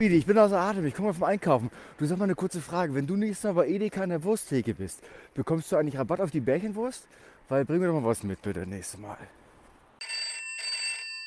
Ich 0.00 0.26
bin 0.26 0.38
außer 0.38 0.56
Atem, 0.56 0.86
ich 0.86 0.94
komme 0.94 1.12
vom 1.12 1.24
Einkaufen. 1.24 1.72
Du 1.96 2.06
sag 2.06 2.18
mal 2.18 2.24
eine 2.26 2.36
kurze 2.36 2.60
Frage. 2.60 2.94
Wenn 2.94 3.08
du 3.08 3.16
nächstes 3.16 3.42
Mal 3.42 3.54
bei 3.54 3.66
Edeka 3.66 4.02
an 4.02 4.10
der 4.10 4.22
Wursttheke 4.22 4.72
bist, 4.74 5.02
bekommst 5.34 5.72
du 5.72 5.76
eigentlich 5.76 5.98
Rabatt 5.98 6.20
auf 6.20 6.30
die 6.30 6.38
Bärchenwurst? 6.38 7.08
Weil 7.48 7.64
bring 7.64 7.80
mir 7.80 7.88
doch 7.88 7.94
mal 7.94 8.04
was 8.04 8.22
mit, 8.22 8.40
bitte, 8.40 8.64
nächstes 8.64 9.00
Mal. 9.00 9.18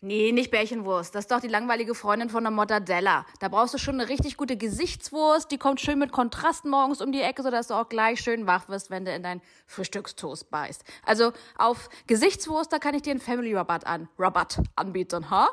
Nee, 0.02 0.31
nicht 0.31 0.52
Bärchenwurst. 0.52 1.13
Das 1.13 1.26
ist 1.26 1.31
doch 1.31 1.42
die 1.42 1.49
langweilige 1.49 1.94
Freundin 1.94 2.29
von 2.29 2.46
der 2.46 2.52
Mortadella. 2.52 3.26
Da 3.42 3.49
brauchst 3.49 3.73
du 3.73 3.78
schon 3.78 3.99
eine 3.99 4.07
richtig 4.07 4.37
gute 4.37 4.55
Gesichtswurst. 4.55 5.51
Die 5.51 5.58
kommt 5.58 5.81
schön 5.81 5.99
mit 5.99 6.13
Kontrast 6.13 6.63
morgens 6.63 7.01
um 7.01 7.12
die 7.12 7.22
Ecke, 7.22 7.44
sodass 7.44 7.67
du 7.67 7.74
auch 7.74 7.90
gleich 7.90 8.22
schön 8.22 8.47
wach 8.47 8.69
wirst, 8.69 8.90
wenn 8.90 9.03
du 9.03 9.13
in 9.13 9.22
dein 9.22 9.42
Frühstückstoast 9.67 10.49
beißt. 10.49 10.85
Also 11.06 11.33
auf 11.58 11.90
Gesichtswurst, 12.08 12.72
da 12.72 12.79
kann 12.79 12.96
ich 12.96 13.01
dir 13.01 13.12
einen 13.12 13.19
Family 13.19 13.53
Rabatt 13.53 13.85
an. 13.85 14.08
Rabatt 14.17 14.62
anbieten, 14.78 15.29
ha? 15.29 15.49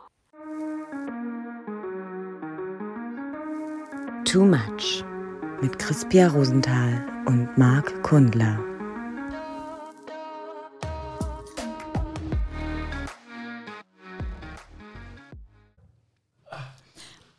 Too 4.30 4.44
Much 4.44 5.04
mit 5.62 5.78
Crispia 5.78 6.28
Rosenthal 6.28 7.02
und 7.26 7.56
Marc 7.56 8.02
Kundler. 8.02 8.58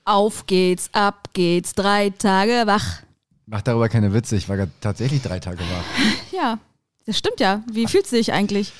Auf 0.05 0.47
geht's, 0.47 0.89
ab 0.93 1.29
geht's, 1.33 1.73
drei 1.73 2.09
Tage 2.09 2.63
wach. 2.65 3.01
Mach 3.45 3.61
darüber 3.61 3.89
keine 3.89 4.13
Witze, 4.13 4.35
ich 4.35 4.49
war 4.49 4.57
tatsächlich 4.81 5.21
drei 5.21 5.39
Tage 5.39 5.59
wach. 5.59 5.83
Ja, 6.31 6.57
das 7.05 7.17
stimmt 7.17 7.39
ja. 7.39 7.63
Wie 7.71 7.85
fühlst 7.87 8.11
du 8.11 8.15
dich 8.15 8.31
eigentlich? 8.31 8.71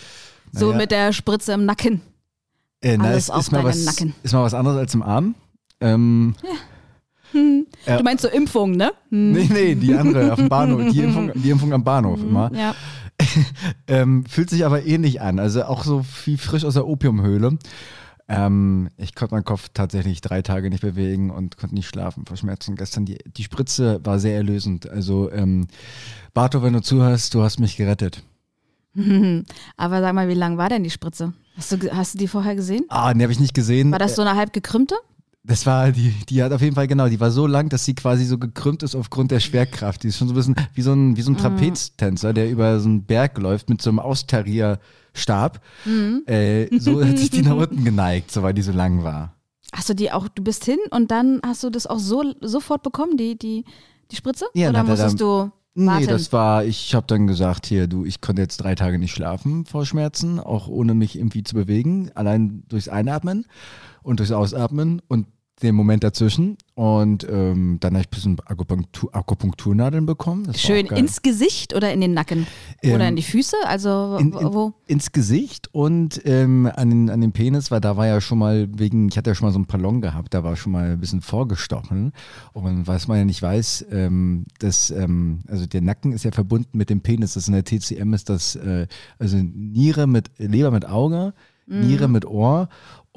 So 0.54 0.68
Naja. 0.68 0.78
mit 0.78 0.92
der 0.92 1.14
Spritze 1.14 1.54
im 1.54 1.66
Nacken. 1.66 2.02
Äh, 2.82 2.98
na, 2.98 3.06
Alles 3.06 3.26
es 3.26 3.30
auf 3.30 3.42
ist, 3.42 3.52
mal 3.52 3.64
was, 3.64 3.84
Nacken. 3.84 4.16
ist 4.24 4.34
mal 4.34 4.44
was 4.44 4.54
anderes 4.54 4.78
als 4.78 4.94
im 4.94 5.04
Arm. 5.04 5.36
Ähm, 5.82 6.36
Ja. 6.44 6.50
Du 7.34 8.04
meinst 8.04 8.24
so 8.24 8.28
Impfung, 8.28 8.72
ne? 8.72 8.92
Hm. 9.10 9.32
nee, 9.32 9.50
nee, 9.52 9.76
die 9.76 9.94
andere 9.94 10.32
auf 10.32 10.40
dem 10.40 10.50
Bahnhof, 10.50 10.92
die 10.92 11.00
Impfung, 11.00 11.32
die 11.36 11.50
Impfung 11.50 11.74
am 11.74 11.84
Bahnhof 11.84 12.22
immer. 12.22 12.52
Ja. 12.54 12.76
Ähm, 13.88 14.24
fühlt 14.26 14.50
sich 14.50 14.66
aber 14.66 14.86
ähnlich 14.86 15.20
an, 15.20 15.40
also 15.40 15.64
auch 15.64 15.84
so 15.84 16.06
wie 16.24 16.38
frisch 16.38 16.64
aus 16.64 16.76
der 16.76 16.88
Opiumhöhle. 16.88 17.58
Ähm, 18.30 18.90
ich 18.96 19.16
konnte 19.16 19.34
meinen 19.34 19.44
Kopf 19.44 19.70
tatsächlich 19.74 20.22
drei 20.22 20.42
Tage 20.42 20.70
nicht 20.70 20.82
bewegen 20.82 21.32
und 21.32 21.58
konnte 21.58 21.76
nicht 21.76 21.88
schlafen 21.88 22.26
vor 22.26 22.38
Schmerzen. 22.38 22.76
Gestern 22.76 23.06
die, 23.06 23.18
die 23.26 23.44
Spritze 23.44 24.00
war 24.04 24.20
sehr 24.20 24.36
erlösend. 24.36 24.88
Also 24.88 25.32
ähm, 25.32 25.68
Barto, 26.34 26.62
wenn 26.62 26.74
du 26.74 26.82
zuhörst, 26.82 27.34
du 27.34 27.42
hast 27.42 27.60
mich 27.60 27.76
gerettet. 27.76 28.24
Aber 29.78 30.02
sag 30.02 30.14
mal, 30.14 30.28
wie 30.30 30.36
lang 30.36 30.58
war 30.58 30.70
denn 30.70 30.84
die 30.84 30.90
Spritze? 30.90 31.34
Hast 31.58 31.72
du, 31.72 31.78
hast 31.92 32.14
du 32.14 32.18
die 32.20 32.28
vorher 32.28 32.56
gesehen? 32.56 32.86
Ah, 32.90 33.14
die 33.14 33.24
habe 33.24 33.34
ich 33.34 33.40
nicht 33.40 33.54
gesehen. 33.54 33.92
War 33.92 34.00
das 34.00 34.16
so 34.16 34.22
eine 34.22 34.36
halb 34.36 34.54
gekrümmte? 34.54 34.96
Das 35.44 35.66
war, 35.66 35.92
die, 35.92 36.14
die 36.28 36.44
hat 36.44 36.52
auf 36.52 36.62
jeden 36.62 36.76
Fall, 36.76 36.88
genau, 36.88 37.08
die 37.08 37.20
war 37.20 37.32
so 37.32 37.48
lang, 37.48 37.70
dass 37.70 37.86
sie 37.86 37.96
quasi 37.96 38.26
so 38.26 38.38
gekrümmt 38.38 38.84
ist 38.84 38.94
aufgrund 38.94 39.32
der 39.32 39.40
Schwerkraft. 39.40 40.04
Die 40.04 40.10
ist 40.10 40.18
schon 40.18 40.28
so 40.28 40.34
ein 40.34 40.36
bisschen 40.36 40.56
wie 40.74 40.82
so 40.82 40.92
ein, 40.92 41.16
wie 41.16 41.22
so 41.22 41.32
ein 41.32 41.38
Trapeztänzer, 41.38 42.34
der 42.34 42.50
über 42.52 42.80
so 42.80 42.90
einen 42.90 43.04
Berg 43.04 43.38
läuft 43.38 43.70
mit 43.70 43.82
so 43.82 43.90
einem 43.90 44.00
Austarierstab. 44.00 45.62
Äh, 46.26 46.78
so 46.78 47.04
hat 47.04 47.18
sich 47.18 47.30
die 47.30 47.42
nach 47.44 47.56
unten 47.56 47.86
geneigt, 47.86 48.32
so 48.32 48.44
weil 48.44 48.54
die 48.54 48.62
so 48.62 48.74
lang 48.74 49.04
war. 49.04 49.34
Hast 49.72 49.88
du 49.88 49.94
die 49.94 50.12
auch, 50.12 50.28
du 50.28 50.44
bist 50.44 50.66
hin 50.66 50.80
und 50.92 51.10
dann 51.12 51.40
hast 51.46 51.64
du 51.64 51.70
das 51.70 51.88
auch 51.88 52.00
so 52.00 52.34
sofort 52.42 52.84
bekommen, 52.84 53.16
die, 53.16 53.38
die, 53.38 53.64
die 54.12 54.16
Spritze? 54.16 54.46
Ja, 54.56 54.70
Oder 54.70 54.84
musstest 54.84 55.22
du 55.22 55.28
warten? 55.28 55.52
Nee, 55.76 56.08
das 56.08 56.34
war, 56.34 56.66
ich 56.66 56.94
habe 56.94 57.08
dann 57.08 57.28
gesagt, 57.28 57.66
hier, 57.66 57.88
du, 57.88 58.04
ich 58.04 58.20
konnte 58.20 58.42
jetzt 58.42 58.58
drei 58.58 58.76
Tage 58.76 59.00
nicht 59.00 59.14
schlafen 59.14 59.66
vor 59.66 59.86
Schmerzen, 59.86 60.40
auch 60.40 60.68
ohne 60.68 60.96
mich 60.96 61.18
irgendwie 61.18 61.44
zu 61.44 61.56
bewegen, 61.56 62.12
allein 62.16 62.64
durchs 62.68 62.90
Einatmen 62.90 63.46
und 64.04 64.20
durchs 64.20 64.32
Ausatmen 64.32 65.02
und 65.08 65.28
den 65.62 65.76
Moment 65.76 66.04
dazwischen. 66.04 66.58
Und 66.76 67.28
ähm, 67.30 67.78
dann 67.80 67.94
habe 67.94 68.02
ich 68.02 68.08
ein 68.08 68.12
bisschen 68.12 68.38
Akupunktur, 68.46 69.14
Akupunkturnadeln 69.14 70.06
bekommen. 70.06 70.52
Schön 70.56 70.86
ins 70.88 71.22
Gesicht 71.22 71.76
oder 71.76 71.92
in 71.92 72.02
den 72.02 72.14
Nacken? 72.14 72.48
oder 72.84 73.02
Ähm, 73.02 73.10
in 73.10 73.16
die 73.18 73.24
Füße? 73.24 73.58
Also 73.66 74.18
in, 74.20 74.32
in, 74.34 74.54
wo? 74.54 74.74
ins 74.88 75.12
Gesicht 75.12 75.68
und 75.74 76.22
ähm, 76.26 76.72
an, 76.74 76.90
den, 76.90 77.10
an 77.10 77.22
den 77.22 77.32
Penis, 77.34 77.72
weil 77.72 77.82
da 77.82 77.98
war 77.98 78.08
ja 78.08 78.22
schon 78.22 78.40
mal 78.40 78.70
wegen, 78.78 79.10
ich 79.10 79.18
hatte 79.18 79.32
ja 79.32 79.36
schon 79.36 79.48
mal 79.48 79.52
so 79.52 79.58
einen 79.58 79.66
Ballon 79.66 80.02
gehabt, 80.02 80.34
da 80.34 80.44
war 80.44 80.56
schon 80.56 80.72
mal 80.72 80.92
ein 80.92 81.00
bisschen 81.00 81.22
vorgestochen. 81.22 82.14
Und 82.54 82.88
was 82.88 83.08
man 83.08 83.18
ja 83.18 83.26
nicht 83.26 83.42
weiß, 83.42 83.88
ähm, 83.92 84.46
das, 84.60 84.92
ähm, 84.92 85.40
also 85.48 85.66
der 85.66 85.82
Nacken 85.82 86.14
ist 86.14 86.24
ja 86.24 86.32
verbunden 86.32 86.78
mit 86.78 86.90
dem 86.90 87.02
Penis. 87.02 87.34
Das 87.34 87.48
in 87.48 87.54
der 87.54 87.66
TCM 87.66 88.14
ist 88.14 88.30
das, 88.30 88.56
äh, 88.56 88.88
also 89.18 89.38
Niere 89.38 90.08
mit, 90.08 90.32
Leber 90.38 90.72
mit 90.72 90.86
Auge, 90.88 91.34
Niere 91.72 92.08
mit 92.08 92.26
Ohr 92.26 92.68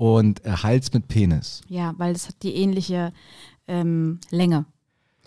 und 0.03 0.45
äh, 0.45 0.51
Hals 0.51 0.93
mit 0.93 1.07
Penis. 1.07 1.61
Ja, 1.69 1.95
weil 1.97 2.13
es 2.13 2.27
hat 2.27 2.43
die 2.43 2.57
ähnliche 2.57 3.13
ähm, 3.69 4.19
Länge. 4.31 4.65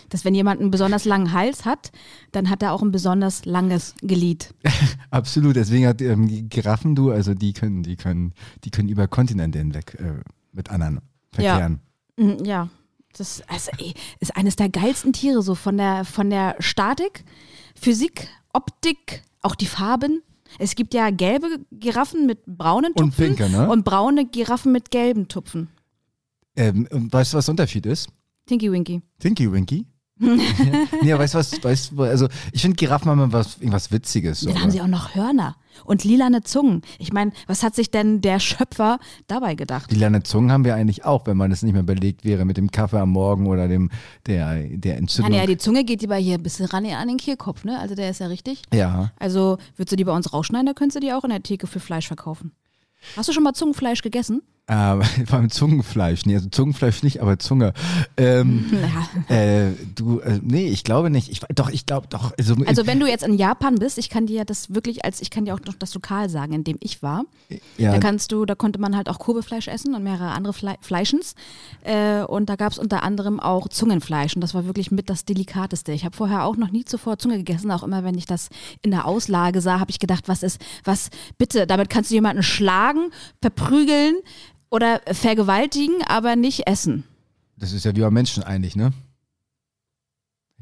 Dass 0.10 0.26
wenn 0.26 0.36
jemand 0.36 0.60
einen 0.60 0.70
besonders 0.70 1.06
langen 1.06 1.32
Hals 1.32 1.64
hat, 1.64 1.94
dann 2.34 2.50
hat 2.50 2.62
er 2.62 2.74
auch 2.74 2.82
ein 2.82 2.92
besonders 2.92 3.46
langes 3.46 3.96
Glied. 4.02 4.54
Absolut, 5.12 5.56
deswegen 5.56 5.88
hat 5.88 6.02
ähm, 6.02 6.50
Giraffen, 6.50 6.94
du, 6.94 7.10
also 7.12 7.34
die 7.34 7.54
können, 7.54 7.84
die 7.84 7.96
können, 7.96 8.34
die 8.66 8.70
können 8.70 8.90
über 8.90 9.08
Kontinente 9.08 9.60
hinweg 9.60 9.96
äh, 9.98 10.20
mit 10.52 10.70
anderen 10.70 11.00
verkehren. 11.32 11.80
Mhm, 12.18 12.44
Ja, 12.44 12.68
das 13.18 13.44
also, 13.48 13.72
ey, 13.78 13.94
ist 14.20 14.36
eines 14.36 14.58
der 14.58 14.68
geilsten 14.68 15.14
Tiere, 15.14 15.42
so 15.42 15.56
von 15.56 15.78
der, 15.78 16.04
von 16.04 16.30
der 16.30 16.58
Statik, 16.60 17.24
Physik, 17.80 18.28
Optik, 18.52 19.24
auch 19.42 19.56
die 19.56 19.68
Farben. 19.68 20.22
Es 20.60 20.76
gibt 20.76 20.94
ja 20.94 21.10
gelbe 21.10 21.48
Giraffen 21.72 22.26
mit 22.26 22.46
braunen 22.46 22.92
Und 22.94 23.12
Tupfen 23.12 23.36
pinke, 23.36 23.50
ne? 23.50 23.70
und 23.70 23.84
braune 23.84 24.26
Giraffen 24.26 24.72
mit 24.72 24.92
gelben 24.92 25.28
Tupfen. 25.28 25.70
Ähm, 26.56 26.88
und 26.92 27.12
weißt 27.12 27.34
du, 27.34 27.38
was 27.38 27.46
der 27.46 27.54
Unterschied 27.54 27.86
ist? 27.86 28.10
Tinky 28.46 28.72
Winky. 28.72 29.02
Tinky 29.20 29.52
Winky? 29.52 29.86
aber 30.22 31.20
weißt 31.20 31.34
du 31.34 31.38
was, 31.40 31.64
weißt 31.64 31.92
du, 31.92 32.04
also 32.04 32.28
ich 32.54 32.62
finde 32.62 32.78
Giraffen 32.78 33.10
haben 33.12 33.20
immer 33.20 33.34
was, 33.34 33.58
irgendwas 33.58 33.92
Witziges. 33.92 34.40
So, 34.42 34.50
Dann 34.50 34.62
haben 34.62 34.72
sie 34.72 34.82
auch 34.82 34.88
noch 34.88 35.14
Hörner 35.14 35.58
und 35.84 36.06
lilane 36.06 36.42
Zungen. 36.42 36.84
Ich 37.00 37.12
meine, 37.12 37.32
was 37.48 37.64
hat 37.64 37.76
sich 37.76 37.92
denn 37.92 38.22
der 38.22 38.40
Schöpfer 38.40 39.00
dabei 39.28 39.56
gedacht? 39.56 39.92
die 39.92 39.96
lange 39.96 40.24
Zungen 40.24 40.52
haben 40.52 40.64
wir 40.64 40.74
eigentlich 40.76 41.04
auch, 41.04 41.26
wenn 41.28 41.36
man 41.36 41.50
das 41.50 41.64
nicht 41.64 41.74
mehr 41.74 41.84
belegt 41.84 42.24
wäre 42.24 42.46
mit 42.46 42.56
dem 42.56 42.72
Kaffee 42.72 43.00
am 43.00 43.10
Morgen 43.10 43.48
oder 43.48 43.68
dem 43.68 43.92
der, 44.26 44.64
der 44.64 44.94
Ja, 44.94 44.98
Entzündung. 45.00 45.34
ja, 45.34 45.46
die 45.46 45.58
Zunge 45.58 45.84
geht 45.84 46.02
lieber 46.02 46.16
hier 46.16 46.36
ein 46.36 46.44
bisschen 46.44 46.66
ran 46.66 46.86
an 46.86 47.08
den 47.10 47.18
Kehlkopf, 47.18 47.66
ne? 47.66 47.78
Also 47.80 47.96
der 47.96 48.10
ist 48.10 48.20
ja 48.20 48.28
richtig. 48.28 48.62
ja. 48.74 49.12
Also 49.20 49.58
würdest 49.76 49.92
du 49.92 49.96
die 49.98 50.04
bei 50.06 50.14
uns 50.16 50.32
rausschneiden, 50.32 50.68
dann 50.68 50.76
könntest 50.76 50.96
du 50.96 51.00
die 51.02 51.12
auch 51.12 51.24
in 51.26 51.30
der 51.32 51.44
Theke 51.44 51.68
für 51.68 51.80
Fleisch 51.82 52.08
verkaufen. 52.08 52.52
Hast 53.18 53.28
du 53.28 53.34
schon 53.34 53.44
mal 53.44 53.54
Zungenfleisch 53.54 54.02
gegessen? 54.02 54.42
Ähm, 54.68 55.04
vor 55.28 55.38
allem 55.40 55.50
Zungenfleisch. 55.52 56.26
Nee, 56.26 56.36
also 56.36 56.50
Zungenfleisch 56.50 57.04
nicht, 57.04 57.22
aber 57.22 57.38
Zunge. 57.40 57.74
Ähm, 58.18 58.66
Ja. 59.30 59.36
äh, 59.36 59.72
du, 59.96 60.20
äh, 60.20 60.40
nee, 60.42 60.68
ich 60.68 60.84
glaube 60.84 61.10
nicht. 61.10 61.30
Ich, 61.30 61.42
doch, 61.54 61.70
ich 61.70 61.86
glaube 61.86 62.08
doch. 62.10 62.34
Also, 62.38 62.56
Also 62.66 62.88
wenn 62.88 63.00
du 63.00 63.08
jetzt 63.08 63.24
in 63.24 63.36
Japan 63.36 63.76
bist, 63.76 63.98
ich 63.98 64.10
kann 64.10 64.26
dir 64.26 64.44
das 64.46 64.74
wirklich 64.74 65.06
als, 65.06 65.22
ich 65.22 65.30
kann 65.30 65.46
dir 65.46 65.54
auch 65.54 65.60
noch 65.66 65.76
das 65.76 65.94
Lokal 65.94 66.30
sagen, 66.30 66.54
in 66.54 66.64
dem 66.64 66.78
ich 66.80 67.04
war. 67.04 67.26
ja, 67.78 67.92
Da 67.92 68.00
kannst 68.00 68.32
du, 68.32 68.46
da 68.46 68.56
konnte 68.56 68.80
man 68.80 68.96
halt 68.96 69.08
auch 69.10 69.20
Kurbelfleisch 69.20 69.68
essen 69.68 69.94
und 69.96 70.04
mehrere 70.04 70.32
andere 70.32 70.54
Fle 70.54 70.76
Fleischens. 70.82 71.36
Äh, 71.84 72.24
und 72.24 72.50
da 72.50 72.56
gab 72.56 72.72
es 72.72 72.80
unter 72.80 73.04
anderem 73.04 73.40
auch 73.40 73.68
Zungenfleisch 73.70 74.36
und 74.36 74.42
das 74.42 74.54
war 74.54 74.66
wirklich 74.66 74.90
mit 74.92 75.10
das 75.10 75.26
Delikateste. 75.26 75.92
Ich 75.92 76.06
habe 76.06 76.16
vorher 76.16 76.44
auch 76.44 76.58
noch 76.58 76.72
nie 76.72 76.86
zuvor 76.86 77.18
Zunge 77.20 77.38
gegessen, 77.38 77.70
auch 77.72 77.84
immer 77.84 78.04
wenn 78.04 78.18
ich 78.18 78.26
das 78.26 78.50
in 78.82 78.92
der 78.92 79.06
Auslage 79.06 79.62
sah, 79.62 79.80
habe 79.80 79.92
ich 79.92 80.00
gedacht, 80.00 80.28
was 80.28 80.42
ist, 80.44 80.60
was, 80.84 81.10
bitte, 81.38 81.68
damit 81.68 81.90
kannst 81.90 82.10
du 82.12 82.16
jemanden 82.16 82.44
schlagen, 82.44 83.12
verprügeln 83.42 84.16
oder 84.70 85.02
vergewaltigen, 85.12 86.02
aber 86.08 86.36
nicht 86.36 86.68
essen. 86.68 87.04
das 87.58 87.72
ist 87.72 87.86
ja 87.86 87.96
wie 87.96 88.02
bei 88.02 88.12
Menschen 88.12 88.44
eigentlich, 88.44 88.76
ne? 88.76 88.92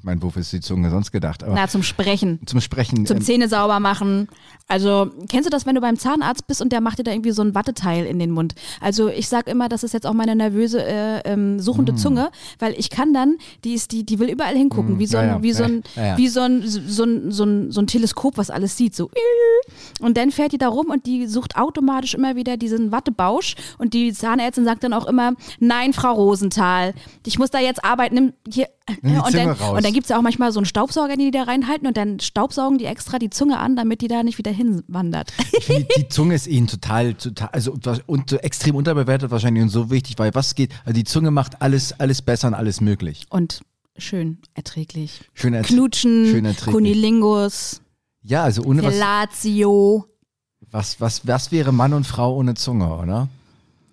Ich 0.03 0.06
meine, 0.06 0.22
wofür 0.22 0.41
ist 0.41 0.52
die 0.52 0.59
Zunge 0.59 0.90
sonst 0.90 1.14
gedacht? 1.14 1.46
Aber 1.46 1.53
Na, 1.53 1.66
zum 1.69 1.81
Sprechen. 1.81 2.41
zum 2.46 2.59
Sprechen. 2.59 3.06
Zum 3.06 3.18
ähm, 3.19 3.24
Zähne 3.24 3.47
sauber 3.47 3.80
machen. 3.80 4.28
Also, 4.68 5.09
kennst 5.30 5.46
du 5.46 5.50
das, 5.50 5.66
wenn 5.66 5.75
du 5.75 5.81
beim 5.81 5.97
Zahnarzt 5.97 6.46
bist 6.46 6.62
und 6.62 6.74
der 6.74 6.81
macht 6.81 7.00
dir 7.00 7.03
da 7.03 7.12
irgendwie 7.12 7.31
so 7.31 7.41
ein 7.41 7.56
Watteteil 7.56 8.06
in 8.06 8.19
den 8.19 8.31
Mund? 8.31 8.53
Also, 8.81 9.08
ich 9.08 9.30
sag 9.30 9.47
immer, 9.47 9.69
das 9.69 9.81
ist 9.81 9.94
jetzt 9.94 10.06
auch 10.06 10.12
meine 10.12 10.36
nervöse, 10.36 10.84
äh, 10.84 11.19
ähm, 11.24 11.58
suchende 11.62 11.96
Zunge, 11.96 12.31
weil 12.59 12.74
ich 12.77 12.89
kann 12.89 13.13
dann, 13.13 13.38
die 13.63 13.75
ist, 13.75 13.94
die, 13.94 14.06
die 14.06 14.19
will 14.19 14.30
überall 14.30 14.57
hingucken, 14.57 14.98
Mm, 14.98 15.00
wie 15.00 15.07
so 15.07 15.16
ja, 15.16 15.24
ein, 15.24 15.30
ja, 15.30 15.44
wie 15.44 15.54
so 15.54 15.63
ja, 15.63 15.69
ein, 15.69 15.83
ja, 15.95 16.06
ja. 16.06 16.18
wie 16.18 16.27
so 16.27 16.42
ein, 16.42 16.68
so 16.68 17.04
ein, 17.06 17.31
so 17.31 17.45
ein, 17.45 17.72
so 17.72 17.80
ein 17.80 17.88
Teleskop, 17.88 18.38
was 18.38 18.50
alles 18.50 18.75
sieht, 18.75 18.95
so. 18.95 19.10
Und 20.01 20.18
dann 20.18 20.31
fährt 20.31 20.51
die 20.51 20.57
da 20.57 20.68
rum 20.68 20.88
und 20.88 21.06
die 21.06 21.27
sucht 21.27 21.56
automatisch 21.56 22.13
immer 22.13 22.36
wieder 22.36 22.57
diesen 22.57 22.92
Wattebausch 22.92 23.56
und 23.77 23.94
die 23.94 24.12
Zahnärztin 24.12 24.66
sagt 24.66 24.83
dann 24.83 24.92
auch 24.92 25.06
immer, 25.06 25.33
nein, 25.60 25.94
Frau 25.94 26.12
Rosenthal, 26.12 26.94
ich 27.25 27.39
muss 27.39 27.51
da 27.51 27.60
jetzt 27.60 27.86
arbeiten, 27.86 28.16
nimm 28.16 28.33
hier, 28.51 28.68
Die 29.01 29.07
und, 29.12 29.33
dann, 29.33 29.50
raus. 29.51 29.77
und 29.77 29.85
dann 29.85 29.94
gibt 29.94 30.03
es 30.06 30.09
ja 30.09 30.18
auch 30.18 30.21
manchmal 30.21 30.51
so 30.51 30.59
einen 30.59 30.65
Staubsauger, 30.65 31.15
den 31.15 31.19
die 31.19 31.31
da 31.31 31.44
reinhalten 31.44 31.88
und 31.88 31.95
dann 31.95 32.19
staubsaugen 32.19 32.77
die 32.77 32.85
extra 32.85 33.18
die 33.18 33.30
Zunge 33.30 33.57
an, 33.59 33.77
damit 33.77 34.01
die 34.01 34.09
da 34.09 34.24
nicht 34.24 34.38
wieder 34.38 34.51
hinwandert. 34.51 35.31
Ich 35.57 35.65
finde, 35.65 35.88
die 35.97 36.09
Zunge 36.09 36.35
ist 36.35 36.47
ihnen 36.47 36.68
total, 36.68 37.13
total, 37.13 37.47
also 37.53 37.77
und 38.07 38.30
so 38.30 38.35
extrem 38.38 38.75
unterbewertet 38.75 39.31
wahrscheinlich 39.31 39.63
und 39.63 39.69
so 39.69 39.89
wichtig, 39.89 40.19
weil 40.19 40.35
was 40.35 40.53
geht, 40.56 40.71
also 40.83 40.94
die 40.94 41.06
Zunge 41.06 41.31
macht 41.31 41.62
alles, 41.62 41.97
alles 42.00 42.21
besser 42.21 42.50
und 42.50 42.56
alles 42.56 42.81
möglich. 42.81 43.25
Und 43.30 43.62
schön 43.97 44.39
erträglich. 44.53 45.21
Schön 45.33 45.56
ertr- 45.56 45.68
Knutschen, 45.68 46.27
schön 46.29 46.44
erträglich. 46.44 46.74
Kunilingus, 46.75 47.79
Ja, 48.21 48.44
also 48.44 48.63
ohne 48.63 48.83
was, 48.83 48.94
Fellatio. 48.94 50.06
was, 50.71 51.00
was, 51.00 51.25
was 51.25 51.51
wäre 51.53 51.71
Mann 51.71 51.94
und 51.94 52.06
Frau 52.06 52.36
ohne 52.36 52.53
Zunge, 52.56 52.94
oder? 52.97 53.29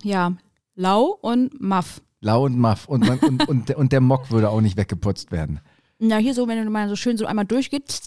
Ja, 0.03 0.33
lau 0.75 1.17
und 1.21 1.61
maff. 1.61 2.01
Lau 2.21 2.45
und 2.45 2.57
Muff. 2.57 2.87
Und, 2.87 3.05
man, 3.07 3.19
und, 3.19 3.47
und, 3.49 3.69
der- 3.69 3.77
und 3.77 3.91
der 3.91 3.99
Mock 4.01 4.31
würde 4.31 4.49
auch 4.49 4.61
nicht 4.61 4.77
weggeputzt 4.77 5.31
werden. 5.31 5.59
Ja, 5.99 6.17
hier 6.17 6.33
so, 6.33 6.47
wenn 6.47 6.63
du 6.63 6.69
mal 6.71 6.87
so 6.89 6.95
schön 6.95 7.17
so 7.17 7.25
einmal 7.25 7.45
durchgeht. 7.45 7.99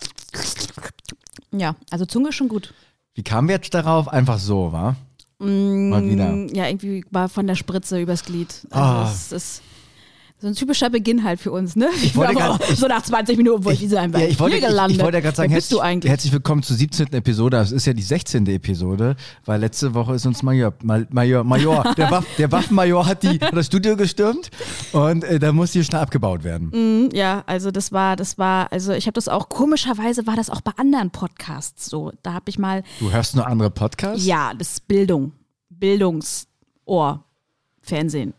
Ja, 1.52 1.76
also 1.90 2.04
Zunge 2.06 2.30
ist 2.30 2.34
schon 2.36 2.48
gut. 2.48 2.74
Wie 3.14 3.22
kamen 3.22 3.48
wir 3.48 3.56
jetzt 3.56 3.72
darauf? 3.74 4.08
Einfach 4.08 4.38
so, 4.38 4.72
wa? 4.72 4.96
Mal 5.38 6.08
wieder. 6.08 6.28
Mm, 6.32 6.48
Ja, 6.54 6.66
irgendwie 6.68 7.04
war 7.10 7.28
von 7.28 7.46
der 7.46 7.54
Spritze 7.54 8.00
übers 8.00 8.24
Glied. 8.24 8.66
Also 8.70 9.12
es 9.12 9.32
ist 9.32 9.62
so 10.40 10.48
ein 10.48 10.54
typischer 10.54 10.90
Beginn 10.90 11.22
halt 11.24 11.40
für 11.40 11.52
uns, 11.52 11.74
ne? 11.76 11.88
Ich 12.02 12.16
wollte 12.16 12.34
grad- 12.36 12.62
so 12.76 12.86
nach 12.86 13.02
20 13.02 13.36
Minuten, 13.38 13.64
wo 13.64 13.70
ich, 13.70 13.78
diese 13.78 13.98
einfach 14.00 14.18
Ja, 14.18 14.26
ich 14.26 14.38
wollte, 14.40 14.56
hier 14.56 14.64
ich, 14.64 14.68
gelandet. 14.68 14.96
ich 14.98 15.02
wollte 15.02 15.16
ja 15.18 15.22
gerade 15.22 15.36
sagen, 15.36 15.54
bist 15.54 15.70
herzlich, 15.70 15.78
du 15.78 15.82
eigentlich? 15.82 16.10
herzlich 16.10 16.32
willkommen 16.32 16.62
zur 16.62 16.76
17. 16.76 17.12
Episode. 17.12 17.56
Das 17.56 17.72
ist 17.72 17.86
ja 17.86 17.92
die 17.92 18.02
16. 18.02 18.44
Episode, 18.48 19.16
weil 19.46 19.60
letzte 19.60 19.94
Woche 19.94 20.14
ist 20.16 20.26
uns 20.26 20.42
Major, 20.42 20.74
Major, 20.82 21.44
Major 21.44 21.94
der, 21.96 22.10
Waff, 22.10 22.26
der 22.36 22.50
Waffenmajor 22.52 23.06
hat, 23.06 23.22
die, 23.22 23.38
hat 23.40 23.56
das 23.56 23.66
Studio 23.66 23.96
gestürmt 23.96 24.50
und 24.92 25.24
äh, 25.24 25.38
da 25.38 25.52
muss 25.52 25.72
hier 25.72 25.84
schnell 25.84 26.00
abgebaut 26.02 26.42
werden. 26.44 26.70
Mhm, 26.74 27.10
Ja, 27.14 27.44
also 27.46 27.70
das 27.70 27.92
war, 27.92 28.16
das 28.16 28.36
war, 28.36 28.70
also 28.72 28.92
ich 28.92 29.06
habe 29.06 29.14
das 29.14 29.28
auch, 29.28 29.48
komischerweise 29.48 30.26
war 30.26 30.36
das 30.36 30.50
auch 30.50 30.60
bei 30.60 30.72
anderen 30.76 31.10
Podcasts 31.10 31.86
so. 31.86 32.12
Da 32.22 32.32
habe 32.34 32.50
ich 32.50 32.58
mal, 32.58 32.82
Du 32.98 33.10
hörst 33.12 33.36
nur 33.36 33.46
andere 33.46 33.70
Podcasts? 33.70 34.26
ja, 34.26 34.52
das 34.52 34.72
ist 34.72 34.88
Bildung, 34.88 35.32
Bildungsohr, 35.70 37.24
Fernsehen. 37.80 38.34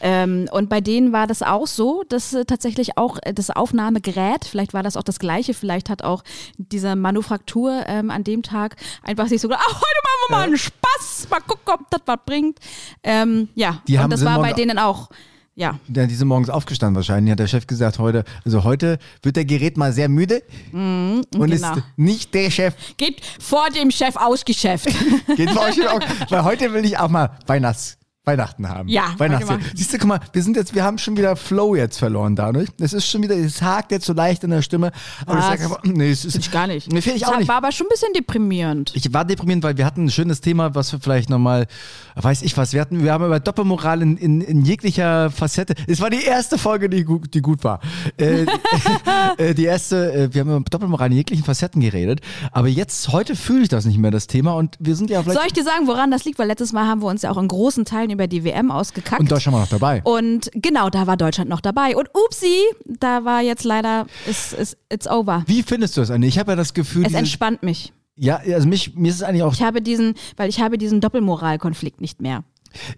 Ähm, 0.00 0.48
und 0.50 0.68
bei 0.68 0.80
denen 0.80 1.12
war 1.12 1.26
das 1.26 1.42
auch 1.42 1.66
so, 1.66 2.04
dass 2.08 2.32
äh, 2.32 2.44
tatsächlich 2.44 2.98
auch 2.98 3.18
äh, 3.22 3.32
das 3.32 3.50
Aufnahmegerät, 3.50 4.44
vielleicht 4.44 4.74
war 4.74 4.82
das 4.82 4.96
auch 4.96 5.02
das 5.02 5.18
gleiche, 5.18 5.54
vielleicht 5.54 5.90
hat 5.90 6.02
auch 6.02 6.22
diese 6.58 6.96
Manufaktur 6.96 7.84
ähm, 7.86 8.10
an 8.10 8.24
dem 8.24 8.42
Tag 8.42 8.76
einfach 9.02 9.26
sich 9.28 9.40
so 9.40 9.48
gedacht, 9.48 9.64
ach, 9.66 9.74
heute 9.74 10.00
machen 10.02 10.28
wir 10.28 10.36
mal 10.36 10.42
einen 10.44 10.58
Spaß, 10.58 11.28
mal 11.30 11.40
gucken, 11.40 11.72
ob 11.72 11.90
das 11.90 12.00
was 12.06 12.18
bringt. 12.24 12.58
Ähm, 13.02 13.48
ja, 13.54 13.82
Die 13.86 13.98
und 13.98 14.12
das 14.12 14.24
war 14.24 14.40
bei 14.40 14.52
denen 14.52 14.78
auch, 14.78 15.08
ja. 15.56 15.80
Ja, 15.92 16.06
die 16.06 16.14
sind 16.14 16.28
morgens 16.28 16.50
aufgestanden 16.50 16.96
wahrscheinlich, 16.96 17.32
hat 17.32 17.38
der 17.38 17.46
Chef 17.46 17.66
gesagt 17.66 17.98
heute. 17.98 18.24
Also 18.44 18.62
heute 18.62 18.98
wird 19.22 19.36
der 19.36 19.46
Gerät 19.46 19.78
mal 19.78 19.90
sehr 19.92 20.10
müde 20.10 20.42
und 20.72 21.24
genau. 21.30 21.48
ist 21.48 21.82
nicht 21.96 22.34
der 22.34 22.50
Chef. 22.50 22.74
Geht 22.98 23.22
vor 23.40 23.70
dem 23.70 23.90
Chef 23.90 24.16
ausgeschäft. 24.16 24.86
Geht 25.36 25.54
bei 25.54 25.68
euch 25.68 25.88
auch, 25.88 26.00
weil 26.28 26.44
heute 26.44 26.74
will 26.74 26.84
ich 26.84 26.98
auch 26.98 27.08
mal 27.08 27.38
Weihnachts, 27.46 27.96
Weihnachten 28.26 28.68
haben. 28.68 28.88
Ja, 28.88 29.14
Weihnachten. 29.18 29.60
Siehst 29.72 29.92
du, 29.92 29.98
guck 29.98 30.08
mal, 30.08 30.20
wir 30.32 30.42
sind 30.42 30.56
jetzt, 30.56 30.74
wir 30.74 30.82
haben 30.82 30.98
schon 30.98 31.16
wieder 31.16 31.36
Flow 31.36 31.76
jetzt 31.76 31.96
verloren 31.98 32.34
dadurch. 32.34 32.68
Es 32.80 32.92
ist 32.92 33.06
schon 33.06 33.22
wieder, 33.22 33.36
es 33.36 33.62
hakt 33.62 33.92
jetzt 33.92 34.04
so 34.04 34.12
leicht 34.12 34.42
in 34.42 34.50
der 34.50 34.62
Stimme. 34.62 34.90
Aber 35.24 35.38
ich 35.38 35.44
Was? 35.44 35.46
sag 35.46 35.60
einfach, 35.60 35.82
nee, 35.84 36.10
es 36.10 36.24
ist 36.24 36.36
ich 36.36 36.50
gar 36.50 36.66
nicht. 36.66 36.92
Nee, 36.92 37.02
finde 37.02 37.18
ich 37.18 37.26
auch 37.26 37.38
nicht. 37.38 37.46
War 37.46 37.58
aber 37.58 37.70
schon 37.70 37.86
ein 37.86 37.90
bisschen 37.90 38.12
deprimierend. 38.14 38.90
Ich 38.96 39.14
war 39.14 39.24
deprimierend, 39.24 39.62
weil 39.62 39.76
wir 39.76 39.86
hatten 39.86 40.06
ein 40.06 40.10
schönes 40.10 40.40
Thema, 40.40 40.74
was 40.74 40.90
wir 40.90 40.98
vielleicht 40.98 41.30
nochmal, 41.30 41.68
weiß 42.16 42.42
ich 42.42 42.56
was, 42.56 42.72
wir 42.72 42.80
hatten, 42.80 43.04
wir 43.04 43.12
haben 43.12 43.24
über 43.24 43.38
Doppelmoral 43.38 44.02
in, 44.02 44.16
in, 44.16 44.40
in 44.40 44.64
jeglicher 44.64 45.30
Facette. 45.30 45.76
Es 45.86 46.00
war 46.00 46.10
die 46.10 46.24
erste 46.24 46.58
Folge, 46.58 46.88
die 46.88 47.04
gut, 47.04 47.32
die 47.32 47.42
gut 47.42 47.62
war. 47.62 47.78
Äh, 48.16 48.44
äh, 49.36 49.54
die 49.54 49.66
erste, 49.66 50.12
äh, 50.12 50.34
wir 50.34 50.40
haben 50.40 50.50
über 50.50 50.60
Doppelmoral 50.68 51.12
in 51.12 51.18
jeglichen 51.18 51.44
Facetten 51.44 51.80
geredet. 51.80 52.22
Aber 52.50 52.66
jetzt, 52.66 53.12
heute 53.12 53.36
fühle 53.36 53.62
ich 53.62 53.68
das 53.68 53.84
nicht 53.84 53.98
mehr, 53.98 54.10
das 54.10 54.26
Thema. 54.26 54.54
Und 54.54 54.76
wir 54.80 54.96
sind 54.96 55.10
ja 55.10 55.22
vielleicht. 55.22 55.38
Soll 55.38 55.46
ich 55.46 55.52
dir 55.52 55.62
sagen, 55.62 55.86
woran 55.86 56.10
das 56.10 56.24
liegt? 56.24 56.40
Weil 56.40 56.48
letztes 56.48 56.72
Mal 56.72 56.88
haben 56.88 57.02
wir 57.02 57.06
uns 57.08 57.22
ja 57.22 57.30
auch 57.30 57.38
in 57.38 57.46
großen 57.46 57.84
Teilen 57.84 58.15
über 58.16 58.26
die 58.26 58.44
WM 58.44 58.70
ausgekackt. 58.70 59.20
und 59.20 59.30
Deutschland 59.30 59.54
war 59.54 59.60
noch 59.62 59.68
dabei. 59.68 60.00
Und 60.02 60.50
genau, 60.54 60.90
da 60.90 61.06
war 61.06 61.16
Deutschland 61.16 61.48
noch 61.48 61.60
dabei. 61.60 61.96
Und 61.96 62.08
upsi, 62.14 62.62
da 62.84 63.24
war 63.24 63.42
jetzt 63.42 63.64
leider, 63.64 64.06
ist, 64.26 64.52
ist, 64.52 64.76
it's 64.92 65.06
over. 65.06 65.44
Wie 65.46 65.62
findest 65.62 65.96
du 65.96 66.00
das, 66.00 66.10
Anni? 66.10 66.26
Ich 66.26 66.38
habe 66.38 66.52
ja 66.52 66.56
das 66.56 66.74
Gefühl, 66.74 67.06
Es 67.06 67.12
entspannt 67.14 67.62
mich. 67.62 67.92
ja, 68.16 68.36
also 68.38 68.66
mich, 68.66 68.94
mir 68.96 69.10
ist 69.10 69.16
es 69.16 69.22
eigentlich 69.22 69.42
auch 69.42 69.52
Ich 69.52 69.62
habe 69.62 69.80
diesen, 69.82 70.14
weil 70.36 70.48
ich 70.48 70.60
habe 70.60 70.78
diesen 70.78 71.00
Doppelmoralkonflikt 71.00 72.00
nicht 72.00 72.20
mehr. 72.20 72.42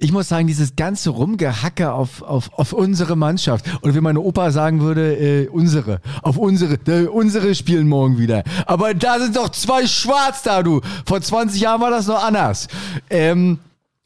Ich 0.00 0.10
muss 0.10 0.28
sagen, 0.28 0.48
dieses 0.48 0.74
ganze 0.74 1.10
Rumgehacke 1.10 1.92
auf, 1.92 2.22
auf, 2.22 2.50
auf 2.54 2.72
unsere 2.72 3.14
Mannschaft. 3.14 3.64
Oder 3.82 3.94
wie 3.94 4.00
meine 4.00 4.20
Opa 4.20 4.50
sagen 4.50 4.80
würde, 4.80 5.16
äh, 5.16 5.48
unsere. 5.48 6.00
Auf 6.22 6.36
unsere. 6.36 6.74
Äh, 6.88 7.06
unsere 7.06 7.54
spielen 7.54 7.88
morgen 7.88 8.18
wieder. 8.18 8.42
Aber 8.66 8.94
da 8.94 9.20
sind 9.20 9.36
doch 9.36 9.50
zwei 9.50 9.86
Schwarz 9.86 10.42
da, 10.42 10.64
du. 10.64 10.80
Vor 11.06 11.20
20 11.20 11.60
Jahren 11.60 11.80
war 11.80 11.90
das 11.90 12.08
noch 12.08 12.20
anders. 12.24 12.66
Ähm, 13.08 13.58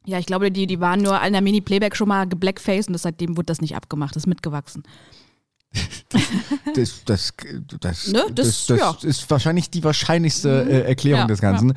Ja, 0.04 0.19
ich 0.19 0.26
glaube, 0.26 0.50
die, 0.50 0.66
die 0.66 0.81
waren 0.81 1.00
nur 1.00 1.20
an 1.20 1.32
der 1.32 1.43
Mini-Playback 1.43 1.94
schon 1.96 2.08
mal 2.08 2.26
geblackfaced 2.28 2.88
und 2.88 2.94
das, 2.94 3.02
seitdem 3.02 3.37
wurde 3.37 3.46
das 3.46 3.60
nicht 3.60 3.76
abgemacht, 3.76 4.16
das 4.16 4.25
ist 4.25 4.26
mitgewachsen. 4.26 4.82
das, 6.75 7.02
das, 7.06 7.32
das, 7.81 8.08
Ne, 8.12 8.25
das, 8.34 8.66
das- 8.66 8.78
ja. 8.78 8.96
ist 9.02 9.31
wahrscheinlich 9.31 9.70
die 9.70 9.82
wahrscheinlichste 9.82 10.66
äh, 10.69 10.81
Erklärung 10.88 11.20
Ja, 11.22 11.26
des 11.26 11.40
Ganzen. 11.40 11.69
ja, 11.70 11.75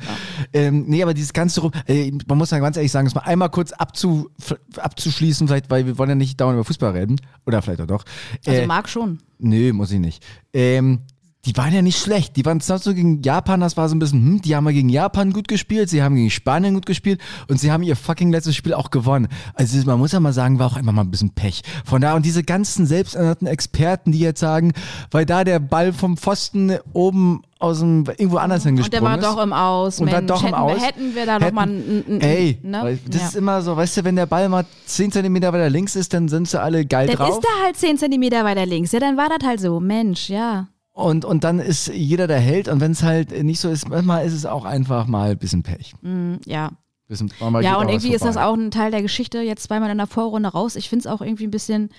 Ähm, 0.52 0.84
nee, 0.86 1.02
aber 1.02 1.14
dieses 1.14 1.32
ganze 1.32 1.62
Rum, 1.62 1.72
äh, 1.86 2.12
man 2.28 2.36
muss 2.36 2.50
ja 2.50 2.58
ganz 2.58 2.76
ehrlich 2.76 2.92
sagen, 2.92 3.06
das 3.06 3.14
mal 3.14 3.22
einmal 3.22 3.48
kurz 3.50 3.72
abzu, 3.72 4.28
abzuschließen, 4.76 5.48
vielleicht, 5.48 5.70
weil 5.70 5.86
wir 5.86 5.96
wollen 5.98 6.10
ja 6.10 6.14
nicht 6.14 6.38
dauernd 6.40 6.56
über 6.56 6.64
Fußball 6.64 6.92
reden. 6.92 7.20
Oder 7.46 7.62
vielleicht 7.62 7.80
auch 7.80 7.86
doch. 7.86 8.04
Also 8.46 8.60
Äh, 8.62 8.66
mag 8.66 8.88
schon. 8.88 9.18
Nö, 9.38 9.72
muss 9.72 9.90
ich 9.92 10.00
nicht. 10.00 10.22
Ähm, 10.52 11.00
die 11.46 11.56
waren 11.56 11.72
ja 11.72 11.80
nicht 11.82 11.98
schlecht. 11.98 12.36
Die 12.36 12.44
waren 12.44 12.60
sonst 12.60 12.84
so 12.84 12.92
gegen 12.92 13.22
Japan, 13.22 13.60
das 13.60 13.76
war 13.76 13.88
so 13.88 13.94
ein 13.94 13.98
bisschen, 13.98 14.20
hm, 14.20 14.42
die 14.42 14.54
haben 14.56 14.66
ja 14.66 14.72
gegen 14.72 14.88
Japan 14.88 15.32
gut 15.32 15.48
gespielt, 15.48 15.88
sie 15.88 16.02
haben 16.02 16.16
gegen 16.16 16.30
Spanien 16.30 16.74
gut 16.74 16.86
gespielt 16.86 17.20
und 17.48 17.58
sie 17.60 17.70
haben 17.72 17.82
ihr 17.82 17.96
fucking 17.96 18.30
letztes 18.30 18.56
Spiel 18.56 18.74
auch 18.74 18.90
gewonnen. 18.90 19.28
Also 19.54 19.78
man 19.86 19.98
muss 19.98 20.12
ja 20.12 20.20
mal 20.20 20.32
sagen, 20.32 20.58
war 20.58 20.66
auch 20.66 20.76
einfach 20.76 20.92
mal 20.92 21.02
ein 21.02 21.10
bisschen 21.10 21.30
Pech. 21.30 21.62
Von 21.84 22.00
da 22.02 22.14
und 22.14 22.26
diese 22.26 22.42
ganzen 22.42 22.84
selbsternannten 22.86 23.46
Experten, 23.46 24.12
die 24.12 24.18
jetzt 24.18 24.40
sagen, 24.40 24.72
weil 25.10 25.24
da 25.24 25.44
der 25.44 25.58
Ball 25.60 25.92
vom 25.92 26.16
Pfosten 26.16 26.72
oben 26.92 27.42
aus 27.58 27.78
dem 27.78 28.04
irgendwo 28.18 28.36
anders 28.36 28.62
Und 28.66 28.70
hingesprungen 28.76 29.02
der 29.02 29.10
war 29.10 29.18
ist. 29.18 29.24
doch 29.24 29.42
im 29.42 29.52
Aus. 29.52 30.00
Und 30.00 30.10
war 30.12 30.16
Mensch, 30.20 30.28
doch 30.28 30.40
im 30.42 30.46
hätten, 30.48 30.56
Aus. 30.58 30.76
Wir, 30.80 30.86
hätten 30.86 31.14
wir 31.14 31.26
da 31.26 31.38
noch 31.38 31.46
Hätten- 31.46 31.54
mal 31.54 31.62
ein, 31.68 32.04
ein, 32.08 32.16
ein, 32.16 32.20
Ey, 32.20 32.58
ne? 32.62 32.98
das 33.08 33.20
Ja. 33.22 33.26
ist 33.28 33.36
immer 33.36 33.62
so, 33.62 33.76
weißt 33.76 33.96
du, 33.98 34.04
wenn 34.04 34.16
der 34.16 34.26
Ball 34.26 34.48
mal 34.48 34.66
10 34.84 35.10
Zentimeter 35.12 35.52
weiter 35.52 35.70
links 35.70 35.96
ist, 35.96 36.12
dann 36.12 36.28
sind 36.28 36.48
sie 36.48 36.60
alle 36.60 36.84
geil 36.84 37.06
Dann 37.06 37.16
drauf. 37.16 37.38
ist 37.38 37.44
er 37.44 37.64
halt 37.64 37.76
10 37.76 37.96
Zentimeter 37.98 38.44
weiter 38.44 38.66
links. 38.66 38.92
Ja, 38.92 39.00
dann 39.00 39.16
war 39.16 39.28
das 39.28 39.46
halt 39.48 39.60
so. 39.60 39.80
Mensch, 39.80 40.28
ja. 40.28 40.66
Und, 40.96 41.26
und 41.26 41.44
dann 41.44 41.58
ist 41.58 41.88
jeder 41.88 42.26
der 42.26 42.40
Held 42.40 42.68
und 42.68 42.80
wenn 42.80 42.92
es 42.92 43.02
halt 43.02 43.30
nicht 43.44 43.60
so 43.60 43.68
ist, 43.68 43.86
manchmal 43.86 44.24
ist 44.24 44.32
es 44.32 44.46
auch 44.46 44.64
einfach 44.64 45.06
mal 45.06 45.32
ein 45.32 45.38
bisschen 45.38 45.62
Pech. 45.62 45.94
Mm, 46.00 46.36
Ja, 46.46 46.70
Bisschen, 47.06 47.30
manchmal 47.38 47.62
ja 47.62 47.76
und 47.76 47.90
irgendwie 47.90 48.14
ist 48.14 48.24
das 48.24 48.38
auch 48.38 48.54
ein 48.54 48.70
Teil 48.70 48.92
der 48.92 49.02
Geschichte. 49.02 49.40
Jetzt 49.42 49.64
zweimal 49.64 49.90
in 49.90 49.98
der 49.98 50.06
Vorrunde 50.06 50.48
raus. 50.48 50.74
Ich 50.74 50.88
finde 50.88 51.06
es 51.06 51.06
auch 51.06 51.20
irgendwie 51.20 51.46
ein 51.46 51.50
bisschen, 51.50 51.90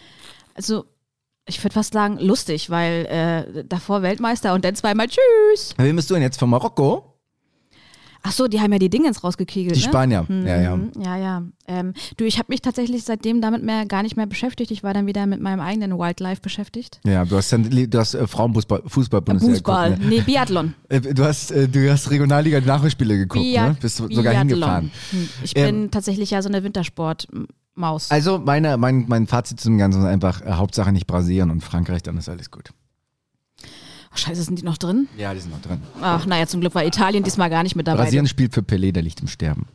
also 0.56 0.86
ich 1.48 1.64
würde 1.64 1.76
fast 1.76 1.94
sagen 1.94 2.18
lustig, 2.18 2.72
weil 2.72 3.06
äh, 3.06 3.64
davor 3.66 4.02
Weltmeister 4.02 4.56
und 4.56 4.66
dann 4.66 4.74
zweimal 4.74 5.08
Tschüss. 5.08 5.76
Wen 5.78 5.96
bist 5.96 6.10
du 6.10 6.16
denn 6.16 6.24
jetzt 6.24 6.40
von 6.40 6.50
Marokko? 6.50 7.17
Ach 8.28 8.32
so, 8.34 8.48
die 8.50 8.60
haben 8.60 8.74
ja 8.74 8.80
die 8.80 8.90
Dingens 8.90 9.24
rausgekegelt. 9.24 9.76
Die 9.76 9.80
ne? 9.80 9.86
Spanier. 9.86 10.26
Ja, 10.30 10.62
ja. 10.62 10.76
Mhm, 10.76 10.92
Ja, 11.00 11.16
ja. 11.16 11.44
Ähm, 11.70 11.94
du, 12.18 12.26
ich 12.26 12.38
habe 12.40 12.48
mich 12.50 12.62
tatsächlich 12.62 13.04
seitdem 13.06 13.40
damit 13.42 13.64
mehr 13.64 13.86
gar 13.86 14.04
nicht 14.04 14.18
mehr 14.18 14.26
beschäftigt. 14.26 14.70
Ich 14.72 14.84
war 14.84 14.94
dann 14.94 15.06
wieder 15.06 15.26
mit 15.28 15.40
meinem 15.42 15.62
eigenen 15.62 15.98
Wildlife 15.98 16.42
beschäftigt. 16.42 17.00
Ja, 17.06 17.24
du 17.26 17.38
hast, 17.38 17.52
dann, 17.54 17.64
du 17.70 17.98
hast 17.98 18.14
äh, 18.16 18.28
Frauenfußball 18.28 18.84
Fußball 18.86 19.22
Bundesliga 19.22 19.54
Fußball. 19.56 19.90
geguckt. 19.92 20.10
Nee, 20.10 20.22
Biathlon. 20.22 20.66
Ne? 20.68 20.74
Äh, 20.90 21.14
Du 21.14 21.24
hast, 21.24 21.52
äh, 21.52 21.68
du 21.70 21.90
hast 21.92 22.10
Regionalliga 22.12 22.60
Nachholspiele 22.60 23.18
geguckt, 23.18 23.46
Biat- 23.46 23.68
ne? 23.70 23.78
Bist 23.80 23.98
sogar 23.98 24.14
Biathlon. 24.14 24.48
hingefahren. 24.50 24.92
Hm, 25.12 25.30
Ich 25.44 25.54
Ähm, 25.56 25.66
bin 25.82 25.92
tatsächlich 25.92 26.32
ja 26.32 26.42
so 26.42 26.50
eine 26.50 26.64
Wintersport-Maus. 26.64 28.12
Also 28.12 28.40
meine, 28.40 28.78
mein, 28.78 29.06
mein 29.08 29.28
Fazit 29.28 29.60
zum 29.60 29.78
Ganzen 29.78 30.02
ist 30.02 30.08
einfach, 30.08 30.42
äh, 30.42 30.52
Hauptsache 30.54 30.92
nicht 30.92 31.08
Brasilien 31.08 31.50
und 31.52 31.62
Frankreich, 31.64 32.04
dann 32.04 32.18
ist 32.18 32.30
alles 32.30 32.52
gut. 32.52 32.72
Ach, 34.12 34.18
scheiße, 34.18 34.42
sind 34.44 34.60
die 34.60 34.64
noch 34.66 34.78
drin? 34.78 35.08
Ja, 35.18 35.34
die 35.34 35.40
sind 35.40 35.52
noch 35.52 35.62
drin. 35.62 35.82
Ach, 36.02 36.26
naja, 36.26 36.48
zum 36.48 36.62
Glück 36.62 36.74
war 36.76 36.86
Italien 36.86 37.24
diesmal 37.24 37.50
gar 37.50 37.64
nicht 37.64 37.76
mit 37.76 37.88
dabei. 37.88 38.04
Brasilien 38.04 38.28
spielt 38.28 38.54
für 38.54 38.62
Pelé, 38.62 38.92
der 38.92 39.04
liegt 39.04 39.20
im 39.22 39.28
Sterben. 39.28 39.68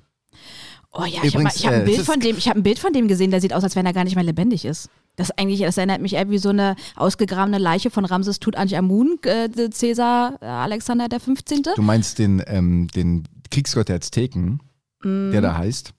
Oh 0.94 1.00
ja, 1.04 1.06
ich 1.06 1.16
habe 1.18 1.28
Übrigens, 1.28 1.64
hab 1.64 1.72
ein, 1.72 1.80
äh, 1.82 1.84
Bild 1.84 1.98
es 2.00 2.06
von 2.06 2.20
dem- 2.20 2.36
ich 2.36 2.48
hab 2.48 2.56
ein 2.56 2.62
Bild 2.62 2.78
von 2.78 2.92
dem 2.92 3.08
gesehen, 3.08 3.30
der 3.30 3.40
sieht 3.40 3.54
aus, 3.54 3.64
als 3.64 3.76
wenn 3.76 3.86
er 3.86 3.92
gar 3.94 4.04
nicht 4.04 4.14
mehr 4.14 4.24
lebendig 4.24 4.64
ist. 4.66 4.90
Das 5.16 5.30
eigentlich, 5.30 5.60
das 5.60 5.76
erinnert 5.78 6.02
mich 6.02 6.14
eher 6.14 6.28
wie 6.28 6.36
so 6.38 6.50
eine 6.50 6.76
ausgegrabene 6.96 7.58
Leiche 7.58 7.90
von 7.90 8.04
Ramses 8.04 8.40
Tutanchamun, 8.40 9.18
äh, 9.24 9.48
Cäsar 9.70 10.34
äh, 10.42 10.46
Alexander 10.46 11.08
der 11.08 11.20
15. 11.20 11.62
Du 11.76 11.82
meinst 11.82 12.18
den, 12.18 12.42
ähm, 12.46 12.88
den 12.88 13.24
Kriegsgott 13.50 13.88
der 13.88 13.96
Azteken, 13.96 14.60
Mm. 15.02 15.30
der 15.32 15.40
da 15.40 15.56
heißt 15.56 15.92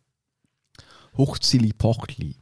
Hochzilipochtli. 1.17 2.35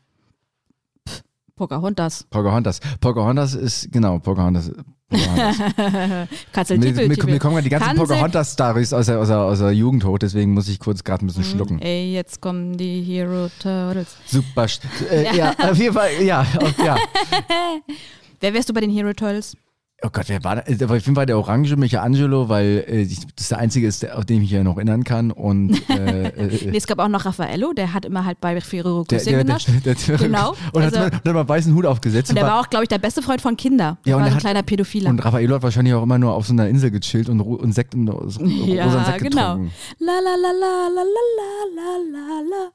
Pocahontas. 1.62 2.24
Pocahontas. 2.32 2.80
Pocahontas 3.00 3.54
ist, 3.54 3.92
genau, 3.92 4.18
Pocahontas. 4.18 4.72
Pocahontas. 5.08 6.28
Katzel, 6.52 6.80
mir, 6.80 6.92
mir, 6.92 7.08
mir 7.08 7.18
kommen 7.18 7.38
gerade 7.38 7.62
die 7.62 7.70
ganzen 7.70 7.96
Pocahontas-Stories 7.98 8.94
aus 8.94 9.06
der, 9.06 9.20
aus, 9.20 9.30
aus 9.30 9.60
der 9.60 9.72
Jugend 9.72 10.04
hoch, 10.04 10.18
deswegen 10.18 10.56
muss 10.56 10.68
ich 10.68 10.80
kurz 10.80 11.04
gerade 11.04 11.24
ein 11.24 11.28
bisschen 11.28 11.44
schlucken. 11.44 11.80
Ey, 11.80 12.14
jetzt 12.14 12.42
kommen 12.42 12.78
die 12.78 13.04
Hero 13.04 13.50
Turtles. 13.60 14.18
Super. 14.26 14.66
Äh, 15.12 15.36
ja. 15.38 15.54
auf 15.60 15.78
jeden 15.78 15.94
Fall, 15.94 16.10
ja, 16.24 16.42
auf, 16.42 16.78
ja. 16.84 16.96
Wer 18.40 18.54
wärst 18.56 18.70
du 18.70 18.74
bei 18.74 18.82
den 18.82 18.90
Hero 18.90 19.14
Turtles? 19.14 19.56
Oh 20.04 20.10
Gott, 20.12 20.24
wer 20.30 20.44
war 20.44 20.56
da? 20.56 20.62
Äh, 20.66 20.84
Auf 20.84 20.94
jeden 20.96 21.14
Fall 21.16 21.28
der 21.28 21.38
Orange 21.38 21.76
Michelangelo, 21.76 22.50
weil 22.50 22.84
äh, 22.88 23.02
ich, 23.02 23.20
das 23.36 23.50
der 23.50 23.60
einzige 23.60 23.86
ist, 23.86 24.10
auf 24.12 24.26
den 24.26 24.38
ich 24.38 24.42
mich 24.42 24.52
ja 24.52 24.64
noch 24.64 24.78
erinnern 24.78 25.04
kann. 25.04 25.30
Und 25.30 25.80
äh, 25.92 26.30
äh, 26.30 26.70
Nee, 26.72 26.78
es 26.78 26.88
gab 26.88 26.98
auch 26.98 27.08
noch 27.08 27.24
Raffaello, 27.26 27.74
der 27.74 27.94
hat 27.94 28.06
immer 28.06 28.26
halt 28.26 28.42
bei 28.42 28.60
Ferrero 28.62 29.04
der, 29.04 29.24
der, 29.24 29.44
genascht. 29.44 29.70
der, 29.86 29.94
der, 29.94 30.18
Genau, 30.18 30.56
Und 30.74 30.82
also- 30.82 31.00
hat, 31.00 31.24
mal, 31.24 31.34
mal 31.34 31.40
einen 31.42 31.50
weißen 31.50 31.76
Hut 31.76 31.86
aufgesetzt. 31.86 32.32
Und 32.32 32.36
der 32.36 32.46
war- 32.46 32.60
auch, 32.62 32.70
glaube 32.70 32.84
ich, 32.86 32.90
der 32.90 32.98
beste 32.98 33.22
Freund 33.22 33.42
von 33.42 33.56
Kinder. 33.56 34.00
Der 34.06 34.12
Ja, 34.12 34.16
und 34.16 34.22
war 34.24 34.28
ein 34.30 34.34
hat- 34.34 34.42
kleiner 34.42 34.64
Pädophiler. 34.64 35.10
Und 35.12 35.24
Raffaello 35.24 35.56
hat 35.56 35.62
wahrscheinlich 35.64 35.94
auch 35.94 36.02
immer 36.04 36.18
nur 36.18 36.34
auf 36.34 36.48
so 36.48 36.54
einer 36.54 36.68
Insel 36.68 36.90
gechillt 36.90 37.30
und, 37.30 37.40
und 37.40 37.72
Sekt 37.74 37.94
und 37.94 38.08
rosa 38.08 38.44
ja, 38.46 39.06
Sekt 39.06 39.20
genau. 39.24 39.54
getrunken. 39.58 39.72
La 40.00 40.14
la 40.14 40.36
la 40.36 40.52
la 40.52 40.88
la 40.96 41.04
la 41.04 41.76
la 41.76 42.20
la 42.20 42.42
la. 42.50 42.72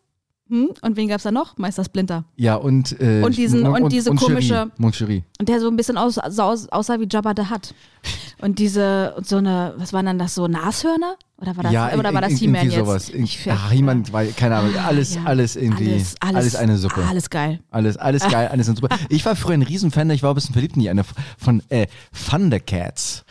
Hm? 0.49 0.71
Und 0.81 0.97
wen 0.97 1.09
gab's 1.09 1.25
da 1.25 1.33
noch? 1.33 1.57
Meister 1.59 1.83
Splinter. 1.85 2.25
Ja, 2.37 2.55
und, 2.55 3.01
äh, 3.01 3.23
Und 3.25 3.37
diesen- 3.37 3.67
und 3.67 3.93
diese 3.93 4.11
Cherie, 4.15 4.35
komische- 4.35 4.71
Mon 4.79 4.93
Cherie. 4.93 5.25
Und 5.41 5.49
der 5.49 5.59
so 5.61 5.69
ein 5.69 5.77
bisschen 5.77 5.99
aus, 5.99 6.21
so 6.31 6.43
aus, 6.43 6.69
aussah 6.69 7.01
wie 7.01 7.07
Jabba 7.11 7.33
the 7.37 7.51
Hutt. 7.51 7.75
Und 8.41 8.61
diese, 8.61 9.13
und 9.17 9.27
so 9.27 9.39
eine, 9.39 9.75
was 9.77 9.93
waren 9.93 10.07
dann 10.07 10.19
das, 10.21 10.37
so 10.37 10.47
Nashörner? 10.47 11.17
Oder 11.39 11.57
war 11.57 11.65
das, 11.65 11.73
ja, 11.73 11.93
oder 11.95 12.15
war 12.15 12.21
das 12.23 12.33
He-Man 12.35 12.65
jetzt? 12.71 12.77
sowas. 12.77 13.11
Ich- 13.11 13.47
Ach, 13.51 13.71
He-Man, 13.73 14.05
keine 14.37 14.57
Ahnung, 14.57 14.75
alles, 14.79 15.17
Ja, 15.17 15.25
alles 15.25 15.57
irgendwie, 15.57 15.93
alles, 15.93 16.15
alles, 16.21 16.37
alles, 16.37 16.57
eine 16.57 16.79
Suppe. 16.79 17.03
Alles 17.07 17.29
geil. 17.29 17.61
Alles, 17.71 17.97
alles 17.97 18.23
geil, 18.31 18.49
alles 18.49 18.67
sind 18.67 18.77
super. 18.79 18.97
Ich 19.09 19.27
war 19.27 19.35
früher 19.37 19.55
ein 19.55 19.63
Riesenfan, 19.63 20.09
ich 20.11 20.23
war 20.23 20.31
ein 20.33 20.35
bisschen 20.37 20.53
verliebt 20.53 20.77
in 20.77 20.83
die 20.83 20.89
eine 20.91 21.03
von 21.39 21.61
äh, 21.71 21.89
Thundercats. 22.31 23.25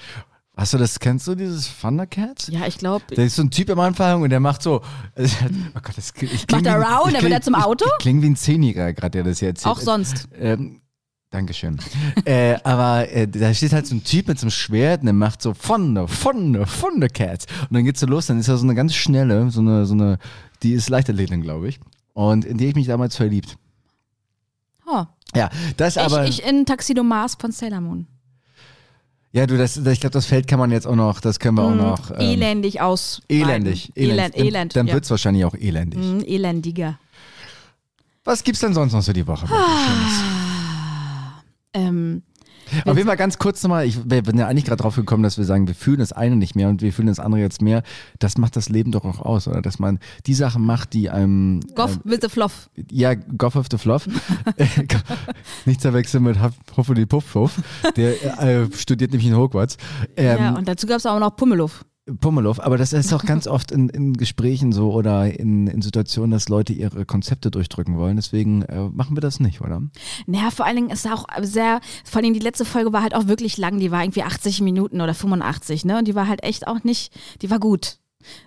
Hast 0.57 0.73
du 0.73 0.77
das, 0.77 0.99
kennst 0.99 1.27
du 1.27 1.35
dieses 1.35 1.69
Thundercats? 1.81 2.47
Ja, 2.47 2.65
ich 2.65 2.77
glaube, 2.77 3.03
Da 3.13 3.21
ist 3.21 3.35
so 3.35 3.41
ein 3.41 3.51
Typ 3.51 3.69
am 3.69 3.79
Anfang 3.79 4.21
und 4.21 4.29
der 4.29 4.39
macht 4.39 4.61
so. 4.61 4.81
Oh 5.75 5.79
Gott, 5.81 5.97
das, 5.97 6.13
ich 6.21 6.49
Macht 6.49 6.65
er 6.65 6.81
Round, 6.81 7.13
dann 7.13 7.21
wird 7.21 7.33
er 7.33 7.41
zum 7.41 7.55
Auto? 7.55 7.85
Ich, 7.85 8.03
klinge 8.03 8.21
wie 8.21 8.27
ein 8.27 8.35
Zehnjähriger 8.37 8.93
gerade, 8.93 9.11
der 9.11 9.23
das 9.23 9.39
hier 9.39 9.49
erzählt. 9.49 9.75
auch 9.75 9.81
sonst. 9.81 10.29
Ähm, 10.39 10.81
Dankeschön. 11.29 11.77
äh, 12.25 12.55
aber 12.63 13.09
äh, 13.11 13.27
da 13.27 13.53
steht 13.53 13.73
halt 13.73 13.85
so 13.85 13.95
ein 13.95 14.03
Typ 14.05 14.29
mit 14.29 14.39
so 14.39 14.45
einem 14.45 14.51
Schwert 14.51 15.01
und 15.01 15.07
der 15.07 15.13
macht 15.13 15.41
so 15.41 15.53
Funde, 15.53 16.07
Funde, 16.07 16.65
Thundercats. 16.65 17.45
Und 17.63 17.73
dann 17.73 17.83
geht's 17.83 17.99
so 17.99 18.05
los, 18.05 18.27
dann 18.27 18.39
ist 18.39 18.47
er 18.47 18.57
so 18.57 18.63
eine 18.63 18.75
ganz 18.75 18.95
schnelle, 18.95 19.51
so 19.51 19.59
eine, 19.59 19.85
so 19.85 19.93
eine, 19.93 20.17
die 20.63 20.71
ist 20.71 20.89
Leichtathletin, 20.89 21.41
glaube 21.41 21.67
ich. 21.67 21.79
Und 22.13 22.45
in 22.45 22.57
die 22.57 22.67
ich 22.67 22.75
mich 22.75 22.87
damals 22.87 23.17
verliebt. 23.17 23.57
Oh. 24.87 25.03
Ja, 25.35 25.49
das 25.75 25.97
aber. 25.97 26.23
ich, 26.25 26.39
ich 26.39 26.45
in 26.47 26.65
Taxido 26.65 27.03
Mars 27.03 27.35
von 27.35 27.51
Sailor 27.51 27.81
Moon. 27.81 28.07
Ja, 29.35 29.45
du, 29.45 29.57
das, 29.57 29.75
ich 29.75 29.99
glaube, 29.99 30.13
das 30.13 30.25
Feld 30.25 30.47
kann 30.47 30.59
man 30.59 30.71
jetzt 30.71 30.87
auch 30.87 30.95
noch, 30.95 31.19
das 31.19 31.39
können 31.39 31.57
wir 31.57 31.63
auch 31.63 31.71
Mm, 31.71 31.77
noch. 31.77 32.11
ähm, 32.11 32.19
elendig 32.21 32.79
aus. 32.79 33.21
Elendig. 33.27 33.91
Elend, 33.95 34.33
Dann- 34.35 34.45
elend. 34.45 34.75
Dann 34.77 34.87
ja. 34.87 34.93
wird's 34.93 35.09
wahrscheinlich 35.11 35.43
auch 35.43 35.55
elendig. 35.55 35.99
Mm, 35.99 36.21
elendiger. 36.25 36.97
Was 38.23 38.43
gibt's 38.43 38.61
denn 38.61 38.73
sonst 38.73 38.93
noch 38.93 39.01
so 39.01 39.11
die 39.11 39.27
Woche? 39.27 39.45
Ähm, 41.73 42.23
Auf 42.85 42.95
jeden 42.97 43.07
Fall 43.07 43.17
ganz 43.17 43.37
kurz 43.37 43.61
nochmal, 43.63 43.85
ich 43.85 43.99
wir 44.09 44.21
bin 44.23 44.37
ja 44.37 44.47
eigentlich 44.47 44.65
gerade 44.65 44.81
drauf 44.81 44.95
gekommen, 44.95 45.23
dass 45.23 45.37
wir 45.37 45.45
sagen, 45.45 45.67
wir 45.67 45.75
fühlen 45.75 45.99
das 45.99 46.11
eine 46.11 46.35
nicht 46.35 46.55
mehr 46.55 46.69
und 46.69 46.81
wir 46.81 46.91
fühlen 46.93 47.07
das 47.07 47.19
andere 47.19 47.41
jetzt 47.41 47.61
mehr. 47.61 47.83
Das 48.19 48.37
macht 48.37 48.55
das 48.55 48.69
Leben 48.69 48.91
doch 48.91 49.05
auch 49.05 49.19
aus, 49.19 49.47
oder? 49.47 49.61
Dass 49.61 49.79
man 49.79 49.99
die 50.25 50.33
Sachen 50.33 50.63
macht, 50.65 50.93
die 50.93 51.09
einem. 51.09 51.59
Goff 51.75 51.99
with 52.03 52.19
the 52.21 52.29
Fluff. 52.29 52.69
Ja, 52.91 53.13
Goff 53.13 53.55
of 53.55 53.67
the 53.71 53.77
Fluff. 53.77 54.07
nicht 55.65 55.81
verwechseln 55.81 56.23
mit 56.23 56.41
Huff- 56.41 56.53
Huffeli 56.77 57.05
Puff 57.05 57.31
Puff. 57.31 57.61
Der 57.95 58.41
äh, 58.41 58.67
studiert 58.75 59.11
nämlich 59.11 59.27
in 59.27 59.35
Hogwarts. 59.35 59.77
Ähm, 60.15 60.37
ja, 60.39 60.55
und 60.55 60.67
dazu 60.67 60.87
gab 60.87 60.97
es 60.97 61.05
auch 61.05 61.19
noch 61.19 61.35
Pummeluff. 61.35 61.85
Pummeluff, 62.19 62.59
aber 62.59 62.77
das 62.77 62.93
ist 62.93 63.13
auch 63.13 63.25
ganz 63.25 63.47
oft 63.47 63.71
in, 63.71 63.89
in 63.89 64.13
Gesprächen 64.13 64.71
so 64.71 64.91
oder 64.91 65.27
in, 65.39 65.65
in 65.65 65.81
Situationen, 65.81 66.31
dass 66.31 66.49
Leute 66.49 66.71
ihre 66.71 67.03
Konzepte 67.05 67.49
durchdrücken 67.49 67.97
wollen. 67.97 68.15
Deswegen 68.15 68.61
äh, 68.63 68.89
machen 68.89 69.17
wir 69.17 69.21
das 69.21 69.39
nicht, 69.39 69.61
oder? 69.61 69.81
Naja, 70.27 70.51
vor 70.51 70.65
allen 70.65 70.75
Dingen 70.75 70.89
ist 70.91 71.07
auch 71.07 71.25
sehr, 71.41 71.81
vor 72.03 72.21
allem 72.21 72.33
die 72.33 72.39
letzte 72.39 72.65
Folge 72.65 72.93
war 72.93 73.01
halt 73.01 73.15
auch 73.15 73.27
wirklich 73.27 73.57
lang, 73.57 73.79
die 73.79 73.91
war 73.91 74.03
irgendwie 74.03 74.23
80 74.23 74.61
Minuten 74.61 75.01
oder 75.01 75.15
85, 75.15 75.85
ne? 75.85 75.97
Und 75.97 76.07
die 76.07 76.15
war 76.15 76.27
halt 76.27 76.43
echt 76.43 76.67
auch 76.67 76.83
nicht, 76.83 77.11
die 77.41 77.49
war 77.49 77.59
gut. 77.59 77.97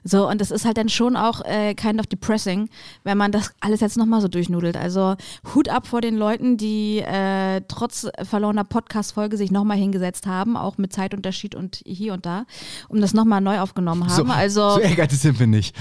So, 0.04 0.28
und 0.28 0.40
das 0.40 0.50
ist 0.50 0.64
halt 0.64 0.76
dann 0.76 0.88
schon 0.88 1.16
auch 1.16 1.44
äh, 1.44 1.74
kind 1.74 2.00
of 2.00 2.06
depressing, 2.06 2.68
wenn 3.04 3.18
man 3.18 3.32
das 3.32 3.52
alles 3.60 3.80
jetzt 3.80 3.96
nochmal 3.96 4.20
so 4.20 4.28
durchnudelt. 4.28 4.76
Also 4.76 5.16
Hut 5.54 5.68
ab 5.68 5.86
vor 5.86 6.00
den 6.00 6.16
Leuten, 6.16 6.56
die 6.56 6.98
äh, 6.98 7.62
trotz 7.68 8.06
verlorener 8.22 8.64
Podcast-Folge 8.64 9.36
sich 9.36 9.50
nochmal 9.50 9.76
hingesetzt 9.76 10.26
haben, 10.26 10.56
auch 10.56 10.78
mit 10.78 10.92
Zeitunterschied 10.92 11.54
und 11.54 11.82
hier 11.84 12.12
und 12.12 12.26
da, 12.26 12.44
um 12.88 13.00
das 13.00 13.14
nochmal 13.14 13.40
neu 13.40 13.60
aufgenommen 13.60 14.04
haben. 14.08 14.26
so, 14.26 14.32
also, 14.32 14.70
so 14.74 14.80
ehrgeizig 14.80 15.20
sind 15.20 15.38
wir 15.38 15.46
nicht. 15.46 15.76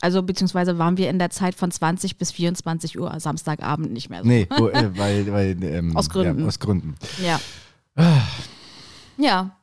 also 0.00 0.22
beziehungsweise 0.22 0.78
waren 0.78 0.96
wir 0.96 1.10
in 1.10 1.18
der 1.18 1.30
Zeit 1.30 1.54
von 1.54 1.70
20 1.70 2.18
bis 2.18 2.32
24 2.32 2.98
Uhr 2.98 3.18
Samstagabend 3.18 3.92
nicht 3.92 4.10
mehr 4.10 4.22
so. 4.22 4.28
Nee, 4.28 4.46
wo, 4.56 4.68
äh, 4.68 4.96
weil, 4.96 5.32
weil 5.32 5.64
ähm, 5.64 5.96
Aus 5.96 6.08
Gründen. 6.08 6.40
Ja, 6.40 6.46
aus 6.46 6.58
Gründen. 6.58 6.94
Ja. 7.22 7.40
Ja. 9.18 9.56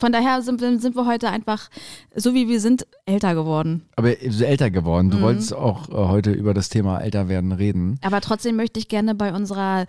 Von 0.00 0.12
daher 0.12 0.42
sind, 0.42 0.60
wir- 0.60 0.78
sind 0.78 0.94
wir 0.96 1.06
heute 1.06 1.28
einfach, 1.30 1.68
so 2.14 2.34
wie 2.34 2.48
wir 2.48 2.60
sind, 2.60 2.86
älter 3.06 3.34
geworden. 3.34 3.82
Aber 3.96 4.12
so 4.28 4.44
älter 4.44 4.70
geworden. 4.70 5.10
Du 5.10 5.18
Mhm. 5.18 5.22
wolltest 5.22 5.52
auch 5.54 5.88
äh, 5.88 5.92
heute 5.92 6.30
über 6.32 6.54
das 6.54 6.68
Thema 6.68 6.98
Älterwerden 7.00 7.52
reden. 7.52 7.98
Aber 8.02 8.20
trotzdem 8.20 8.56
möchte 8.56 8.78
ich 8.78 8.88
gerne 8.88 9.14
bei 9.14 9.32
unserer 9.34 9.86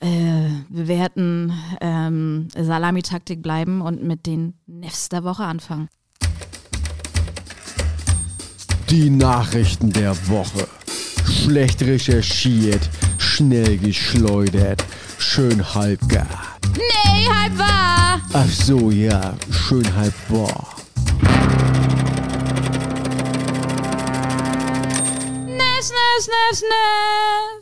äh, 0.00 0.48
bewährten 0.68 1.52
ähm, 1.80 2.48
Salamitaktik 2.56 3.42
bleiben 3.42 3.80
und 3.80 4.02
mit 4.04 4.26
den 4.26 4.54
Nefs 4.66 5.08
der 5.08 5.24
Woche 5.24 5.44
anfangen. 5.44 5.88
Die 8.90 9.10
Nachrichten 9.10 9.92
der 9.92 10.16
Woche. 10.28 10.66
Schlecht 11.26 11.82
recherchiert, 11.82 12.88
schnell 13.18 13.76
geschleudert, 13.76 14.82
schön 15.18 15.74
halbgar. 15.74 16.57
Nee, 17.18 17.28
halb 17.28 17.58
wahr! 17.58 18.20
Ach 18.32 18.48
so, 18.48 18.90
ja, 18.90 19.34
schön 19.50 19.84
halb 19.96 20.14
wahr. 20.28 20.76
Nefs, 25.46 25.90
Nefs, 25.90 26.28
Nefs, 26.28 26.62
Nefs! 26.62 27.57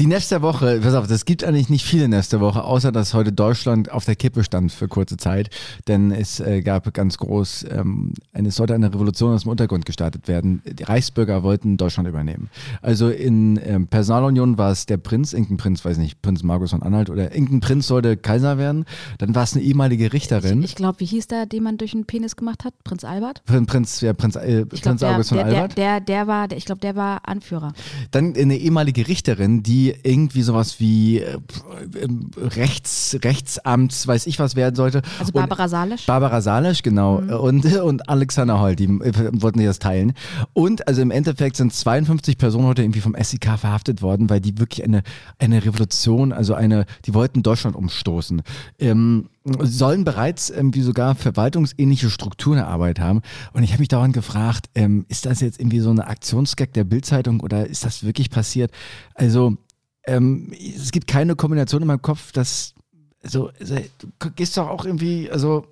Die 0.00 0.06
Nefs 0.06 0.30
der 0.30 0.40
Woche, 0.40 0.80
pass 0.82 0.94
auf, 0.94 1.10
es 1.10 1.26
gibt 1.26 1.44
eigentlich 1.44 1.68
nicht 1.68 1.84
viele 1.84 2.08
Nefs 2.08 2.30
der 2.30 2.40
Woche, 2.40 2.64
außer 2.64 2.90
dass 2.90 3.12
heute 3.12 3.32
Deutschland 3.32 3.92
auf 3.92 4.06
der 4.06 4.16
Kippe 4.16 4.42
stand 4.44 4.72
für 4.72 4.88
kurze 4.88 5.18
Zeit. 5.18 5.50
Denn 5.88 6.10
es 6.10 6.40
äh, 6.40 6.62
gab 6.62 6.94
ganz 6.94 7.18
groß, 7.18 7.66
ähm, 7.70 8.14
es 8.32 8.56
sollte 8.56 8.74
eine 8.74 8.94
Revolution 8.94 9.34
aus 9.34 9.42
dem 9.42 9.50
Untergrund 9.50 9.84
gestartet 9.84 10.26
werden. 10.26 10.62
Die 10.64 10.84
Reichsbürger 10.84 11.42
wollten 11.42 11.76
Deutschland 11.76 12.08
übernehmen. 12.08 12.48
Also 12.80 13.10
in 13.10 13.60
ähm, 13.62 13.88
Personalunion 13.88 14.56
war 14.56 14.70
es 14.72 14.86
der 14.86 14.96
Prinz, 14.96 15.34
irgendein 15.34 15.58
Prinz, 15.58 15.84
weiß 15.84 15.98
nicht, 15.98 16.22
Prinz 16.22 16.42
Markus 16.42 16.70
von 16.70 16.82
Anhalt 16.82 17.10
oder 17.10 17.34
irgendein 17.34 17.60
Prinz 17.60 17.86
sollte 17.86 18.16
Kaiser 18.16 18.56
werden. 18.56 18.86
Dann 19.18 19.34
war 19.34 19.42
es 19.42 19.52
eine 19.52 19.62
ehemalige 19.62 20.14
Richterin. 20.14 20.62
Ich 20.62 20.76
glaube, 20.76 21.00
wie 21.00 21.04
hieß 21.06 21.26
der, 21.26 21.44
den 21.44 21.62
man 21.62 21.76
durch 21.76 21.90
den 21.90 22.06
Penis 22.06 22.36
gemacht 22.36 22.64
hat? 22.64 22.72
Prinz 22.84 23.04
Albert? 23.04 23.42
Prin- 23.44 23.66
Prinz, 23.66 24.00
ja, 24.00 24.14
Prinz, 24.14 24.36
äh, 24.36 24.64
Ich 24.72 24.80
Prinz 24.80 25.00
der, 25.00 25.10
August 25.10 25.28
von 25.28 25.36
der, 25.36 25.46
der, 25.48 25.56
Albert. 25.60 25.76
der, 25.76 26.00
der 26.00 26.26
war, 26.26 26.48
der, 26.48 26.56
ich 26.56 26.64
glaube, 26.64 26.80
der 26.80 26.96
war 26.96 27.28
Anführer. 27.28 27.74
Dann 28.12 28.34
eine 28.34 28.56
ehemalige 28.56 29.06
Richterin, 29.06 29.62
die 29.62 29.89
irgendwie 30.02 30.42
sowas 30.42 30.80
wie 30.80 31.18
äh, 31.18 31.38
ähm, 32.00 32.30
Rechts, 32.36 33.16
Rechtsamts, 33.22 34.06
weiß 34.06 34.26
ich 34.26 34.38
was 34.38 34.56
werden 34.56 34.76
sollte. 34.76 35.02
Also 35.18 35.32
Barbara 35.32 35.68
Salisch. 35.68 36.06
Barbara 36.06 36.40
Salisch, 36.40 36.82
genau. 36.82 37.16
Und, 37.16 37.64
und 37.76 38.08
Alexander 38.08 38.60
Holl, 38.60 38.76
die 38.76 38.84
äh, 38.84 39.30
wollten 39.32 39.58
sich 39.58 39.68
das 39.68 39.78
teilen. 39.78 40.12
Und 40.52 40.86
also 40.88 41.02
im 41.02 41.10
Endeffekt 41.10 41.56
sind 41.56 41.72
52 41.72 42.38
Personen 42.38 42.66
heute 42.66 42.82
irgendwie 42.82 43.00
vom 43.00 43.14
SEK 43.20 43.58
verhaftet 43.58 44.02
worden, 44.02 44.30
weil 44.30 44.40
die 44.40 44.58
wirklich 44.58 44.84
eine, 44.84 45.02
eine 45.38 45.64
Revolution, 45.64 46.32
also 46.32 46.54
eine, 46.54 46.86
die 47.06 47.14
wollten 47.14 47.42
Deutschland 47.42 47.76
umstoßen. 47.76 48.42
Ähm, 48.78 49.28
sollen 49.44 50.04
bereits 50.04 50.50
irgendwie 50.50 50.82
sogar 50.82 51.14
verwaltungsähnliche 51.14 52.10
Strukturen 52.10 52.58
erarbeitet 52.58 53.02
haben. 53.02 53.22
Und 53.52 53.62
ich 53.62 53.72
habe 53.72 53.80
mich 53.80 53.88
dauernd 53.88 54.12
gefragt, 54.12 54.68
ähm, 54.74 55.06
ist 55.08 55.26
das 55.26 55.40
jetzt 55.40 55.58
irgendwie 55.58 55.80
so 55.80 55.90
eine 55.90 56.06
Aktionsgag 56.06 56.72
der 56.74 56.84
Bildzeitung 56.84 57.40
oder 57.40 57.66
ist 57.66 57.84
das 57.84 58.04
wirklich 58.04 58.30
passiert? 58.30 58.70
Also 59.14 59.56
ähm, 60.10 60.52
es 60.52 60.90
gibt 60.90 61.06
keine 61.06 61.36
Kombination 61.36 61.82
in 61.82 61.88
meinem 61.88 62.02
Kopf, 62.02 62.32
dass 62.32 62.74
also, 63.22 63.50
also 63.60 63.76
du 64.18 64.30
gehst 64.30 64.56
doch 64.56 64.68
auch 64.68 64.84
irgendwie, 64.84 65.30
also 65.30 65.66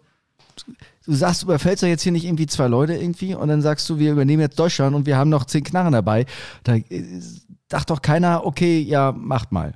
du 1.06 1.14
sagst, 1.14 1.42
überfällst 1.42 1.82
doch 1.82 1.88
jetzt 1.88 2.02
hier 2.02 2.12
nicht 2.12 2.24
irgendwie 2.24 2.46
zwei 2.46 2.68
Leute 2.68 2.94
irgendwie 2.94 3.34
und 3.34 3.48
dann 3.48 3.62
sagst 3.62 3.88
du, 3.88 3.98
wir 3.98 4.12
übernehmen 4.12 4.42
jetzt 4.42 4.58
Deutschland 4.58 4.94
und 4.94 5.06
wir 5.06 5.16
haben 5.16 5.30
noch 5.30 5.44
zehn 5.46 5.64
Knarren 5.64 5.92
dabei. 5.92 6.26
Da 6.62 6.76
äh, 6.76 7.20
dachte 7.68 7.94
doch 7.94 8.02
keiner, 8.02 8.44
okay, 8.44 8.80
ja, 8.80 9.12
macht 9.12 9.52
mal. 9.52 9.74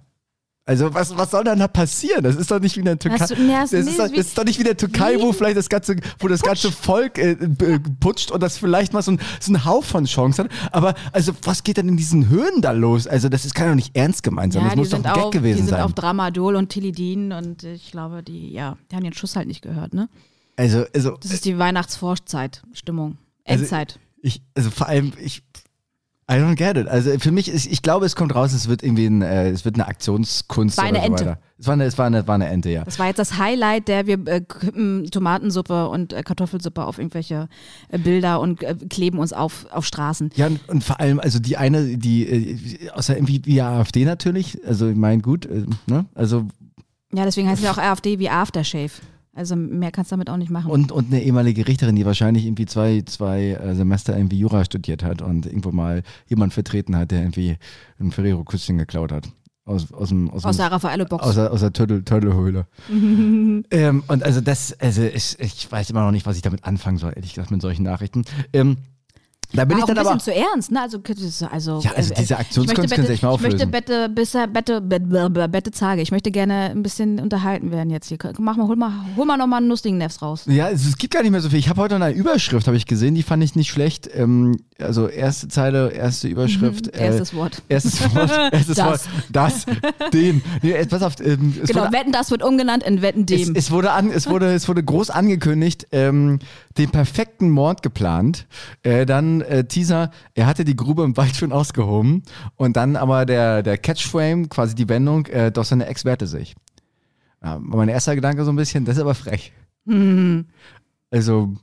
Also 0.65 0.95
was, 0.95 1.17
was 1.17 1.33
soll 1.33 1.43
dann 1.43 1.59
da 1.59 1.67
passieren? 1.67 2.23
Das 2.23 2.37
ist 2.37 2.49
doch 2.49 2.61
nicht 2.61 2.77
wie 2.77 2.81
in 2.81 2.85
der 2.87 2.97
Türkei. 2.99 3.27
Du- 3.27 3.35
nee, 3.35 3.53
das, 3.53 3.71
du- 3.71 3.79
ist, 3.79 3.87
nee, 3.87 3.97
doch, 3.97 4.09
das 4.09 4.27
ist 4.29 4.39
doch 4.39 4.45
nicht 4.45 4.59
wie 4.59 4.63
in 4.63 4.67
der 4.69 4.77
Türkei, 4.77 5.17
wo 5.21 5.33
vielleicht 5.33 5.57
das 5.57 5.69
ganze, 5.69 5.97
wo 6.21 6.29
das 6.29 6.41
ganze 6.41 6.71
Volk 6.71 7.19
äh, 7.19 7.33
äh, 7.33 7.81
putscht 7.99 8.31
und 8.31 8.41
das 8.41 8.59
vielleicht 8.59 8.93
mal 8.93 9.03
so 9.03 9.11
ein, 9.11 9.21
so 9.41 9.53
ein 9.53 9.65
Hauch 9.65 9.83
von 9.83 10.05
Chance 10.05 10.45
hat. 10.45 10.51
Aber 10.71 10.95
also 11.13 11.33
was 11.43 11.65
geht 11.65 11.79
denn 11.79 11.89
in 11.89 11.97
diesen 11.97 12.29
Höhen 12.29 12.61
da 12.63 12.71
los? 12.71 13.09
Also 13.09 13.29
das 13.29 13.45
ist, 13.45 13.57
kann 13.57 13.69
doch 13.71 13.75
nicht 13.75 13.97
ernst 13.97 14.23
gemeint 14.23 14.53
sein. 14.53 14.63
Ja, 14.63 14.69
das 14.69 14.77
muss 14.77 14.91
doch 14.91 14.99
ein 14.99 15.03
Gag 15.03 15.17
auf, 15.17 15.31
gewesen 15.33 15.57
die 15.57 15.63
sind 15.63 15.71
sein. 15.71 15.83
auf 15.83 15.95
Dramadol 15.95 16.55
und 16.55 16.69
Tilidin 16.69 17.33
und 17.33 17.65
ich 17.65 17.91
glaube, 17.91 18.23
die, 18.23 18.53
ja, 18.53 18.77
die 18.91 18.95
haben 18.97 19.03
den 19.05 19.15
Schuss 19.15 19.35
halt 19.35 19.49
nicht 19.49 19.63
gehört, 19.63 19.95
ne? 19.95 20.09
Also, 20.57 20.85
also 20.95 21.17
Das 21.21 21.33
ist 21.33 21.45
die 21.45 21.59
Weihnachtsvorszeit, 21.59 22.63
Stimmung. 22.73 23.19
Also, 23.45 23.63
Endzeit. 23.65 23.99
Ich, 24.21 24.43
also 24.55 24.71
vor 24.71 24.87
allem, 24.87 25.13
ich, 25.21 25.43
I 26.33 26.39
don't 26.39 26.57
get 26.57 26.77
it. 26.77 26.89
Also 26.89 27.19
für 27.19 27.31
mich 27.31 27.49
ist, 27.49 27.67
ich 27.67 27.83
glaube, 27.83 28.07
es 28.07 28.17
kommt 28.17 28.35
raus, 28.35 28.53
es 28.53 28.69
wird 28.69 28.83
irgendwie 28.83 29.07
ein, 29.07 29.21
äh, 29.21 29.51
es 29.51 29.65
wird 29.65 29.75
eine 29.75 29.87
Aktionskunst 29.87 30.79
War 30.79 30.85
eine 30.85 30.99
oder 30.99 31.07
so 31.07 31.13
Ente. 31.13 31.27
weiter. 31.27 31.39
Es 31.59 31.67
war 31.67 31.75
eine, 31.75 31.85
es 31.85 31.99
war 31.99 32.07
eine, 32.07 32.27
war 32.27 32.35
eine 32.35 32.49
Ente, 32.49 32.71
ja. 32.71 32.85
das 32.85 32.99
war 32.99 33.07
jetzt 33.07 33.19
das 33.19 33.39
Highlight, 33.39 33.87
der 33.87 34.07
wir 34.07 34.19
äh, 34.27 34.41
kippen 34.41 35.09
Tomatensuppe 35.11 35.89
und 35.89 36.13
äh, 36.13 36.23
Kartoffelsuppe 36.23 36.85
auf 36.85 36.99
irgendwelche 36.99 37.49
äh, 37.91 37.99
Bilder 37.99 38.41
und 38.41 38.63
äh, 38.63 38.75
kleben 38.89 39.19
uns 39.19 39.33
auf, 39.33 39.67
auf 39.71 39.85
Straßen. 39.85 40.31
Ja, 40.35 40.47
und, 40.47 40.69
und 40.69 40.83
vor 40.83 40.99
allem, 40.99 41.21
also 41.21 41.39
die 41.39 41.57
eine, 41.57 41.99
die, 41.99 42.27
äh, 42.27 42.91
außer 42.91 43.15
irgendwie 43.17 43.39
die 43.39 43.61
AfD 43.61 44.05
natürlich, 44.05 44.59
also 44.67 44.89
ich 44.89 44.97
meine, 44.97 45.21
gut, 45.23 45.47
äh, 45.47 45.67
ne, 45.87 46.07
also 46.15 46.47
Ja, 47.15 47.25
deswegen 47.25 47.49
heißt 47.49 47.59
es 47.61 47.65
ja 47.65 47.73
auch 47.73 47.79
AfD 47.79 48.19
wie 48.19 48.31
Aftershave. 48.31 48.93
Also 49.35 49.57
mehr 49.57 49.91
kannst 49.91 50.11
du 50.11 50.15
damit 50.15 50.29
auch 50.29 50.37
nicht 50.37 50.51
machen. 50.51 50.71
Und, 50.71 50.93
und 50.93 51.07
eine 51.07 51.23
ehemalige 51.23 51.67
Richterin, 51.67 51.97
die 51.97 52.05
wahrscheinlich 52.05 52.45
irgendwie 52.45 52.67
zwei, 52.67 53.03
zwei 53.07 53.53
äh, 53.53 53.75
Semester 53.75 54.15
irgendwie 54.17 54.39
Jura 54.39 54.65
studiert 54.65 55.03
hat 55.03 55.23
und 55.23 55.47
irgendwo 55.47 55.73
mal 55.73 56.03
jemand 56.27 56.53
vertreten 56.53 56.95
hat, 56.97 57.11
der 57.13 57.21
irgendwie 57.21 57.57
ein 57.99 58.13
Ferrero-Küsschen 58.13 58.77
geklaut 58.77 59.11
hat. 59.11 59.29
Aus, 59.65 59.93
aus, 59.93 60.09
dem, 60.09 60.29
aus, 60.29 60.45
aus 60.45 60.57
dem, 60.57 60.63
der 60.63 60.73
Raffaello-Box. 60.73 61.25
aus, 61.25 61.35
der, 61.37 61.53
aus 61.53 61.61
der 61.61 61.73
Turtle, 61.73 62.05
Turtle-Höhle. 62.05 62.67
ähm, 63.71 64.03
und 64.07 64.23
also 64.23 64.41
das, 64.41 64.79
also 64.81 65.03
ich, 65.03 65.39
ich 65.39 65.71
weiß 65.71 65.89
immer 65.91 66.05
noch 66.05 66.11
nicht, 66.11 66.27
was 66.27 66.37
ich 66.37 66.43
damit 66.43 66.65
anfangen 66.65 66.99
soll, 66.99 67.13
ehrlich 67.15 67.35
gesagt, 67.35 67.53
mit 67.53 67.63
solchen 67.63 67.85
Nachrichten. 67.85 68.25
Ähm, 68.53 68.77
da 69.55 69.65
bin 69.65 69.73
War 69.73 69.79
ich 69.79 69.85
auch 69.85 69.89
ein 69.89 69.95
dann 69.95 70.05
bisschen 70.05 70.13
aber. 70.13 70.19
zu 70.21 70.35
ernst, 70.35 70.71
ne? 70.73 70.81
Also, 70.83 70.99
also, 71.51 71.81
Ja, 71.83 71.93
also 71.97 72.13
äh, 72.13 72.17
diese 72.17 72.35
ich 72.35 72.41
Aktionskunst 72.41 72.95
können 72.95 73.07
Sie 73.07 73.13
echt 73.13 73.23
mal 73.23 73.35
Ich 73.35 73.41
möchte 73.41 73.65
auflösen. 73.65 73.71
Bette, 73.71 74.09
Bisse, 74.09 74.49
Bette, 74.49 74.81
Bette, 74.81 75.49
Bette 75.49 75.71
Zage. 75.73 76.03
Ich 76.03 76.11
möchte 76.11 76.31
gerne 76.31 76.71
ein 76.71 76.83
bisschen 76.83 77.19
unterhalten 77.21 77.71
werden 77.71 77.91
jetzt 77.91 78.09
hier. 78.09 78.19
Mach 78.39 78.57
mal, 78.57 78.67
hol 78.67 78.77
mal, 78.77 78.93
hol 79.17 79.27
mal 79.27 79.37
nochmal 79.37 79.59
einen 79.59 79.69
lustigen 79.69 79.99
Nefs 79.99 80.23
raus. 80.23 80.45
Ja, 80.47 80.69
es, 80.71 80.87
es 80.87 80.97
gibt 80.97 81.13
gar 81.15 81.23
nicht 81.23 81.33
mehr 81.33 81.41
so 81.41 81.51
viel. 81.51 81.59
Ich 81.59 81.69
habe 81.69 81.81
heute 81.81 81.97
eine 81.97 82.11
Überschrift, 82.13 82.67
habe 82.67 82.77
ich 82.77 82.87
gesehen, 82.87 83.15
die 83.15 83.23
fand 83.23 83.43
ich 83.45 83.55
nicht 83.57 83.71
schlecht. 83.71 84.09
Ähm, 84.15 84.59
also 84.79 85.07
erste 85.09 85.49
Zeile, 85.49 85.91
erste 85.93 86.29
Überschrift. 86.29 86.89
äh, 86.97 87.05
Erstes 87.07 87.35
Wort. 87.35 87.63
Erstes 87.69 88.01
Wort, 88.15 88.31
erstes 88.53 88.77
Das. 88.77 88.87
Wort, 88.87 89.01
das, 89.31 89.67
den. 90.13 90.43
Nee, 90.63 90.73
äh, 90.73 90.87
pass 90.87 91.03
auf, 91.03 91.15
ähm, 91.21 91.55
es, 91.63 91.69
Genau, 91.69 91.83
wurde, 91.85 91.93
Wetten, 91.93 92.13
das 92.13 92.31
wird 92.31 92.43
umgenannt 92.43 92.83
in 92.83 93.03
Wetten 93.03 93.21
es, 93.31 93.47
dem. 93.47 93.55
es, 93.55 93.71
wurde 93.71 93.93
an, 93.93 94.11
es, 94.11 94.29
wurde, 94.29 94.53
es 94.53 94.69
wurde 94.69 94.83
groß 94.83 95.11
angekündigt, 95.11 95.87
ähm, 95.93 96.39
den 96.79 96.91
perfekten 96.91 97.51
Mord 97.51 97.83
geplant. 97.83 98.47
Äh, 98.83 99.07
dann 99.07 99.41
äh, 99.43 99.65
Teaser, 99.65 100.11
er 100.35 100.47
hatte 100.47 100.65
die 100.65 100.77
Grube 100.77 101.05
im 101.05 101.17
Wald 101.17 101.37
schon 101.37 101.53
ausgehoben. 101.53 102.23
Und 102.57 102.77
dann 102.77 102.97
aber 102.97 103.27
der, 103.27 103.63
der 103.63 103.79
Catchframe, 103.79 104.49
quasi 104.49 104.75
die 104.75 104.89
Wendung, 104.89 105.27
äh, 105.27 105.51
doch 105.51 105.65
seine 105.65 105.87
Ex 105.87 106.05
wehrte 106.05 106.27
sich. 106.27 106.55
Ja, 107.43 107.59
mein 107.61 107.89
erster 107.89 108.15
Gedanke 108.15 108.45
so 108.45 108.53
ein 108.53 108.57
bisschen, 108.57 108.85
das 108.85 108.97
ist 108.97 109.03
aber 109.03 109.15
frech. 109.15 109.53
Mhm. 109.85 110.47
Also, 111.11 111.55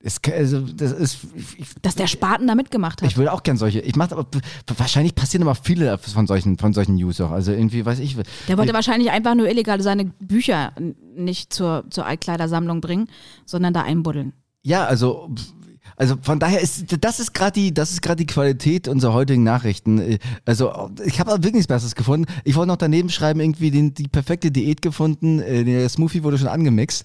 es, 0.00 0.20
also 0.32 0.60
das 0.60 0.92
ist, 0.92 1.18
ich, 1.34 1.74
Dass 1.82 1.96
der 1.96 2.06
Spaten 2.06 2.46
da 2.46 2.54
mitgemacht 2.54 3.02
hat. 3.02 3.10
ich 3.10 3.16
würde 3.16 3.32
auch 3.32 3.42
gern 3.42 3.56
solche. 3.56 3.80
Ich 3.80 3.96
mache 3.96 4.12
aber 4.16 4.26
wahrscheinlich 4.76 5.16
passieren 5.16 5.42
aber 5.42 5.56
viele 5.56 5.98
von 5.98 6.26
solchen 6.28 6.56
von 6.56 6.72
solchen 6.72 6.94
News 6.94 7.20
auch. 7.20 7.32
Also 7.32 7.50
irgendwie 7.50 7.84
weiß 7.84 7.98
ich. 7.98 8.16
Der 8.46 8.58
wollte 8.58 8.72
wahrscheinlich 8.72 9.10
einfach 9.10 9.34
nur 9.34 9.48
illegal 9.48 9.80
seine 9.82 10.04
Bücher 10.04 10.72
nicht 11.16 11.52
zur, 11.52 11.84
zur 11.90 12.06
Altkleidersammlung 12.06 12.80
bringen, 12.80 13.08
sondern 13.44 13.74
da 13.74 13.82
einbuddeln. 13.82 14.34
Ja, 14.62 14.84
also 14.84 15.30
also 15.96 16.14
von 16.22 16.38
daher 16.38 16.60
ist 16.60 16.84
das 17.00 17.18
ist 17.18 17.34
gerade 17.34 17.52
die 17.52 17.74
das 17.74 17.90
ist 17.90 18.00
gerade 18.00 18.24
die 18.24 18.26
Qualität 18.26 18.86
unserer 18.86 19.14
heutigen 19.14 19.42
Nachrichten. 19.42 20.18
Also 20.44 20.90
ich 21.04 21.18
habe 21.18 21.32
wirklich 21.32 21.54
nichts 21.54 21.66
Besseres 21.66 21.96
gefunden. 21.96 22.32
Ich 22.44 22.54
wollte 22.54 22.68
noch 22.68 22.76
daneben 22.76 23.08
schreiben 23.10 23.40
irgendwie 23.40 23.72
den, 23.72 23.94
die 23.94 24.06
perfekte 24.06 24.52
Diät 24.52 24.80
gefunden. 24.80 25.40
Äh, 25.40 25.64
Der 25.64 25.88
Smoothie 25.88 26.22
wurde 26.22 26.38
schon 26.38 26.46
angemixt. 26.46 27.04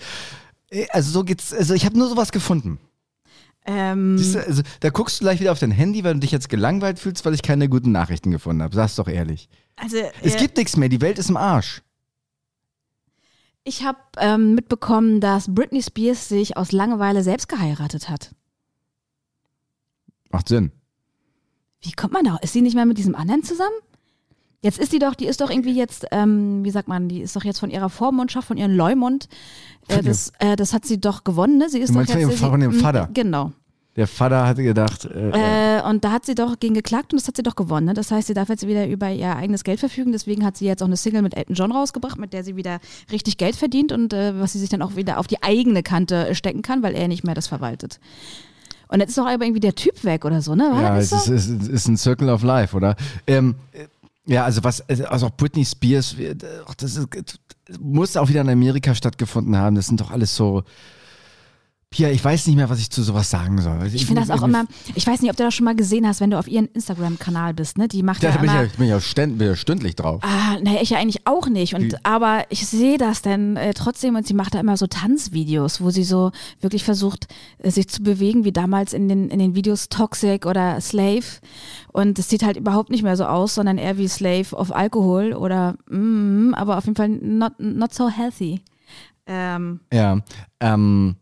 Äh, 0.74 0.88
Also 0.92 1.12
so 1.12 1.24
geht's. 1.24 1.54
Also 1.54 1.74
ich 1.74 1.86
habe 1.86 1.98
nur 1.98 2.10
sowas 2.10 2.32
gefunden. 2.32 2.80
Ähm, 3.66 4.18
Siehst 4.18 4.36
du, 4.36 4.46
also, 4.46 4.62
da 4.82 4.90
guckst 4.90 5.20
du 5.20 5.24
gleich 5.24 5.40
wieder 5.40 5.54
auf 5.54 5.60
dein 5.60 5.72
Handy, 5.72 6.04
weil 6.04 6.16
du 6.16 6.20
dich 6.20 6.32
jetzt 6.32 6.50
gelangweilt 6.50 7.00
fühlst, 7.00 7.24
weil 7.24 7.34
ich 7.34 7.42
keine 7.42 7.70
guten 7.70 7.94
Nachrichten 7.94 8.32
gefunden 8.32 8.62
habe. 8.62 8.76
Sag's 8.76 8.96
doch 8.98 9.08
ehrlich. 9.08 9.48
also, 9.78 9.96
Es 10.22 10.36
äh, 10.36 10.38
gibt 10.38 10.58
nichts 10.58 10.76
mehr, 10.76 10.90
die 10.90 11.00
Welt 11.00 11.18
ist 11.18 11.30
im 11.30 11.38
Arsch. 11.38 11.82
ich 13.64 13.86
habe 13.86 14.00
ähm, 14.18 14.56
mitbekommen, 14.56 15.22
dass 15.22 15.54
Britney 15.54 15.82
Spears 15.82 16.28
sich 16.28 16.58
aus 16.58 16.74
Langeweile 16.74 17.24
selbst 17.24 17.48
geheiratet 17.48 18.10
hat. 18.10 18.36
Macht 20.30 20.50
Sinn. 20.50 20.72
Wie 21.80 21.92
kommt 21.94 22.12
man 22.14 22.26
da? 22.26 22.38
Ist 22.42 22.52
sie 22.54 22.62
nicht 22.62 22.76
mehr 22.76 22.86
mit 22.86 22.98
diesem 22.98 23.16
anderen 23.16 23.44
zusammen? 23.44 23.76
Jetzt 24.62 24.80
ist 24.80 24.94
die 24.94 25.00
doch, 25.00 25.14
die 25.16 25.26
ist 25.28 25.42
doch 25.42 25.50
irgendwie 25.50 25.76
jetzt, 25.76 26.06
ähm, 26.12 26.64
wie 26.64 26.72
sagt 26.72 26.88
man, 26.88 27.10
die 27.10 27.22
ist 27.22 27.36
doch 27.36 27.44
jetzt 27.44 27.60
von 27.60 27.70
ihrer 27.70 27.90
Vormundschaft, 27.90 28.48
von 28.48 28.56
ihrem 28.58 28.76
Leumund. 28.76 29.28
Äh, 29.88 30.02
das, 30.02 30.32
äh, 30.40 30.56
das 30.56 30.74
hat 30.74 30.86
sie 30.86 31.00
doch 31.00 31.24
gewonnen, 31.24 31.58
ne? 31.58 31.70
Sie 31.70 31.80
ist 31.80 31.90
Du 31.90 31.94
meinst 31.96 32.12
doch 32.14 32.20
von 32.20 32.30
jetzt, 32.30 32.40
von 32.40 32.62
ihrem 32.62 32.72
sie- 32.74 32.80
Vater? 32.80 33.10
Genau. 33.14 33.52
Der 33.96 34.08
Vater 34.08 34.48
hatte 34.48 34.64
gedacht, 34.64 35.06
äh, 35.06 35.78
Äh, 35.78 35.84
und 35.88 36.04
da 36.04 36.14
hat 36.14 36.26
sie 36.26 36.34
doch 36.34 36.58
gegen 36.60 36.74
geklagt 36.74 37.14
und 37.14 37.22
das 37.22 37.28
hat 37.28 37.36
sie 37.38 37.44
doch 37.44 37.56
gewonnen. 37.56 37.86
Ne? 37.86 37.94
Das 37.94 38.10
heißt, 38.10 38.26
sie 38.26 38.34
darf 38.34 38.50
jetzt 38.50 38.66
wieder 38.66 38.88
über 38.88 39.12
ihr 39.12 39.36
eigenes 39.36 39.64
Geld 39.64 39.80
verfügen. 39.80 40.12
Deswegen 40.12 40.44
hat 40.44 40.58
sie 40.58 40.66
jetzt 40.66 40.82
auch 40.82 40.88
eine 40.88 40.98
Single 40.98 41.22
mit 41.22 41.38
Elton 41.38 41.54
John 41.54 41.72
rausgebracht, 41.72 42.18
mit 42.18 42.34
der 42.34 42.44
sie 42.44 42.56
wieder 42.56 42.80
richtig 43.12 43.38
Geld 43.38 43.56
verdient 43.56 43.92
und 43.92 44.12
äh, 44.14 44.40
was 44.40 44.54
sie 44.54 44.60
sich 44.60 44.70
dann 44.70 44.82
auch 44.82 44.96
wieder 44.96 45.20
auf 45.20 45.28
die 45.28 45.44
eigene 45.44 45.84
Kante 45.84 46.30
äh, 46.30 46.34
stecken 46.34 46.64
kann, 46.64 46.82
weil 46.82 46.96
er 46.96 47.08
nicht 47.08 47.24
mehr 47.24 47.36
das 47.36 47.46
verwaltet. 47.46 48.00
Und 48.88 49.00
jetzt 49.00 49.10
ist 49.10 49.18
doch 49.20 49.28
aber 49.28 49.44
irgendwie 49.44 49.60
der 49.60 49.76
Typ 49.76 50.04
weg 50.04 50.26
oder 50.26 50.42
so, 50.42 50.56
ne? 50.56 50.70
War 50.72 50.82
ja, 50.82 50.98
es 50.98 51.12
ist, 51.12 51.28
es 51.28 51.48
ist 51.48 51.88
ein 51.88 51.98
Circle 51.98 52.30
of 52.30 52.42
Life, 52.42 52.76
oder? 52.76 52.96
Ähm, 53.28 53.54
äh, 53.74 53.86
ja, 54.26 54.44
also 54.44 54.64
was, 54.64 54.82
also 54.90 55.28
auch 55.28 55.32
Britney 55.38 55.66
Spears, 55.66 56.16
ach, 56.68 56.74
das 56.76 56.96
ist, 56.98 57.08
muss 57.80 58.18
auch 58.18 58.30
wieder 58.30 58.42
in 58.42 58.50
Amerika 58.50 58.96
stattgefunden 58.96 59.56
haben. 59.58 59.76
Das 59.76 59.88
sind 59.88 60.02
doch 60.02 60.12
alles 60.12 60.36
so. 60.36 60.64
Pia, 61.94 62.10
ich 62.10 62.26
weiß 62.26 62.48
nicht 62.48 62.56
mehr, 62.56 62.72
was 62.72 62.80
ich 62.80 62.90
zu 62.90 63.04
sowas 63.04 63.30
sagen 63.30 63.62
soll. 63.62 63.78
Ich 63.94 64.08
finde 64.08 64.22
das 64.22 64.32
auch 64.32 64.42
immer, 64.42 64.66
ich 64.96 65.06
weiß 65.06 65.22
nicht, 65.22 65.30
ob 65.30 65.38
du 65.38 65.44
das 65.44 65.54
schon 65.54 65.66
mal 65.66 65.76
gesehen 65.76 66.08
hast, 66.08 66.22
wenn 66.22 66.32
du 66.32 66.40
auf 66.40 66.48
ihren 66.48 66.66
Instagram-Kanal 66.66 67.54
bist, 67.54 67.78
ne? 67.78 67.88
Die 67.88 68.02
macht 68.02 68.24
Da 68.24 68.30
ja, 68.30 68.38
bin 68.38 68.46
ich 68.46 68.52
immer. 68.52 68.64
ja, 68.64 68.70
bin 68.76 68.86
ich 68.86 68.90
ja 68.90 69.00
ständ, 69.00 69.38
bin 69.38 69.48
ja 69.48 69.56
stündlich 69.56 69.96
drauf. 69.96 70.20
Ah, 70.24 70.58
naja, 70.64 70.80
ich 70.82 70.90
ja 70.90 70.98
eigentlich 70.98 71.28
auch 71.28 71.48
nicht. 71.48 71.76
Und, 71.76 72.04
aber 72.04 72.46
ich 72.50 72.66
sehe 72.66 72.98
das 72.98 73.22
dann 73.22 73.58
äh, 73.58 73.76
trotzdem 73.76 74.16
und 74.16 74.26
sie 74.26 74.34
macht 74.34 74.56
da 74.56 74.60
immer 74.60 74.76
so 74.76 74.88
Tanzvideos, 74.88 75.82
wo 75.82 75.92
sie 75.92 76.04
so 76.04 76.32
wirklich 76.62 76.84
versucht, 76.84 77.28
äh, 77.60 77.70
sich 77.70 77.88
zu 77.90 78.02
bewegen, 78.02 78.44
wie 78.44 78.52
damals 78.52 78.94
in 78.94 79.08
den, 79.08 79.30
in 79.30 79.38
den 79.38 79.54
Videos 79.54 79.88
Toxic 79.90 80.48
oder 80.48 80.82
Slave. 80.82 81.26
Und 81.92 82.18
es 82.18 82.28
sieht 82.28 82.42
halt 82.42 82.58
überhaupt 82.58 82.90
nicht 82.90 83.04
mehr 83.04 83.18
so 83.18 83.26
aus, 83.26 83.54
sondern 83.54 83.78
eher 83.78 84.00
wie 84.00 84.08
Slave 84.08 84.48
auf 84.58 84.76
Alkohol 84.76 85.34
oder, 85.34 85.76
mm, 85.92 86.56
aber 86.56 86.80
auf 86.80 86.86
jeden 86.86 86.96
Fall 86.96 87.10
not, 87.10 87.54
not 87.60 87.94
so 87.94 88.10
healthy. 88.10 88.62
Ähm, 89.28 89.80
Ja, 89.94 90.18
ähm, 90.60 91.18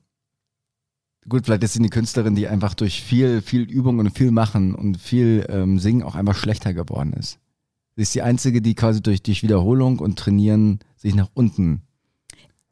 gut, 1.32 1.46
vielleicht 1.46 1.63
ist 1.63 1.74
sie 1.74 1.80
eine 1.80 1.89
Künstlerin, 1.89 2.36
die 2.36 2.48
einfach 2.48 2.74
durch 2.74 3.02
viel, 3.02 3.41
viel 3.41 3.62
Übung 3.62 4.00
und 4.00 4.12
viel 4.12 4.32
Machen 4.32 4.76
und 4.76 4.98
viel 4.98 5.46
ähm, 5.50 5.80
Singen 5.80 6.04
auch 6.04 6.15
einfach 6.15 6.36
schlechter 6.36 6.74
geworden 6.74 7.13
ist. 7.13 7.39
Sie 7.96 8.02
ist 8.02 8.13
die 8.13 8.22
einzige, 8.22 8.62
die 8.62 8.76
quasi 8.76 9.02
durch, 9.02 9.24
durch 9.24 9.41
Wiederholung 9.41 10.00
und 10.00 10.20
Trainieren 10.20 10.80
sich 10.98 11.15
nach 11.15 11.30
unten 11.34 11.84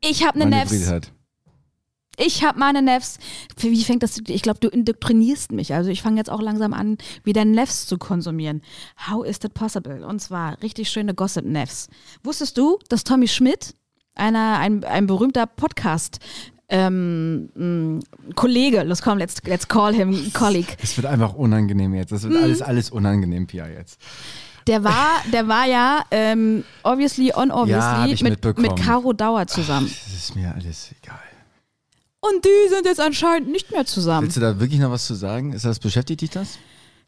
ich 0.02 0.26
habe 0.26 0.39
eine 0.39 0.50
Nefs. 0.50 0.89
hat. 0.89 1.12
Ich 2.17 2.43
habe 2.43 2.60
meine 2.60 2.82
Nefs. 2.82 3.17
Wie 3.58 3.84
fängt 3.84 4.04
das? 4.04 4.22
Ich 4.28 4.41
glaube, 4.41 4.60
du 4.60 4.67
indoktrinierst 4.67 5.54
mich. 5.54 5.74
Also 5.74 5.89
ich 5.89 6.02
fange 6.02 6.17
jetzt 6.17 6.30
auch 6.30 6.41
langsam 6.41 6.74
an, 6.74 6.98
wieder 7.24 7.45
Nefs 7.45 7.86
zu 7.86 7.98
konsumieren. 7.98 8.62
How 9.10 9.26
is 9.26 9.39
that 9.39 9.54
possible? 9.54 10.06
Und 10.06 10.19
zwar 10.19 10.62
richtig 10.62 10.89
schöne 10.89 11.13
Gossip-Nefs. 11.13 11.88
Wusstest 12.24 12.58
du, 12.58 12.78
dass 12.89 13.06
Tommy 13.06 13.28
Schmidt, 13.28 13.74
einer, 14.15 14.60
ein, 14.60 14.84
ein 14.84 15.08
berühmter 15.08 15.45
Podcast, 15.48 16.19
ähm, 16.69 17.49
mh, 17.55 17.99
Kollege, 18.36 18.84
let's, 18.84 19.01
call, 19.01 19.17
let's, 19.17 19.36
let's 19.45 19.67
call 19.67 19.93
him 19.93 20.32
colleague, 20.34 20.77
Es 20.82 20.95
wird 20.97 21.08
einfach 21.08 21.34
unangenehm 21.34 21.93
jetzt. 21.95 22.12
Das 22.12 22.23
wird 22.23 22.34
Mhm. 22.34 22.43
alles, 22.43 22.62
alles 22.62 22.89
unangenehm, 22.91 23.47
Pia, 23.47 23.67
jetzt. 23.67 23.99
der 24.67 24.84
war, 24.84 25.23
der 25.34 25.47
war 25.47 25.65
ja 25.65 26.03
ähm, 26.12 26.63
obviously 26.84 27.32
on 27.36 27.49
Ja, 27.49 27.55
obviously 27.55 28.13
ich 28.13 28.23
mit, 28.23 28.43
mit 28.60 28.75
Caro 28.75 29.13
Dauer 29.13 29.47
zusammen. 29.47 29.88
Das 30.05 30.13
ist 30.13 30.36
mir 30.36 30.53
alles 30.53 30.91
egal. 31.01 31.17
Und 32.21 32.43
die 32.45 32.69
sind 32.69 32.86
jetzt 32.86 32.99
anscheinend 32.99 33.49
nicht 33.49 33.71
mehr 33.71 33.86
zusammen. 33.86 34.25
Willst 34.25 34.38
du 34.38 34.41
da 34.41 34.60
wirklich 34.60 34.79
noch 34.79 34.91
was 34.91 35.08
zu 35.08 35.15
sagen? 35.15 35.53
Ist 35.53 35.63
das, 35.65 35.79
beschäftigt 35.79 36.21
dich 36.21 36.29
das? 36.29 36.60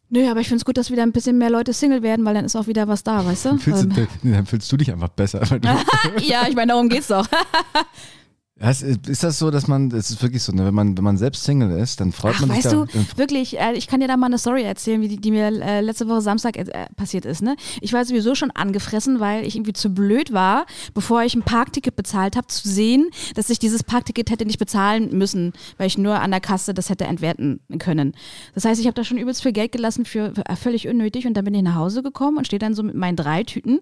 Nö, 0.09 0.27
aber 0.29 0.39
ich 0.41 0.47
finde 0.47 0.57
es 0.61 0.65
gut, 0.65 0.75
dass 0.77 0.89
wieder 0.89 1.03
ein 1.03 1.11
bisschen 1.11 1.37
mehr 1.37 1.49
Leute 1.49 1.71
Single 1.73 2.01
werden, 2.01 2.25
weil 2.25 2.33
dann 2.33 2.45
ist 2.45 2.55
auch 2.55 2.67
wieder 2.67 2.87
was 2.87 3.03
da, 3.03 3.25
weißt 3.25 3.45
du? 3.45 3.57
Fühlst 3.57 3.83
Ähm, 3.83 3.89
du 3.93 4.07
nee, 4.23 4.31
dann 4.33 4.45
fühlst 4.45 4.71
du 4.71 4.77
dich 4.77 4.91
einfach 4.91 5.09
besser. 5.09 5.41
Ja, 6.21 6.47
ich 6.49 6.55
meine, 6.55 6.71
darum 6.71 6.89
geht's 6.89 7.07
doch. 7.07 7.27
Hast- 8.61 8.83
ist 8.83 9.23
das 9.23 9.39
so, 9.39 9.49
dass 9.49 9.67
man, 9.67 9.89
das 9.89 10.11
ist 10.11 10.21
wirklich 10.21 10.43
so, 10.43 10.51
ne, 10.51 10.65
wenn 10.65 10.73
man, 10.73 10.95
wenn 10.97 11.03
man 11.03 11.17
selbst 11.17 11.43
Single 11.43 11.71
ist, 11.79 11.99
dann 11.99 12.11
freut 12.11 12.35
Ach, 12.35 12.41
man 12.41 12.49
sich 12.55 12.65
weißt 12.65 12.73
da. 12.73 12.85
du, 12.85 13.17
wirklich, 13.17 13.59
äh, 13.59 13.73
ich 13.73 13.87
kann 13.87 13.99
dir 13.99 14.07
da 14.07 14.17
mal 14.17 14.27
eine 14.27 14.37
Story 14.37 14.63
erzählen, 14.63 15.01
wie 15.01 15.07
die, 15.07 15.17
die 15.17 15.31
mir 15.31 15.47
äh, 15.47 15.81
letzte 15.81 16.07
Woche 16.07 16.21
Samstag 16.21 16.57
äh, 16.57 16.67
passiert 16.95 17.25
ist. 17.25 17.41
Ne? 17.41 17.55
Ich 17.81 17.93
war 17.93 18.05
sowieso 18.05 18.35
schon 18.35 18.51
angefressen, 18.51 19.19
weil 19.19 19.45
ich 19.45 19.55
irgendwie 19.55 19.73
zu 19.73 19.89
blöd 19.89 20.31
war, 20.31 20.65
bevor 20.93 21.23
ich 21.23 21.33
ein 21.35 21.43
Parkticket 21.43 21.95
bezahlt 21.95 22.35
habe, 22.35 22.47
zu 22.47 22.67
sehen, 22.69 23.09
dass 23.35 23.49
ich 23.49 23.59
dieses 23.59 23.83
Parkticket 23.83 24.29
hätte 24.29 24.45
nicht 24.45 24.59
bezahlen 24.59 25.17
müssen, 25.17 25.53
weil 25.77 25.87
ich 25.87 25.97
nur 25.97 26.19
an 26.19 26.31
der 26.31 26.39
Kasse 26.41 26.73
das 26.73 26.89
hätte 26.89 27.05
entwerten 27.05 27.61
können. 27.79 28.13
Das 28.53 28.65
heißt, 28.65 28.79
ich 28.79 28.85
habe 28.85 28.93
da 28.93 29.03
schon 29.03 29.17
übelst 29.17 29.41
viel 29.41 29.53
Geld 29.53 29.71
gelassen 29.71 30.05
für, 30.05 30.33
für 30.35 30.45
äh, 30.45 30.55
völlig 30.55 30.87
unnötig 30.87 31.25
und 31.25 31.33
dann 31.35 31.45
bin 31.45 31.53
ich 31.55 31.63
nach 31.63 31.75
Hause 31.75 32.03
gekommen 32.03 32.37
und 32.37 32.45
stehe 32.45 32.59
dann 32.59 32.73
so 32.75 32.83
mit 32.83 32.95
meinen 32.95 33.15
drei 33.15 33.43
Tüten 33.43 33.79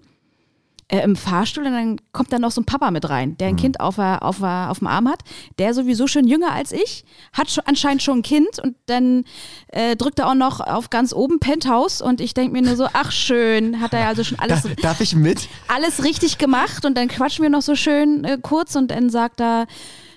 äh, 0.90 1.00
im 1.02 1.16
Fahrstuhl 1.16 1.66
und 1.66 1.74
dann 1.74 2.02
kommt 2.12 2.34
dann 2.34 2.42
noch 2.42 2.52
so 2.52 2.62
ein 2.62 2.66
Papa 2.66 2.92
mit 2.92 3.10
rein, 3.10 3.38
der 3.38 3.48
ein 3.48 3.56
Kind 3.56 3.80
auf, 3.80 3.98
auf, 4.00 4.42
auf 4.42 4.80
dem 4.80 4.88
Arm 4.88 5.08
hat, 5.08 5.22
der 5.58 5.74
sowieso 5.74 6.08
schon 6.08 6.28
jünger 6.28 6.52
als 6.52 6.72
ich, 6.72 7.06
hat 7.32 7.50
schon, 7.50 7.64
anscheinend 7.66 8.04
schon 8.04 8.20
ein 8.20 8.24
Kind 8.24 8.60
und 8.62 8.76
dann 8.88 9.24
äh, 9.68 9.96
drückt 9.96 10.20
er 10.20 10.28
auch 10.28 10.36
noch 10.36 10.60
auf 10.60 10.90
ganz 10.90 11.14
oben 11.14 11.40
Penthouse 11.40 12.02
und 12.02 12.20
ich 12.22 12.34
denke 12.34 12.54
mir 12.54 12.62
nur 12.62 12.76
so, 12.76 12.88
ach 12.92 13.12
schön, 13.12 13.80
hat 13.80 13.94
er 13.94 14.08
also 14.08 14.24
schon 14.24 14.40
alles, 14.40 14.64
Darf, 14.64 14.76
darf 14.76 15.02
ich 15.02 15.16
mit? 15.16 15.48
alles 15.68 16.04
richtig 16.04 16.38
gemacht 16.38 16.86
und 16.86 16.98
dann 16.98 17.08
quatschen 17.08 17.44
wir 17.44 17.50
noch 17.50 17.62
so 17.62 17.76
schön 17.76 18.24
äh, 18.24 18.38
kurz 18.42 18.76
und 18.76 18.90
dann 18.90 19.10
sagt 19.10 19.40
er, 19.42 19.68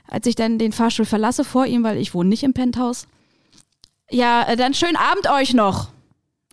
als 0.09 0.27
ich 0.27 0.35
dann 0.35 0.59
den 0.59 0.73
Fahrstuhl 0.73 1.07
verlasse 1.07 1.45
vor 1.45 1.67
ihm, 1.67 1.85
weil 1.85 1.97
ich 1.99 2.15
wohne 2.15 2.29
nicht 2.29 2.43
im 2.43 2.55
Penthouse, 2.55 3.07
ja, 4.11 4.43
äh, 4.43 4.57
dann 4.57 4.75
schönen 4.75 4.97
Abend 4.97 5.29
euch 5.31 5.55
noch. 5.55 5.89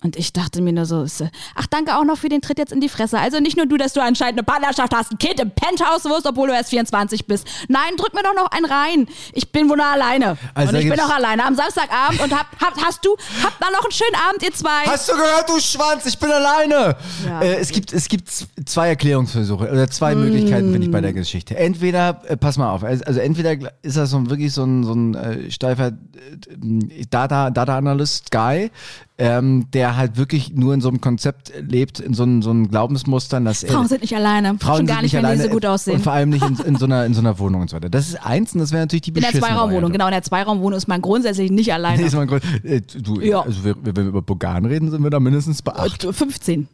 Und 0.01 0.15
ich 0.15 0.31
dachte 0.31 0.61
mir 0.61 0.71
nur 0.71 0.85
so, 0.85 1.03
äh, 1.03 1.29
ach 1.55 1.67
danke 1.67 1.97
auch 1.97 2.05
noch 2.05 2.17
für 2.17 2.29
den 2.29 2.41
Tritt 2.41 2.57
jetzt 2.57 2.71
in 2.71 2.79
die 2.79 2.89
Fresse. 2.89 3.19
Also 3.19 3.39
nicht 3.39 3.57
nur 3.57 3.65
du, 3.65 3.77
dass 3.77 3.93
du 3.93 4.01
anscheinend 4.01 4.39
eine 4.39 4.43
Partnerschaft 4.43 4.93
hast, 4.95 5.11
ein 5.11 5.17
Kind 5.17 5.39
im 5.39 5.51
Penthouse 5.51 6.05
wirst, 6.05 6.25
obwohl 6.25 6.47
du 6.47 6.53
erst 6.53 6.69
24 6.69 7.27
bist. 7.27 7.45
Nein, 7.67 7.97
drück 7.97 8.13
mir 8.13 8.23
doch 8.23 8.35
noch 8.35 8.51
einen 8.51 8.65
rein. 8.65 9.07
Ich 9.33 9.51
bin 9.51 9.69
wohl 9.69 9.77
noch 9.77 9.91
alleine. 9.91 10.37
Also 10.53 10.69
und 10.69 10.75
da 10.75 10.79
ich 10.79 10.89
bin 10.89 10.99
auch 10.99 11.09
alleine 11.09 11.45
am 11.45 11.55
Samstagabend 11.55 12.21
und 12.21 12.31
hab, 12.31 12.47
hab, 12.61 12.81
hast 12.81 13.05
du, 13.05 13.15
habt 13.43 13.61
dann 13.61 13.73
noch 13.73 13.83
einen 13.83 13.91
schönen 13.91 14.15
Abend, 14.27 14.41
ihr 14.43 14.53
zwei. 14.53 14.85
Hast 14.85 15.09
du 15.09 15.13
gehört, 15.13 15.49
du 15.49 15.59
Schwanz? 15.59 16.05
Ich 16.05 16.17
bin 16.17 16.31
alleine. 16.31 16.95
Ja. 17.25 17.41
Äh, 17.41 17.55
es, 17.55 17.69
gibt, 17.69 17.91
es 17.91 18.07
gibt 18.07 18.29
zwei 18.65 18.89
Erklärungsversuche 18.89 19.69
oder 19.69 19.89
zwei 19.89 20.15
Möglichkeiten, 20.15 20.71
finde 20.71 20.87
ich, 20.87 20.91
bei 20.91 21.01
der 21.01 21.13
Geschichte. 21.13 21.57
Entweder, 21.57 22.21
äh, 22.25 22.37
pass 22.37 22.57
mal 22.57 22.71
auf, 22.71 22.83
also 22.83 23.19
entweder 23.19 23.71
ist 23.81 23.97
das 23.97 24.11
so 24.11 24.17
ein, 24.17 24.29
wirklich 24.29 24.53
so 24.53 24.63
ein, 24.63 24.83
so 24.83 24.93
ein 24.93 25.15
äh, 25.15 25.51
steifer 25.51 25.87
äh, 25.87 25.91
Ähm, 29.21 29.67
der 29.73 29.97
halt 29.97 30.15
wirklich 30.15 30.53
nur 30.53 30.73
in 30.73 30.79
so 30.79 30.87
einem 30.87 31.01
Konzept 31.01 31.51
lebt, 31.59 31.99
in 31.99 32.13
so 32.13 32.23
einem, 32.23 32.41
so 32.41 32.51
einem 32.51 32.69
Glaubensmustern, 32.69 33.43
dass. 33.43 33.65
Frauen 33.65 33.87
sind 33.87 34.01
nicht 34.01 34.15
alleine. 34.15 34.57
Frauen 34.59 34.77
Schon 34.77 34.85
gar 34.87 35.01
nicht, 35.01 35.13
wenn 35.13 35.29
die 35.37 35.43
so 35.43 35.49
gut 35.49 35.65
aussehen. 35.65 35.97
Und 35.97 36.03
vor 36.03 36.13
allem 36.13 36.29
nicht 36.29 36.45
in, 36.45 36.57
in, 36.65 36.75
so 36.77 36.85
einer, 36.85 37.05
in 37.05 37.13
so 37.13 37.19
einer 37.19 37.37
Wohnung 37.37 37.61
und 37.61 37.69
so 37.69 37.75
weiter. 37.75 37.89
Das 37.89 38.07
ist 38.07 38.15
eins 38.25 38.53
und 38.53 38.61
das 38.61 38.71
wäre 38.71 38.83
natürlich 38.83 39.01
die 39.01 39.11
in 39.11 39.21
der 39.21 39.31
Zweiraumwohnung, 39.31 39.91
genau. 39.91 40.05
In 40.07 40.11
der 40.13 40.23
Zweiraumwohnung 40.23 40.77
ist 40.77 40.87
man 40.87 41.01
grundsätzlich 41.01 41.51
nicht 41.51 41.73
alleine. 41.73 41.97
Nee, 41.97 42.07
ist 42.07 42.15
mal 42.15 42.21
ein 42.21 42.27
Grund. 42.27 42.43
Äh, 42.63 42.81
du, 42.81 43.19
Ja. 43.19 43.41
also 43.41 43.65
wir, 43.65 43.75
wenn 43.83 43.95
wir 43.95 44.03
über 44.03 44.21
Bogan 44.21 44.65
reden, 44.65 44.89
sind 44.89 45.03
wir 45.03 45.09
da 45.09 45.19
mindestens 45.19 45.61
bei 45.61 45.73
acht. 45.75 46.05
Und 46.05 46.13
15. 46.13 46.67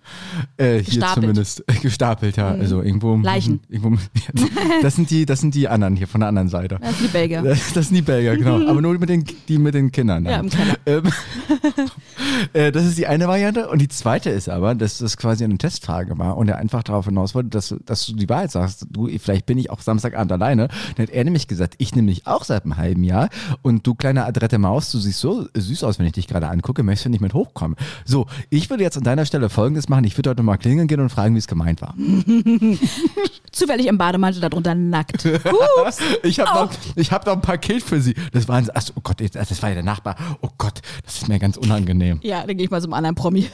Äh, 0.58 0.65
hier 0.65 0.84
Gestapelt. 0.84 1.13
zumindest 1.15 1.63
äh, 1.67 1.73
gestapelt, 1.81 2.38
ja. 2.38 2.49
Also 2.49 2.81
irgendwo. 2.81 3.15
Leichen. 3.15 3.62
Irgendwo, 3.69 3.97
das 4.84 4.95
sind 4.95 5.10
die, 5.10 5.25
das 5.25 5.39
sind 5.41 5.55
die 5.55 5.67
anderen 5.67 5.95
hier 5.95 6.08
von 6.08 6.21
der 6.21 6.29
anderen 6.29 6.49
Seite. 6.49 6.77
Das 6.79 6.97
sind 6.97 7.10
die 7.10 7.12
Belgier. 7.12 7.41
Das, 7.41 7.73
das 7.73 7.88
sind 7.88 7.95
die 7.95 8.01
Belgier, 8.03 8.38
genau. 8.38 8.67
Aber 8.69 8.81
nur 8.81 8.97
mit 8.99 9.10
den, 9.10 9.25
die 9.47 9.58
mit 9.58 9.73
den 9.73 9.91
Kindern. 9.91 10.25
Dann. 10.25 10.34
Ja, 10.34 10.39
im 10.39 10.49
Keller. 10.49 10.75
Ähm, 10.86 11.03
äh, 12.54 12.71
das 12.71 12.86
ist 12.86 12.98
die 12.98 13.08
eine 13.08 13.28
Variante. 13.28 13.69
Und 13.69 13.80
die 13.82 13.88
zweite 13.88 14.30
ist 14.30 14.50
aber, 14.50 14.76
dass 14.76 14.98
das 15.00 15.17
quasi 15.17 15.43
eine 15.43 15.58
Testfrage 15.58 16.17
war 16.17 16.38
und 16.38 16.48
er 16.50 16.58
einfach 16.58 16.84
darauf 16.84 17.06
hinaus 17.06 17.36
wollte, 17.36 17.50
dass, 17.50 17.69
du- 17.69 17.80
dass 17.86 18.06
du 18.06 18.13
die 18.13 18.30
Wahrheit 18.30 18.52
sagst. 18.52 18.86
Du, 18.89 19.08
vielleicht 19.19 19.45
bin 19.45 19.58
ich 19.58 19.69
auch 19.69 19.82
Samstagabend 19.82 20.32
alleine. 20.32 20.67
Dann 20.95 21.08
hat 21.08 21.13
er 21.13 21.24
nämlich 21.24 21.48
gesagt, 21.48 21.76
ich 21.78 21.95
nämlich 21.95 22.28
auch 22.28 22.43
seit 22.43 22.63
einem 22.63 22.78
halben 22.78 23.04
Jahr. 23.04 23.30
Und 23.62 23.86
du 23.88 23.95
kleine 23.95 24.26
adrette 24.26 24.58
Maus, 24.58 24.91
du 24.91 25.00
siehst 25.00 25.19
so 25.19 25.48
süß 25.54 25.84
aus, 25.84 26.00
wenn 26.00 26.06
ich 26.06 26.13
dich 26.13 26.28
gerade 26.28 26.48
angucke, 26.48 26.84
möchtest 26.84 27.06
du 27.06 27.10
nicht 27.10 27.21
mit 27.21 27.34
hochkommen. 27.34 27.78
So, 28.06 28.26
ich 28.50 28.69
würde 28.69 28.84
jetzt 28.84 28.98
an 28.98 29.04
deiner 29.04 29.26
Stelle 29.26 29.50
folgendes 29.50 29.89
machen. 29.89 30.04
Ich 30.06 30.17
würde 30.17 30.30
heute 30.32 30.43
mal 30.43 30.58
klingeln 30.58 30.88
gehen 30.88 31.00
und 31.00 31.10
fragen, 31.10 31.36
wie 31.36 31.39
es 31.39 31.48
gemeint 31.48 31.82
war. 31.82 31.95
Zufällig 33.52 33.88
im 33.88 33.98
Bademantel 33.98 34.41
darunter 34.41 34.76
nackt. 34.76 35.26
Ups. 35.26 36.00
Ich 36.24 36.39
habe 36.39 36.60
noch, 36.60 36.71
ich 36.95 37.12
hab 37.12 37.26
noch 37.26 37.34
ein 37.34 37.41
Paket 37.41 37.84
für 37.84 38.02
Sie. 38.02 38.15
Das 38.34 38.48
war, 38.48 38.56
ein, 38.58 38.67
ach, 38.74 38.84
oh 38.95 39.02
Gott, 39.04 39.17
das 39.34 39.62
war 39.62 39.69
ja 39.69 39.76
der 39.76 39.84
Nachbar. 39.84 40.15
Oh 40.41 40.50
Gott, 40.58 40.82
das 41.06 41.15
ist 41.17 41.28
mir 41.30 41.39
ganz 41.39 41.56
unangenehm. 41.58 42.19
Ja, 42.26 42.44
dann 42.46 42.58
gehe 42.58 42.66
ich 42.66 42.72
mal 42.72 42.82
zum 42.82 42.94
anderen 42.94 43.16
Promi, 43.16 43.48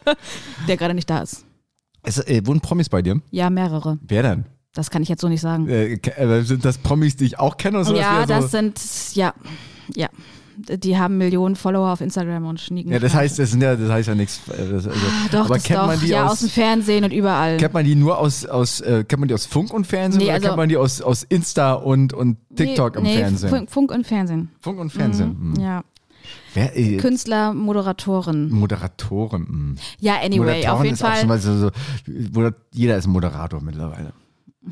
der 0.68 0.76
gerade 0.76 0.94
nicht 0.94 1.08
da 1.08 1.20
ist. 1.20 1.44
Es, 2.02 2.18
äh, 2.18 2.44
wohnen 2.46 2.60
Promis 2.60 2.88
bei 2.88 3.02
dir? 3.02 3.20
Ja, 3.30 3.50
mehrere. 3.50 3.98
Wer 4.02 4.22
denn? 4.22 4.44
Das 4.74 4.90
kann 4.90 5.02
ich 5.02 5.08
jetzt 5.08 5.20
so 5.20 5.28
nicht 5.28 5.40
sagen. 5.40 5.68
Äh, 5.68 5.94
äh, 5.94 6.42
sind 6.42 6.64
das 6.64 6.78
Promis, 6.78 7.16
die 7.16 7.24
ich 7.26 7.38
auch 7.38 7.56
kenne? 7.56 7.78
Oder 7.78 7.84
so, 7.86 7.94
ja, 7.96 8.22
so, 8.22 8.26
das 8.26 8.50
sind, 8.50 8.80
ja, 9.14 9.34
ja. 9.94 10.08
Die 10.56 10.98
haben 10.98 11.16
Millionen 11.18 11.56
Follower 11.56 11.90
auf 11.92 12.00
Instagram 12.02 12.44
und 12.46 12.60
schnieken. 12.60 12.92
ja, 12.92 12.98
das 12.98 13.14
heißt, 13.14 13.38
das, 13.38 13.50
sind 13.52 13.62
ja, 13.62 13.76
das 13.76 13.88
heißt 13.90 14.08
ja 14.08 14.14
nichts. 14.14 14.40
äh, 14.48 14.56
Das, 14.70 14.86
also, 14.86 14.90
Ah, 14.90 15.28
doch, 15.30 15.44
aber 15.46 15.54
das 15.54 15.64
kennt 15.64 15.78
doch. 15.80 15.86
man 15.86 16.00
die 16.00 16.08
ja, 16.08 16.26
aus, 16.26 16.32
aus, 16.32 16.40
dem 16.40 16.48
Fernsehen 16.50 17.04
und 17.04 17.12
überall. 17.12 17.56
kennt 17.56 17.72
man 17.74 17.84
die 17.84 17.94
nur 17.94 18.18
aus, 18.18 18.44
aus 18.44 18.80
äh, 18.82 19.04
kennt 19.04 19.20
man 19.20 19.28
die 19.28 19.34
aus 19.34 19.46
Funk 19.46 19.72
und 19.72 19.86
Fernsehen 19.86 20.18
Nee, 20.18 20.24
oder 20.26 20.34
also- 20.34 20.46
kennt 20.48 20.56
man 20.58 20.68
die 20.68 20.76
aus, 20.76 21.00
aus 21.00 21.22
Insta 21.22 21.72
und, 21.74 22.12
und 22.12 22.36
TikTok 22.56 22.94
nee, 22.94 22.98
im 22.98 23.04
nee, 23.04 23.16
Fernsehen? 23.18 23.48
Funk, 23.50 23.70
Funk 23.70 23.92
und 23.92 24.06
Fernsehen. 24.06 24.50
Funk 24.60 24.78
und 24.80 24.90
Fernsehen. 24.92 25.54
hm. 25.56 25.62
Ja. 25.62 25.82
Wer, 26.54 26.76
äh, 26.76 26.96
Künstler, 26.96 27.52
Moderatoren. 27.54 28.50
Moderatoren. 28.50 29.46
hm. 29.46 29.76
Ja, 30.00 30.16
anyway, 30.16 30.38
Moderatoren 30.38 30.70
auf 30.76 30.84
jeden 30.84 30.94
ist 30.94 31.04
auch 31.04 31.08
schon 31.08 31.16
Fall. 31.16 31.26
mal 31.26 31.38
so, 31.38 31.56
so, 31.58 32.50
jeder 32.72 32.96
ist 32.96 33.06
Moderator 33.06 33.60
mittlerweile. 33.60 34.12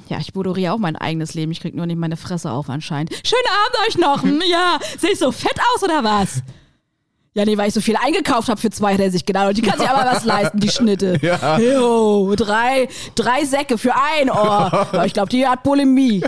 Ja, 0.09 0.19
ich 0.19 0.35
moderiere 0.35 0.75
auch 0.75 0.79
mein 0.79 0.97
eigenes 0.97 1.35
Leben. 1.35 1.51
Ich 1.51 1.61
krieg 1.61 1.75
nur 1.75 1.87
nicht 1.87 1.99
meine 1.99 2.17
Fresse 2.17 2.51
auf 2.51 2.69
anscheinend. 2.69 3.11
Schönen 3.25 3.43
Abend 3.65 3.89
euch 3.89 3.99
noch. 3.99 4.23
Hm, 4.23 4.43
ja, 4.51 4.79
sehe 4.99 5.13
ich 5.13 5.19
so 5.19 5.33
fett 5.33 5.59
aus 5.75 5.83
oder 5.83 6.05
was? 6.05 6.43
Ja, 7.35 7.45
nee, 7.45 7.57
weil 7.57 7.69
ich 7.69 7.75
so 7.75 7.81
viel 7.81 7.97
eingekauft 7.97 8.49
habe 8.49 8.61
für 8.61 8.71
zwei, 8.71 8.97
der 8.97 9.11
sich 9.11 9.25
genau. 9.25 9.53
Die 9.53 9.63
kann 9.63 9.79
sich 9.79 9.89
aber 9.89 10.11
was 10.11 10.25
leisten, 10.25 10.59
die 10.61 10.71
Schnitte. 10.71 11.19
Ja. 11.23 11.59
Jo, 11.59 12.35
drei, 12.37 12.89
drei 13.15 13.45
Säcke 13.45 13.79
für 13.79 13.93
ein 13.95 14.29
Ohr. 14.31 14.89
Ich 15.07 15.13
glaube, 15.13 15.29
die 15.29 15.47
hat 15.47 15.63
Bulimie. 15.63 16.23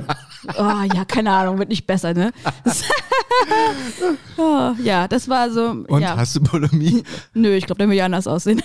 Oh, 0.57 0.83
ja, 0.95 1.05
keine 1.05 1.31
Ahnung, 1.33 1.59
wird 1.59 1.69
nicht 1.69 1.87
besser, 1.87 2.15
ne? 2.15 2.33
oh, 4.39 4.73
ja, 4.83 5.07
das 5.07 5.29
war 5.29 5.51
so. 5.51 5.85
Und 5.87 6.01
ja. 6.01 6.17
hast 6.17 6.37
du 6.37 6.41
Bulimie? 6.41 7.03
Nö, 7.35 7.55
ich 7.55 7.67
glaube, 7.67 7.79
der 7.79 7.89
will 7.89 7.97
ja 7.97 8.07
anders 8.07 8.27
aussehen. 8.27 8.63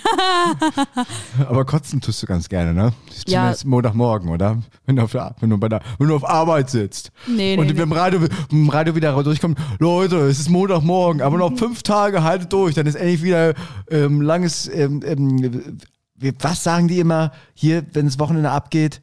Aber 1.48 1.64
kotzen 1.64 2.00
tust 2.00 2.22
du 2.22 2.26
ganz 2.26 2.48
gerne, 2.48 2.72
ne? 2.72 2.92
Ja. 3.26 3.40
Zumindest 3.40 3.64
Montagmorgen, 3.66 4.30
oder? 4.30 4.62
Wenn 4.86 4.96
du 4.96 5.02
auf, 5.02 5.12
der, 5.12 5.36
wenn 5.40 5.50
du 5.50 5.58
bei 5.58 5.68
der, 5.68 5.82
wenn 5.98 6.08
du 6.08 6.16
auf 6.16 6.28
Arbeit 6.28 6.70
sitzt. 6.70 7.10
Nee, 7.26 7.56
Und 7.58 7.66
nee, 7.66 7.80
im 7.80 7.92
Radio, 7.92 8.20
im 8.50 8.68
Radio 8.68 8.94
wieder 8.94 9.22
durchkommt, 9.22 9.58
Leute, 9.78 10.16
es 10.20 10.38
ist 10.38 10.48
Montagmorgen, 10.48 11.20
aber 11.20 11.36
noch 11.36 11.56
fünf 11.56 11.82
Tage, 11.82 12.22
haltet 12.22 12.52
durch, 12.52 12.74
dann 12.74 12.86
ist 12.86 12.94
endlich 12.94 13.22
wieder 13.22 13.54
ähm, 13.90 14.22
langes, 14.22 14.68
ähm, 14.68 15.02
ähm, 15.04 15.78
was 16.40 16.64
sagen 16.64 16.88
die 16.88 17.00
immer 17.00 17.32
hier, 17.54 17.84
wenn 17.92 18.06
das 18.06 18.18
Wochenende 18.18 18.50
abgeht? 18.50 19.02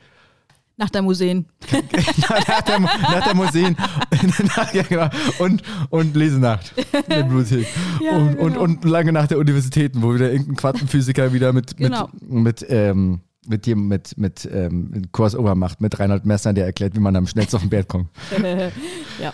Nach 0.77 0.89
der 0.89 1.01
Museen. 1.01 1.45
nach 2.29 2.61
der, 2.61 2.79
nach 2.79 3.23
der 3.23 3.35
Museen 3.35 3.77
ja, 4.73 4.83
genau. 4.83 5.09
und, 5.39 5.61
und 5.89 6.15
Lesenacht 6.15 6.73
in 6.77 7.03
der 7.09 7.23
Bibliothek. 7.23 7.67
Ja, 8.03 8.17
und, 8.17 8.39
und, 8.39 8.53
genau. 8.53 8.61
und 8.63 8.85
lange 8.85 9.11
nach 9.11 9.27
der 9.27 9.37
Universitäten, 9.37 10.01
wo 10.01 10.13
wieder 10.15 10.31
irgendein 10.31 10.55
Quantenphysiker 10.55 11.33
wieder 11.33 11.53
mit, 11.53 11.77
Genau. 11.77 12.09
mit, 12.21 12.61
mit, 12.61 12.65
ähm, 12.69 13.21
mit 13.47 13.65
dem 13.65 13.87
mit, 13.87 14.17
mit 14.17 14.47
ähm, 14.51 15.03
Crossover 15.11 15.55
macht, 15.55 15.81
mit 15.81 15.99
Reinhold 15.99 16.25
Messner, 16.25 16.53
der 16.53 16.65
erklärt, 16.65 16.95
wie 16.95 16.99
man 16.99 17.15
am 17.15 17.27
schnellsten 17.27 17.55
auf 17.57 17.61
den 17.63 17.69
Berg 17.69 17.87
kommt. 17.87 18.09
ja, 19.21 19.33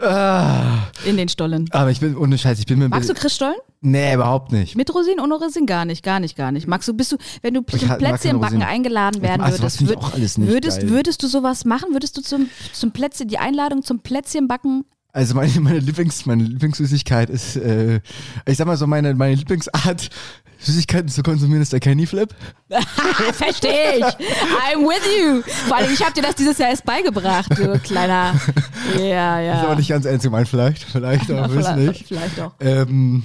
Ah, 0.00 0.86
in 1.04 1.16
den 1.16 1.28
Stollen. 1.28 1.68
aber 1.72 1.90
ich 1.90 1.98
bin, 1.98 2.16
ohne 2.16 2.38
Scheiß, 2.38 2.58
ich 2.60 2.66
bin 2.66 2.78
mir. 2.78 2.88
Magst 2.88 3.10
du 3.10 3.14
Christstollen? 3.14 3.56
Nee, 3.80 4.14
überhaupt 4.14 4.52
nicht. 4.52 4.76
Mit 4.76 4.92
Rosinen, 4.94 5.18
ohne 5.20 5.34
Rosinen? 5.34 5.66
Gar 5.66 5.84
nicht, 5.86 6.04
gar 6.04 6.20
nicht, 6.20 6.36
gar 6.36 6.52
nicht. 6.52 6.68
Magst 6.68 6.86
du, 6.88 6.94
bist 6.94 7.10
du, 7.12 7.16
wenn 7.42 7.54
du 7.54 7.64
Ich 7.72 7.80
zum 7.80 7.88
mag 7.88 7.98
Plätzchen 7.98 8.30
keine 8.30 8.38
backen 8.38 8.54
Rosinen. 8.56 8.68
eingeladen 8.68 9.22
werden 9.22 9.40
das 9.40 9.58
würdest, 9.60 9.80
ich 9.82 9.88
würd- 9.88 9.96
auch 9.96 10.14
alles 10.14 10.38
nicht 10.38 10.50
würdest, 10.50 10.80
geil. 10.80 10.90
würdest 10.90 11.22
du 11.22 11.26
sowas 11.26 11.64
machen? 11.64 11.88
Würdest 11.92 12.16
du 12.16 12.22
zum, 12.22 12.48
zum 12.72 12.92
Plätzchen, 12.92 13.26
die 13.28 13.38
Einladung 13.38 13.82
zum 13.82 13.98
Plätzchen 14.00 14.46
backen? 14.46 14.84
Also 15.12 15.34
meine, 15.34 15.58
meine, 15.60 15.80
Lieblings, 15.80 16.26
meine 16.26 16.44
Lieblingssüßigkeit 16.44 17.28
ist, 17.30 17.56
äh, 17.56 18.00
ich 18.46 18.56
sag 18.56 18.66
mal 18.68 18.76
so, 18.76 18.86
meine, 18.86 19.14
meine 19.14 19.34
Lieblingsart, 19.34 20.10
Süßigkeiten 20.58 21.08
zu 21.08 21.22
konsumieren, 21.22 21.62
ist 21.62 21.72
der 21.72 21.80
Candy 21.80 22.06
Flip. 22.06 22.34
Verstehe 23.32 23.98
ich. 23.98 24.04
I'm 24.04 24.82
with 24.82 25.02
you. 25.20 25.42
Vor 25.66 25.76
allem, 25.76 25.92
ich 25.92 26.02
habe 26.02 26.12
dir 26.12 26.22
das 26.22 26.34
dieses 26.34 26.58
Jahr 26.58 26.70
erst 26.70 26.84
beigebracht, 26.84 27.50
du 27.56 27.78
kleiner. 27.78 28.34
Ja, 28.98 29.40
ja. 29.40 29.54
Ist 29.54 29.64
aber 29.64 29.76
nicht 29.76 29.88
ganz 29.88 30.04
ernst 30.06 30.24
gemeint, 30.24 30.48
vielleicht. 30.48 30.82
Vielleicht, 30.84 31.30
aber 31.30 31.48
vielleicht, 31.50 31.76
nicht. 31.76 32.06
vielleicht 32.08 32.38
doch. 32.38 32.54
Ähm, 32.60 33.22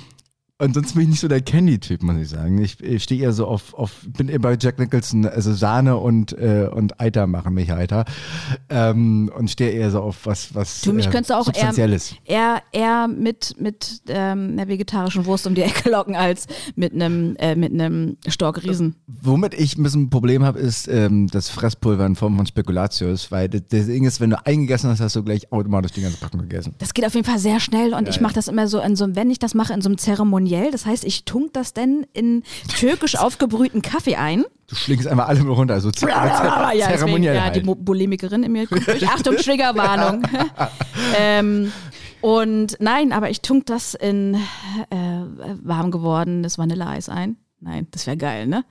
ansonsten 0.57 0.95
bin 0.95 1.03
ich 1.03 1.09
nicht 1.09 1.19
so 1.19 1.27
der 1.27 1.41
Candy-Typ, 1.41 2.03
muss 2.03 2.17
ich 2.17 2.29
sagen. 2.29 2.57
Ich, 2.59 2.81
ich 2.81 3.03
stehe 3.03 3.21
eher 3.21 3.33
so 3.33 3.47
auf, 3.47 3.73
auf, 3.73 4.05
bin 4.07 4.29
eher 4.29 4.39
bei 4.39 4.57
Jack 4.59 4.79
Nicholson, 4.79 5.25
also 5.25 5.53
Sahne 5.53 5.97
und, 5.97 6.33
äh, 6.33 6.69
und 6.71 6.99
Eiter 6.99 7.27
machen 7.27 7.53
mich 7.53 7.71
Eiter. 7.71 8.05
Ähm, 8.69 9.31
und 9.35 9.49
stehe 9.49 9.71
eher 9.71 9.91
so 9.91 10.01
auf 10.01 10.25
was, 10.25 10.53
was 10.55 10.81
Du, 10.81 10.93
mich 10.93 11.07
äh, 11.07 11.09
könntest 11.09 11.31
du 11.31 11.35
auch 11.35 11.49
eher, 11.53 11.99
eher, 12.25 12.61
eher 12.71 13.07
mit, 13.07 13.55
mit 13.59 14.01
ähm, 14.07 14.51
einer 14.53 14.67
vegetarischen 14.67 15.25
Wurst 15.25 15.47
um 15.47 15.55
die 15.55 15.61
Ecke 15.61 15.89
locken 15.89 16.15
als 16.15 16.47
mit 16.75 16.93
einem 16.93 17.35
äh, 17.37 17.55
mit 17.55 17.73
einem 17.73 18.17
Storkriesen. 18.27 18.95
Womit 19.07 19.53
ich 19.53 19.77
ein 19.77 19.83
bisschen 19.83 20.03
ein 20.03 20.09
Problem 20.09 20.43
habe, 20.43 20.59
ist 20.59 20.87
ähm, 20.87 21.27
das 21.27 21.49
Fresspulver 21.49 22.05
in 22.05 22.15
Form 22.15 22.37
von 22.37 22.45
Spekulatius, 22.45 23.31
weil 23.31 23.49
das, 23.49 23.61
das 23.69 23.87
Ding 23.87 24.05
ist, 24.05 24.19
wenn 24.19 24.29
du 24.29 24.45
eingegessen 24.45 24.89
hast, 24.89 24.99
hast 24.99 25.15
du 25.15 25.23
gleich 25.23 25.51
automatisch 25.51 25.91
die 25.91 26.01
ganze 26.01 26.17
Packung 26.17 26.41
gegessen. 26.41 26.75
Das 26.77 26.93
geht 26.93 27.05
auf 27.05 27.13
jeden 27.13 27.25
Fall 27.25 27.39
sehr 27.39 27.59
schnell 27.59 27.93
und 27.93 28.07
ich 28.07 28.21
mache 28.21 28.33
das 28.33 28.47
immer 28.47 28.67
so 28.67 28.79
in 28.79 28.95
so 28.95 29.03
wenn 29.15 29.29
ich 29.29 29.39
das 29.39 29.53
mache, 29.53 29.73
in 29.73 29.81
so 29.81 29.89
einem 29.89 29.97
Zeremoniell. 30.45 30.71
Das 30.71 30.85
heißt, 30.85 31.03
ich 31.05 31.25
tunk 31.25 31.53
das 31.53 31.73
dann 31.73 32.05
in 32.13 32.43
türkisch 32.77 33.15
aufgebrühten 33.17 33.81
Kaffee 33.81 34.15
ein. 34.15 34.43
Du 34.67 34.75
schlingst 34.75 35.07
einfach 35.07 35.27
alle 35.27 35.41
runter, 35.41 35.73
also 35.75 35.91
zer 35.91 36.07
deswegen, 36.07 36.97
zeremoniell 36.97 37.35
ja, 37.35 37.49
die 37.49 37.55
halt. 37.59 37.65
Mo- 37.65 37.75
Bulimikerin 37.75 38.43
in 38.43 38.51
mir 38.51 38.67
kommt 38.67 38.87
durch. 38.87 39.07
Achtung, 39.07 39.35
Triggerwarnung. 39.37 40.23
ähm, 41.19 41.71
und 42.21 42.77
nein, 42.79 43.11
aber 43.11 43.29
ich 43.29 43.41
tunk 43.41 43.65
das 43.65 43.93
in 43.93 44.35
äh, 44.89 44.97
warm 45.63 45.91
gewordenes 45.91 46.57
Vanilleeis 46.57 47.09
ein. 47.09 47.37
Nein, 47.59 47.87
das 47.91 48.07
wäre 48.07 48.17
geil, 48.17 48.47
ne? 48.47 48.65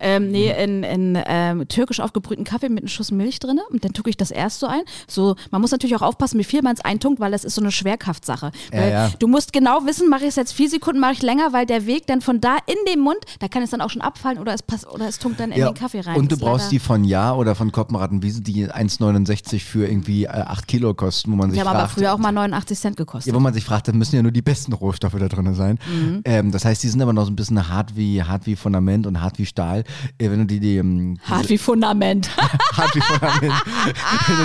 Ähm, 0.00 0.30
nee, 0.30 0.52
in, 0.62 0.82
in 0.82 1.18
ähm, 1.26 1.68
türkisch 1.68 2.00
aufgebrühten 2.00 2.44
Kaffee 2.44 2.68
mit 2.68 2.80
einem 2.80 2.88
Schuss 2.88 3.10
Milch 3.10 3.38
drin. 3.38 3.60
Und 3.70 3.84
dann 3.84 3.92
tucke 3.92 4.10
ich 4.10 4.16
das 4.16 4.30
erst 4.30 4.60
so 4.60 4.66
ein. 4.66 4.82
So, 5.08 5.36
man 5.50 5.60
muss 5.60 5.70
natürlich 5.70 5.96
auch 5.96 6.02
aufpassen, 6.02 6.38
wie 6.38 6.44
viel 6.44 6.62
man 6.62 6.74
es 6.74 6.80
eintunkt, 6.84 7.20
weil 7.20 7.32
das 7.32 7.44
ist 7.44 7.54
so 7.54 7.60
eine 7.60 7.70
Schwerkraftsache. 7.72 8.50
Ja, 8.72 8.86
ja. 8.86 9.10
Du 9.18 9.26
musst 9.28 9.52
genau 9.52 9.84
wissen, 9.86 10.08
mache 10.08 10.22
ich 10.22 10.28
es 10.28 10.36
jetzt 10.36 10.52
vier 10.52 10.68
Sekunden, 10.68 11.00
mache 11.00 11.12
ich 11.14 11.22
länger, 11.22 11.52
weil 11.52 11.66
der 11.66 11.86
Weg 11.86 12.06
dann 12.06 12.20
von 12.20 12.40
da 12.40 12.56
in 12.66 12.76
den 12.92 13.00
Mund, 13.00 13.18
da 13.40 13.48
kann 13.48 13.62
es 13.62 13.70
dann 13.70 13.80
auch 13.80 13.90
schon 13.90 14.02
abfallen 14.02 14.38
oder 14.38 14.54
es 14.54 14.62
passt 14.62 14.86
oder 14.86 15.08
es 15.08 15.18
tunkt 15.18 15.40
dann 15.40 15.50
in 15.52 15.58
Ja, 15.60 15.70
den 15.70 15.74
Kaffee 15.74 16.00
rein. 16.00 16.16
Und 16.16 16.30
du 16.32 16.36
brauchst 16.36 16.70
die 16.72 16.78
von 16.78 17.04
Ja 17.04 17.34
oder 17.34 17.54
von 17.54 17.72
Koppenrattenwiese, 17.72 18.42
die 18.42 18.66
1,69 18.68 19.60
für 19.60 19.86
irgendwie 19.86 20.24
äh, 20.24 20.28
8 20.28 20.66
Kilo 20.68 20.94
kosten, 20.94 21.32
wo 21.32 21.36
man 21.36 21.50
sich 21.50 21.60
Die 21.60 21.66
haben 21.66 21.74
aber 21.74 21.86
fragt. 21.86 21.92
früher 21.98 22.14
auch 22.14 22.18
mal 22.18 22.32
89 22.32 22.78
Cent 22.78 22.96
gekostet. 22.96 23.32
Ja, 23.32 23.36
wo 23.36 23.40
man 23.40 23.54
sich 23.54 23.64
fragt, 23.64 23.88
dann 23.88 23.96
müssen 23.98 24.16
ja 24.16 24.22
nur 24.22 24.32
die 24.32 24.42
besten 24.42 24.72
Rohstoffe 24.72 25.16
da 25.18 25.28
drin 25.28 25.54
sein. 25.54 25.78
Mhm. 25.90 26.22
Ähm, 26.24 26.52
das 26.52 26.64
heißt, 26.64 26.82
die 26.82 26.88
sind 26.88 27.02
aber 27.02 27.12
noch 27.12 27.24
so 27.24 27.30
ein 27.30 27.36
bisschen 27.36 27.68
hart 27.68 27.96
wie, 27.96 28.22
hart 28.22 28.46
wie 28.46 28.56
Fundament 28.56 29.06
und 29.06 29.20
hart 29.20 29.38
wie 29.38 29.46
Stahl. 29.56 29.84
Äh, 30.18 30.30
wenn 30.30 30.40
du 30.40 30.44
die, 30.44 30.60
die 30.60 30.76
ähm, 30.76 31.18
Hart 31.22 31.48
wie 31.48 31.56
Fundament. 31.56 32.30
hart 32.72 32.94
wie 32.94 33.00
Fundament. 33.00 33.54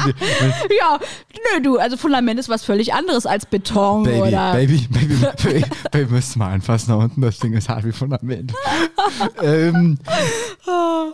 die, 0.06 0.76
ja, 0.80 1.00
nö, 1.34 1.62
du, 1.62 1.78
also 1.78 1.97
Fundament 1.97 2.39
ist 2.39 2.47
was 2.47 2.63
völlig 2.63 2.93
anderes 2.93 3.26
als 3.26 3.45
Beton 3.45 4.04
Baby, 4.04 4.21
oder. 4.21 4.54
Baby, 4.54 4.88
Baby, 4.89 5.15
Baby, 5.43 5.65
Baby, 5.91 6.12
müsst 6.13 6.38
mal 6.38 6.54
anfassen 6.54 6.91
da 6.91 6.95
unten. 6.95 7.21
Das 7.21 7.39
Ding 7.39 7.54
ist 7.54 7.67
hart 7.67 7.84
wie 7.84 7.91
Fundament. 7.91 8.54
ähm, 9.43 9.97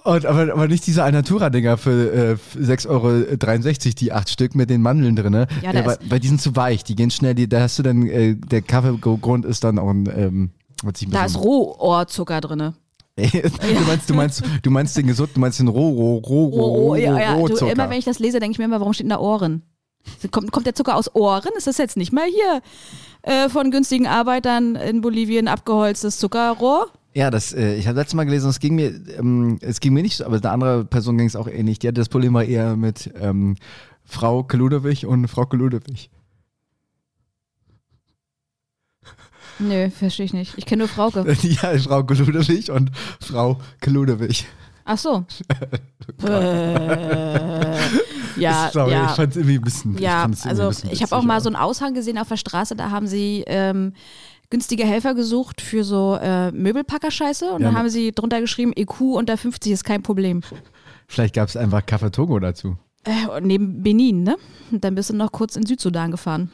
und, 0.04 0.26
aber, 0.26 0.54
aber 0.54 0.68
nicht 0.68 0.86
diese 0.86 1.04
Alnatura-Dinger 1.04 1.78
für 1.78 2.14
äh, 2.14 2.60
6,63 2.60 2.88
Euro, 2.90 3.94
die 4.00 4.12
acht 4.12 4.30
Stück 4.30 4.54
mit 4.54 4.70
den 4.70 4.82
Mandeln 4.82 5.16
drin. 5.16 5.32
Ne? 5.32 5.48
Ja, 5.64 5.74
da 5.74 5.86
weil, 5.86 5.98
weil 6.08 6.20
die 6.20 6.28
sind 6.28 6.42
zu 6.42 6.56
weich, 6.56 6.84
die 6.84 6.96
gehen 6.96 7.10
schnell, 7.10 7.34
die, 7.34 7.50
da 7.50 7.62
hast 7.62 7.80
du 7.80 7.84
dann, 7.84 8.08
äh, 8.08 8.36
der 8.36 8.62
Kaffeegrund 8.62 9.46
ist 9.46 9.64
dann 9.64 9.80
auch 9.80 9.90
ein, 9.90 10.08
ähm, 10.16 10.52
Da 11.08 11.26
ist 11.26 11.40
Rohohrzucker 11.40 12.42
drin. 12.42 12.74
Du 13.18 13.86
meinst, 13.88 14.10
du 14.10 14.14
meinst, 14.14 14.44
du 14.62 14.70
meinst 14.70 14.98
den 14.98 15.08
gesund, 15.08 15.32
du 15.34 15.40
meinst 15.40 15.60
den 15.60 15.68
roh, 15.68 15.90
roh, 15.90 16.18
roh, 16.18 16.46
roh, 16.46 16.62
Oh, 16.62 16.90
oh, 16.92 16.96
ja, 16.96 17.20
ja. 17.20 17.34
Du, 17.34 17.40
Rohzucker. 17.42 17.72
immer 17.72 17.90
wenn 17.90 17.98
ich 17.98 18.06
das 18.06 18.20
lese, 18.20 18.40
denke 18.40 18.54
ich 18.54 18.60
mir 18.60 18.66
immer, 18.66 18.80
warum 18.80 18.94
steht 18.94 19.06
denn 19.06 19.10
da 19.10 19.20
Ohren? 19.20 19.64
Kommt, 20.32 20.52
kommt 20.52 20.66
der 20.66 20.76
Zucker 20.76 20.96
aus 20.96 21.14
Ohren? 21.16 21.52
Ist 21.58 21.68
das 21.68 21.78
jetzt 21.78 21.98
nicht 21.98 22.14
mal 22.14 22.28
hier 22.28 22.62
äh, 23.24 23.50
von 23.50 23.72
günstigen 23.72 24.08
Arbeitern 24.08 24.76
in 24.76 25.02
Bolivien 25.02 25.48
abgeholztes 25.48 26.18
Zuckerrohr? 26.20 26.88
Ja, 27.14 27.32
das, 27.32 27.52
äh, 27.54 27.76
ich 27.76 27.88
habe 27.88 27.98
letztes 27.98 28.14
Mal 28.14 28.26
gelesen, 28.26 28.50
es 28.50 28.60
ging 28.60 28.76
mir, 28.76 28.94
ähm, 29.18 29.58
es 29.62 29.80
ging 29.80 29.94
mir 29.94 30.04
nicht 30.04 30.18
so, 30.18 30.26
aber 30.26 30.38
eine 30.38 30.50
andere 30.52 30.86
Person 30.86 31.18
ging 31.18 31.28
es 31.28 31.36
auch 31.36 31.48
ähnlich. 31.48 31.80
Die 31.80 31.88
hatte 31.88 32.00
das 32.00 32.10
Problem 32.10 32.36
war 32.36 32.44
eher 32.44 32.76
mit 32.78 33.12
ähm, 33.20 33.56
Frau 34.06 34.46
Ludewig 34.54 35.06
und 35.08 35.28
Frau 35.28 35.46
Ludewig. 35.52 36.10
Nö, 39.60 39.90
verstehe 39.90 40.26
ich 40.26 40.34
nicht. 40.34 40.58
Ich 40.58 40.66
kenne 40.66 40.80
nur 40.80 40.88
Frauke. 40.88 41.26
ja, 41.42 41.78
Frau 41.80 42.02
Ludewig 42.02 42.72
und 42.72 42.92
Frau 43.20 43.60
Ludewig. 43.86 44.46
Ach 44.86 44.98
so. 44.98 45.26
äh, 46.26 47.78
ja, 48.38 48.70
Sorry, 48.74 48.92
ja. 48.92 49.08
ich 49.10 49.12
fand 49.12 49.32
es 49.32 49.36
irgendwie 49.36 49.56
ein 49.56 49.62
bisschen. 49.62 49.98
Ja, 49.98 50.30
ich 50.32 50.46
also 50.46 50.70
bisschen 50.70 50.92
ich 50.92 51.04
habe 51.04 51.16
auch 51.16 51.24
mal 51.24 51.42
so 51.42 51.50
einen 51.50 51.58
Aushang 51.58 51.94
gesehen 51.94 52.18
auf 52.18 52.30
der 52.30 52.38
Straße, 52.38 52.76
da 52.76 52.90
haben 52.90 53.06
sie 53.06 53.44
ähm, 53.48 53.94
günstige 54.50 54.86
Helfer 54.86 55.14
gesucht 55.14 55.60
für 55.60 55.84
so 55.84 56.18
äh, 56.22 56.52
Möbelpackerscheiße 56.52 57.52
und 57.52 57.62
Ja, 57.62 57.68
dann 57.68 57.78
haben 57.78 57.90
sie 57.90 58.14
drunter 58.14 58.40
geschrieben, 58.40 58.72
EQ 58.74 59.02
unter 59.02 59.36
50 59.36 59.74
ist 59.74 59.84
kein 59.84 60.04
Problem. 60.04 60.42
Vielleicht 61.08 61.36
gab 61.36 61.50
es 61.50 61.58
einfach 61.58 61.86
Kaffee 61.86 62.12
Togo 62.12 62.40
dazu. 62.40 62.78
Äh, 63.04 63.42
neben 63.42 63.84
Benin, 63.84 64.24
ne? 64.24 64.38
Und 64.72 64.84
dann 64.84 64.96
bist 64.96 65.10
du 65.10 65.16
noch 65.16 65.32
kurz 65.34 65.58
in 65.58 65.66
Südsudan 65.66 66.12
gefahren. 66.12 66.52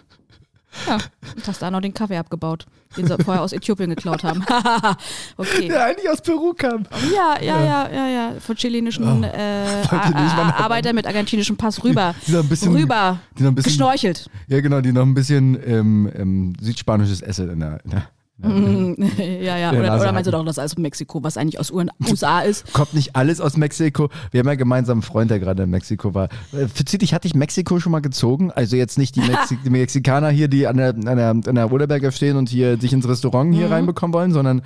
Ja, 0.88 0.95
und 1.36 1.47
hast 1.47 1.62
da 1.62 1.69
noch 1.71 1.81
den 1.81 1.93
Kaffee 1.93 2.17
abgebaut, 2.17 2.65
den 2.97 3.07
sie 3.07 3.15
vorher 3.23 3.43
aus 3.43 3.53
Äthiopien 3.53 3.89
geklaut 3.91 4.23
haben. 4.23 4.43
okay. 5.38 5.67
Der 5.67 5.86
eigentlich 5.86 6.09
aus 6.09 6.21
Peru 6.21 6.53
kam. 6.53 6.86
Ja, 7.13 7.41
ja, 7.41 7.63
ja, 7.63 7.89
ja, 7.91 8.07
ja. 8.07 8.33
Von 8.39 8.55
chilenischen 8.55 9.23
äh, 9.23 9.81
noch- 9.83 9.93
A- 9.93 10.63
Arbeiter 10.63 10.93
mit 10.93 11.05
argentinischem 11.05 11.57
Pass 11.57 11.83
rüber. 11.83 12.15
Die 12.27 12.31
noch 12.31 12.41
ein 12.43 12.49
bisschen, 12.49 12.73
rüber. 12.75 13.19
Die 13.38 13.43
noch 13.43 13.51
ein 13.51 13.55
bisschen, 13.55 13.71
Geschnorchelt. 13.71 14.29
ja, 14.47 14.62
genau, 14.62 14.81
die 14.81 14.91
noch 14.91 15.03
ein 15.03 15.13
bisschen 15.13 15.57
ähm, 15.65 16.12
ähm, 16.15 16.53
südspanisches 16.59 17.21
Essen 17.21 17.49
in 17.51 17.59
der. 17.59 17.79
In 17.83 17.91
der. 17.91 18.07
ja, 18.43 19.58
ja. 19.58 19.72
Der 19.72 19.80
Oder, 19.80 20.02
oder 20.02 20.12
meinst 20.12 20.28
du 20.28 20.32
doch 20.32 20.43
das 20.43 20.58
aus 20.58 20.76
Mexiko, 20.76 21.24
was 21.24 21.38
eigentlich 21.38 21.60
aus 21.60 21.72
USA 21.72 22.41
ist? 22.41 22.74
Kommt 22.74 22.93
nicht 22.96 23.15
alles 23.15 23.39
aus 23.39 23.58
Mexiko. 23.58 24.10
Wir 24.32 24.39
haben 24.39 24.48
ja 24.48 24.56
gemeinsam 24.56 24.98
einen 24.98 25.02
Freund, 25.04 25.30
der 25.30 25.39
gerade 25.39 25.63
in 25.63 25.69
Mexiko 25.69 26.15
war. 26.15 26.30
Äh, 26.52 26.67
Verzieht 26.67 27.04
dich, 27.04 27.13
hatte 27.13 27.28
ich 27.28 27.36
Mexiko 27.36 27.80
schon 27.80 27.91
mal 27.91 28.02
gezogen? 28.02 28.52
Also 28.52 28.76
jetzt 28.76 28.98
nicht 28.98 29.15
die, 29.15 29.22
Mexi 29.28 29.58
die 29.63 29.69
Mexikaner 29.69 30.30
hier, 30.30 30.48
die 30.48 30.65
an 30.65 30.78
der, 30.78 30.89
an 30.89 31.04
der, 31.04 31.30
an 31.30 31.56
der 31.56 31.65
Roderberger 31.65 32.12
stehen 32.12 32.36
und 32.36 32.50
hier 32.50 32.80
sich 32.80 32.91
ins 32.91 33.08
Restaurant 33.08 33.54
hier 33.54 33.69
reinbekommen 33.69 34.13
wollen, 34.13 34.32
sondern 34.32 34.63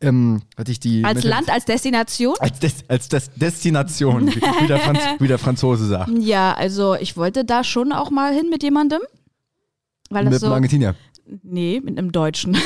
ähm, 0.00 0.42
hatte 0.58 0.72
ich 0.72 0.80
die. 0.80 0.98
Mhm. 0.98 1.04
Als 1.04 1.22
Land, 1.22 1.50
als 1.50 1.64
Destination? 1.66 2.34
Als, 2.40 2.58
Des 2.58 2.84
als 2.88 3.08
Des 3.08 3.30
Destination, 3.36 4.26
wie, 4.26 4.66
der 4.66 4.78
Franz 4.78 4.98
wie 5.20 5.28
der 5.28 5.38
Franzose 5.38 5.86
sagt. 5.86 6.10
Ja, 6.18 6.52
also 6.52 6.96
ich 6.96 7.16
wollte 7.16 7.44
da 7.44 7.62
schon 7.62 7.92
auch 7.92 8.10
mal 8.10 8.34
hin 8.34 8.50
mit 8.50 8.64
jemandem. 8.64 9.00
Weil 10.10 10.24
das 10.24 10.32
Mit 10.32 10.40
so. 10.40 10.46
einem 10.46 10.54
Argentinier. 10.56 10.94
Nee, 11.42 11.80
mit 11.82 11.98
einem 11.98 12.12
Deutschen. 12.12 12.56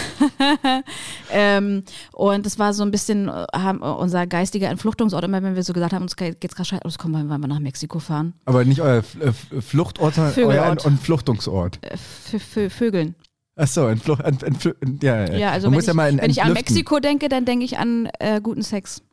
ähm, 1.30 1.84
und 2.12 2.44
das 2.46 2.58
war 2.58 2.72
so 2.74 2.82
ein 2.82 2.90
bisschen 2.90 3.28
äh, 3.28 3.46
haben, 3.54 3.82
äh, 3.82 3.86
unser 3.86 4.26
geistiger 4.26 4.68
Entfluchtungsort. 4.68 5.24
Immer 5.24 5.42
wenn 5.42 5.54
wir 5.54 5.62
so 5.62 5.72
gesagt 5.72 5.92
haben, 5.92 6.02
uns 6.02 6.16
geht- 6.16 6.40
geht's 6.40 6.54
gerade 6.54 6.68
scheiße, 6.68 6.84
aus, 6.84 6.98
komm, 6.98 7.12
wollen 7.14 7.28
wir 7.28 7.38
mal 7.38 7.46
nach 7.46 7.60
Mexiko 7.60 7.98
fahren. 7.98 8.34
Aber 8.46 8.64
nicht 8.64 8.80
euer 8.80 8.98
F 9.20 9.46
Fluchtort, 9.60 10.14
sondern 10.14 10.34
euer. 10.44 10.76
Entfluchtungsort. 10.84 11.78
Äh, 11.84 11.96
für, 12.38 12.68
Vögeln. 12.70 13.14
Achso, 13.56 13.88
Entflucht, 13.88 14.22
ent, 14.22 14.42
entfl 14.44 14.74
ja, 15.02 15.24
ja. 15.26 15.36
Ja, 15.36 15.50
also 15.50 15.66
Man 15.66 15.72
wenn, 15.72 15.76
muss 15.78 15.84
ich, 15.84 15.88
ja 15.88 15.94
mal 15.94 16.16
wenn 16.16 16.30
ich 16.30 16.42
an. 16.42 16.52
Mexiko 16.52 17.00
denke, 17.00 17.28
dann 17.28 17.44
denke 17.44 17.64
ich 17.64 17.78
an 17.78 18.08
äh, 18.20 18.40
guten 18.40 18.62
Sex. 18.62 19.02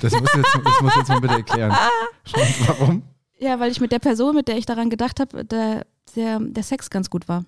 Das 0.00 0.10
musst 0.12 0.34
du 0.34 0.38
jetzt, 0.38 0.58
das 0.82 0.96
jetzt 0.96 1.08
mal 1.10 1.20
bitte 1.20 1.34
erklären. 1.34 1.70
Warum? 2.66 3.02
Ja, 3.38 3.60
weil 3.60 3.70
ich 3.70 3.78
mit 3.80 3.92
der 3.92 3.98
Person, 3.98 4.34
mit 4.34 4.48
der 4.48 4.56
ich 4.56 4.64
daran 4.64 4.88
gedacht 4.88 5.20
habe, 5.20 5.44
der, 5.44 5.84
der, 6.14 6.40
der 6.40 6.62
Sex 6.62 6.88
ganz 6.88 7.10
gut 7.10 7.28
war. 7.28 7.44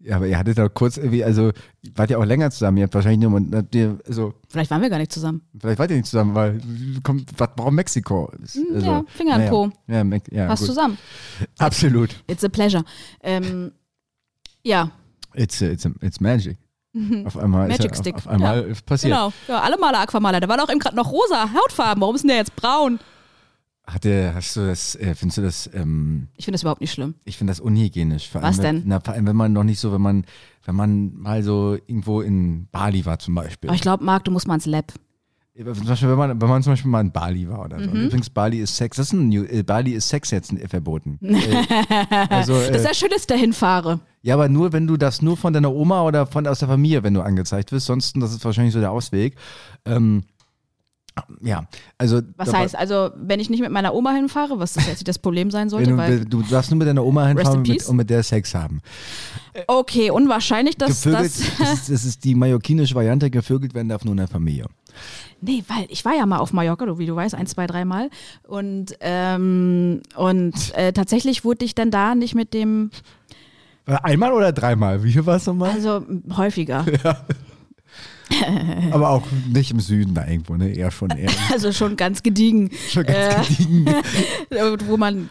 Ja, 0.00 0.16
aber 0.16 0.26
ihr 0.28 0.38
hattet 0.38 0.58
doch 0.58 0.68
kurz 0.72 0.96
irgendwie, 0.96 1.24
also 1.24 1.50
wart 1.96 2.10
ihr 2.10 2.20
auch 2.20 2.24
länger 2.24 2.50
zusammen, 2.52 2.76
ihr 2.78 2.84
habt 2.84 2.94
wahrscheinlich 2.94 3.28
nur, 3.28 3.40
habt 3.58 3.74
ihr, 3.74 3.98
also, 4.06 4.32
Vielleicht 4.48 4.70
waren 4.70 4.80
wir 4.80 4.90
gar 4.90 4.98
nicht 4.98 5.10
zusammen. 5.10 5.42
vielleicht 5.58 5.78
wart 5.80 5.90
ihr 5.90 5.96
nicht 5.96 6.06
zusammen, 6.08 6.34
weil, 6.36 6.60
kommt, 7.02 7.28
was, 7.36 7.48
warum 7.56 7.74
Mexiko? 7.74 8.26
Also, 8.40 8.60
Hm, 8.60 8.80
ja, 8.80 9.02
Finger 9.08 9.32
im 9.34 9.38
naja. 9.40 9.50
Po. 9.50 9.70
Ja, 9.88 10.04
Me 10.04 10.20
ja 10.30 10.46
Passt 10.46 10.60
gut. 10.62 10.68
zusammen. 10.68 10.98
Absolut. 11.58 12.10
It's 12.28 12.44
a 12.44 12.48
pleasure. 12.48 12.84
Ähm, 13.22 13.72
ja, 14.62 14.90
It's, 15.34 15.60
it's, 15.60 15.86
it's 16.00 16.20
magic. 16.20 16.56
Auf 17.26 17.36
einmal 17.36 17.68
Magic 17.68 17.92
ist 17.92 17.98
ja, 17.98 18.02
Stick, 18.02 18.14
Auf, 18.16 18.26
auf 18.26 18.32
einmal 18.32 18.62
ist 18.64 18.84
passiert. 18.86 19.12
genau. 19.12 19.32
Ja, 19.46 19.60
alle 19.60 19.78
Maler 19.78 20.00
Aquamaler. 20.00 20.40
Da 20.40 20.48
war 20.48 20.56
doch 20.56 20.68
eben 20.70 20.80
gerade 20.80 20.96
noch 20.96 21.12
rosa 21.12 21.50
Hautfarben. 21.52 22.00
Warum 22.00 22.14
ist 22.16 22.22
denn 22.22 22.28
der 22.28 22.38
jetzt 22.38 22.56
braun? 22.56 22.98
Hat 23.88 24.04
der, 24.04 24.34
hast 24.34 24.54
du 24.54 24.66
das, 24.66 24.96
äh, 24.96 25.14
findest 25.14 25.38
du 25.38 25.42
das, 25.42 25.70
ähm, 25.72 26.28
Ich 26.36 26.44
finde 26.44 26.56
das 26.56 26.62
überhaupt 26.62 26.82
nicht 26.82 26.92
schlimm. 26.92 27.14
ich 27.24 27.38
finde 27.38 27.52
das 27.52 27.58
unhygienisch. 27.58 28.28
Vor 28.28 28.42
allem, 28.42 28.50
Was 28.50 28.58
wenn, 28.58 28.76
denn? 28.76 28.84
Na, 28.86 29.00
vor 29.00 29.14
allem, 29.14 29.26
wenn 29.26 29.36
man 29.36 29.54
noch 29.54 29.64
nicht 29.64 29.80
so, 29.80 29.92
wenn 29.92 30.02
man, 30.02 30.24
wenn 30.66 30.74
man 30.74 31.14
mal 31.14 31.42
so 31.42 31.74
irgendwo 31.86 32.20
in 32.20 32.68
Bali 32.70 33.06
war 33.06 33.18
zum 33.18 33.34
Beispiel. 33.34 33.70
Aber 33.70 33.74
ich 33.76 33.80
glaube, 33.80 34.04
Marc, 34.04 34.24
du 34.24 34.30
musst 34.30 34.46
mal 34.46 34.56
ins 34.56 34.66
Lab. 34.66 34.92
Zum 35.56 35.86
Beispiel, 35.86 36.08
wenn 36.10 36.18
man, 36.18 36.40
wenn 36.40 36.48
man 36.48 36.62
zum 36.62 36.72
Beispiel 36.74 36.90
mal 36.90 37.00
in 37.00 37.10
Bali 37.10 37.48
war 37.48 37.64
oder 37.64 37.82
so. 37.82 37.90
Mhm. 37.90 38.04
Übrigens, 38.04 38.30
Bali 38.30 38.60
ist 38.60 38.76
Sex. 38.76 38.96
Das 38.98 39.06
ist 39.08 39.12
ein 39.14 39.28
New, 39.28 39.42
äh, 39.42 39.64
Bali 39.64 39.92
ist 39.92 40.08
Sex 40.08 40.30
jetzt 40.30 40.52
äh, 40.52 40.68
verboten. 40.68 41.18
äh, 41.22 41.64
also, 42.30 42.52
Das 42.52 42.68
ist 42.68 42.84
äh, 42.84 42.88
ja 42.88 42.94
schön, 42.94 43.08
dass 43.10 43.22
ich 43.22 43.26
dahin 43.26 43.52
fahre. 43.52 43.98
ja, 44.22 44.34
aber 44.34 44.48
nur, 44.48 44.72
wenn 44.72 44.86
du 44.86 44.96
das 44.96 45.20
nur 45.20 45.36
von 45.36 45.52
deiner 45.52 45.72
Oma 45.72 46.02
oder 46.02 46.26
von 46.26 46.46
aus 46.46 46.60
der 46.60 46.68
Familie, 46.68 47.02
wenn 47.02 47.14
du 47.14 47.22
angezeigt 47.22 47.72
wirst. 47.72 47.86
Sonst, 47.86 48.14
das 48.18 48.32
ist 48.32 48.44
wahrscheinlich 48.44 48.72
so 48.74 48.78
der 48.80 48.92
Ausweg. 48.92 49.34
Ähm, 49.84 50.22
ja, 51.40 51.66
also. 51.96 52.20
Was 52.36 52.52
heißt, 52.52 52.76
also, 52.76 53.10
wenn 53.16 53.40
ich 53.40 53.50
nicht 53.50 53.60
mit 53.60 53.70
meiner 53.70 53.94
Oma 53.94 54.12
hinfahre, 54.12 54.58
was 54.58 54.74
das 54.74 54.86
jetzt 54.86 55.06
das 55.06 55.18
Problem 55.18 55.50
sein 55.50 55.68
sollte, 55.68 55.90
du, 55.90 55.96
weil. 55.96 56.24
du 56.24 56.42
darfst 56.42 56.70
nur 56.70 56.78
mit 56.78 56.88
deiner 56.88 57.04
Oma 57.04 57.26
hinfahren 57.26 57.62
mit, 57.62 57.86
und 57.86 57.96
mit 57.96 58.10
der 58.10 58.22
Sex 58.22 58.54
haben. 58.54 58.80
Okay, 59.66 60.10
unwahrscheinlich, 60.10 60.76
dass 60.76 61.02
Gevögelt, 61.02 61.24
das. 61.24 61.58
das, 61.58 61.72
ist, 61.72 61.90
das 61.90 62.04
ist 62.04 62.24
die 62.24 62.34
mallorquinische 62.34 62.94
Variante, 62.94 63.30
gevögelt 63.30 63.74
werden 63.74 63.88
darf 63.88 64.04
nur 64.04 64.12
in 64.12 64.18
der 64.18 64.28
Familie. 64.28 64.66
Nee, 65.40 65.62
weil 65.68 65.86
ich 65.88 66.04
war 66.04 66.16
ja 66.16 66.26
mal 66.26 66.38
auf 66.38 66.52
Mallorca, 66.52 66.86
du, 66.86 66.98
wie 66.98 67.06
du 67.06 67.14
weißt, 67.14 67.34
ein, 67.34 67.46
zwei, 67.46 67.66
dreimal. 67.66 68.10
Und, 68.46 68.96
ähm, 69.00 70.02
und 70.16 70.74
äh, 70.74 70.92
tatsächlich 70.92 71.44
wurde 71.44 71.64
ich 71.64 71.74
dann 71.74 71.90
da 71.90 72.14
nicht 72.14 72.34
mit 72.34 72.54
dem, 72.54 72.90
Einmal 74.02 74.32
oder 74.32 74.52
dreimal? 74.52 75.02
Wie 75.02 75.12
viel 75.12 75.24
war 75.24 75.36
es 75.36 75.46
nochmal? 75.46 75.70
also 75.70 76.04
häufiger. 76.36 76.84
Aber 78.92 79.10
auch 79.10 79.22
nicht 79.52 79.70
im 79.70 79.80
Süden 79.80 80.14
da 80.14 80.26
irgendwo, 80.26 80.54
ne? 80.56 80.70
Eher 80.70 80.90
schon 80.90 81.10
eher. 81.10 81.30
Also 81.52 81.72
schon 81.72 81.96
ganz 81.96 82.22
gediegen, 82.22 82.70
Schon 82.90 83.04
ganz 83.04 83.50
Äh, 83.50 83.54
gediegen. 83.54 83.86
wo 84.86 84.96
man 84.96 85.30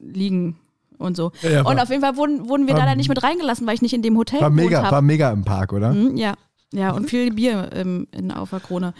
liegen 0.00 0.56
und 0.98 1.16
so. 1.16 1.32
Ja, 1.42 1.60
und 1.60 1.76
war- 1.76 1.82
auf 1.82 1.90
jeden 1.90 2.00
Fall 2.02 2.16
wurden, 2.16 2.48
wurden 2.48 2.66
wir 2.66 2.74
war- 2.74 2.80
da 2.80 2.86
dann 2.86 2.96
nicht 2.98 3.08
mit 3.08 3.22
reingelassen, 3.22 3.66
weil 3.66 3.74
ich 3.74 3.82
nicht 3.82 3.94
in 3.94 4.02
dem 4.02 4.16
Hotel 4.16 4.40
War 4.40 4.50
mega, 4.50 4.90
war 4.90 5.02
mega 5.02 5.30
im 5.30 5.44
Park, 5.44 5.72
oder? 5.72 5.92
Mhm, 5.92 6.16
ja, 6.16 6.34
ja, 6.72 6.92
und 6.92 7.08
viel 7.10 7.32
Bier 7.32 7.70
ähm, 7.74 8.06
in, 8.12 8.30
auf 8.30 8.50
der 8.50 8.60
Krone. 8.60 8.94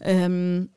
ähm, 0.00 0.68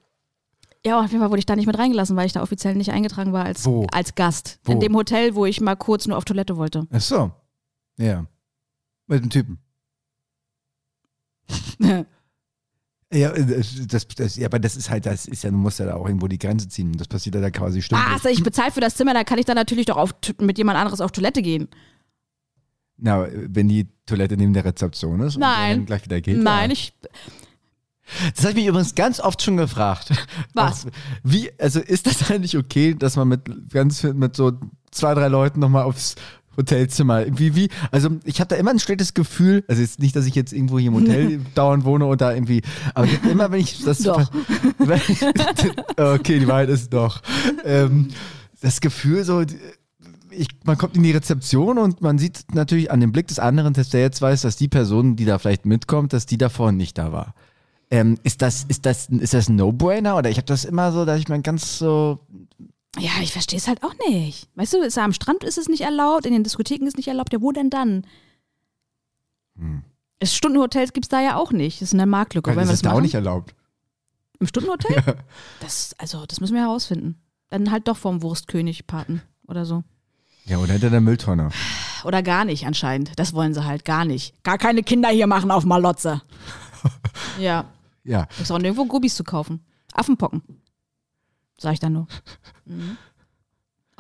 ja, 0.86 1.00
auf 1.00 1.08
jeden 1.12 1.20
Fall 1.20 1.30
wurde 1.30 1.40
ich 1.40 1.46
da 1.46 1.56
nicht 1.58 1.66
mit 1.68 1.78
reingelassen, 1.78 2.16
weil 2.16 2.26
ich 2.26 2.32
da 2.34 2.42
offiziell 2.42 2.74
nicht 2.76 2.92
eingetragen 2.92 3.34
war 3.34 3.44
als, 3.46 3.66
Wo? 3.66 3.86
als 3.92 4.16
Gast. 4.16 4.60
Wo? 4.64 4.72
In 4.72 4.80
dem 4.80 4.96
Hotel, 4.96 5.36
wo 5.36 5.46
ich 5.46 5.60
mal 5.60 5.76
kurz 5.76 6.08
nur 6.08 6.18
auf 6.18 6.24
Toilette 6.26 6.56
wollte. 6.56 6.88
Ach 6.92 7.02
so. 7.02 7.32
Ja. 7.98 8.26
Mit 9.08 9.22
dem 9.22 9.30
Typen. 9.30 9.60
Ja, 13.12 13.32
äh, 13.32 13.64
das, 13.88 14.08
das, 14.08 14.36
ja, 14.36 14.46
aber 14.46 14.60
das 14.60 14.76
ist 14.76 14.90
halt, 14.90 15.06
das 15.06 15.26
ist 15.26 15.44
ja, 15.44 15.50
du 15.50 15.58
musst 15.58 15.80
ja 15.80 15.88
da 15.88 15.96
auch 15.96 16.06
irgendwo 16.06 16.28
die 16.28 16.38
Grenze 16.38 16.68
ziehen. 16.68 16.94
Das 16.94 17.08
passiert 17.08 17.36
ja 17.36 17.42
da 17.42 17.50
quasi 17.50 17.82
stündlich. 17.82 18.08
Ah, 18.08 18.14
also 18.14 18.30
ich 18.30 18.44
bezahle 18.44 18.72
für 18.72 18.82
das 18.82 18.96
Zimmer, 18.96 19.14
da 19.14 19.24
kann 19.24 19.40
ich 19.40 19.46
dann 19.46 19.56
natürlich 19.56 19.88
doch 19.88 19.98
auf, 19.98 20.14
mit 20.40 20.58
jemand 20.58 20.78
anderes 20.78 21.02
auf 21.02 21.12
Toilette 21.12 21.42
gehen. 21.42 21.70
Na, 22.98 23.28
wenn 23.32 23.68
die 23.68 23.88
Toilette 24.06 24.38
neben 24.38 24.54
der 24.54 24.66
Rezeption 24.66 25.22
ist 25.22 25.38
Nein. 25.38 25.72
und 25.72 25.78
dann 25.78 25.86
gleich 25.86 26.06
wieder 26.06 26.22
geht. 26.22 26.38
Nein, 26.38 26.70
ja. 26.70 26.74
ich. 26.74 26.94
Das 28.36 28.44
habe 28.44 28.52
ich 28.52 28.56
mich 28.56 28.66
übrigens 28.66 28.96
ganz 28.96 29.20
oft 29.20 29.42
schon 29.42 29.58
gefragt. 29.58 30.12
Was? 30.54 30.88
Wie, 31.24 31.52
also 31.60 31.80
ist 31.80 32.08
das 32.08 32.30
eigentlich 32.30 32.58
okay, 32.58 32.96
dass 32.96 33.16
man 33.16 33.28
mit 33.28 33.70
ganz 33.70 34.04
mit 34.04 34.36
so 34.36 34.54
zwei, 34.92 35.14
drei 35.14 35.28
Leuten 35.28 35.60
nochmal 35.60 35.84
aufs 35.84 36.16
Hotelzimmer. 36.60 37.26
Wie, 37.38 37.56
wie, 37.56 37.70
also 37.92 38.10
ich 38.24 38.40
habe 38.40 38.50
da 38.50 38.56
immer 38.56 38.72
ein 38.72 38.80
schlechtes 38.80 39.14
Gefühl, 39.14 39.64
also 39.68 39.82
jetzt 39.82 40.00
nicht, 40.00 40.16
dass 40.16 40.26
ich 40.26 40.36
jetzt 40.36 40.54
irgendwo 40.54 40.78
hier 40.78 40.90
im 40.90 40.96
Hotel 40.96 41.40
dauernd 41.56 41.86
wohne 41.86 42.06
und 42.06 42.22
da 42.22 42.34
irgendwie, 42.34 42.62
aber 42.94 43.08
ich 43.08 43.24
immer, 43.24 43.52
wenn 43.52 43.62
ich 43.62 43.84
das 43.84 44.00
Doch. 44.00 44.30
okay, 45.98 46.40
die 46.40 46.48
Wahrheit 46.48 46.70
ist 46.70 46.94
doch. 46.94 47.22
Ähm, 47.64 48.10
das 48.62 48.82
Gefühl 48.82 49.24
so, 49.24 49.44
ich, 50.32 50.48
man 50.64 50.78
kommt 50.78 50.96
in 50.96 51.04
die 51.04 51.12
Rezeption 51.12 51.78
und 51.78 52.02
man 52.02 52.18
sieht 52.18 52.46
natürlich 52.54 52.92
an 52.92 53.00
dem 53.00 53.12
Blick 53.12 53.28
des 53.28 53.40
anderen, 53.40 53.74
dass 53.74 53.90
der 53.90 54.02
jetzt 54.02 54.22
weiß, 54.22 54.42
dass 54.42 54.58
die 54.58 54.68
Person, 54.68 55.16
die 55.16 55.26
da 55.26 55.40
vielleicht 55.40 55.66
mitkommt, 55.66 56.14
dass 56.14 56.26
die 56.26 56.38
davor 56.38 56.72
nicht 56.72 56.98
da 56.98 57.12
war. 57.12 57.34
Ähm, 57.92 58.18
ist 58.24 58.42
das, 58.42 58.66
ist 58.68 58.86
das, 58.86 59.08
ist 59.08 59.34
das 59.34 59.50
ein 59.50 59.56
No-Brainer? 59.56 60.18
Oder 60.18 60.30
ich 60.30 60.38
habe 60.38 60.46
das 60.46 60.66
immer 60.66 60.92
so, 60.92 61.06
dass 61.06 61.20
ich 61.20 61.28
mir 61.28 61.42
ganz 61.42 61.80
so 61.80 62.20
Ja, 62.98 63.12
ich 63.22 63.32
verstehe 63.32 63.60
es 63.60 63.68
halt 63.68 63.84
auch 63.84 63.94
nicht. 64.08 64.48
Weißt 64.56 64.74
du, 64.74 64.82
ist 64.82 64.98
am 64.98 65.14
Strand 65.14 65.44
ist 65.44 65.58
es 65.58 65.70
nicht 65.70 65.82
erlaubt, 65.82 66.26
in 66.26 66.34
den 66.34 66.44
Diskotheken 66.44 66.86
ist 66.86 66.94
es 66.94 66.98
nicht 66.98 67.08
erlaubt. 67.08 67.34
Ja, 67.34 67.42
wo 67.42 67.52
denn 67.52 67.70
dann? 67.70 68.06
Hm. 69.58 69.84
Es 70.20 70.36
Stundenhotels 70.36 70.92
gibt 70.94 71.06
es 71.06 71.10
da 71.10 71.22
ja 71.22 71.36
auch 71.36 71.52
nicht. 71.52 71.82
Das 71.82 71.90
ist 71.90 71.94
eine 71.94 72.06
Marktlücke. 72.06 72.54
Das 72.54 72.70
ist 72.70 72.86
da 72.86 72.94
auch 72.94 73.02
nicht 73.02 73.14
erlaubt. 73.14 73.56
Im 74.40 74.48
Stundenhotel? 74.48 75.04
Das, 75.60 75.94
also, 75.98 76.26
das 76.26 76.40
müssen 76.40 76.56
wir 76.56 76.62
herausfinden. 76.62 77.22
Dann 77.50 77.72
halt 77.72 77.88
doch 77.88 77.98
vom 77.98 78.22
Wurstkönig 78.22 78.88
paten 78.88 79.22
oder 79.48 79.66
so. 79.66 79.84
Ja, 80.46 80.58
oder 80.58 80.74
hinter 80.74 80.90
der 80.90 81.02
Mülltonne. 81.02 81.50
Oder 82.04 82.24
gar 82.24 82.46
nicht 82.46 82.66
anscheinend. 82.66 83.12
Das 83.18 83.34
wollen 83.34 83.54
sie 83.54 83.66
halt 83.66 83.86
gar 83.86 84.06
nicht. 84.06 84.42
Gar 84.44 84.58
keine 84.58 84.84
Kinder 84.84 85.10
hier 85.10 85.28
machen 85.28 85.52
auf 85.52 85.66
Malotze. 85.66 86.22
ja. 87.40 87.66
Ja. 88.04 88.28
Ist 88.42 88.52
auch 88.52 88.58
nirgendwo 88.58 88.86
Gubis 88.86 89.16
zu 89.16 89.24
kaufen. 89.24 89.64
Affenpocken. 89.94 90.42
Sag 91.60 91.74
ich 91.74 91.80
dann 91.80 91.94
nur. 91.94 92.08
Mhm. 92.66 92.98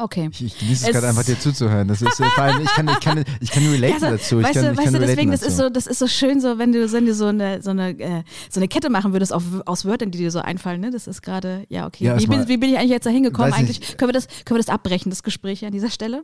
Okay. 0.02 0.30
Ich, 0.32 0.42
ich 0.42 0.58
genieße 0.60 0.84
es 0.84 0.88
Es- 0.88 0.94
gerade 0.94 1.10
einfach 1.10 1.26
dir 1.26 1.38
zuzuhören. 1.38 1.90
Das 1.90 2.02
ist, 2.02 2.22
äh, 2.22 2.24
vor 2.24 2.44
allem, 2.46 2.62
ich 2.64 2.70
kann, 2.72 2.88
ich 2.88 3.00
kann, 3.02 3.24
ich 3.42 3.52
kann 3.52 3.70
relaten 3.70 4.02
Ja, 4.02 4.12
dazu. 4.12 4.40
Ich 4.40 4.46
weißt 4.46 4.54
kann, 4.54 4.64
du, 4.64 4.72
ich 4.72 4.78
weißt 4.78 4.86
kann 4.86 4.94
du 4.94 5.00
deswegen, 5.06 5.32
das 5.32 5.42
dazu. 5.42 5.52
ist, 5.52 5.58
so, 5.58 5.70
das 5.70 5.88
ist 5.88 6.00
so 6.00 6.08
schön, 6.08 6.40
so, 6.40 6.58
wenn 6.58 6.72
du, 6.72 6.90
wenn 6.94 7.06
du 7.06 7.14
so 7.14 7.26
eine, 7.26 7.62
so 7.62 7.72
eine, 7.72 8.00
äh, 8.00 8.24
so 8.50 8.62
eine 8.62 8.70
Kette 8.70 8.90
machen 8.90 9.12
würdest 9.12 9.34
auf, 9.34 9.44
aus 9.66 9.84
Wörtern, 9.84 10.12
die 10.12 10.18
dir 10.18 10.32
so 10.32 10.40
einfallen, 10.40 10.80
ne? 10.80 10.90
Das 10.92 11.06
ist 11.08 11.22
gerade, 11.22 11.66
ja, 11.68 11.86
okay. 11.86 12.06
Ja, 12.06 12.18
wie, 12.18 12.28
bin, 12.28 12.48
wie 12.48 12.56
bin 12.56 12.70
ich 12.70 12.78
eigentlich 12.78 12.92
jetzt 12.92 13.08
da 13.08 13.10
hingekommen? 13.10 13.52
Eigentlich 13.52 13.98
können 13.98 14.08
wir, 14.10 14.14
das, 14.14 14.28
können 14.46 14.58
wir 14.58 14.64
das 14.64 14.70
abbrechen, 14.74 15.10
das 15.10 15.22
Gespräch 15.22 15.66
an 15.66 15.74
dieser 15.74 15.90
Stelle? 15.90 16.24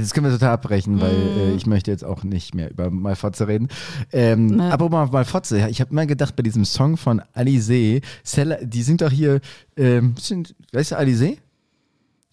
Das 0.00 0.12
können 0.12 0.26
wir 0.26 0.32
total 0.32 0.50
abbrechen, 0.54 1.00
weil 1.00 1.12
Mm. 1.14 1.38
äh, 1.38 1.54
ich 1.54 1.66
möchte 1.66 1.90
jetzt 1.90 2.04
auch 2.04 2.24
nicht 2.24 2.54
mehr 2.54 2.70
über 2.70 2.90
Malfotze 2.90 3.46
reden. 3.46 3.68
Ähm, 4.12 4.46
Ne. 4.46 4.72
Aber 4.72 4.88
mal 4.88 5.06
Malfotze, 5.06 5.68
ich 5.68 5.80
habe 5.80 5.90
immer 5.92 6.04
gedacht, 6.06 6.34
bei 6.34 6.42
diesem 6.42 6.64
Song 6.64 6.96
von 6.96 7.20
Alizé, 7.34 8.02
die 8.62 8.82
singt 8.82 9.02
doch 9.02 9.12
hier, 9.12 9.40
ähm, 9.76 10.14
bisschen, 10.14 10.48
weißt 10.72 10.92
du 10.92 10.96
Alizé? 10.98 11.36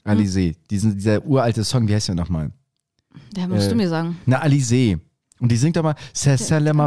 Hm. 0.03 0.11
Alizé, 0.11 0.55
diesen, 0.71 0.95
dieser 0.97 1.23
uralte 1.25 1.63
Song, 1.63 1.87
wie 1.87 1.93
heißt 1.93 2.07
der 2.07 2.15
nochmal? 2.15 2.49
Da 3.33 3.47
musst 3.47 3.67
Äh, 3.67 3.69
du 3.69 3.75
mir 3.75 3.89
sagen. 3.89 4.17
Na, 4.25 4.43
Alizé. 4.43 4.99
Und 5.39 5.51
die 5.51 5.57
singt 5.57 5.75
doch 5.75 5.83
mal, 5.83 5.95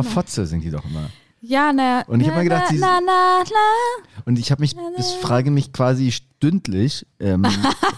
genau. 0.00 0.02
Fotze 0.02 0.46
singt 0.46 0.64
die 0.64 0.70
doch 0.70 0.84
immer. 0.84 1.08
Ja, 1.46 1.72
na, 1.74 2.02
Und 2.06 2.20
ich 2.20 2.26
hab 2.28 2.34
na, 2.34 2.38
mal 2.38 2.44
gedacht, 2.44 2.68
sie- 2.68 2.78
na, 2.78 3.00
na, 3.04 3.42
na. 3.44 4.22
Und 4.24 4.38
ich 4.38 4.50
habe 4.50 4.62
mich, 4.62 4.74
das 4.96 5.12
frage 5.14 5.50
mich 5.50 5.72
quasi 5.72 6.10
stündlich, 6.10 7.06
ähm, 7.20 7.44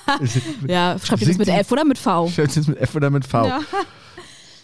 Ja, 0.66 0.96
schreibt 0.98 1.22
ihr 1.22 1.28
das 1.28 1.38
mit 1.38 1.48
F 1.48 1.70
oder 1.70 1.84
mit 1.84 1.98
V? 1.98 2.28
schreibt 2.34 2.52
sie 2.52 2.60
es 2.60 2.66
mit 2.66 2.78
F 2.78 2.94
oder 2.96 3.10
mit 3.10 3.24
V? 3.24 3.46
Ja. 3.46 3.60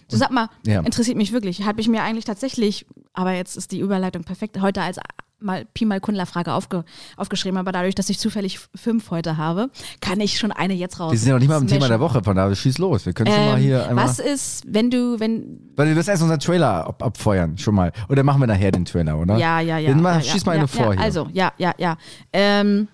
Du 0.09 0.17
sag 0.17 0.31
mal, 0.31 0.49
Ja. 0.65 0.81
interessiert 0.81 1.15
mich 1.17 1.31
wirklich. 1.31 1.63
Habe 1.63 1.79
ich 1.81 1.87
mir 1.87 2.03
eigentlich 2.03 2.25
tatsächlich, 2.25 2.85
aber 3.13 3.31
jetzt 3.33 3.55
ist 3.55 3.71
die 3.71 3.79
Überleitung 3.79 4.23
perfekt, 4.25 4.59
heute 4.61 4.81
als 4.81 4.97
mal 5.43 5.65
Pi 5.73 5.85
mal 5.85 5.99
Kundler-Frage 5.99 6.53
aufge, 6.53 6.83
aufgeschrieben, 7.17 7.57
aber 7.57 7.71
dadurch, 7.71 7.95
dass 7.95 8.09
ich 8.09 8.17
zufällig 8.19 8.59
fünf 8.75 9.11
heute 9.11 9.37
habe, 9.37 9.69
kann 10.01 10.19
ich 10.19 10.39
schon 10.39 10.51
eine 10.51 10.73
jetzt 10.73 10.99
raus. 10.99 11.11
Wir 11.11 11.19
sind 11.19 11.27
ja 11.29 11.33
noch 11.35 11.39
nicht 11.39 11.49
mal 11.49 11.61
im 11.61 11.67
Thema 11.67 11.87
der 11.87 11.99
Woche, 11.99 12.23
von 12.23 12.35
daher 12.35 12.55
schieß 12.55 12.77
los. 12.77 13.05
Wir 13.05 13.13
können 13.13 13.31
schon 13.31 13.45
mal 13.45 13.57
Ähm, 13.57 13.63
hier 13.63 13.87
einmal. 13.87 14.05
was 14.05 14.19
ist, 14.19 14.63
wenn 14.67 14.89
du, 14.89 15.19
wenn, 15.19 15.59
Weil 15.75 15.87
wir 15.89 15.95
müssen 15.95 16.09
erst 16.09 16.21
unseren 16.23 16.39
Trailer 16.39 16.87
ab, 16.87 17.03
abfeuern, 17.03 17.57
schon 17.57 17.75
mal. 17.75 17.91
Oder 18.09 18.23
machen 18.23 18.41
wir 18.41 18.47
nachher 18.47 18.71
den 18.71 18.85
Trailer, 18.85 19.19
oder? 19.19 19.37
ja, 19.37 19.59
ja, 19.59 19.77
ja. 19.77 19.89
Dann 19.89 20.01
mal, 20.01 20.15
ja, 20.15 20.21
schieß 20.21 20.41
ja, 20.43 20.45
mal 20.45 20.51
eine 20.53 20.61
ja, 20.61 20.67
vor 20.67 20.93
hier. 20.93 21.01
Also, 21.01 21.27
ja, 21.33 21.51
ja, 21.57 21.73
ja. 21.77 21.97
Ähm, 22.31 22.87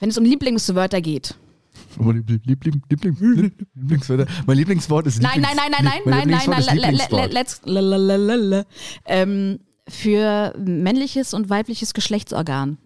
wenn 0.00 0.08
es 0.10 0.18
um 0.18 0.24
Lieblingswörter 0.24 1.00
geht. 1.00 1.34
Oh, 1.98 2.10
Liebling, 2.10 2.40
Liebling, 2.44 2.82
Liebling, 2.88 3.52
Lieblingswort. 3.74 4.28
Mein 4.46 4.56
Lieblingswort 4.56 5.06
ist 5.06 5.22
Nein, 5.22 5.42
Lieblings- 5.42 5.56
nein, 5.56 5.70
nein, 5.70 5.84
nein, 5.84 5.84
mein 5.84 5.92
nein, 5.94 6.02
nein, 6.04 6.28
Lieblingswort 6.28 6.48
nein, 6.48 6.60
ist 6.60 6.66
nein, 6.66 6.76
le- 6.76 6.82
le- 6.82 6.92
Lieblingswort. 6.92 7.32
let's, 7.32 7.60
lalalala. 7.64 8.64
ähm, 9.06 9.60
für 9.88 10.54
männliches 10.58 11.34
und 11.34 11.50
weibliches 11.50 11.94
Geschlechtsorgan. 11.94 12.78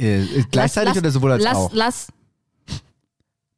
Äh, 0.00 0.22
äh, 0.22 0.44
gleichzeitig 0.50 0.94
Lass- 0.94 1.02
oder 1.02 1.10
sowohl 1.10 1.32
als 1.32 1.44
lass, 1.44 1.56
auch? 1.56 1.70
Lass, 1.72 2.08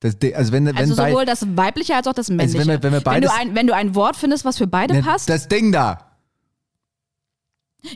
Das, 0.01 0.17
also 0.35 0.53
wenn, 0.53 0.65
wenn 0.67 0.77
also 0.77 0.95
sowohl 0.95 1.27
das 1.27 1.47
weibliche 1.57 1.95
als 1.95 2.07
auch 2.07 2.15
das 2.15 2.31
männliche. 2.31 2.59
wenn 2.59 2.69
wir- 2.69 2.83
wenn 2.83 2.93
wir 2.93 2.99
wenn, 2.99 3.05
beides- 3.05 3.31
du 3.31 3.37
ein, 3.37 3.55
wenn 3.55 3.67
du 3.67 3.75
ein 3.75 3.95
Wort 3.95 4.17
findest, 4.17 4.45
was 4.47 4.57
für 4.59 4.67
beide 4.67 4.95
Ne, 4.95 5.03
passt. 5.03 5.29
das 5.29 5.47
Ding 5.49 5.73
da. 5.73 6.10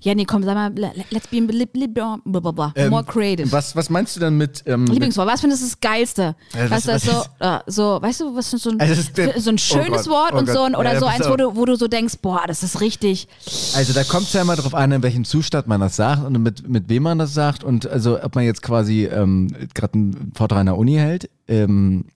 Ja, 0.03 0.15
nee, 0.15 0.25
komm, 0.25 0.43
sag 0.43 0.55
mal, 0.55 0.73
le- 0.75 0.93
let's 1.11 1.29
be 1.29 1.41
li- 1.41 1.69
li-. 1.73 1.89
Ähm, 1.95 2.91
more 2.91 3.05
creative. 3.05 3.51
Was, 3.53 3.75
was 3.77 3.91
meinst 3.91 4.17
du 4.17 4.21
dann 4.21 4.37
mit. 4.37 4.63
Ähm, 4.67 4.87
Lieblingswort, 4.87 5.27
was 5.29 5.41
findest 5.41 5.63
du 5.63 5.67
das 5.67 5.81
Geilste? 5.81 6.37
Ja, 6.55 6.71
was, 6.71 6.87
was- 6.87 7.03
das 7.03 7.05
so, 7.05 7.23
äh, 7.41 7.59
so, 7.67 7.99
weißt 8.03 8.21
du, 8.21 8.35
was 8.37 8.51
so 8.51 8.71
ein, 8.71 8.81
Also 8.81 9.03
der- 9.17 9.41
so 9.41 9.51
ein 9.51 9.57
oh 9.57 9.59
schönes 9.59 10.05
Gott, 10.05 10.09
Wort 10.09 10.33
oh 10.35 10.39
und 10.39 10.49
so 10.49 10.63
ein, 10.63 10.75
oder 10.75 10.95
Ja, 10.95 11.01
so 11.01 11.07
eins, 11.07 11.29
wo 11.29 11.37
du, 11.37 11.57
wo 11.57 11.65
du 11.65 11.77
so 11.77 11.89
denkst, 11.89 12.15
boah, 12.23 12.43
das 12.47 12.63
ist 12.63 12.81
richtig. 12.81 13.29
Also 13.75 13.93
da 13.93 14.05
kommt 14.05 14.27
es 14.27 14.33
ja 14.33 14.43
immer 14.43 14.57
drauf 14.57 14.75
an, 14.75 14.93
in 14.93 15.03
welchem 15.03 15.25
Zustand 15.25 15.67
man 15.67 15.81
das 15.81 15.97
sagt 15.97 16.25
und 16.25 16.43
mit, 16.43 16.69
mit 16.69 16.89
wem 16.89 17.03
man 17.05 17.19
das 17.19 17.35
sagt 17.35 17.65
und 17.65 17.87
also 17.87 18.23
ob 18.23 18.35
man 18.35 18.45
jetzt 18.45 18.63
quasi 18.63 19.05
ähm, 19.07 19.49
gerade 19.75 19.95
einen 19.95 20.33
Vortrag 20.35 20.61
an 20.61 20.67
der 20.67 20.77
Uni 20.79 20.95
hält, 20.95 21.29
ähm, 21.49 22.07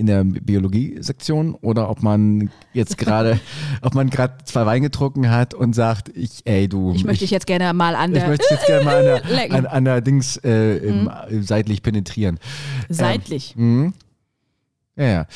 in 0.00 0.06
der 0.06 0.24
Biologie-Sektion 0.24 1.54
oder 1.54 1.90
ob 1.90 2.02
man 2.02 2.50
jetzt 2.72 2.96
gerade, 2.96 3.38
ob 3.82 3.94
man 3.94 4.08
gerade 4.08 4.38
zwei 4.44 4.64
Wein 4.64 4.80
getrunken 4.82 5.30
hat 5.30 5.52
und 5.52 5.74
sagt, 5.74 6.08
ich, 6.16 6.40
ey 6.46 6.68
du, 6.68 6.94
Ich 6.94 7.04
möchte 7.04 7.24
dich 7.24 7.30
jetzt 7.30 7.46
gerne 7.46 7.72
mal 7.74 7.94
an 7.94 8.12
ich 8.12 8.18
der 8.18 8.28
möchte 8.28 8.48
dich 8.48 8.56
jetzt 8.56 8.66
gerne 8.66 8.84
mal 8.84 8.96
an 8.96 9.04
der, 9.04 9.52
an, 9.52 9.66
an 9.66 9.84
der 9.84 10.00
Dings 10.00 10.38
äh, 10.38 10.76
äh, 10.78 11.42
seitlich 11.42 11.82
penetrieren. 11.82 12.38
seitlich. 12.88 13.54
Mhm. 13.56 13.92
Ja, 15.00 15.06
ja. 15.06 15.26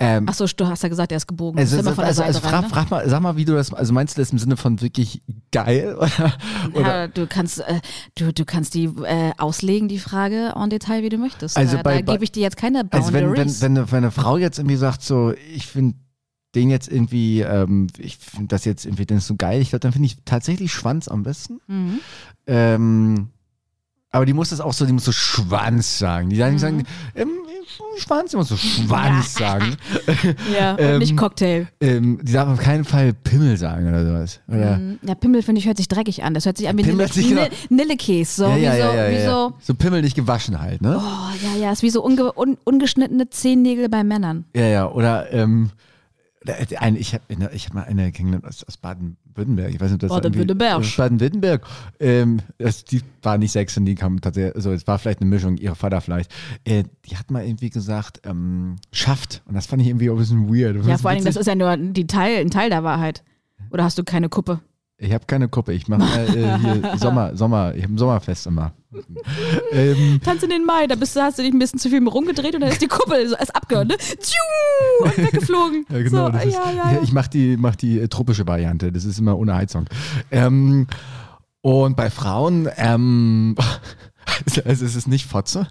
Ähm, 0.00 0.28
Achso, 0.28 0.44
du 0.46 0.66
hast 0.66 0.82
ja 0.82 0.88
gesagt, 0.88 1.12
er 1.12 1.16
ist 1.16 1.28
gebogen. 1.28 1.56
also, 1.56 1.76
der 1.80 1.86
also, 1.86 2.02
Seite 2.02 2.24
also 2.24 2.40
frag, 2.40 2.52
rein, 2.52 2.62
ne? 2.62 2.68
frag 2.70 2.90
mal, 2.90 3.08
sag 3.08 3.20
mal, 3.22 3.36
wie 3.36 3.44
du 3.44 3.52
das, 3.54 3.72
also 3.72 3.92
meinst 3.92 4.16
du 4.16 4.20
das 4.20 4.32
im 4.32 4.38
Sinne 4.38 4.56
von 4.56 4.80
wirklich 4.80 5.22
geil 5.52 5.94
oder, 5.96 6.32
oder 6.74 7.02
Ja, 7.02 7.06
du 7.08 7.28
kannst, 7.28 7.60
äh, 7.60 7.80
du, 8.16 8.32
du 8.32 8.44
kannst 8.44 8.74
die 8.74 8.86
äh, 8.86 9.30
auslegen, 9.38 9.86
die 9.86 10.00
Frage 10.00 10.54
en 10.56 10.70
Detail, 10.70 11.04
wie 11.04 11.08
du 11.08 11.18
möchtest. 11.18 11.56
Also 11.56 11.76
da 11.76 11.82
da 11.84 12.00
gebe 12.00 12.24
ich 12.24 12.32
dir 12.32 12.40
jetzt 12.42 12.56
keine 12.56 12.82
Also 12.90 13.12
wenn, 13.12 13.26
wenn, 13.26 13.34
Boundaries. 13.34 13.60
wenn, 13.60 13.78
eine, 13.78 13.92
wenn 13.92 13.98
eine 13.98 14.10
Frau 14.10 14.38
jetzt 14.38 14.58
irgendwie 14.58 14.76
sagt, 14.76 15.02
so, 15.02 15.32
ich 15.54 15.68
finde 15.68 15.98
den 16.56 16.68
jetzt 16.68 16.90
irgendwie, 16.90 17.42
ähm, 17.42 17.86
ich 17.98 18.18
finde 18.18 18.48
das 18.48 18.64
jetzt 18.64 18.84
irgendwie, 18.86 19.06
den 19.06 19.18
ist 19.18 19.28
so 19.28 19.36
geil, 19.36 19.62
ich 19.62 19.70
glaube, 19.70 19.80
dann 19.80 19.92
finde 19.92 20.06
ich 20.06 20.16
tatsächlich 20.24 20.72
Schwanz 20.72 21.06
am 21.06 21.22
besten. 21.22 21.60
mhm. 21.68 22.00
Ähm, 22.48 23.28
aber 24.14 24.26
die 24.26 24.34
muss 24.34 24.50
das 24.50 24.60
auch 24.60 24.74
so, 24.74 24.84
die 24.84 24.92
muss 24.92 25.06
so 25.06 25.12
Schwanz 25.12 25.98
sagen. 25.98 26.28
Die 26.28 26.36
Mhm. 26.36 26.40
sagen, 26.40 26.58
sagen 26.58 26.82
ähm, 27.14 27.30
Schwanz, 27.98 28.32
muss 28.34 28.48
so 28.48 28.56
Schwanz 28.56 29.34
sagen. 29.34 29.76
Ja, 30.52 30.72
und 30.72 30.80
ähm, 30.80 30.98
nicht 30.98 31.16
Cocktail. 31.16 31.66
Ähm, 31.80 32.18
die 32.22 32.32
darf 32.32 32.48
auf 32.48 32.58
keinen 32.58 32.84
Fall 32.84 33.12
Pimmel 33.12 33.56
sagen 33.56 33.88
oder 33.88 34.04
sowas. 34.04 34.40
Oder? 34.48 34.78
Mhm. 34.78 34.98
Ja, 35.02 35.14
Pimmel, 35.14 35.42
finde 35.42 35.60
ich, 35.60 35.66
hört 35.66 35.76
sich 35.76 35.88
dreckig 35.88 36.22
an. 36.24 36.34
Das 36.34 36.46
hört 36.46 36.56
sich 36.58 36.68
an 36.68 36.76
wie 36.78 36.82
Pimmel 36.82 37.06
Nille, 37.14 37.28
genau- 37.28 37.42
Nille, 37.42 37.50
Nillekäse. 37.70 38.44
So, 38.44 38.48
ja, 38.50 38.56
ja, 38.56 38.72
wie 38.72 38.76
so, 38.76 38.82
ja, 38.82 38.94
ja, 38.94 39.10
ja. 39.10 39.30
so, 39.30 39.52
so 39.60 39.74
Pimmel 39.74 40.02
nicht 40.02 40.16
gewaschen 40.16 40.60
halt, 40.60 40.82
ne? 40.82 40.98
oh, 41.00 41.46
ja, 41.56 41.60
ja, 41.60 41.72
ist 41.72 41.82
wie 41.82 41.90
so 41.90 42.02
unge, 42.02 42.32
un, 42.38 42.58
ungeschnittene 42.64 43.30
Zehennägel 43.30 43.88
bei 43.88 44.04
Männern. 44.04 44.44
Ja, 44.54 44.66
ja, 44.66 44.90
oder 44.90 45.32
ähm, 45.32 45.70
ich 46.98 47.14
habe 47.14 47.50
ich 47.52 47.66
hab 47.66 47.74
mal 47.74 47.84
eine 47.84 48.10
kennengelernt 48.12 48.46
aus, 48.46 48.64
aus 48.64 48.76
Baden-Württemberg. 49.34 49.74
Ich 49.74 49.80
weiß 49.80 49.90
nicht, 49.90 50.02
das 50.02 50.10
Baden-Württemberg. 50.10 50.96
Baden-Württemberg. 50.96 51.66
Ähm, 52.00 52.40
das, 52.58 52.84
die 52.84 53.02
war 53.22 53.38
nicht 53.38 53.52
Sechsin, 53.52 53.84
die 53.84 53.94
kam 53.94 54.20
tatsächlich, 54.20 54.54
also 54.54 54.72
es 54.72 54.86
war 54.86 54.98
vielleicht 54.98 55.20
eine 55.20 55.30
Mischung, 55.30 55.56
ihr 55.56 55.74
Vater 55.74 56.00
vielleicht. 56.00 56.30
Äh, 56.64 56.84
die 57.06 57.16
hat 57.16 57.30
mal 57.30 57.44
irgendwie 57.44 57.70
gesagt, 57.70 58.20
ähm, 58.24 58.76
schafft. 58.92 59.42
Und 59.46 59.54
das 59.54 59.66
fand 59.66 59.82
ich 59.82 59.88
irgendwie 59.88 60.10
auch 60.10 60.14
ein 60.14 60.18
bisschen 60.18 60.48
weird. 60.48 60.84
Ja, 60.86 60.98
vor 60.98 61.10
allen 61.10 61.18
Dingen, 61.18 61.26
das 61.26 61.36
ist 61.36 61.46
ja 61.46 61.54
nur 61.54 61.76
die 61.76 62.06
Teil, 62.06 62.40
ein 62.40 62.50
Teil 62.50 62.70
der 62.70 62.84
Wahrheit. 62.84 63.22
Oder 63.70 63.84
hast 63.84 63.98
du 63.98 64.04
keine 64.04 64.28
Kuppe? 64.28 64.60
Ich 65.02 65.12
habe 65.12 65.24
keine 65.26 65.48
Kuppe, 65.48 65.72
ich 65.72 65.88
mache 65.88 66.04
äh, 66.20 66.58
hier 66.58 66.92
Sommer, 66.96 67.36
Sommer, 67.36 67.74
ich 67.74 67.82
habe 67.82 67.94
ein 67.94 67.98
Sommerfest 67.98 68.46
immer. 68.46 68.72
ähm, 69.72 70.20
Tanz 70.24 70.44
in 70.44 70.50
den 70.50 70.64
Mai, 70.64 70.86
da 70.86 70.94
bist 70.94 71.16
du, 71.16 71.20
hast 71.20 71.38
du 71.38 71.42
dich 71.42 71.52
ein 71.52 71.58
bisschen 71.58 71.80
zu 71.80 71.88
viel 71.90 72.06
rumgedreht 72.06 72.54
und 72.54 72.60
dann 72.60 72.70
ist 72.70 72.80
die 72.80 72.86
Kuppel 72.86 73.28
so 73.28 73.34
erst 73.34 73.54
abgehört, 73.56 73.88
ne? 73.88 73.96
Tschiu, 73.96 75.04
und 75.04 75.18
weggeflogen. 75.18 75.86
Ja, 75.90 76.02
genau. 76.02 76.26
So, 76.26 76.32
das 76.32 76.44
ist, 76.44 76.54
ja, 76.54 76.70
ja, 76.70 76.92
ja. 76.92 77.00
Ich 77.02 77.12
mache 77.12 77.30
die, 77.30 77.56
mach 77.56 77.74
die 77.74 77.98
äh, 77.98 78.06
tropische 78.06 78.46
Variante. 78.46 78.92
Das 78.92 79.04
ist 79.04 79.18
immer 79.18 79.36
ohne 79.36 79.54
Heizung. 79.56 79.86
Ähm, 80.30 80.86
Und 81.62 81.96
bei 81.96 82.08
Frauen, 82.08 82.68
ähm, 82.76 83.56
also 84.64 84.82
es 84.84 84.94
ist 84.94 85.08
nicht 85.08 85.26
Fotze. 85.26 85.66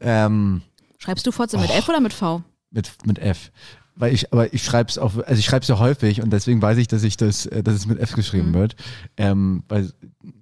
Ähm, 0.00 0.62
Schreibst 0.98 1.26
du 1.26 1.30
Fotze 1.32 1.58
mit 1.58 1.68
F 1.68 1.88
oder 1.90 2.00
mit 2.00 2.14
V? 2.14 2.42
mit, 2.70 2.90
mit 3.06 3.18
F. 3.18 3.50
Weil 3.96 4.12
ich, 4.12 4.32
aber 4.32 4.52
ich 4.52 4.64
schreibe 4.64 4.90
es 4.90 4.98
auch, 4.98 5.16
also 5.18 5.38
ich 5.38 5.44
schreibe 5.44 5.62
es 5.62 5.68
ja 5.68 5.78
häufig 5.78 6.20
und 6.20 6.32
deswegen 6.32 6.60
weiß 6.60 6.78
ich, 6.78 6.88
dass 6.88 7.04
ich 7.04 7.16
das, 7.16 7.46
äh, 7.46 7.62
dass 7.62 7.74
es 7.74 7.86
mit 7.86 7.98
F 8.00 8.14
geschrieben 8.14 8.48
Mhm. 8.50 8.54
wird. 8.54 8.76
Ähm, 9.16 9.62
weil, 9.68 9.92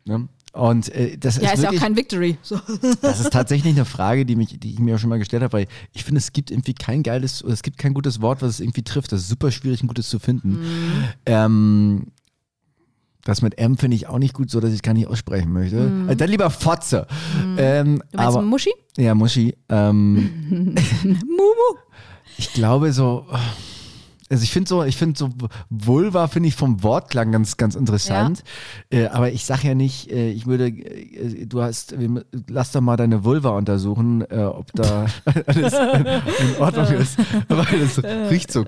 ne? 0.07 0.29
Und 0.55 0.89
äh, 0.95 1.17
das 1.19 1.37
Ja, 1.37 1.45
ist, 1.49 1.55
ist 1.55 1.63
ja 1.63 1.69
auch 1.69 1.73
wirklich, 1.73 1.81
kein 1.81 1.97
Victory. 1.97 2.37
So. 2.43 2.59
das 3.03 3.21
ist 3.21 3.31
tatsächlich 3.33 3.75
eine 3.75 3.85
Frage, 3.87 4.25
die, 4.27 4.37
mich, 4.37 4.59
die 4.59 4.73
ich 4.73 4.79
mir 4.79 4.97
auch 4.97 4.99
schon 4.99 5.09
mal 5.11 5.19
gestellt 5.19 5.43
habe, 5.43 5.53
weil 5.55 5.67
ich 5.93 6.05
finde, 6.05 6.19
es 6.19 6.33
gibt 6.33 6.51
irgendwie 6.51 6.75
kein 6.75 7.03
geiles, 7.03 7.43
oder 7.45 7.53
es 7.55 7.63
gibt 7.63 7.79
kein 7.79 7.95
gutes 7.95 8.21
Wort, 8.23 8.43
was 8.43 8.51
es 8.51 8.61
irgendwie 8.61 8.83
trifft. 8.83 9.13
Das 9.13 9.21
ist 9.23 9.29
super 9.29 9.51
schwierig, 9.51 9.83
ein 9.83 9.87
gutes 9.89 10.09
zu 10.11 10.19
finden. 10.19 10.53
Mhm. 10.53 10.59
Ähm, 11.27 12.07
das 13.25 13.41
mit 13.41 13.57
M 13.59 13.79
finde 13.79 13.95
ich 13.97 14.09
auch 14.09 14.19
nicht 14.19 14.35
gut, 14.35 14.51
so 14.51 14.61
dass 14.61 14.71
ich 14.71 14.77
es 14.77 14.83
gar 14.83 14.95
nicht 14.95 15.07
aussprechen 15.07 15.53
möchte. 15.53 15.93
Äh, 16.09 16.17
dann 16.17 16.29
lieber 16.29 16.51
Fotze. 16.51 17.07
Ähm, 17.57 17.93
Mhm. 17.95 17.99
Du 18.11 18.17
meinst 18.17 18.37
aber, 18.37 18.43
Muschi? 18.43 18.71
ja, 18.97 19.15
Muschi. 19.15 19.55
Ähm, 19.69 20.31
Mumu. 21.05 21.79
Ich 22.39 22.53
glaube 22.53 22.93
so, 22.93 23.27
also 24.33 24.45
ich 24.45 24.51
finde 24.51 24.69
so, 24.69 24.83
ich 24.83 24.97
finde 24.97 25.19
so 25.19 25.29
Vulva 25.69 26.27
finde 26.27 26.49
ich 26.49 26.55
vom 26.55 26.83
Wortklang 26.83 27.33
ganz, 27.33 27.59
ganz 27.59 27.75
interessant. 27.75 28.43
Äh, 28.91 29.07
aber 29.09 29.31
ich 29.31 29.45
sag 29.45 29.63
ja 29.63 29.75
nicht, 29.75 30.11
äh, 30.11 30.31
ich 30.31 30.47
würde, 30.47 30.69
äh, 30.69 31.45
du 31.45 31.61
hast, 31.61 31.95
lass 32.49 32.73
doch 32.73 32.81
mal 32.81 32.97
deine 32.97 33.25
Vulva 33.25 33.51
untersuchen, 33.51 34.23
äh, 34.31 34.45
ob 34.45 34.73
da 34.73 35.05
alles 35.47 35.75
in 35.75 36.57
Ordnung 36.59 36.87
ist. 36.95 37.19
Weil 37.49 37.81
das 37.81 38.03
riecht 38.31 38.51
so. 38.51 38.65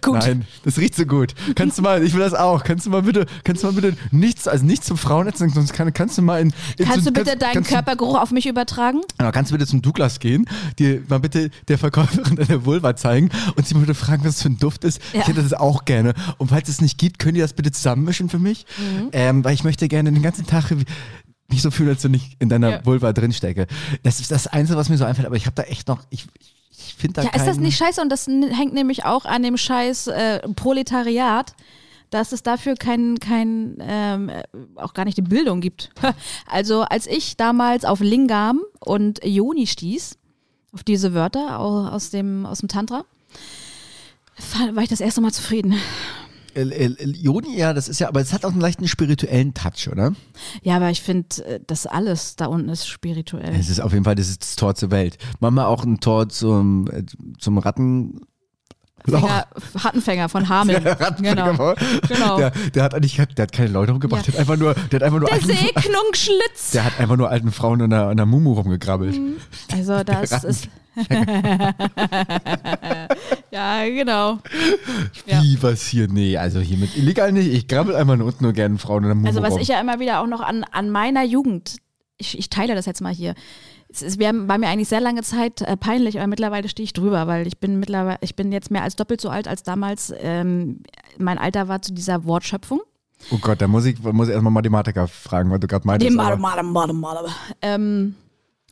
Gut. 0.00 0.14
Nein, 0.14 0.46
das 0.64 0.78
riecht 0.78 0.94
so 0.94 1.04
gut. 1.06 1.34
Kannst 1.54 1.78
du 1.78 1.82
mal, 1.82 2.02
ich 2.02 2.12
will 2.14 2.20
das 2.20 2.34
auch. 2.34 2.62
Kannst 2.64 2.86
du 2.86 2.90
mal 2.90 3.02
bitte, 3.02 3.26
kannst 3.44 3.62
du 3.62 3.66
mal 3.66 3.72
bitte 3.74 3.96
nichts, 4.10 4.46
also 4.48 4.64
nichts 4.64 4.86
zum 4.86 4.96
Frauennetz, 4.96 5.38
sonst 5.38 5.72
kann, 5.72 5.92
kannst 5.92 6.18
du 6.18 6.22
mal 6.22 6.40
in. 6.40 6.52
in 6.78 6.84
Kannst 6.86 7.04
zu- 7.06 7.12
du 7.12 7.12
bitte 7.12 7.30
kannst- 7.30 7.42
deinen 7.42 7.52
kannst 7.54 7.70
Körpergeruch 7.70 8.18
auf 8.20 8.30
mich 8.30 8.46
übertragen? 8.46 9.00
aber 9.18 9.32
kannst 9.32 9.50
du 9.50 9.54
bitte 9.56 9.66
zum 9.68 9.82
Douglas 9.82 10.20
gehen, 10.20 10.46
dir 10.78 11.02
mal 11.08 11.18
bitte 11.20 11.50
der 11.68 11.78
Verkäuferin 11.78 12.36
deine 12.36 12.64
Vulva 12.64 12.96
zeigen 12.96 13.30
und 13.56 13.66
sie 13.66 13.74
mal 13.74 13.80
bitte 13.80 13.94
fragen, 13.94 14.24
was 14.24 14.34
das 14.36 14.42
für 14.42 14.48
ein 14.50 14.58
Duft 14.58 14.84
ist? 14.84 15.00
Ja. 15.12 15.20
Ich 15.20 15.28
hätte 15.28 15.42
das 15.42 15.52
auch 15.52 15.84
gerne. 15.84 16.14
Und 16.38 16.48
falls 16.48 16.68
es 16.68 16.80
nicht 16.80 16.98
gibt, 16.98 17.18
könnt 17.18 17.36
ihr 17.36 17.44
das 17.44 17.52
bitte 17.54 17.72
zusammenmischen 17.72 18.28
für 18.28 18.38
mich? 18.38 18.66
Mhm. 18.78 19.08
Ähm, 19.12 19.44
weil 19.44 19.54
ich 19.54 19.64
möchte 19.64 19.88
gerne 19.88 20.12
den 20.12 20.22
ganzen 20.22 20.46
Tag 20.46 20.70
nicht 21.50 21.62
so 21.62 21.70
fühlen, 21.70 21.90
als 21.90 22.02
wenn 22.04 22.14
ich 22.14 22.36
in 22.40 22.48
deiner 22.48 22.70
Ja. 22.70 22.86
Vulva 22.86 23.12
drinstecke. 23.12 23.66
Das 24.02 24.20
ist 24.20 24.30
das 24.30 24.46
Einzige, 24.46 24.78
was 24.78 24.88
mir 24.88 24.96
so 24.96 25.04
einfällt, 25.04 25.26
aber 25.26 25.36
ich 25.36 25.46
habe 25.46 25.54
da 25.54 25.62
echt 25.64 25.88
noch, 25.88 26.00
ich, 26.10 26.26
ich 26.40 26.53
finde 26.76 27.14
da 27.14 27.22
Ja, 27.22 27.34
ist 27.34 27.46
das 27.46 27.58
nicht 27.58 27.76
scheiße? 27.76 28.00
Und 28.00 28.08
das 28.10 28.26
hängt 28.26 28.74
nämlich 28.74 29.04
auch 29.04 29.24
an 29.24 29.42
dem 29.42 29.56
scheiß 29.56 30.08
äh, 30.08 30.40
Proletariat, 30.54 31.54
dass 32.10 32.32
es 32.32 32.42
dafür 32.42 32.74
kein, 32.74 33.18
kein 33.18 33.76
ähm, 33.80 34.28
äh, 34.28 34.42
auch 34.76 34.94
gar 34.94 35.04
nicht 35.04 35.16
die 35.16 35.22
Bildung 35.22 35.60
gibt. 35.60 35.90
Also 36.46 36.82
als 36.82 37.06
ich 37.06 37.36
damals 37.36 37.84
auf 37.84 38.00
Lingam 38.00 38.60
und 38.80 39.20
Yoni 39.24 39.66
stieß, 39.66 40.16
auf 40.72 40.82
diese 40.84 41.14
Wörter 41.14 41.58
au- 41.60 41.86
aus 41.88 42.10
dem, 42.10 42.46
aus 42.46 42.58
dem 42.58 42.68
Tantra, 42.68 43.04
war 44.72 44.82
ich 44.82 44.88
das 44.88 45.00
erste 45.00 45.20
Mal 45.20 45.32
zufrieden. 45.32 45.74
El, 46.54 46.72
El, 46.72 46.96
El, 46.96 47.16
Joni, 47.16 47.56
ja, 47.56 47.72
das 47.72 47.88
ist 47.88 47.98
ja, 48.00 48.08
aber 48.08 48.20
es 48.20 48.32
hat 48.32 48.44
auch 48.44 48.52
einen 48.52 48.60
leichten 48.60 48.88
spirituellen 48.88 49.54
Touch, 49.54 49.88
oder? 49.90 50.12
Ja, 50.62 50.76
aber 50.76 50.90
ich 50.90 51.02
finde, 51.02 51.44
äh, 51.44 51.60
das 51.66 51.86
alles 51.86 52.36
da 52.36 52.46
unten 52.46 52.68
ist 52.68 52.86
spirituell. 52.86 53.54
Es 53.54 53.68
ist 53.68 53.80
auf 53.80 53.92
jeden 53.92 54.04
Fall 54.04 54.14
das, 54.14 54.28
ist 54.28 54.42
das 54.42 54.56
Tor 54.56 54.74
zur 54.74 54.90
Welt. 54.90 55.18
Machen 55.40 55.54
wir 55.54 55.68
auch 55.68 55.84
ein 55.84 56.00
Tor 56.00 56.28
zum, 56.28 56.88
äh, 56.90 57.04
zum 57.38 57.58
Ratten. 57.58 58.20
Fänger, 59.06 59.46
Hattenfänger 59.82 60.28
von 60.28 60.48
Hameln. 60.48 60.86
Rattenfänger 60.86 61.52
Genau. 61.52 61.74
Genau. 62.08 62.36
Der, 62.38 62.50
der 62.50 62.82
hat 62.82 62.94
eigentlich 62.94 63.16
der 63.16 63.42
hat 63.42 63.52
keine 63.52 63.68
Leute 63.68 63.92
umgebracht, 63.92 64.26
Ja. 64.26 64.32
der 64.32 64.34
hat 64.34 64.40
einfach 64.40 64.56
nur, 64.56 64.74
der 64.74 65.00
hat 65.00 65.02
einfach 65.02 65.18
nur 65.18 65.28
Der 65.28 65.34
alten, 65.34 65.46
Segnungsschlitz. 65.48 66.70
der 66.72 66.84
hat 66.84 66.98
einfach 66.98 67.16
nur 67.16 67.28
alten 67.28 67.52
Frauen 67.52 67.80
in 67.80 67.90
der, 67.90 68.10
in 68.10 68.16
der 68.16 68.26
Mumu 68.26 68.54
rumgegrabbelt. 68.54 69.20
Also 69.72 70.04
das 70.04 70.44
ist. 70.44 70.68
ja, 73.50 73.84
genau. 73.88 74.38
Ja. 75.26 75.42
Wie 75.42 75.60
was 75.62 75.86
hier? 75.86 76.08
Nee, 76.08 76.36
also 76.36 76.60
hier 76.60 76.76
mit 76.78 76.96
illegal 76.96 77.32
nicht. 77.32 77.48
Ich 77.52 77.66
grabbel 77.68 77.96
einfach 77.96 78.16
nur 78.16 78.26
unten 78.28 78.44
nur 78.44 78.52
gerne 78.52 78.78
Frauen 78.78 79.02
in 79.04 79.08
der 79.08 79.14
Mumu 79.16 79.26
Also 79.26 79.42
was 79.42 79.54
rum. 79.54 79.60
ich 79.60 79.68
ja 79.68 79.80
immer 79.80 79.98
wieder 80.00 80.20
auch 80.20 80.26
noch 80.26 80.40
an, 80.40 80.64
an 80.70 80.90
meiner 80.90 81.24
Jugend, 81.24 81.76
ich, 82.16 82.38
ich 82.38 82.48
teile 82.50 82.74
das 82.74 82.86
jetzt 82.86 83.00
mal 83.00 83.12
hier. 83.12 83.34
Es 84.02 84.18
haben- 84.18 84.48
war 84.48 84.58
mir 84.58 84.68
eigentlich 84.68 84.88
sehr 84.88 85.00
lange 85.00 85.22
Zeit 85.22 85.60
äh, 85.62 85.76
peinlich, 85.76 86.18
aber 86.18 86.26
mittlerweile 86.26 86.68
stehe 86.68 86.84
ich 86.84 86.92
drüber, 86.92 87.26
weil 87.26 87.46
ich 87.46 87.58
bin 87.58 87.78
mittlerweile, 87.78 88.18
ich 88.22 88.34
bin 88.36 88.50
jetzt 88.52 88.70
mehr 88.70 88.82
als 88.82 88.96
doppelt 88.96 89.20
so 89.20 89.28
alt 89.30 89.46
als 89.48 89.62
damals. 89.62 90.12
Ähm, 90.18 90.80
mein 91.18 91.38
Alter 91.38 91.68
war 91.68 91.80
zu 91.82 91.92
dieser 91.92 92.24
Wortschöpfung. 92.24 92.80
oh 93.30 93.38
Gott, 93.38 93.60
da 93.62 93.68
muss 93.68 93.84
ich, 93.84 93.98
muss 94.02 94.28
ich 94.28 94.32
erstmal 94.34 94.52
Mathematiker 94.52 95.06
fragen, 95.08 95.50
weil 95.50 95.58
du 95.60 95.66
gerade 95.66 95.86
meintest. 95.86 96.18
Aber- 96.18 96.36
Male, 96.36 96.62
Male, 96.62 96.92
Male, 96.92 96.92
Male. 97.22 97.28
Ähm, 97.62 98.16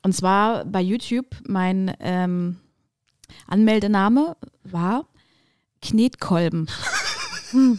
und 0.02 0.14
zwar 0.14 0.64
bei 0.64 0.80
YouTube, 0.80 1.26
mein 1.46 1.94
ähm, 2.00 2.56
Anmeldename 3.46 4.36
war 4.64 5.06
Knetkolben. 5.80 6.68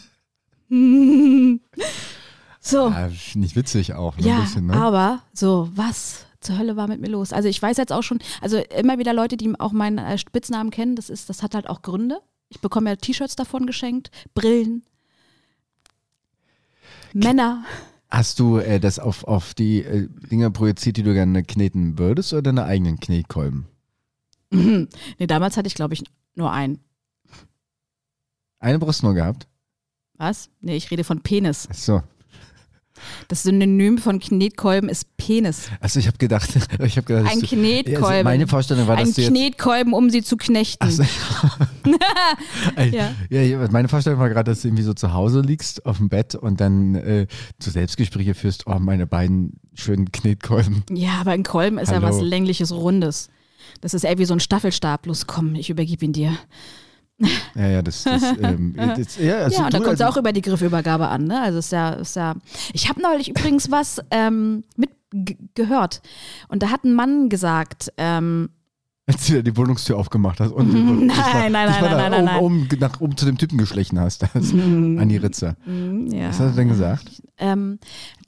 So, 2.65 2.87
Ja, 2.89 3.09
nicht 3.35 3.55
witzig 3.57 3.93
auch, 3.93 4.15
ne? 4.17 4.25
ja, 4.27 4.35
ein 4.37 4.41
bisschen, 4.43 4.65
ne? 4.67 4.73
aber 4.73 5.19
so, 5.33 5.69
was 5.75 6.25
zur 6.43 6.57
Hölle 6.57 6.75
war 6.75 6.87
mit 6.87 7.01
mir 7.01 7.09
los? 7.09 7.33
Also 7.33 7.49
ich 7.49 7.61
weiß 7.61 7.77
jetzt 7.77 7.91
auch 7.91 8.03
schon, 8.03 8.19
also 8.41 8.57
immer 8.57 8.99
wieder 8.99 9.13
Leute, 9.13 9.37
die 9.37 9.53
auch 9.59 9.71
meinen 9.71 9.97
äh, 9.97 10.17
Spitznamen 10.17 10.71
kennen, 10.71 10.95
das 10.95 11.09
ist, 11.09 11.29
das 11.29 11.43
hat 11.43 11.55
halt 11.55 11.67
auch 11.67 11.81
Gründe. 11.81 12.19
Ich 12.49 12.59
bekomme 12.59 12.89
ja 12.91 12.95
T-Shirts 12.95 13.35
davon 13.35 13.65
geschenkt, 13.65 14.11
Brillen, 14.35 14.83
Männer. 17.13 17.63
Hast 18.09 18.39
du 18.39 18.57
äh, 18.57 18.79
das 18.79 18.99
auf, 18.99 19.23
auf 19.23 19.53
die 19.53 19.83
äh, 19.83 20.07
Dinger 20.29 20.51
projiziert, 20.51 20.97
die 20.97 21.03
du 21.03 21.13
gerne 21.13 21.43
kneten 21.43 21.97
würdest 21.97 22.33
oder 22.33 22.43
deine 22.43 22.65
eigenen 22.65 22.99
Knetkolben? 22.99 23.65
nee, 24.51 24.87
damals 25.27 25.57
hatte 25.57 25.67
ich, 25.67 25.75
glaube 25.75 25.93
ich, 25.93 26.03
nur 26.35 26.51
einen. 26.51 26.79
Eine 28.59 28.79
Brust 28.79 29.03
nur 29.03 29.13
gehabt? 29.13 29.47
Was? 30.15 30.49
Nee, 30.61 30.75
ich 30.75 30.89
rede 30.91 31.03
von 31.03 31.21
Penis. 31.21 31.67
Achso. 31.69 32.03
Das 33.27 33.43
Synonym 33.43 33.97
von 33.97 34.19
Knetkolben 34.19 34.87
ist 34.89 35.17
Penis. 35.17 35.69
Also 35.79 35.99
ich 35.99 36.07
habe 36.07 36.17
gedacht, 36.17 36.49
ich 36.83 36.97
habe 36.97 37.05
gedacht, 37.07 37.31
Ein 37.31 37.39
du- 37.41 37.47
Knetkolben. 37.47 38.05
Also 38.05 38.23
meine 38.23 38.47
Vorstellung 38.47 38.87
war, 38.87 38.97
Ein 38.97 39.05
dass 39.07 39.15
du 39.15 39.21
jetzt 39.21 39.31
Knetkolben, 39.31 39.93
um 39.93 40.09
sie 40.09 40.21
zu 40.23 40.37
knechten. 40.37 40.89
So. 40.89 41.03
Ein- 42.75 42.93
Ja. 42.93 43.11
ja. 43.29 43.41
Ja, 43.41 43.67
meine 43.71 43.87
Vorstellung 43.87 44.19
war 44.19 44.29
gerade, 44.29 44.51
dass 44.51 44.61
du 44.61 44.67
irgendwie 44.67 44.83
so 44.83 44.93
zu 44.93 45.13
Hause 45.13 45.41
liegst 45.41 45.85
auf 45.85 45.97
dem 45.97 46.09
Bett 46.09 46.35
und 46.35 46.61
dann 46.61 46.95
äh, 46.95 47.27
zu 47.59 47.71
Selbstgespräche 47.71 48.33
führst, 48.35 48.67
oh, 48.67 48.79
meine 48.79 49.07
beiden 49.07 49.59
schönen 49.73 50.11
Knetkolben. 50.11 50.83
Ja, 50.91 51.13
aber 51.21 51.31
ein 51.31 51.43
Kolben 51.43 51.77
ist 51.77 51.89
ja 51.89 51.95
Hallo. 52.01 52.07
was 52.07 52.21
längliches, 52.21 52.71
rundes. 52.71 53.29
Das 53.81 53.93
ist 53.93 54.03
eher 54.03 54.17
wie 54.17 54.25
so 54.25 54.33
ein 54.33 54.39
Staffelstab. 54.39 55.05
Los, 55.07 55.27
komm, 55.27 55.55
ich 55.55 55.69
übergebe 55.69 56.05
ihn 56.05 56.13
dir. 56.13 56.37
Ja, 57.55 57.67
ja, 57.67 57.81
das, 57.81 58.03
das, 58.03 58.23
ähm, 58.41 58.73
das 58.97 59.17
ja, 59.17 59.37
also 59.39 59.57
ja, 59.59 59.65
und 59.65 59.73
da 59.73 59.77
kommt 59.79 59.93
es 59.93 60.01
also, 60.01 60.05
auch 60.13 60.17
über 60.17 60.31
die 60.33 60.41
Griffübergabe 60.41 61.07
an. 61.07 61.25
Ne? 61.25 61.39
Also 61.41 61.59
ist 61.59 61.71
ja, 61.71 61.91
ist 61.91 62.15
ja. 62.15 62.35
Ich 62.73 62.89
habe 62.89 63.01
neulich 63.01 63.29
übrigens 63.29 63.69
was 63.71 64.01
ähm, 64.11 64.63
mit 64.75 64.89
g- 65.11 65.37
gehört. 65.55 66.01
Und 66.47 66.63
da 66.63 66.69
hat 66.69 66.83
ein 66.83 66.93
Mann 66.93 67.29
gesagt, 67.29 67.91
ähm, 67.97 68.49
als 69.05 69.27
du 69.27 69.43
die 69.43 69.55
Wohnungstür 69.57 69.97
aufgemacht 69.97 70.39
hast 70.39 70.51
und 70.53 70.71
Nein, 70.73 71.07
mal, 71.07 71.49
nein, 71.51 71.67
dich 71.67 71.81
nein, 71.81 71.91
nein, 71.97 72.11
nein, 72.11 72.13
oben, 72.13 72.25
nein. 72.25 72.39
Oben, 72.39 72.67
nach 72.79 73.01
oben 73.01 73.17
zu 73.17 73.25
dem 73.25 73.37
Typen 73.37 73.57
geschlichen 73.57 73.99
hast, 73.99 74.21
das, 74.33 74.51
an 74.53 75.09
die 75.09 75.17
Ritze. 75.17 75.55
mm, 75.65 76.07
ja. 76.07 76.29
Was 76.29 76.39
hat 76.39 76.47
er 76.47 76.51
denn 76.53 76.69
gesagt? 76.69 77.21
ähm, 77.37 77.79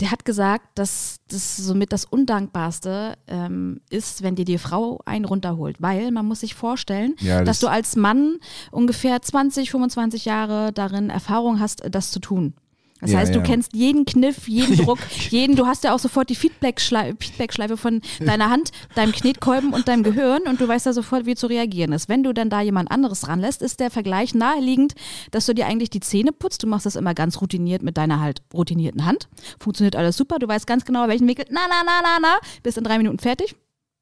der 0.01 0.11
hat 0.11 0.25
gesagt, 0.25 0.67
dass 0.77 1.17
das 1.29 1.55
somit 1.55 1.93
das 1.93 2.03
Undankbarste 2.05 3.13
ähm, 3.27 3.79
ist, 3.89 4.21
wenn 4.23 4.35
dir 4.35 4.43
die 4.45 4.57
Frau 4.57 4.99
einen 5.05 5.23
runterholt. 5.25 5.77
Weil 5.81 6.11
man 6.11 6.25
muss 6.25 6.41
sich 6.41 6.55
vorstellen, 6.55 7.15
Ja, 7.19 7.39
dass 7.39 7.45
das- 7.45 7.59
du 7.61 7.67
als 7.67 7.95
Mann 7.95 8.37
ungefähr 8.71 9.21
20, 9.21 9.71
25 9.71 10.25
Jahre 10.25 10.73
darin 10.73 11.09
Erfahrung 11.09 11.59
hast, 11.59 11.83
das 11.89 12.11
zu 12.11 12.19
tun. 12.19 12.53
Das 13.01 13.11
Ja, 13.11 13.19
heißt, 13.19 13.35
du 13.35 13.39
ja. 13.39 13.43
kennst 13.43 13.73
jeden 13.73 14.05
Kniff, 14.05 14.47
jeden 14.47 14.77
Druck, 14.85 14.99
jeden, 15.29 15.55
du 15.55 15.65
hast 15.65 15.83
ja 15.83 15.93
auch 15.93 15.99
sofort 15.99 16.29
die 16.29 16.35
Feedback-Schleife 16.35 17.15
Feedback 17.19 17.53
von 17.77 18.01
deiner 18.19 18.49
Hand, 18.49 18.71
deinem 18.95 19.11
Knetkolben 19.11 19.73
und 19.73 19.87
deinem 19.87 20.03
Gehirn 20.03 20.43
und 20.43 20.61
du 20.61 20.67
weißt 20.67 20.85
ja 20.85 20.93
sofort, 20.93 21.25
wie 21.25 21.35
zu 21.35 21.47
reagieren 21.47 21.91
ist. 21.91 22.07
Wenn 22.07 22.23
du 22.23 22.33
dann 22.33 22.49
da 22.49 22.61
jemand 22.61 22.91
anderes 22.91 23.27
ranlässt, 23.27 23.61
ist 23.61 23.79
der 23.81 23.91
Vergleich 23.91 24.33
naheliegend, 24.33 24.93
dass 25.31 25.45
du 25.45 25.53
dir 25.53 25.65
eigentlich 25.67 25.89
die 25.89 25.99
Zähne 25.99 26.31
putzt. 26.31 26.63
Du 26.63 26.67
machst 26.67 26.85
das 26.85 26.95
immer 26.95 27.13
ganz 27.13 27.41
routiniert 27.41 27.83
mit 27.83 27.97
deiner 27.97 28.21
halt 28.21 28.41
routinierten 28.53 29.05
Hand. 29.05 29.27
Funktioniert 29.59 29.95
alles 29.95 30.15
super. 30.15 30.39
Du 30.39 30.47
weißt 30.47 30.65
ganz 30.65 30.85
genau, 30.85 31.07
welchen 31.07 31.27
Winkel. 31.27 31.45
Na, 31.49 31.61
na, 31.69 31.81
na, 31.85 32.01
na, 32.01 32.17
na. 32.21 32.37
Bist 32.63 32.77
in 32.77 32.83
drei 32.85 32.97
Minuten 32.97 33.19
fertig. 33.19 33.55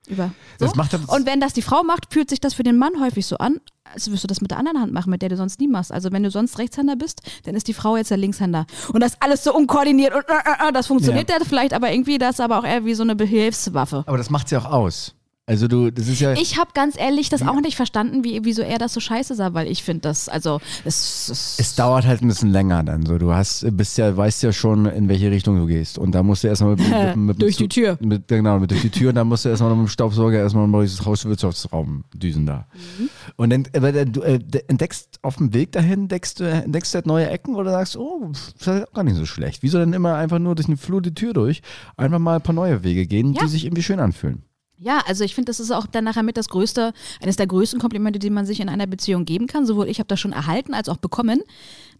Über. 0.07 0.31
So. 0.59 0.65
Das 0.65 0.75
macht 0.75 0.93
er- 0.93 1.07
und 1.07 1.25
wenn 1.25 1.39
das 1.39 1.53
die 1.53 1.61
Frau 1.61 1.83
macht, 1.83 2.13
fühlt 2.13 2.29
sich 2.29 2.41
das 2.41 2.53
für 2.53 2.63
den 2.63 2.77
Mann 2.77 2.99
häufig 2.99 3.25
so 3.25 3.37
an, 3.37 3.59
als 3.85 4.07
würdest 4.07 4.23
du 4.23 4.27
das 4.27 4.41
mit 4.41 4.51
der 4.51 4.57
anderen 4.57 4.79
Hand 4.81 4.91
machen, 4.91 5.09
mit 5.09 5.21
der 5.21 5.29
du 5.29 5.37
sonst 5.37 5.59
nie 5.59 5.67
machst. 5.67 5.91
Also 5.91 6.11
wenn 6.11 6.23
du 6.23 6.31
sonst 6.31 6.57
Rechtshänder 6.57 6.95
bist, 6.95 7.21
dann 7.43 7.55
ist 7.55 7.67
die 7.67 7.73
Frau 7.73 7.95
jetzt 7.95 8.11
der 8.11 8.17
Linkshänder. 8.17 8.65
Und 8.91 9.01
das 9.01 9.21
alles 9.21 9.43
so 9.43 9.55
unkoordiniert 9.55 10.13
und 10.13 10.25
äh, 10.27 10.33
äh, 10.33 10.69
äh, 10.69 10.71
das 10.73 10.87
funktioniert 10.87 11.29
ja. 11.29 11.37
vielleicht, 11.47 11.73
aber 11.73 11.91
irgendwie 11.91 12.17
das 12.17 12.31
ist 12.35 12.39
aber 12.41 12.59
auch 12.59 12.65
eher 12.65 12.85
wie 12.85 12.95
so 12.95 13.03
eine 13.03 13.15
Behilfswaffe. 13.15 14.03
Aber 14.05 14.17
das 14.17 14.29
macht 14.29 14.49
sie 14.49 14.57
auch 14.57 14.65
aus. 14.65 15.15
Also 15.45 15.67
du, 15.67 15.91
das 15.91 16.07
ist 16.07 16.21
ja. 16.21 16.31
Ich 16.33 16.57
habe 16.57 16.71
ganz 16.73 16.97
ehrlich 16.97 17.27
das 17.27 17.41
auch 17.41 17.59
nicht 17.59 17.75
verstanden, 17.75 18.23
wie, 18.23 18.39
wieso 18.43 18.61
er 18.61 18.77
das 18.77 18.93
so 18.93 19.01
scheiße 19.01 19.35
sah, 19.35 19.53
weil 19.53 19.67
ich 19.67 19.83
finde 19.83 20.01
das, 20.01 20.29
also 20.29 20.61
es, 20.85 21.27
es, 21.29 21.57
es 21.59 21.75
dauert 21.75 22.05
halt 22.05 22.21
ein 22.21 22.29
bisschen 22.29 22.49
länger 22.49 22.81
dann 22.83 23.05
so. 23.05 23.17
Du 23.17 23.33
hast, 23.33 23.65
bist 23.75 23.97
ja, 23.97 24.15
weißt 24.15 24.41
ja 24.43 24.53
schon, 24.53 24.85
in 24.85 25.09
welche 25.09 25.31
Richtung 25.31 25.57
du 25.57 25.65
gehst. 25.65 25.97
Und 25.97 26.15
da 26.15 26.23
musst 26.23 26.45
du 26.45 26.47
erstmal 26.47 26.77
mit, 26.77 26.89
mit, 26.89 27.15
mit, 27.17 27.41
Durch 27.41 27.57
die 27.57 27.67
Tür. 27.67 27.97
Mit, 27.99 28.29
genau, 28.29 28.57
mit 28.57 28.71
durch 28.71 28.83
die 28.83 28.89
Tür 28.89 29.09
und 29.09 29.15
dann 29.15 29.27
musst 29.27 29.43
du 29.43 29.49
erstmal 29.49 29.71
mit 29.71 29.79
dem 29.79 29.89
Staubsauger 29.89 30.37
erstmal 30.37 30.65
mal 30.65 30.83
das 30.83 31.05
Hauswirtschaftsraum 31.05 32.05
düsen 32.13 32.45
da. 32.45 32.65
Mhm. 32.97 33.09
Und 33.35 33.49
dann, 33.49 33.67
aber 33.75 33.91
du 34.05 34.21
äh, 34.21 34.39
entdeckst 34.69 35.19
auf 35.23 35.35
dem 35.35 35.53
Weg 35.53 35.73
dahin, 35.73 36.03
entdeckst 36.03 36.39
du, 36.39 36.45
entdeckst 36.45 36.93
du 36.93 36.95
halt 36.95 37.05
neue 37.05 37.29
Ecken 37.29 37.55
oder 37.55 37.71
sagst, 37.71 37.97
oh, 37.97 38.29
das 38.31 38.53
ist 38.57 38.67
halt 38.67 38.87
auch 38.87 38.93
gar 38.93 39.03
nicht 39.03 39.17
so 39.17 39.25
schlecht. 39.25 39.61
Wieso 39.61 39.77
denn 39.77 39.91
immer 39.91 40.15
einfach 40.15 40.39
nur 40.39 40.55
durch 40.55 40.67
den 40.67 40.77
Flur 40.77 41.01
die 41.01 41.13
Tür 41.13 41.33
durch? 41.33 41.61
Einfach 41.97 42.19
mal 42.19 42.35
ein 42.35 42.41
paar 42.41 42.55
neue 42.55 42.81
Wege 42.85 43.05
gehen, 43.07 43.33
Ja. 43.33 43.41
die 43.43 43.49
sich 43.49 43.65
irgendwie 43.65 43.83
schön 43.83 43.99
anfühlen. 43.99 44.43
Ja, 44.83 45.01
also 45.07 45.23
ich 45.23 45.33
finde, 45.33 45.49
das 45.49 45.59
ist 45.59 45.71
auch 45.71 45.87
dann 45.87 46.03
nachher 46.03 46.23
mit 46.23 46.35
das 46.37 46.49
größte, 46.49 46.93
eines 47.21 47.35
der 47.37 47.47
größten 47.47 47.79
Komplimente, 47.79 48.19
die 48.19 48.29
man 48.29 48.45
sich 48.45 48.59
in 48.59 48.69
einer 48.69 48.85
Beziehung 48.87 49.25
geben 49.25 49.47
kann. 49.47 49.65
Sowohl 49.65 49.87
ich 49.87 49.99
habe 49.99 50.07
das 50.07 50.19
schon 50.19 50.33
erhalten 50.33 50.73
als 50.73 50.89
auch 50.89 50.97
bekommen, 50.97 51.41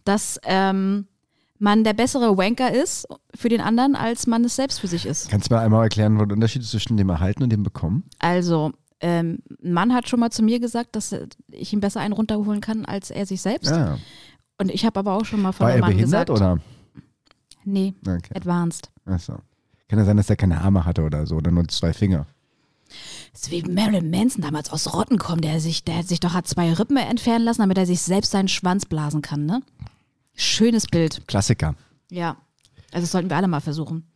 dass 0.04 0.38
ähm, 0.44 1.06
man 1.58 1.82
der 1.84 1.94
bessere 1.94 2.36
Wanker 2.36 2.72
ist 2.74 3.06
für 3.34 3.48
den 3.48 3.60
anderen, 3.60 3.96
als 3.96 4.26
man 4.26 4.44
es 4.44 4.56
selbst 4.56 4.80
für 4.80 4.88
sich 4.88 5.06
ist. 5.06 5.30
Kannst 5.30 5.50
du 5.50 5.54
mir 5.54 5.60
einmal 5.60 5.84
erklären, 5.84 6.18
wo 6.18 6.24
der 6.26 6.34
Unterschied 6.34 6.62
ist 6.62 6.70
zwischen 6.72 6.96
dem 6.96 7.08
Erhalten 7.08 7.42
und 7.42 7.50
dem 7.50 7.62
Bekommen? 7.62 8.04
Also, 8.18 8.72
ähm, 9.00 9.38
ein 9.62 9.72
Mann 9.72 9.94
hat 9.94 10.08
schon 10.08 10.20
mal 10.20 10.30
zu 10.30 10.42
mir 10.42 10.60
gesagt, 10.60 10.94
dass 10.96 11.14
ich 11.50 11.72
ihm 11.72 11.80
besser 11.80 12.00
einen 12.00 12.12
runterholen 12.12 12.60
kann, 12.60 12.84
als 12.84 13.10
er 13.10 13.24
sich 13.24 13.40
selbst. 13.40 13.70
Ja. 13.70 13.98
Und 14.58 14.70
ich 14.70 14.84
habe 14.84 15.00
aber 15.00 15.14
auch 15.14 15.24
schon 15.24 15.42
mal 15.42 15.52
von 15.52 15.64
War 15.66 15.72
einem 15.72 15.82
er 15.82 15.86
Mann 15.88 15.96
behindert 15.96 16.28
gesagt, 16.28 16.30
oder? 16.30 16.58
nee, 17.64 17.94
Okay. 18.06 18.34
advanced. 18.34 18.90
Achso. 19.04 19.38
Kann 19.88 19.98
ja 19.98 20.04
sein, 20.04 20.16
dass 20.16 20.30
er 20.30 20.36
keine 20.36 20.60
Arme 20.60 20.84
hatte 20.84 21.02
oder 21.02 21.26
so, 21.26 21.36
oder 21.36 21.50
nur 21.50 21.66
zwei 21.68 21.92
Finger. 21.92 22.26
Ist 23.34 23.50
wie 23.50 23.62
Marilyn 23.62 24.10
Manson 24.10 24.42
damals 24.42 24.70
aus 24.70 24.94
Rotten 24.94 25.18
kommt, 25.18 25.44
der 25.44 25.60
sich, 25.60 25.82
der 25.82 25.98
hat 25.98 26.08
sich 26.08 26.20
doch 26.20 26.34
hat 26.34 26.46
zwei 26.46 26.72
Rippen 26.72 26.96
entfernen 26.96 27.44
lassen, 27.44 27.62
damit 27.62 27.76
er 27.78 27.86
sich 27.86 28.00
selbst 28.00 28.30
seinen 28.30 28.48
Schwanz 28.48 28.86
blasen 28.86 29.22
kann, 29.22 29.44
ne? 29.44 29.60
Schönes 30.36 30.86
Bild. 30.86 31.26
Klassiker. 31.26 31.74
Ja. 32.10 32.36
Also 32.92 33.02
das 33.02 33.10
sollten 33.10 33.30
wir 33.30 33.36
alle 33.36 33.48
mal 33.48 33.60
versuchen. 33.60 34.06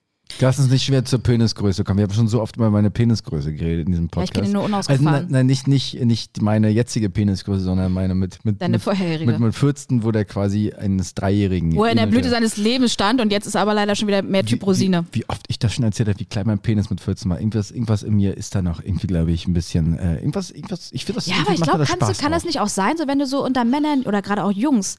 Lass 0.41 0.59
uns 0.59 0.71
nicht 0.71 0.85
schwer 0.85 1.05
zur 1.05 1.19
Penisgröße 1.21 1.83
kommen. 1.85 1.99
Wir 1.99 2.05
haben 2.05 2.13
schon 2.13 2.29
so 2.29 2.41
oft 2.41 2.57
über 2.57 2.71
meine 2.71 2.91
Penisgröße 2.91 3.53
geredet 3.53 3.87
in 3.87 3.93
diesem 3.93 4.05
Ja, 4.15 4.23
ich 4.23 4.31
Podcast. 4.31 4.35
kenne 4.35 4.47
ihn 4.47 4.53
nur 4.53 4.63
also, 4.63 4.73
unausgefahren. 4.75 5.05
nein, 5.23 5.27
nein, 5.31 5.47
nicht, 5.47 5.67
nicht, 5.67 5.95
nicht 6.05 6.43
meine 6.43 6.69
jetzige 6.69 7.11
Penisgröße, 7.11 7.63
sondern 7.65 7.93
meine 7.93 8.15
mit, 8.15 8.45
mit, 8.45 8.63
Deine 8.63 8.73
mit, 8.73 8.83
vorherige. 8.83 9.27
mit, 9.31 9.41
mit 9.41 9.55
14, 9.55 10.05
wo 10.05 10.13
der 10.13 10.25
quasi 10.25 10.73
eines 10.73 11.15
Dreijährigen. 11.15 11.75
Wo 11.75 11.85
er 11.85 11.91
in 11.91 11.97
der. 11.97 12.07
Blüte 12.07 12.31
seines 12.31 12.57
Lebens 12.57 12.93
stand 12.93 13.21
und 13.21 13.33
jetzt 13.33 13.47
ist 13.47 13.57
aber 13.57 13.75
leider 13.75 13.97
schon 13.97 14.07
wieder 14.09 14.23
mehr 14.23 14.45
Typ 14.45 14.65
Rosine. 14.65 15.05
Wie, 15.13 15.21
wie 15.21 15.29
oft 15.29 15.45
ich 15.49 15.59
das 15.59 15.75
schon 15.75 15.85
erzählt 15.85 16.09
habe, 16.09 16.21
wie 16.21 16.25
klein 16.25 16.47
mein 16.47 16.59
Penis 16.59 16.89
mit 16.89 17.01
14 17.01 17.31
war. 17.31 17.39
Irgendwas, 17.39 17.71
irgendwas 17.71 18.03
in 18.03 18.15
mir 18.15 18.37
ist 18.37 18.55
da 18.55 18.63
noch 18.63 18.83
irgendwie, 18.83 19.09
glaube 19.09 19.33
ich, 19.33 19.47
ein 19.49 19.55
bisschen. 19.55 19.99
Äh, 19.99 20.17
irgendwas, 20.19 20.51
irgendwas, 20.51 20.91
ich 20.93 21.05
finde 21.05 21.17
das 21.21 21.27
Ja, 21.27 21.37
aber 21.45 21.55
ich 21.55 21.61
glaube, 21.61 21.85
kann 21.85 22.33
das 22.33 22.45
nicht 22.45 22.61
auch 22.61 22.69
sein, 22.69 22.97
so 22.97 23.07
wenn 23.09 23.19
du 23.19 23.27
so 23.27 23.45
unter 23.45 23.65
Männern 23.65 24.03
oder 24.03 24.23
gerade 24.23 24.45
auch 24.45 24.53
Jungs 24.53 24.99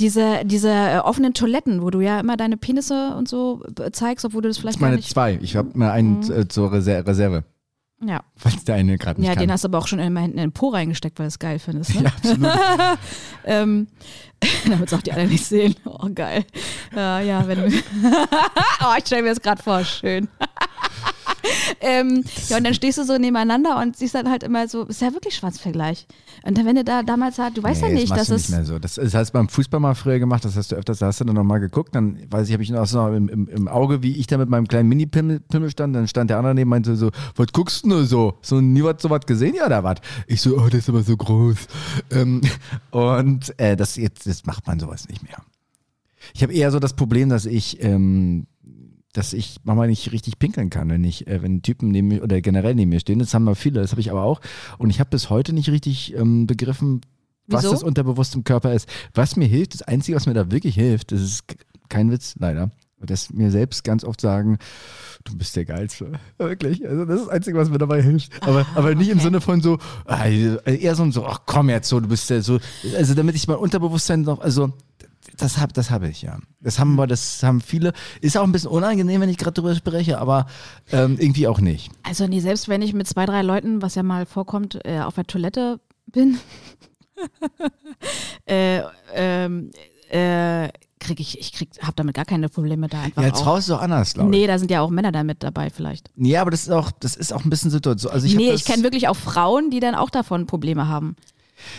diese, 0.00 0.44
diese 0.44 0.70
äh, 0.70 0.98
offenen 0.98 1.34
Toiletten, 1.34 1.82
wo 1.82 1.90
du 1.90 2.00
ja 2.00 2.18
immer 2.20 2.36
deine 2.36 2.56
Penisse 2.56 3.14
und 3.16 3.28
so 3.28 3.62
äh, 3.78 3.90
zeigst, 3.92 4.24
obwohl 4.24 4.42
du 4.42 4.48
das 4.48 4.56
Das 4.56 4.60
vielleicht 4.62 4.80
gar 4.80 4.86
meine 4.88 4.96
nicht. 4.96 5.10
zwei. 5.10 5.38
Ich 5.42 5.56
habe 5.56 5.70
mir 5.78 5.92
einen 5.92 6.20
Mhm. 6.20 6.32
äh, 6.32 6.48
zur 6.48 6.72
Reser 6.72 7.06
Reserve, 7.06 7.44
Ja, 8.04 8.20
falls 8.36 8.64
der 8.64 8.76
eine 8.76 8.96
gerade 8.98 9.20
nicht 9.20 9.28
ja 9.28 9.34
kann. 9.34 9.42
den 9.42 9.52
hast 9.52 9.64
du 9.64 9.68
aber 9.68 9.78
auch 9.78 9.86
schon 9.86 9.98
immer 10.00 10.20
hinten 10.20 10.38
in 10.38 10.44
den 10.44 10.52
Po 10.52 10.68
reingesteckt, 10.70 11.18
weil 11.18 11.26
du 11.26 11.28
es 11.28 11.38
geil 11.38 11.58
findest. 11.58 11.94
Ne? 11.94 12.02
ja, 12.04 12.08
absolut. 12.10 12.50
Ähm, 13.44 13.86
damit 14.68 14.88
es 14.88 14.94
auch 14.94 15.02
die 15.02 15.12
anderen 15.12 15.30
nicht 15.30 15.44
sehen. 15.46 15.74
Oh, 15.84 16.08
geil. 16.14 16.44
Äh, 16.94 17.26
ja, 17.28 17.46
wenn 17.46 17.58
du. 17.58 17.66
oh, 18.80 18.94
ich 18.98 19.06
stelle 19.06 19.22
mir 19.22 19.28
das 19.30 19.40
gerade 19.40 19.62
vor, 19.62 19.84
schön. 19.84 20.28
ähm, 21.80 22.24
ja, 22.48 22.56
und 22.58 22.64
dann 22.64 22.74
stehst 22.74 22.98
du 22.98 23.04
so 23.04 23.18
nebeneinander 23.18 23.78
und 23.80 23.96
siehst 23.96 24.14
dann 24.14 24.30
halt 24.30 24.42
immer 24.42 24.68
so, 24.68 24.84
ist 24.84 25.00
ja 25.00 25.12
wirklich 25.12 25.34
Schwanzvergleich. 25.34 26.06
Und 26.42 26.56
dann, 26.56 26.66
wenn 26.66 26.76
du 26.76 26.84
da 26.84 27.02
damals 27.02 27.38
halt, 27.38 27.56
du 27.56 27.62
weißt 27.62 27.82
Nee, 27.82 27.88
ja 27.88 27.94
nicht, 27.94 28.10
das 28.10 28.28
dass 28.28 28.30
es. 28.30 28.48
nicht 28.48 28.56
mehr 28.56 28.64
so. 28.64 28.78
Das, 28.78 28.94
das 28.94 29.14
hast 29.14 29.30
du 29.30 29.32
beim 29.34 29.48
Fußball 29.48 29.80
mal 29.80 29.94
früher 29.94 30.18
gemacht, 30.18 30.44
das 30.44 30.56
hast 30.56 30.72
du 30.72 30.76
öfters, 30.76 30.98
da 30.98 31.06
hast 31.06 31.20
du 31.20 31.24
dann 31.24 31.34
nochmal 31.34 31.60
geguckt, 31.60 31.94
dann 31.94 32.18
weiß 32.30 32.48
ich, 32.48 32.52
habe 32.52 32.62
ich 32.62 32.70
noch 32.70 32.86
so 32.86 33.06
im, 33.08 33.28
im, 33.28 33.48
im 33.48 33.68
Auge, 33.68 34.02
wie 34.02 34.16
ich 34.16 34.26
da 34.26 34.38
mit 34.38 34.48
meinem 34.48 34.68
kleinen 34.68 34.88
Mini-Pimmel 34.88 35.40
Pimmel 35.40 35.70
stand, 35.70 35.94
dann 35.96 36.08
stand 36.08 36.30
der 36.30 36.38
andere 36.38 36.54
neben 36.54 36.70
meinte 36.70 36.96
so, 36.96 37.10
was 37.36 37.46
guckst 37.52 37.84
du 37.84 37.88
nur 37.88 38.04
so? 38.04 38.34
So 38.42 38.60
nie 38.60 38.82
was 38.82 38.96
so 39.00 39.10
was 39.10 39.26
gesehen, 39.26 39.54
ja, 39.54 39.66
oder 39.66 39.84
was? 39.84 39.96
Ich 40.26 40.40
so, 40.40 40.56
oh, 40.56 40.66
das 40.66 40.80
ist 40.80 40.88
aber 40.88 41.02
so 41.02 41.16
groß. 41.16 41.56
Ähm, 42.10 42.40
und 42.90 43.58
äh, 43.58 43.76
das 43.76 43.96
jetzt, 43.96 44.26
das 44.26 44.44
macht 44.46 44.66
man 44.66 44.78
sowas 44.80 45.08
nicht 45.08 45.22
mehr. 45.22 45.38
Ich 46.34 46.42
habe 46.42 46.52
eher 46.52 46.70
so 46.70 46.78
das 46.78 46.94
Problem, 46.94 47.28
dass 47.28 47.46
ich, 47.46 47.82
ähm, 47.82 48.46
dass 49.12 49.32
ich 49.32 49.56
manchmal 49.64 49.88
nicht 49.88 50.12
richtig 50.12 50.38
pinkeln 50.38 50.70
kann, 50.70 50.88
wenn 50.88 51.04
ich, 51.04 51.26
äh, 51.26 51.42
wenn 51.42 51.62
Typen 51.62 51.90
neben 51.90 52.08
mir 52.08 52.22
oder 52.22 52.40
generell 52.40 52.74
neben 52.74 52.90
mir 52.90 53.00
stehen. 53.00 53.18
Das 53.18 53.34
haben 53.34 53.44
wir 53.44 53.54
viele, 53.54 53.80
das 53.80 53.90
habe 53.90 54.00
ich 54.00 54.10
aber 54.10 54.22
auch. 54.22 54.40
Und 54.78 54.90
ich 54.90 55.00
habe 55.00 55.10
bis 55.10 55.30
heute 55.30 55.52
nicht 55.52 55.70
richtig 55.70 56.14
ähm, 56.14 56.46
begriffen, 56.46 57.00
was 57.46 57.64
Wieso? 57.64 57.72
das 57.72 57.82
unterbewusst 57.82 58.34
im 58.36 58.44
Körper 58.44 58.72
ist. 58.72 58.88
Was 59.14 59.36
mir 59.36 59.46
hilft, 59.46 59.74
das 59.74 59.82
Einzige, 59.82 60.16
was 60.16 60.26
mir 60.26 60.34
da 60.34 60.50
wirklich 60.52 60.76
hilft, 60.76 61.10
das 61.10 61.20
ist 61.20 61.44
kein 61.88 62.10
Witz, 62.10 62.36
leider. 62.38 62.70
Dass 63.02 63.32
mir 63.32 63.50
selbst 63.50 63.82
ganz 63.82 64.04
oft 64.04 64.20
sagen, 64.20 64.58
du 65.24 65.34
bist 65.36 65.56
der 65.56 65.64
Geilste. 65.64 66.12
Wirklich. 66.38 66.86
Also 66.86 67.06
das 67.06 67.20
ist 67.20 67.26
das 67.26 67.32
Einzige, 67.34 67.56
was 67.56 67.70
mir 67.70 67.78
dabei 67.78 68.02
hilft. 68.02 68.30
Aber, 68.42 68.66
aber 68.74 68.94
nicht 68.94 69.08
im 69.08 69.18
Sinne 69.20 69.40
von 69.40 69.62
so, 69.62 69.78
ah, 70.04 70.26
eher 70.26 70.94
so, 70.94 71.02
ein 71.02 71.10
so, 71.10 71.24
ach 71.24 71.40
komm 71.46 71.70
jetzt 71.70 71.88
so, 71.88 71.98
du 71.98 72.08
bist 72.08 72.28
ja 72.28 72.42
so. 72.42 72.58
Also 72.94 73.14
damit 73.14 73.36
ich 73.36 73.48
mein 73.48 73.56
Unterbewusstsein 73.56 74.20
noch, 74.20 74.40
also 74.40 74.74
das 75.36 75.58
habe 75.58 75.72
das 75.72 75.90
hab 75.90 76.02
ich, 76.02 76.22
ja. 76.22 76.38
Das 76.60 76.78
haben 76.78 76.96
wir, 76.96 77.06
das 77.06 77.42
haben 77.42 77.60
viele. 77.60 77.92
Ist 78.20 78.36
auch 78.36 78.44
ein 78.44 78.52
bisschen 78.52 78.70
unangenehm, 78.70 79.20
wenn 79.20 79.28
ich 79.28 79.38
gerade 79.38 79.54
drüber 79.54 79.74
spreche, 79.74 80.18
aber 80.18 80.46
ähm, 80.92 81.16
irgendwie 81.18 81.46
auch 81.46 81.60
nicht. 81.60 81.90
Also, 82.02 82.26
nee, 82.26 82.40
selbst 82.40 82.68
wenn 82.68 82.82
ich 82.82 82.92
mit 82.92 83.06
zwei, 83.06 83.26
drei 83.26 83.42
Leuten, 83.42 83.82
was 83.82 83.94
ja 83.94 84.02
mal 84.02 84.26
vorkommt, 84.26 84.78
äh, 84.84 85.00
auf 85.00 85.14
der 85.14 85.26
Toilette 85.26 85.80
bin, 86.06 86.38
äh, 88.46 88.82
ähm, 89.14 89.70
äh, 90.10 90.68
krieg 91.00 91.20
ich, 91.20 91.38
ich 91.38 91.52
krieg, 91.52 91.70
hab 91.80 91.96
damit 91.96 92.14
gar 92.14 92.24
keine 92.24 92.48
Probleme 92.48 92.88
da 92.88 93.00
einfach 93.00 93.22
Ja, 93.22 93.28
ist 93.28 93.40
es 93.40 93.70
auch 93.70 93.80
anders, 93.80 94.14
glaube 94.14 94.30
ich. 94.30 94.40
Nee, 94.40 94.46
da 94.46 94.58
sind 94.58 94.70
ja 94.70 94.80
auch 94.80 94.90
Männer 94.90 95.12
da 95.12 95.24
mit 95.24 95.42
dabei 95.42 95.70
vielleicht. 95.70 96.10
Nee, 96.14 96.36
aber 96.36 96.50
das 96.50 96.62
ist 96.62 96.70
auch, 96.70 96.90
das 96.92 97.16
ist 97.16 97.32
auch 97.32 97.44
ein 97.44 97.50
bisschen 97.50 97.70
Situation. 97.70 98.12
Also 98.12 98.26
ich 98.26 98.36
nee, 98.36 98.50
das, 98.50 98.60
ich 98.60 98.66
kenne 98.66 98.82
wirklich 98.82 99.08
auch 99.08 99.16
Frauen, 99.16 99.70
die 99.70 99.80
dann 99.80 99.94
auch 99.94 100.10
davon 100.10 100.46
Probleme 100.46 100.88
haben. 100.88 101.16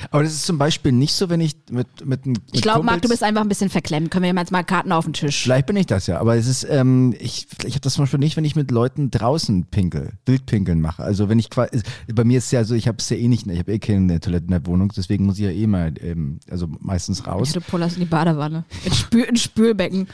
Aber 0.10 0.24
das 0.24 0.34
ist 0.34 0.46
zum 0.46 0.58
Beispiel 0.58 0.92
nicht 0.92 1.14
so, 1.14 1.30
wenn 1.30 1.42
ich 1.42 1.56
mit, 1.70 1.88
mit, 2.06 2.26
mit 2.26 2.42
Ich 2.52 2.62
glaube, 2.62 2.84
Marc, 2.84 3.02
du 3.02 3.10
bist 3.10 3.24
einfach 3.24 3.42
ein 3.42 3.50
bisschen 3.50 3.70
verklemmt. 3.70 4.12
Können 4.12 4.24
wir 4.24 4.42
jetzt 4.42 4.52
mal 4.52 4.64
Karten 4.64 4.92
auf 4.92 5.06
den 5.06 5.14
Tisch? 5.14 5.44
Vielleicht 5.44 5.68
bin 5.68 5.76
ich 5.76 5.86
das 5.86 6.08
ja, 6.08 6.20
aber 6.20 6.36
es 6.36 6.48
ist, 6.48 6.66
ähm, 6.70 7.16
ich, 7.20 7.48
ich 7.66 7.74
habe 7.74 7.82
das 7.82 7.94
zum 7.94 8.04
Beispiel 8.04 8.20
nicht, 8.20 8.38
wenn 8.38 8.46
ich 8.46 8.56
mit 8.56 8.72
Leuten 8.72 9.12
draußen 9.12 9.66
pinkel, 9.66 10.14
Wildpinkeln 10.26 10.82
mache. 10.82 11.04
Also 11.04 11.30
wenn 11.30 11.40
ich 11.40 11.50
quasi, 11.50 11.82
bei 12.14 12.24
mir 12.24 12.38
ist 12.38 12.46
es 12.46 12.52
ja 12.52 12.64
so, 12.64 12.76
ich 12.76 12.88
habe 12.88 12.98
es 13.00 13.10
ja 13.10 13.18
eh 13.18 13.28
nicht, 13.28 13.48
ich 13.48 13.60
habe 13.60 13.72
eh 13.72 13.80
keine 13.80 14.20
Toilette 14.20 14.46
in 14.46 14.52
der 14.52 14.66
Wohnung, 14.66 14.92
deswegen 14.96 15.26
muss 15.26 15.38
ich 15.38 15.46
ja 15.46 15.52
eh 15.52 15.68
mal, 15.68 15.94
ähm, 16.02 16.40
also 16.50 16.68
meistens 16.80 17.28
raus. 17.28 17.52
Du 17.52 17.62
pullerst 17.62 17.98
in 17.98 18.04
die 18.04 18.10
Badewanne. 18.10 18.66
In, 18.86 18.94
Spül, 18.94 19.24
in 19.24 19.36
Spülbecken. 19.36 20.08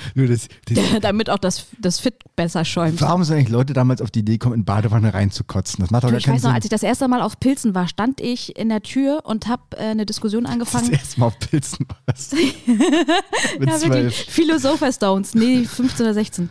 Nur 0.14 0.26
das, 0.28 0.48
das, 0.66 0.78
damit 1.02 1.30
auch 1.30 1.38
das, 1.38 1.66
das 1.78 2.00
Fit 2.00 2.14
besser 2.36 2.64
schäumt. 2.64 3.00
warum 3.00 3.24
sind 3.24 3.36
eigentlich 3.36 3.48
Leute 3.50 3.72
damals 3.72 4.00
auf 4.00 4.10
die 4.10 4.20
Idee 4.20 4.32
gekommen, 4.32 4.54
in 4.56 4.64
Badewanne 4.64 5.12
reinzukotzen? 5.14 5.80
Das 5.82 5.90
macht 5.90 6.04
doch 6.04 6.10
gar 6.10 6.18
ich 6.18 6.24
keinen 6.24 6.36
weiß 6.36 6.42
noch, 6.42 6.50
Sinn. 6.50 6.56
als 6.56 6.64
ich 6.64 6.70
das 6.70 6.82
erste 6.82 7.08
Mal 7.08 7.22
auf 7.22 7.38
Pilzen 7.40 7.74
war, 7.74 7.88
stand 7.88 8.20
ich 8.20 8.56
in 8.58 8.68
der 8.68 8.82
Tür 8.82 9.22
und 9.24 9.46
habe 9.46 9.62
äh, 9.76 9.82
eine 9.90 10.06
Diskussion 10.06 10.44
das 10.44 10.52
angefangen. 10.52 10.92
erste 10.92 11.20
Mal 11.20 11.26
auf 11.26 11.38
Pilzen 11.38 11.86
warst. 12.06 12.34
mit 13.58 13.68
Ja, 13.68 13.80
wirklich. 13.82 14.26
Philosopher 14.28 14.92
Stones. 14.92 15.34
Nee, 15.34 15.64
15 15.64 16.04
oder 16.06 16.14
16. 16.14 16.50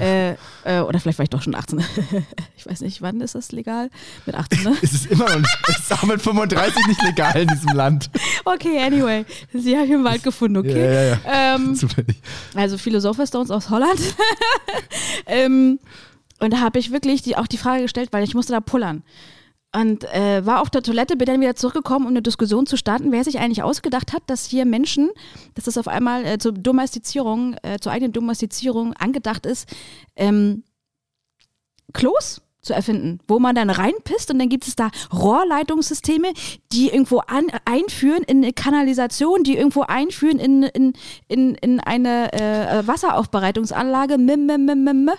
Äh, 0.00 0.34
äh, 0.68 0.80
oder 0.80 1.00
vielleicht 1.00 1.18
war 1.18 1.22
ich 1.22 1.30
doch 1.30 1.40
schon 1.42 1.54
18. 1.54 1.82
ich 2.56 2.66
weiß 2.66 2.82
nicht, 2.82 3.00
wann 3.00 3.20
ist 3.22 3.34
das 3.34 3.52
legal? 3.52 3.88
Mit 4.26 4.34
18, 4.34 4.64
ne? 4.64 4.76
Es 4.82 4.92
ist 4.92 5.06
immer 5.06 5.26
noch 5.28 5.38
nicht, 5.38 5.58
es 5.66 5.78
ist 5.78 5.92
auch 5.92 6.02
mit 6.02 6.20
35 6.20 6.86
nicht 6.86 7.02
legal 7.02 7.36
in 7.36 7.48
diesem 7.48 7.74
Land. 7.74 8.10
Okay, 8.44 8.78
anyway. 8.78 9.24
Sie 9.54 9.74
habe 9.74 9.86
ich 9.86 9.92
im 9.92 10.04
Wald 10.04 10.22
gefunden, 10.22 10.58
okay? 10.58 10.84
Ja, 10.84 10.92
ja, 10.92 11.02
ja. 11.02 11.54
Ähm, 11.56 11.74
Zufällig. 11.74 12.20
also 12.54 12.76
Philosopher 12.76 13.26
Stones 13.26 13.50
aus 13.50 13.70
Holland. 13.70 13.98
ähm, 15.26 15.78
und 16.38 16.52
da 16.52 16.60
habe 16.60 16.78
ich 16.78 16.92
wirklich 16.92 17.22
die, 17.22 17.36
auch 17.36 17.46
die 17.46 17.58
Frage 17.58 17.82
gestellt, 17.82 18.10
weil 18.12 18.22
ich 18.22 18.34
musste 18.34 18.52
da 18.52 18.60
pullern. 18.60 19.02
Und 19.74 20.04
äh, 20.14 20.46
war 20.46 20.62
auf 20.62 20.70
der 20.70 20.82
Toilette, 20.82 21.16
bin 21.16 21.26
dann 21.26 21.40
wieder 21.42 21.54
zurückgekommen, 21.54 22.06
um 22.06 22.12
eine 22.12 22.22
Diskussion 22.22 22.64
zu 22.66 22.78
starten, 22.78 23.12
wer 23.12 23.22
sich 23.22 23.38
eigentlich 23.38 23.62
ausgedacht 23.62 24.14
hat, 24.14 24.22
dass 24.26 24.46
hier 24.46 24.64
Menschen, 24.64 25.10
dass 25.54 25.64
das 25.64 25.76
auf 25.76 25.88
einmal 25.88 26.24
äh, 26.24 26.38
zur 26.38 26.52
Domestizierung, 26.52 27.54
äh, 27.62 27.78
zur 27.78 27.92
eigenen 27.92 28.12
Domestizierung 28.12 28.94
angedacht 28.94 29.44
ist, 29.44 29.68
ähm, 30.16 30.64
Klos 31.92 32.40
zu 32.62 32.72
erfinden, 32.74 33.20
wo 33.28 33.38
man 33.38 33.54
dann 33.54 33.70
reinpisst 33.70 34.30
und 34.30 34.38
dann 34.38 34.48
gibt 34.48 34.66
es 34.66 34.74
da 34.74 34.90
Rohrleitungssysteme, 35.12 36.32
die 36.72 36.88
irgendwo 36.88 37.18
an, 37.20 37.46
einführen 37.64 38.22
in 38.24 38.38
eine 38.38 38.52
Kanalisation, 38.52 39.44
die 39.44 39.56
irgendwo 39.56 39.82
einführen 39.82 40.38
in, 40.38 40.62
in, 40.64 40.92
in, 41.28 41.54
in 41.56 41.80
eine 41.80 42.32
äh, 42.32 42.86
Wasseraufbereitungsanlage. 42.86 44.18
Mim, 44.18 44.46
mim, 44.46 44.64
mim, 44.64 44.84
mim, 44.84 45.04
mim. 45.04 45.14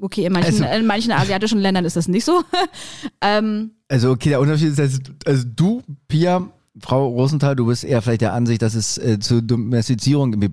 Okay, 0.00 0.26
in 0.26 0.32
manchen, 0.32 0.62
Also- 0.64 0.76
in 0.76 0.86
manchen 0.86 1.12
asiatischen 1.12 1.60
Ländern 1.60 1.84
ist 1.84 1.96
das 1.96 2.08
nicht 2.08 2.24
so. 2.24 2.42
ähm, 3.20 3.72
Also, 3.94 4.10
okay, 4.10 4.30
der 4.30 4.40
Unterschied 4.40 4.70
ist, 4.70 4.78
dass, 4.80 4.98
also 5.24 5.44
du, 5.46 5.80
Pia, 6.08 6.48
Frau 6.80 7.06
Rosenthal, 7.06 7.54
du 7.54 7.66
bist 7.66 7.84
eher 7.84 8.02
vielleicht 8.02 8.22
der 8.22 8.32
Ansicht, 8.32 8.60
dass 8.60 8.74
es 8.74 8.98
äh, 8.98 9.20
zur 9.20 9.40
Domestizierung 9.40 10.32
irgendwie, 10.32 10.50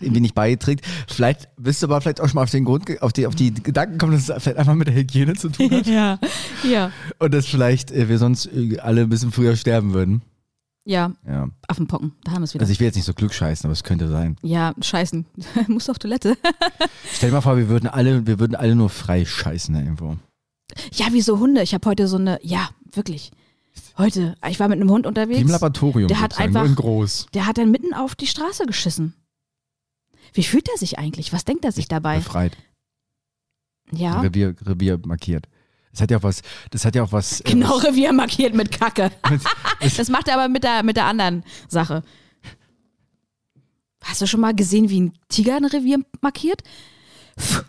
irgendwie 0.00 0.20
nicht 0.20 0.36
beiträgt. 0.36 0.86
Vielleicht 1.08 1.48
bist 1.56 1.82
du 1.82 1.88
aber 1.88 2.00
vielleicht 2.00 2.20
auch 2.20 2.28
schon 2.28 2.36
mal 2.36 2.44
auf 2.44 2.52
den 2.52 2.64
Grund, 2.64 3.02
auf 3.02 3.12
die, 3.12 3.26
auf 3.26 3.34
die 3.34 3.52
Gedanken 3.52 3.94
gekommen, 3.94 4.12
dass 4.12 4.28
es 4.28 4.42
vielleicht 4.44 4.58
einfach 4.58 4.76
mit 4.76 4.86
der 4.86 4.94
Hygiene 4.94 5.34
zu 5.34 5.48
tun 5.48 5.72
hat. 5.72 5.86
ja, 5.88 6.20
ja. 6.62 6.92
Und 7.18 7.34
dass 7.34 7.46
vielleicht 7.46 7.90
äh, 7.90 8.08
wir 8.08 8.18
sonst 8.18 8.46
äh, 8.46 8.78
alle 8.78 9.00
ein 9.00 9.08
bisschen 9.08 9.32
früher 9.32 9.56
sterben 9.56 9.92
würden. 9.92 10.22
Ja, 10.84 11.10
Ja. 11.26 11.48
Affenpocken, 11.66 12.12
da 12.22 12.30
haben 12.30 12.42
wir 12.42 12.44
es 12.44 12.54
wieder. 12.54 12.62
Also 12.62 12.72
ich 12.72 12.78
will 12.78 12.86
jetzt 12.86 12.94
nicht 12.94 13.06
so 13.06 13.12
klugscheißen, 13.12 13.66
aber 13.66 13.72
es 13.72 13.82
könnte 13.82 14.06
sein. 14.06 14.36
ja, 14.42 14.72
scheißen. 14.80 15.26
Muss 15.66 15.90
auf 15.90 15.98
Toilette. 15.98 16.36
Stell 17.12 17.30
dir 17.30 17.34
mal 17.34 17.40
vor, 17.40 17.56
wir 17.56 17.68
würden 17.68 17.88
alle, 17.88 18.24
wir 18.24 18.38
würden 18.38 18.54
alle 18.54 18.76
nur 18.76 18.88
frei 18.90 19.24
scheißen 19.24 19.74
irgendwo. 19.74 20.16
ja, 20.92 21.06
wie 21.12 21.20
so 21.20 21.40
Hunde. 21.40 21.62
Ich 21.62 21.74
habe 21.74 21.88
heute 21.88 22.06
so 22.06 22.16
eine, 22.16 22.38
ja, 22.42 22.68
wirklich. 22.96 23.30
Heute, 23.98 24.36
ich 24.48 24.60
war 24.60 24.68
mit 24.68 24.80
einem 24.80 24.90
Hund 24.90 25.04
Wie 25.04 25.08
im 25.08 25.10
unterwegs. 25.10 25.50
Laboratorium. 25.50 26.08
Der 26.08 26.20
hat 26.20 26.38
einfach- 26.38 26.64
in 26.64 26.74
groß. 26.74 27.26
Der 27.34 27.46
hat 27.46 27.58
dann 27.58 27.70
mitten 27.70 27.92
auf 27.94 28.14
die 28.14 28.26
Straße 28.26 28.66
geschissen. 28.66 29.14
Wie 30.32 30.42
fühlt 30.44 30.68
er 30.68 30.78
sich 30.78 30.98
eigentlich? 30.98 31.32
Was 31.32 31.44
denkt 31.44 31.64
er 31.64 31.72
sich 31.72 31.86
dabei? 31.88 32.18
Befreit. 32.18 32.56
Ja, 33.92 34.20
Revier, 34.20 34.54
Revier 34.64 34.98
markiert. 35.04 35.46
Das 35.92 36.00
hat 36.00 36.10
ja 36.10 36.18
auch 36.18 36.22
was, 36.24 36.42
das 36.70 36.84
hat 36.84 36.96
ja 36.96 37.04
auch 37.04 37.12
was. 37.12 37.40
äh, 37.42 37.44
genau, 37.50 37.76
was- 37.76 37.84
Revier 37.84 38.12
markiert 38.12 38.54
mit 38.54 38.70
Kacke. 38.72 39.10
Das 39.96 40.08
macht 40.08 40.28
er 40.28 40.34
aber 40.34 40.48
mit 40.48 40.64
der, 40.64 40.82
mit 40.82 40.96
der 40.96 41.04
anderen 41.06 41.44
Sache. 41.68 42.02
Hast 44.02 44.20
du 44.22 44.26
schon 44.26 44.40
mal 44.40 44.54
gesehen, 44.54 44.88
wie 44.90 45.00
ein 45.00 45.12
Tiger 45.28 45.56
ein 45.56 45.64
Revier 45.64 45.98
markiert? 46.20 46.62
Pff, 47.38 47.64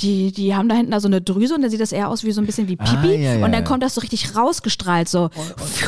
Die, 0.00 0.30
die 0.32 0.54
haben 0.54 0.68
da 0.68 0.76
hinten 0.76 0.92
da 0.92 1.00
so 1.00 1.08
eine 1.08 1.20
Drüse 1.20 1.54
und 1.56 1.62
dann 1.62 1.70
sieht 1.70 1.80
das 1.80 1.90
eher 1.92 2.08
aus 2.08 2.22
wie 2.22 2.30
so 2.30 2.40
ein 2.40 2.46
bisschen 2.46 2.68
wie 2.68 2.76
Pipi. 2.76 2.96
Ah, 2.96 3.04
ja, 3.06 3.34
ja, 3.34 3.44
und 3.44 3.50
dann 3.52 3.64
kommt 3.64 3.82
das 3.82 3.94
so 3.96 4.00
richtig 4.00 4.36
rausgestrahlt, 4.36 5.08
so 5.08 5.28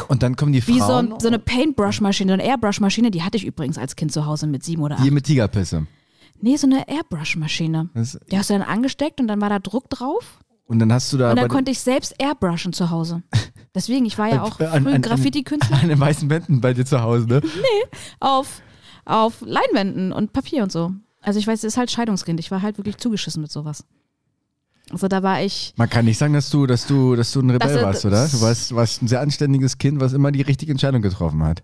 Und 0.09 0.23
dann 0.25 0.35
kommen 0.37 0.53
die 0.53 0.67
wie 0.67 0.79
so, 0.81 0.87
Frauen, 0.87 1.13
ein, 1.13 1.21
so 1.21 1.29
eine 1.29 1.39
Paintbrush-Maschine, 1.39 2.31
so 2.31 2.35
eine 2.35 2.45
Airbrush-Maschine. 2.45 3.11
Die 3.13 3.23
hatte 3.23 3.37
ich 3.37 3.45
übrigens 3.47 3.79
als 3.79 3.95
Kind 3.95 4.11
zu 4.13 4.27
Hause 4.27 4.47
mit 4.49 4.65
sieben 4.65 4.83
oder 4.83 4.97
acht. 4.97 5.05
die 5.05 5.11
mit 5.13 5.25
Tigerpisse. 5.27 5.87
Nee, 6.41 6.57
so 6.57 6.67
eine 6.67 6.89
Airbrush-Maschine. 6.89 7.91
Die 8.31 8.39
hast 8.39 8.51
du 8.51 8.55
dann 8.55 8.63
angesteckt 8.63 9.21
und 9.21 9.29
dann 9.29 9.41
war 9.41 9.49
da 9.51 9.59
Druck 9.61 9.89
drauf. 9.91 10.39
und 10.67 10.79
dann 10.81 10.93
hast 10.93 11.13
du 11.13 11.19
da 11.19 11.31
Und 11.31 11.37
dann 11.37 11.49
konnte 11.49 11.71
ich 11.71 11.79
selbst 11.81 12.15
airbrushen 12.19 12.73
zu 12.73 12.91
Hause. 12.91 13.23
Deswegen, 13.75 14.07
ich 14.07 14.19
war 14.19 14.29
ja 14.29 14.43
auch 14.43 14.59
Äh, 14.59 14.65
an- 14.67 14.83
früh 14.83 14.89
an- 14.89 14.95
an- 14.97 15.03
Graffiti-Künstler 15.03 15.81
an 15.83 15.89
den 15.89 16.01
weißen 16.01 16.29
Wänden 16.31 16.61
bei 16.61 16.75
dir 16.75 16.85
zu 16.85 17.01
Hause, 17.03 17.27
ne? 17.29 17.41
auf, 18.19 18.63
auf 19.05 19.41
Leinwänden 19.43 20.13
und 20.13 20.33
Papier 20.33 20.63
und 20.65 20.73
so. 20.73 20.93
Also 21.23 21.39
ich 21.39 21.47
weiß, 21.47 21.59
es 21.61 21.65
ist 21.65 21.77
halt 21.77 21.91
Scheidungskind. 21.91 22.41
Ich 22.41 22.51
war 22.51 22.63
halt 22.63 22.79
wirklich 22.79 22.97
zugeschissen 22.97 23.43
mit 23.43 23.53
sowas. 23.53 23.85
Also 24.91 25.09
da 25.09 25.23
war 25.23 25.43
ich, 25.43 25.73
Man 25.77 25.89
kann 25.89 26.05
nicht 26.05 26.19
sagen, 26.19 26.35
dass 26.35 26.51
du, 26.51 26.67
dass 26.67 26.87
du, 26.87 27.15
dass 27.15 27.33
du 27.33 27.41
ein 27.41 27.51
Rebell 27.51 27.83
warst, 27.83 28.05
oder? 28.05 28.29
Du 28.29 28.41
warst, 28.41 28.75
warst 28.75 29.03
ein 29.03 29.09
sehr 29.09 29.21
anständiges 29.21 29.79
Kind, 29.79 30.01
was 30.01 30.13
immer 30.13 30.33
die 30.33 30.43
richtige 30.43 30.73
Entscheidung 30.73 31.01
getroffen 31.03 31.43
hat. 31.43 31.63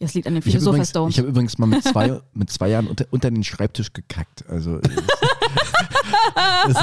Das 0.00 0.14
liegt 0.14 0.26
an 0.26 0.34
den 0.34 0.42
Ich 0.44 0.54
habe 0.54 0.62
übrigens, 0.64 0.90
Philosopher-Stones. 0.90 1.14
ich 1.14 1.18
hab 1.20 1.26
übrigens 1.26 1.58
mal 1.58 1.66
mit 1.66 1.82
zwei, 1.84 2.20
mit 2.34 2.50
zwei 2.50 2.68
Jahren 2.68 2.86
unter, 2.86 3.04
unter 3.10 3.30
den 3.30 3.44
Schreibtisch 3.44 3.92
gekackt. 3.92 4.44
Also 4.48 4.78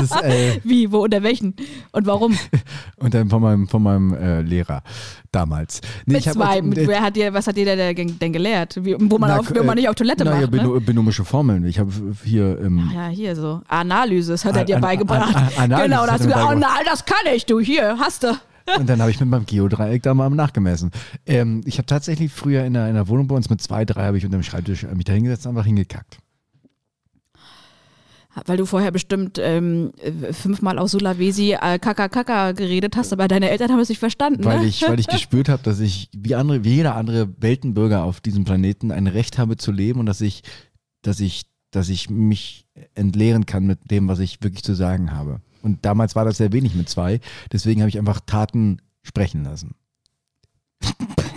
ist 0.02 0.24
äh, 0.24 0.60
Wie, 0.64 0.92
wo, 0.92 1.04
unter 1.04 1.22
welchen? 1.24 1.56
Und 1.92 2.06
warum? 2.06 2.38
und 2.98 3.14
dann 3.14 3.30
von 3.30 3.42
meinem, 3.42 3.68
von 3.68 3.84
meinem 3.84 4.14
äh, 4.14 4.42
Lehrer 4.42 4.84
damals. 5.32 5.82
Nee, 6.06 6.16
mit 6.16 6.24
zwei. 6.24 6.62
Mit, 6.62 6.78
äh, 6.78 6.88
wer 6.88 7.02
hat 7.02 7.16
dir, 7.16 7.34
was 7.34 7.48
hat 7.48 7.58
dir 7.58 7.66
denn, 7.66 8.18
denn 8.20 8.34
gelehrt? 8.34 8.84
Wie, 8.84 8.96
wo, 9.00 9.18
man 9.18 9.30
na, 9.30 9.40
auf, 9.40 9.50
wo 9.50 9.64
man 9.64 9.78
äh, 9.78 9.82
nicht 9.82 9.90
auf 9.90 9.96
Toilette 9.96 10.24
naja, 10.26 10.42
macht, 10.42 10.52
ne? 10.52 10.58
bino- 10.60 10.80
binomische 10.80 11.26
Formeln. 11.26 11.66
Ich 11.66 11.80
habe 11.80 11.92
hier 12.24 12.60
ähm, 12.62 12.92
Ja, 12.94 13.08
hier 13.08 13.36
so. 13.36 13.62
Analysis 13.68 14.46
hat 14.46 14.56
er 14.56 14.66
dir 14.66 14.76
an- 14.78 14.82
beigebracht. 14.82 15.36
an- 15.58 15.72
an- 15.72 15.82
genau, 15.84 16.06
da 16.06 16.14
hast 16.14 16.24
du 16.24 16.28
gesagt, 16.28 16.48
oh 16.52 16.56
nein, 16.56 16.84
das 16.86 17.06
kann 17.06 17.26
ich, 17.34 17.46
du, 17.46 17.60
hier, 17.60 17.98
hast 18.00 18.24
du. 18.24 18.28
Und 18.80 18.90
dann 18.90 19.02
habe 19.02 19.12
ich 19.12 19.20
mit 19.20 19.30
meinem 19.30 19.46
Geodreieck 19.46 20.04
da 20.04 20.14
mal 20.14 20.30
nachgemessen. 20.30 20.92
Ähm, 21.26 21.62
ich 21.66 21.78
habe 21.78 21.86
tatsächlich 21.86 22.32
früher 22.32 22.66
in 22.66 22.76
einer, 22.76 22.90
in 22.90 22.96
einer 22.96 23.08
Wohnung 23.08 23.28
bei 23.28 23.36
uns 23.36 23.50
mit 23.50 23.62
zwei, 23.62 23.86
drei 23.86 24.06
habe 24.06 24.18
ich 24.18 24.26
unter 24.26 24.38
dem 24.38 24.44
Schreibtisch 24.44 24.84
äh, 24.84 24.96
mich 24.96 25.06
da 25.06 25.14
hingesetzt 25.14 25.46
und 25.46 25.52
einfach 25.52 25.66
hingekackt. 25.66 26.18
Weil 28.46 28.58
du 28.58 28.66
vorher 28.66 28.92
bestimmt 28.92 29.40
ähm, 29.42 29.92
äh, 30.02 30.34
fünfmal 30.34 30.78
auf 30.78 30.90
Sulawesi 30.90 31.54
äh, 31.54 31.80
Kaka 31.80 32.10
Kaka 32.10 32.52
geredet 32.52 32.98
hast, 32.98 33.14
aber 33.14 33.30
deine 33.30 33.50
Eltern 33.50 33.72
haben 33.72 33.80
es 33.80 33.88
nicht 33.88 34.00
verstanden. 34.00 34.44
Weil 34.44 34.60
ne? 34.60 34.66
ich, 34.66 34.82
weil 34.82 35.00
ich 35.00 35.08
gespürt 35.08 35.48
habe, 35.48 35.64
dass 35.64 35.80
ich 35.80 36.10
wie 36.14 36.36
andere, 36.36 36.66
wie 36.66 36.76
jeder 36.76 36.96
andere 36.96 37.30
Weltenbürger 37.40 38.04
auf 38.04 38.20
diesem 38.20 38.44
Planeten 38.44 38.92
ein 38.92 39.08
Recht 39.08 39.38
habe 39.38 39.56
zu 39.56 39.72
leben 39.72 40.02
und 40.02 40.06
dass 40.06 40.20
ich, 40.20 40.42
dass 41.02 41.22
ich, 41.22 41.44
dass 41.72 41.88
ich 41.88 42.10
mich 42.10 42.66
entleeren 42.94 43.46
kann 43.46 43.66
mit 43.66 43.90
dem, 43.90 44.10
was 44.10 44.20
ich 44.20 44.44
wirklich 44.44 44.64
zu 44.64 44.74
sagen 44.74 45.14
habe. 45.14 45.40
Und 45.66 45.84
damals 45.84 46.16
war 46.16 46.26
das 46.26 46.38
sehr 46.38 46.54
wenig 46.54 46.76
mit 46.76 46.90
zwei, 46.90 47.20
deswegen 47.52 47.82
habe 47.82 47.90
ich 47.90 47.98
einfach 47.98 48.20
Taten 48.20 48.84
sprechen 49.02 49.44
lassen. 49.44 49.74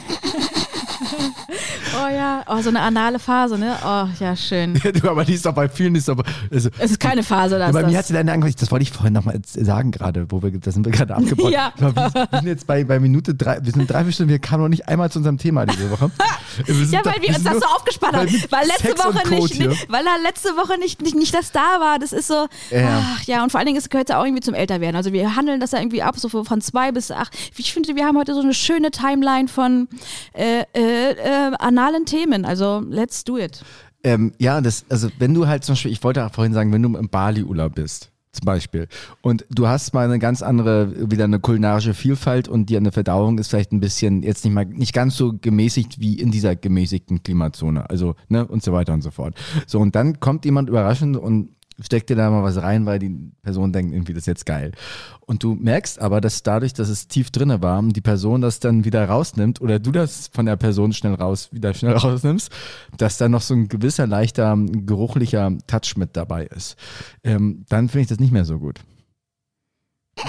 Oh 1.95 2.13
ja, 2.15 2.43
oh, 2.49 2.61
so 2.61 2.69
eine 2.69 2.81
anale 2.81 3.19
Phase, 3.19 3.59
ne? 3.59 3.77
Oh, 3.85 4.07
ja, 4.21 4.37
schön. 4.37 4.75
du, 4.75 5.11
aber 5.11 5.25
die 5.25 5.35
ist 5.35 5.47
doch 5.47 5.53
bei 5.55 5.69
vielen 5.69 5.95
ist 5.95 6.09
aber. 6.09 6.25
Also, 6.53 6.71
Es 6.79 6.91
ist 6.93 7.01
keine 7.01 7.23
Phase, 7.23 7.59
das. 7.59 7.73
bei 7.73 7.85
mir 7.85 7.99
hat 7.99 8.07
sie 8.07 8.13
dann 8.15 8.29
angefangen, 8.29 8.55
das 8.59 8.71
wollte 8.71 8.83
ich 8.83 8.93
vorhin 8.93 9.13
nochmal 9.13 9.41
sagen 9.45 9.91
gerade, 9.91 10.27
wo 10.31 10.43
wir, 10.43 10.51
da 10.59 10.71
sind 10.71 10.85
wir 10.85 10.93
gerade 10.93 11.15
abgebrochen. 11.15 11.53
Ja. 11.59 11.73
Wir, 11.79 11.95
wir 11.95 12.13
sind 12.41 12.47
jetzt 12.47 12.67
bei, 12.67 12.85
bei 12.85 13.01
Minute 13.01 13.35
drei, 13.35 13.59
wir 13.65 13.73
sind 13.73 13.89
drei 13.91 14.05
vier 14.05 14.13
Stunden, 14.13 14.31
wir 14.31 14.39
kamen 14.39 14.63
noch 14.65 14.69
nicht 14.69 14.87
einmal 14.89 15.11
zu 15.11 15.19
unserem 15.19 15.39
Thema 15.39 15.65
diese 15.67 15.91
Woche. 15.91 16.11
Ja, 16.91 17.03
da- 17.03 17.13
weil 17.15 17.23
wir 17.23 17.29
uns 17.29 17.45
das 17.45 17.59
so 17.61 17.67
aufgespannt 17.67 18.17
haben. 18.17 18.29
weil 18.51 18.67
letzte 18.67 18.89
Sex 18.89 19.05
Woche 19.05 19.29
nicht, 19.29 19.55
hier. 19.55 19.71
weil 19.89 20.05
er 20.05 20.21
letzte 20.25 20.49
Woche 20.57 20.77
nicht, 20.79 21.01
nicht, 21.03 21.15
nicht 21.15 21.33
das 21.33 21.53
da 21.53 21.79
war. 21.79 21.99
Das 22.01 22.13
ist 22.13 22.27
so, 22.27 22.47
Ja. 22.71 23.01
ach 23.15 23.23
ja, 23.25 23.45
und 23.45 23.51
vor 23.53 23.61
allen 23.61 23.67
Dingen, 23.67 23.79
es 23.79 23.89
gehört 23.89 24.09
ja 24.09 24.19
auch 24.21 24.25
irgendwie 24.25 24.43
zum 24.43 24.55
Älterwerden. 24.55 24.97
Also 24.97 25.13
wir 25.13 25.37
handeln 25.37 25.61
das 25.61 25.71
ja 25.71 25.79
irgendwie 25.79 26.03
ab, 26.03 26.19
so 26.19 26.29
von 26.29 26.61
zwei 26.61 26.91
bis 26.91 27.13
acht. 27.13 27.33
Ich 27.57 27.73
finde, 27.73 27.95
wir 27.95 28.05
haben 28.07 28.19
heute 28.19 28.35
so 28.35 28.41
eine 28.41 28.55
schöne 28.55 28.91
Timeline 28.91 29.47
von 29.49 29.87
äh, 30.33 30.63
äh, 30.75 31.11
äh, 31.13 31.53
analen 31.79 32.05
Themen. 32.05 32.45
Also 32.45 32.83
let's 32.89 33.25
do 33.25 33.39
it. 33.39 33.63
Ähm, 34.05 34.33
ja, 34.39 34.61
das, 34.61 34.85
also 34.89 35.09
wenn 35.19 35.35
du 35.35 35.47
halt 35.47 35.65
zum 35.65 35.75
Beispiel, 35.75 35.93
ich 35.93 36.03
wollte 36.05 36.25
auch 36.25 36.33
vorhin 36.33 36.53
sagen, 36.53 36.73
wenn 36.73 36.83
du 36.83 36.97
im 36.97 37.09
Bali-Urlaub 37.09 37.75
bist, 37.75 38.11
zum 38.33 38.45
Beispiel, 38.45 38.89
und 39.23 39.47
du 39.51 39.67
hast 39.67 39.95
mal 39.95 40.05
eine 40.05 40.19
ganz 40.19 40.43
andere, 40.43 41.11
wieder 41.11 41.25
eine 41.25 41.41
kulinarische 41.41 41.95
Vielfalt 41.95 42.47
und 42.47 42.67
die 42.67 42.77
eine 42.77 42.93
Verdauung 42.93 43.39
ist 43.39 43.49
vielleicht 43.49 43.73
ein 43.73 43.81
bisschen 43.81 44.23
jetzt 44.23 44.45
nicht 44.45 44.55
mal 44.55 44.67
nicht 44.67 44.93
ganz 44.93 45.17
so 45.17 45.33
gemäßigt 45.41 45.99
wie 45.99 46.21
in 46.21 46.31
dieser 46.31 46.55
gemäßigten 46.55 47.23
Klimazone, 47.23 47.89
also 47.89 48.15
ne 48.29 48.47
und 48.47 48.63
so 48.63 48.73
weiter 48.73 48.93
und 48.93 49.03
so 49.03 49.11
fort. 49.11 49.35
So 49.67 49.81
und 49.81 49.95
dann 49.95 50.21
kommt 50.21 50.45
jemand 50.45 50.69
überraschend 50.69 51.17
und 51.17 51.51
steckt 51.81 52.11
dir 52.11 52.17
da 52.17 52.31
mal 52.31 52.43
was 52.43 52.61
rein, 52.61 52.87
weil 52.87 52.99
die 52.99 53.31
Person 53.43 53.73
denkt 53.73 53.93
irgendwie, 53.95 54.13
das 54.13 54.23
ist 54.23 54.27
jetzt 54.27 54.47
geil. 54.47 54.73
Und 55.21 55.43
du 55.43 55.55
merkst 55.55 56.01
aber, 56.01 56.21
dass 56.21 56.43
dadurch, 56.43 56.73
dass 56.75 56.89
es 56.89 57.07
tief 57.09 57.31
drinne 57.31 57.63
war, 57.63 57.83
die 57.83 58.01
Person 58.01 58.41
das 58.41 58.61
dann 58.61 58.85
wieder 58.85 59.05
rausnimmt 59.09 59.61
oder 59.61 59.79
du 59.79 59.93
das 59.93 60.31
von 60.33 60.47
der 60.47 60.57
Person 60.57 60.93
schnell 60.93 61.15
raus, 61.15 61.49
wieder 61.53 61.75
schnell 61.75 61.93
rausnimmst, 61.97 62.51
dass 62.97 63.19
da 63.19 63.29
noch 63.29 63.43
so 63.43 63.55
ein 63.55 63.69
gewisser 63.69 64.07
leichter 64.07 64.57
geruchlicher 64.59 65.53
Touch 65.67 65.97
mit 65.97 66.17
dabei 66.17 66.47
ist. 66.47 66.77
Ähm, 67.25 67.65
dann 67.69 67.89
finde 67.89 68.03
ich 68.03 68.09
das 68.09 68.19
nicht 68.21 68.33
mehr 68.33 68.45
so 68.45 68.59
gut. 68.59 68.81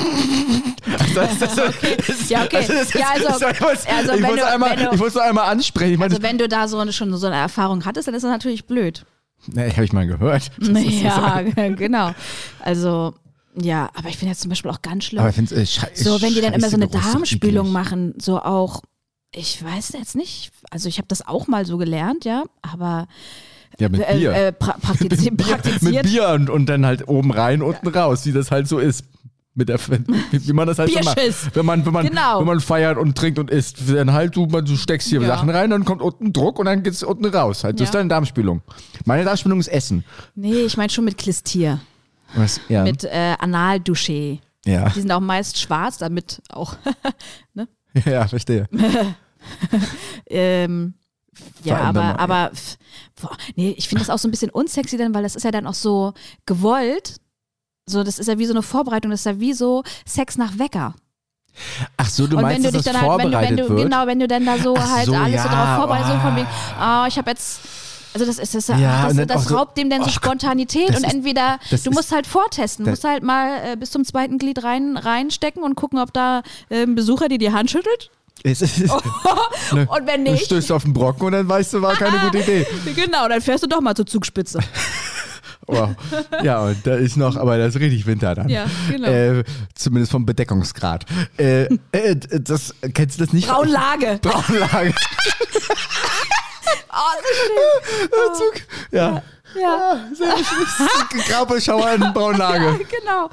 Das, 1.15 1.39
das, 1.39 1.55
das, 1.55 2.29
Ja, 2.29 2.43
okay. 2.43 2.57
Also, 2.57 2.73
Ja, 2.99 3.07
also- 3.13 3.47
ich 3.49 3.59
muss, 3.59 3.85
also 3.87 4.13
ich 4.13 4.21
wenn 4.21 4.29
muss 4.29 4.39
du- 4.39 4.47
einmal, 4.47 4.77
wenn 4.77 4.85
du- 4.85 4.91
ich 4.93 4.99
muss 4.99 5.13
nur 5.15 5.23
einmal 5.23 5.51
ansprechen. 5.51 5.93
Ich 5.93 5.99
meine, 5.99 6.11
Also 6.13 6.23
wenn 6.23 6.37
du 6.37 6.47
da 6.47 6.67
so 6.67 6.77
eine, 6.77 6.93
schon 6.93 7.13
so 7.17 7.27
eine 7.27 7.35
Erfahrung 7.35 7.83
hattest, 7.85 8.07
dann 8.07 8.15
ist 8.15 8.23
das 8.23 8.31
natürlich 8.31 8.65
blöd. 8.65 9.05
Nee, 9.47 9.71
habe 9.71 9.83
ich 9.83 9.93
mal 9.93 10.07
gehört. 10.07 10.51
Das 10.59 10.83
Ja, 11.01 11.41
genau. 11.75 12.11
Also, 12.59 13.13
ja, 13.55 13.89
aber 13.93 14.09
ich 14.09 14.17
finde 14.17 14.31
jetzt 14.31 14.41
zum 14.41 14.49
Beispiel 14.49 14.71
auch 14.71 14.81
ganz 14.81 15.05
schlimm. 15.05 15.19
Aber 15.19 15.29
ich 15.29 15.35
finde 15.35 15.55
äh, 15.55 15.65
So, 15.65 16.21
wenn 16.21 16.33
die 16.33 16.41
dann 16.41 16.53
immer 16.53 16.69
so 16.69 16.75
eine 16.77 16.87
Darmspülung 16.87 17.71
machen, 17.71 18.13
so 18.17 18.39
auch, 18.39 18.81
ich 19.33 19.63
weiß 19.63 19.93
jetzt 19.93 20.15
nicht, 20.15 20.51
also 20.71 20.89
ich 20.89 20.97
habe 20.97 21.07
das 21.07 21.27
auch 21.27 21.47
mal 21.47 21.65
so 21.65 21.77
gelernt, 21.77 22.25
ja, 22.25 22.43
aber 22.61 23.07
Ja, 23.79 23.89
mit 23.89 24.01
äh, 24.01 24.15
Bier. 24.17 24.33
äh, 24.33 24.51
pra 24.51 24.77
praktizi 24.81 25.25
mit 25.31 25.37
Bier, 25.37 25.47
praktiziert. 25.47 25.81
mit 25.81 26.03
Bier 26.03 26.29
und, 26.29 26.49
und 26.49 26.65
dann 26.67 26.85
halt 26.85 27.07
oben 27.07 27.31
rein, 27.31 27.61
unten 27.61 27.87
raus, 27.87 28.25
wie 28.25 28.31
das 28.31 28.51
halt 28.51 28.67
so 28.67 28.79
ist. 28.79 29.03
Mit 29.59 29.67
der, 29.67 29.77
wie, 29.77 30.47
wie 30.47 30.53
man 30.53 30.67
das 30.67 30.79
halt. 30.79 30.89
Bierschiss. 30.93 31.49
Wenn 31.53 31.65
man, 31.65 31.85
wenn, 31.85 31.91
man, 31.91 32.07
Genau. 32.07 32.39
wenn 32.39 32.47
man 32.47 32.61
feiert 32.61 32.97
und 32.97 33.17
trinkt 33.17 33.37
und 33.39 33.51
isst, 33.51 33.77
dann 33.89 34.13
halt 34.13 34.37
du, 34.37 34.45
du 34.47 34.77
steckst 34.77 35.09
hier 35.09 35.19
Ja. 35.21 35.27
Sachen 35.27 35.49
rein, 35.49 35.69
dann 35.69 35.83
kommt 35.83 36.01
unten 36.01 36.31
Druck 36.31 36.59
und 36.59 36.65
dann 36.65 36.81
geht's 36.81 37.03
unten 37.03 37.25
raus. 37.25 37.65
Halt, 37.65 37.75
das 37.75 37.79
Ja. 37.81 37.85
ist 37.89 37.93
deine 37.95 38.07
Darmspülung. 38.07 38.61
Meine 39.03 39.25
Darmspülung 39.25 39.59
ist 39.59 39.67
Essen. 39.67 40.05
Nee, 40.33 40.61
ich 40.61 40.77
meine 40.77 40.89
schon 40.89 41.03
mit 41.03 41.17
Klistier, 41.17 41.81
Was, 42.35 42.61
ja. 42.69 42.83
mit 42.85 43.03
äh, 43.03 43.35
Analdouché. 43.37 44.39
ja. 44.65 44.87
Die 44.91 45.01
sind 45.01 45.11
auch 45.11 45.19
meist 45.19 45.59
schwarz, 45.59 45.97
damit 45.97 46.41
auch, 46.49 46.77
ja, 48.05 48.25
verstehe. 48.27 48.69
ähm, 50.29 50.93
ja, 51.63 51.77
aber, 51.81 52.01
man- 52.03 52.15
aber, 52.15 52.51
boah, 53.21 53.35
nee, 53.55 53.73
ich 53.77 53.87
finde 53.89 54.03
das 54.05 54.09
auch 54.09 54.19
so 54.19 54.27
ein 54.27 54.31
bisschen 54.31 54.49
unsexy 54.51 54.97
dann, 54.97 55.13
weil 55.13 55.23
das 55.23 55.35
ist 55.35 55.43
ja 55.43 55.51
dann 55.51 55.67
auch 55.67 55.73
so 55.73 56.13
gewollt. 56.45 57.17
So, 57.89 58.03
das 58.03 58.19
ist 58.19 58.27
ja 58.27 58.37
wie 58.37 58.45
so 58.45 58.53
eine 58.53 58.61
Vorbereitung, 58.61 59.11
das 59.11 59.21
ist 59.21 59.25
ja 59.25 59.39
wie 59.39 59.53
so 59.53 59.83
Sex 60.05 60.37
nach 60.37 60.57
Wecker. 60.59 60.93
Ach 61.97 62.09
so, 62.09 62.27
du 62.27 62.37
und 62.37 62.43
meinst, 62.43 62.57
wenn 62.63 62.71
du 62.71 62.77
dass 62.77 62.83
dich 62.83 62.91
das 62.93 63.01
dann 63.01 63.09
halt, 63.09 63.19
wenn 63.19 63.25
du, 63.25 63.31
vorbereitet 63.31 63.57
wenn 63.57 63.67
du, 63.67 63.69
wird? 63.75 63.83
genau, 63.89 64.07
wenn 64.07 64.19
du 64.19 64.27
dann 64.27 64.45
da 64.45 64.57
so 64.59 64.75
Ach 64.77 64.89
halt 64.91 65.05
so, 65.07 65.13
alles 65.15 65.41
so 65.43 65.47
ja, 65.49 65.53
drauf 65.55 65.77
vorbereitet, 65.79 66.07
so 66.13 66.19
von 66.19 66.35
wegen, 66.37 66.47
ah. 66.79 67.03
ah, 67.03 67.07
ich 67.07 67.17
habe 67.17 67.29
jetzt, 67.31 67.59
also 68.13 68.25
das 68.25 68.37
ist 68.39 68.55
das, 68.55 68.67
Ja, 68.79 69.09
das, 69.11 69.27
das 69.27 69.45
so- 69.45 69.57
raubt 69.57 69.77
dem 69.77 69.89
dann 69.89 69.99
so 69.99 70.05
Gott, 70.05 70.13
Spontanität 70.13 70.89
und 70.89 70.97
ist- 71.05 71.13
entweder, 71.13 71.59
das 71.69 71.83
du 71.83 71.89
ist- 71.89 71.95
musst 71.95 72.11
halt 72.13 72.27
vortesten, 72.27 72.85
musst 72.85 73.03
halt 73.03 73.23
mal 73.23 73.73
äh, 73.73 73.75
bis 73.75 73.91
zum 73.91 74.05
zweiten 74.05 74.37
Glied 74.37 74.63
rein, 74.63 74.95
reinstecken 74.95 75.63
und 75.63 75.75
gucken, 75.75 75.99
ob 75.99 76.13
da 76.13 76.43
äh, 76.69 76.83
ein 76.83 76.95
Besucher 76.95 77.27
dir 77.27 77.39
die 77.39 77.51
Hand 77.51 77.71
schüttelt. 77.71 78.09
Es 78.41 78.61
ist, 78.61 78.79
und 79.71 80.07
wenn 80.07 80.23
Du 80.23 80.31
nicht, 80.31 80.45
stößt 80.45 80.71
auf 80.71 80.83
den 80.83 80.93
Brocken 80.93 81.25
und 81.25 81.33
dann 81.33 81.49
weißt 81.49 81.73
du, 81.73 81.81
war 81.81 81.93
keine 81.95 82.19
gute 82.19 82.37
Idee. 82.39 82.65
genau, 82.95 83.27
dann 83.27 83.41
fährst 83.41 83.63
du 83.63 83.67
doch 83.67 83.81
mal 83.81 83.95
zur 83.95 84.05
Zugspitze. 84.05 84.59
Wow. 85.69 85.89
Ja, 86.43 86.61
und 86.61 86.85
da 86.85 86.95
ist 86.95 87.15
noch, 87.15 87.35
aber 87.35 87.57
da 87.57 87.67
ist 87.67 87.79
richtig 87.79 88.07
Winter 88.07 88.33
dann. 88.33 88.49
Ja, 88.49 88.65
genau. 88.89 89.07
Äh, 89.07 89.43
zumindest 89.75 90.11
vom 90.11 90.25
Bedeckungsgrad. 90.25 91.05
Äh, 91.37 91.65
äh, 91.91 92.15
das, 92.15 92.73
kennst 92.93 93.19
du 93.19 93.25
das 93.25 93.33
nicht? 93.33 93.47
Braunlage. 93.47 94.19
Braunlage. 94.21 94.93
Oh, 96.91 98.33
so 98.33 98.43
schön. 98.51 98.63
Ja. 98.91 99.21
Ja. 99.55 100.07
Sehr 100.13 100.37
schön. 100.37 101.21
Graubeschauer 101.27 101.93
in 101.93 102.13
Braunlage. 102.13 102.79
genau. 103.01 103.29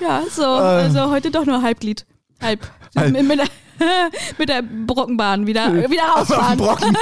Ja, 0.00 0.22
so. 0.30 0.42
Ähm. 0.42 0.48
Also 0.60 1.10
heute 1.10 1.30
doch 1.30 1.44
nur 1.46 1.62
Halbglied. 1.62 2.04
Halb. 2.40 2.70
Halb. 2.96 3.16
Mit, 4.38 4.48
der, 4.48 4.62
Brockenbahn 4.62 5.46
wieder, 5.46 5.72
wieder 5.90 6.14
Auf 6.16 6.26
dem 6.26 6.36
rausfahren. 6.36 6.58
Brocken. 6.58 6.96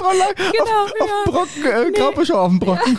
Braunlage. 0.00 0.34
Genau, 0.52 0.84
auf, 0.84 1.42
auf 1.42 1.54
dem 1.54 1.62
Brocken. 1.62 1.94
Äh, 1.94 1.98
Graubeschauer 1.98 2.40
auf 2.40 2.50
dem 2.50 2.58
Brocken. 2.58 2.98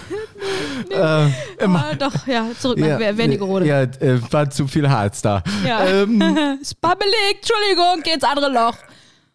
Äh, 0.89 1.63
immer. 1.63 1.85
Aber 1.85 1.95
doch, 1.95 2.27
ja, 2.27 2.47
zurück 2.57 2.77
nach 2.79 2.99
Wernigerode. 2.99 3.65
Ja, 3.65 3.81
äh, 3.81 4.19
war 4.31 4.49
zu 4.49 4.67
viel 4.67 4.89
Harz 4.89 5.21
da. 5.21 5.43
Ja. 5.65 5.85
Ähm, 5.85 6.21
Ist 6.61 6.79
babbelig, 6.81 7.37
Entschuldigung, 7.37 8.01
geh 8.03 8.13
ins 8.13 8.23
andere 8.23 8.51
Loch. 8.51 8.75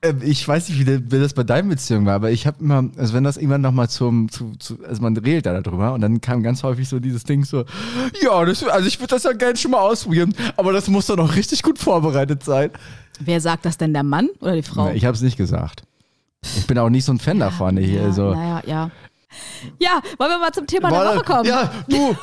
Ähm, 0.05 0.21
ich 0.23 0.47
weiß 0.47 0.69
nicht, 0.69 0.87
wie, 0.87 1.19
das 1.19 1.33
bei 1.33 1.45
deinen 1.45 1.69
Beziehungen 1.69 2.05
war, 2.05 2.15
aber 2.15 2.31
ich 2.31 2.47
habe 2.47 2.59
immer, 2.61 2.85
also 2.99 3.15
wenn 3.15 3.25
das 3.25 3.37
irgendwann 3.39 3.63
nochmal 3.63 3.89
zum, 3.89 4.31
zu, 4.31 4.53
zu, 4.59 4.79
also 4.87 5.01
man 5.01 5.17
redet 5.17 5.47
da 5.47 5.59
darüber 5.61 5.95
und 5.95 6.03
dann 6.03 6.21
kam 6.21 6.43
ganz 6.43 6.63
häufig 6.63 6.89
so 6.89 7.01
dieses 7.01 7.25
Ding 7.25 7.45
so, 7.45 7.65
ja, 8.23 8.45
das, 8.45 8.63
also 8.65 8.87
ich 8.87 9.01
würde 9.01 9.15
das 9.15 9.23
ja 9.25 9.33
gerne 9.33 9.57
schon 9.57 9.71
mal 9.71 9.81
ausprobieren, 9.81 10.35
aber 10.57 10.73
das 10.73 10.89
muss 10.89 11.07
doch 11.07 11.17
noch 11.17 11.35
richtig 11.37 11.63
gut 11.63 11.79
vorbereitet 11.79 12.45
sein. 12.45 12.71
Wer 13.19 13.41
sagt 13.41 13.65
das 13.65 13.79
denn, 13.79 13.95
der 13.95 14.03
Mann 14.03 14.29
oder 14.41 14.55
die 14.55 14.63
Frau? 14.63 14.91
Ich 14.91 15.05
habe 15.05 15.15
es 15.15 15.23
nicht 15.23 15.37
gesagt. 15.37 15.85
Ich 16.57 16.67
bin 16.67 16.79
auch 16.79 16.91
nicht 16.91 17.05
so 17.05 17.13
ein 17.13 17.19
Fan 17.19 17.39
davon. 17.39 17.79
Ich, 17.79 17.91
ja, 17.91 18.03
also, 18.03 18.35
Naja, 18.35 18.63
ja. 18.67 18.91
Ja, 19.81 20.01
wollen 20.19 20.31
wir 20.31 20.39
mal 20.39 20.53
zum 20.53 20.67
Thema 20.67 20.91
der 20.91 21.17
Woche 21.17 21.25
kommen? 21.25 21.45
Ja, 21.47 21.73
du. 21.89 22.15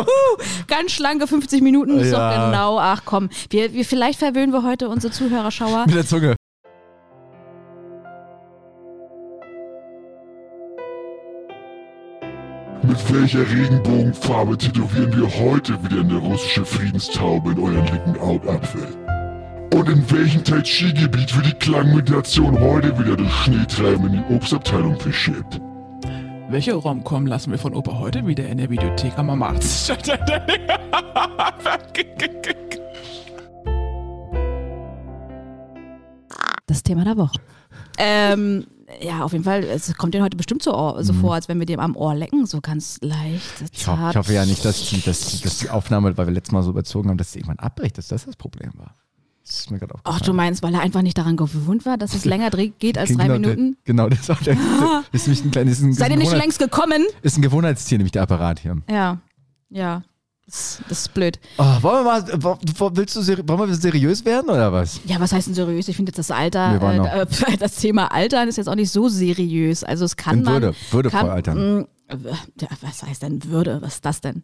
Ganz 0.66 0.92
schlanke 0.92 1.26
50 1.26 1.60
Minuten 1.60 1.98
Ja. 2.02 2.10
doch 2.10 2.46
genau. 2.46 2.78
Ach 2.78 3.02
komm, 3.04 3.28
wir, 3.50 3.74
wir, 3.74 3.84
vielleicht 3.84 4.18
verwöhnen 4.18 4.52
wir 4.52 4.62
heute 4.62 4.88
unsere 4.88 5.12
Zuhörerschauer. 5.12 5.84
Mit 5.86 5.96
der 5.96 6.06
Zunge. 6.06 6.37
Mit 12.88 13.12
welcher 13.12 13.40
Regenbogenfarbe 13.40 14.56
tätowieren 14.56 15.14
wir 15.14 15.28
heute 15.38 15.74
wieder 15.84 16.00
eine 16.00 16.16
russische 16.16 16.64
Friedenstaube 16.64 17.52
in 17.52 17.58
euren 17.58 17.86
linken 17.86 18.18
Augapfel? 18.18 18.80
Und 19.74 19.88
in 19.90 20.10
welchem 20.10 20.42
Tai 20.42 20.62
Chi-Gebiet 20.62 21.36
wird 21.36 21.46
die 21.48 21.58
Klangmeditation 21.58 22.58
heute 22.58 22.98
wieder 22.98 23.14
durch 23.14 23.30
Schneetreiben 23.30 24.06
in 24.06 24.12
die 24.12 24.34
Obstabteilung 24.34 24.98
verschiebt? 24.98 25.60
Welche 26.48 26.72
Romcom 26.72 27.26
lassen 27.26 27.50
wir 27.50 27.58
von 27.58 27.74
Opa 27.74 27.98
heute 27.98 28.26
wieder 28.26 28.48
in 28.48 28.56
der 28.56 28.70
Videothek 28.70 29.18
am 29.18 29.26
Mama? 29.26 29.54
Das 36.66 36.82
Thema 36.82 37.02
der 37.04 37.16
Woche. 37.16 37.38
Ähm, 37.96 38.66
ja, 39.00 39.22
auf 39.24 39.32
jeden 39.32 39.44
Fall, 39.44 39.64
es 39.64 39.94
kommt 39.96 40.14
dir 40.14 40.22
heute 40.22 40.36
bestimmt 40.36 40.62
so, 40.62 40.96
so 41.00 41.12
vor, 41.12 41.34
als 41.34 41.48
wenn 41.48 41.58
wir 41.58 41.66
dir 41.66 41.78
am 41.78 41.96
Ohr 41.96 42.14
lecken, 42.14 42.46
so 42.46 42.60
ganz 42.60 42.98
leicht. 43.02 43.60
Mhm. 43.60 43.66
Ich, 43.72 43.86
ho 43.86 43.96
ich 44.10 44.16
hoffe 44.16 44.32
ja 44.32 44.46
nicht, 44.46 44.64
dass 44.64 44.88
die, 44.88 45.00
dass, 45.02 45.20
die- 45.26 45.42
dass 45.42 45.58
die 45.58 45.70
Aufnahme, 45.70 46.16
weil 46.16 46.26
wir 46.26 46.32
letztes 46.34 46.52
Mal 46.52 46.62
so 46.62 46.70
überzogen 46.70 47.10
haben, 47.10 47.18
dass 47.18 47.32
sie 47.32 47.40
irgendwann 47.40 47.58
abbricht, 47.58 47.98
dass 47.98 48.08
das 48.08 48.24
das 48.24 48.36
Problem 48.36 48.70
war. 48.76 48.94
Das 49.46 49.60
ist 49.60 49.70
mir 49.70 49.78
gerade 49.78 49.94
aufgefallen. 49.94 50.18
Ach, 50.20 50.24
du 50.26 50.32
meinst, 50.34 50.62
weil 50.62 50.74
er 50.74 50.80
einfach 50.80 51.00
nicht 51.02 51.16
daran 51.16 51.36
gewohnt 51.38 51.86
war, 51.86 51.96
dass 51.96 52.14
es 52.14 52.24
länger 52.26 52.50
geht 52.50 52.98
als 52.98 53.10
drei 53.14 53.28
genau, 53.28 53.34
Minuten? 53.38 53.76
Der, 53.76 53.84
genau, 53.84 54.08
das 54.08 54.20
ist 54.20 54.30
auch 54.30 54.40
der, 54.42 54.56
ist 55.12 55.26
nämlich 55.26 55.44
ein 55.44 55.50
kleines, 55.50 55.78
Seid 55.78 56.10
ihr 56.10 56.16
nicht 56.16 56.30
schon 56.30 56.38
längst 56.38 56.58
gekommen? 56.58 57.04
ist 57.22 57.38
ein 57.38 57.42
Gewohnheitstier, 57.42 57.98
nämlich 57.98 58.12
der 58.12 58.22
Apparat 58.22 58.60
hier. 58.60 58.76
Ja, 58.90 59.18
ja. 59.70 60.02
Das, 60.50 60.80
das 60.88 61.00
ist 61.00 61.12
blöd. 61.14 61.38
Oh, 61.58 61.62
wollen 61.82 62.04
wir 62.04 62.04
mal, 62.04 62.24
wo- 62.42 62.90
willst 62.94 63.14
du, 63.16 63.20
seri- 63.20 63.46
wollen 63.46 63.68
wir 63.68 63.74
seriös 63.76 64.24
werden 64.24 64.48
oder 64.48 64.72
was? 64.72 64.98
Ja, 65.04 65.20
was 65.20 65.30
heißt 65.32 65.48
denn 65.48 65.54
seriös? 65.54 65.88
Ich 65.88 65.96
finde 65.96 66.08
jetzt 66.10 66.18
das 66.18 66.30
Alter, 66.30 66.80
äh, 66.80 67.20
äh, 67.22 67.56
das 67.58 67.76
Thema 67.76 68.10
Altern 68.12 68.48
ist 68.48 68.56
jetzt 68.56 68.68
auch 68.68 68.74
nicht 68.74 68.90
so 68.90 69.08
seriös. 69.10 69.84
Also 69.84 70.06
es 70.06 70.16
kann 70.16 70.38
In 70.38 70.44
man. 70.44 70.54
Würde, 70.62 70.74
würdevoll 70.90 71.20
kann, 71.20 71.28
altern. 71.30 71.78
mh, 71.80 71.86
ja, 72.62 72.68
was 72.80 73.02
heißt 73.02 73.22
denn 73.22 73.44
Würde? 73.44 73.82
Was 73.82 73.96
ist 73.96 74.06
das 74.06 74.22
denn? 74.22 74.42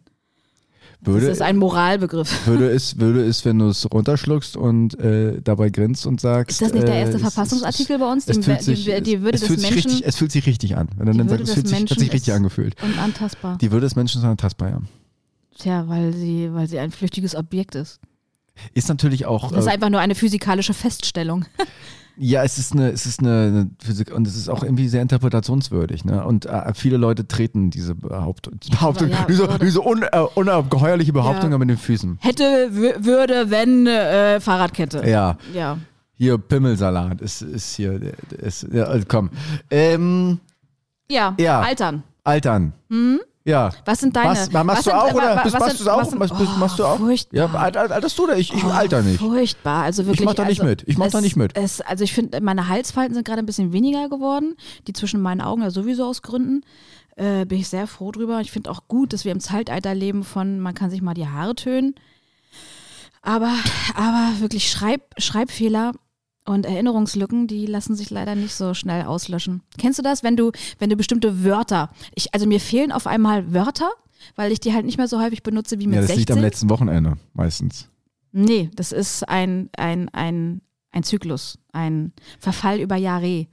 Würde, 1.01 1.25
das 1.27 1.37
ist 1.37 1.41
ein 1.41 1.57
Moralbegriff. 1.57 2.29
würde, 2.47 2.67
ist, 2.69 2.99
würde 2.99 3.23
ist, 3.23 3.43
wenn 3.43 3.57
du 3.59 3.67
es 3.69 3.85
runterschluckst 3.91 4.55
und 4.57 4.97
äh, 4.99 5.41
dabei 5.41 5.69
grinst 5.69 6.05
und 6.05 6.21
sagst. 6.21 6.51
Ist 6.51 6.61
das 6.61 6.73
nicht 6.73 6.87
der 6.87 6.95
erste 6.95 7.13
äh, 7.13 7.15
es- 7.17 7.21
Verfassungsartikel 7.21 7.97
bei 7.99 8.11
uns? 8.11 8.27
Es, 8.27 8.39
Die- 8.39 8.61
sich, 8.63 8.85
die- 8.85 9.01
die 9.01 9.21
Würde 9.21 9.35
es, 9.37 9.41
des 9.41 9.49
Menschen- 9.61 9.73
richtig, 9.73 10.05
es 10.05 10.15
fühlt 10.15 10.31
sich 10.31 10.45
richtig 10.45 10.77
an. 10.77 10.87
Wenn 10.97 11.07
dann 11.07 11.17
Würde 11.29 11.45
sagst, 11.45 11.49
es 11.49 11.53
fühlt 11.55 11.67
sich, 11.67 11.81
hat 11.91 11.99
sich 11.99 12.13
richtig 12.13 12.33
angefühlt. 12.33 12.75
Unantastbar. 12.83 13.57
Die 13.57 13.71
Würde 13.71 13.85
des 13.87 13.95
Menschen 13.95 14.19
ist 14.19 14.23
unantastbar, 14.23 14.69
ja. 14.69 14.79
Tja, 15.57 15.87
weil 15.87 16.13
sie, 16.13 16.53
weil 16.53 16.67
sie 16.67 16.79
ein 16.79 16.91
flüchtiges 16.91 17.35
Objekt 17.35 17.75
ist. 17.75 17.99
Ist 18.73 18.87
natürlich 18.89 19.25
auch. 19.25 19.49
Das 19.51 19.61
ist 19.61 19.67
äh, 19.67 19.71
einfach 19.73 19.89
nur 19.89 19.99
eine 19.99 20.15
physikalische 20.15 20.73
Feststellung. 20.73 21.45
Ja, 22.17 22.45
es 22.45 22.57
ist 22.57 22.71
eine, 22.71 22.91
es 22.91 23.05
ist 23.05 23.19
eine, 23.19 23.29
eine 23.29 23.69
Physik 23.83 24.15
und 24.15 24.25
es 24.25 24.37
ist 24.37 24.47
auch 24.47 24.63
irgendwie 24.63 24.87
sehr 24.87 25.01
interpretationswürdig. 25.01 26.05
Ne? 26.05 26.23
Und 26.25 26.45
äh, 26.45 26.73
viele 26.73 26.95
Leute 26.95 27.27
treten 27.27 27.71
diese 27.71 27.93
Behauptung, 27.93 28.57
Behauptung 28.71 29.09
ja, 29.09 29.25
diese, 29.27 29.49
diese 29.61 29.81
un, 29.81 30.01
äh, 30.03 30.19
ungeheuerliche 30.35 31.11
Behauptung 31.11 31.51
Ja. 31.51 31.57
mit 31.57 31.69
den 31.69 31.77
Füßen. 31.77 32.19
Hätte, 32.21 32.69
wü- 32.71 33.03
würde, 33.03 33.51
wenn, 33.51 33.85
äh, 33.85 34.39
Fahrradkette. 34.39 35.03
Ja, 35.05 35.37
Ja. 35.53 35.77
hier 36.13 36.37
Pimmelsalat 36.37 37.19
ist, 37.19 37.41
ist 37.41 37.75
hier, 37.75 37.99
ist, 38.41 38.65
ja, 38.71 38.85
also 38.85 39.03
komm. 39.09 39.29
Ähm, 39.69 40.39
Ja, 41.09 41.35
Ja. 41.37 41.59
altern. 41.59 42.01
Altern. 42.23 42.71
Ja. 43.47 43.69
Was 43.85 43.99
sind 43.99 44.15
deine? 44.15 44.31
Was, 44.31 44.51
machst 44.51 44.67
was 44.67 44.77
du 44.77 44.89
sind, 44.89 44.93
auch 44.99 45.13
oder 45.13 45.41
was 45.43 45.53
machst 45.53 45.79
du 45.79 45.89
auch? 45.91 45.97
was 45.99 46.09
sind- 46.09 46.57
Machst, 46.59 46.79
du 46.79 46.83
auch? 46.85 46.97
Furchtbar. 46.97 47.37
Ja, 47.37 47.45
alt- 47.53 47.77
alt- 47.77 47.91
alterst 47.91 48.17
du 48.17 48.25
da? 48.25 48.35
Ich, 48.35 48.51
ich 48.51 48.63
alter 48.63 49.03
nicht. 49.03 49.19
Furchtbar, 49.19 49.83
also 49.83 50.07
wirklich. 50.07 50.25
mach 50.25 50.33
da 50.33 50.45
nicht 50.45 50.61
also, 50.61 50.69
mit. 50.69 50.83
Ich 50.87 50.97
mach 50.97 51.05
es, 51.05 51.11
da 51.11 51.21
nicht 51.21 51.35
mit. 51.35 51.55
Es, 51.55 51.79
also 51.79 52.03
ich 52.03 52.11
finde, 52.13 52.41
meine 52.41 52.67
Halsfalten 52.69 53.13
sind 53.13 53.23
gerade 53.25 53.39
ein 53.39 53.45
bisschen 53.45 53.71
weniger 53.71 54.09
geworden. 54.09 54.55
Die 54.87 54.93
zwischen 54.93 55.21
meinen 55.21 55.41
Augen 55.41 55.61
ja 55.61 55.69
sowieso 55.69 56.05
aus 56.05 56.23
Gründen. 56.23 56.63
Äh, 57.17 57.45
bin 57.45 57.59
ich 57.59 57.69
sehr 57.69 57.85
froh 57.85 58.11
drüber. 58.11 58.41
Ich 58.41 58.51
finde 58.51 58.71
auch 58.71 58.87
gut, 58.87 59.13
dass 59.13 59.25
wir 59.25 59.31
im 59.31 59.39
Zeitalter 59.39 59.93
leben 59.93 60.23
von, 60.23 60.59
man 60.59 60.73
kann 60.73 60.89
sich 60.89 61.03
mal 61.03 61.13
die 61.13 61.27
Haare 61.27 61.53
tönen. 61.53 61.93
Aber, 63.21 63.53
aber 63.95 64.31
wirklich 64.39 64.71
Schreib, 64.71 65.01
Schreibfehler 65.19 65.91
und 66.45 66.65
Erinnerungslücken, 66.65 67.47
die 67.47 67.65
lassen 67.65 67.95
sich 67.95 68.09
leider 68.09 68.35
nicht 68.35 68.53
so 68.53 68.73
schnell 68.73 69.03
auslöschen. 69.05 69.63
Kennst 69.77 69.99
du 69.99 70.03
das, 70.03 70.23
wenn 70.23 70.37
du, 70.37 70.51
wenn 70.79 70.89
du 70.89 70.95
bestimmte 70.95 71.43
Wörter, 71.43 71.89
ich, 72.13 72.33
also 72.33 72.45
mir 72.45 72.59
fehlen 72.59 72.91
auf 72.91 73.07
einmal 73.07 73.53
Wörter, 73.53 73.89
weil 74.35 74.51
ich 74.51 74.59
die 74.59 74.73
halt 74.73 74.85
nicht 74.85 74.97
mehr 74.97 75.07
so 75.07 75.19
häufig 75.21 75.43
benutze 75.43 75.79
wie 75.79 75.87
mit 75.87 75.95
Ja, 75.95 76.01
das 76.01 76.09
16. 76.09 76.19
liegt 76.19 76.31
am 76.31 76.39
letzten 76.39 76.69
Wochenende 76.69 77.17
meistens. 77.33 77.89
Nee, 78.31 78.69
das 78.75 78.91
ist 78.91 79.27
ein, 79.27 79.69
ein, 79.77 80.09
ein, 80.09 80.61
ein 80.91 81.03
Zyklus, 81.03 81.57
ein 81.71 82.13
Verfall 82.39 82.79
über 82.79 82.95
Jahre. 82.95 83.47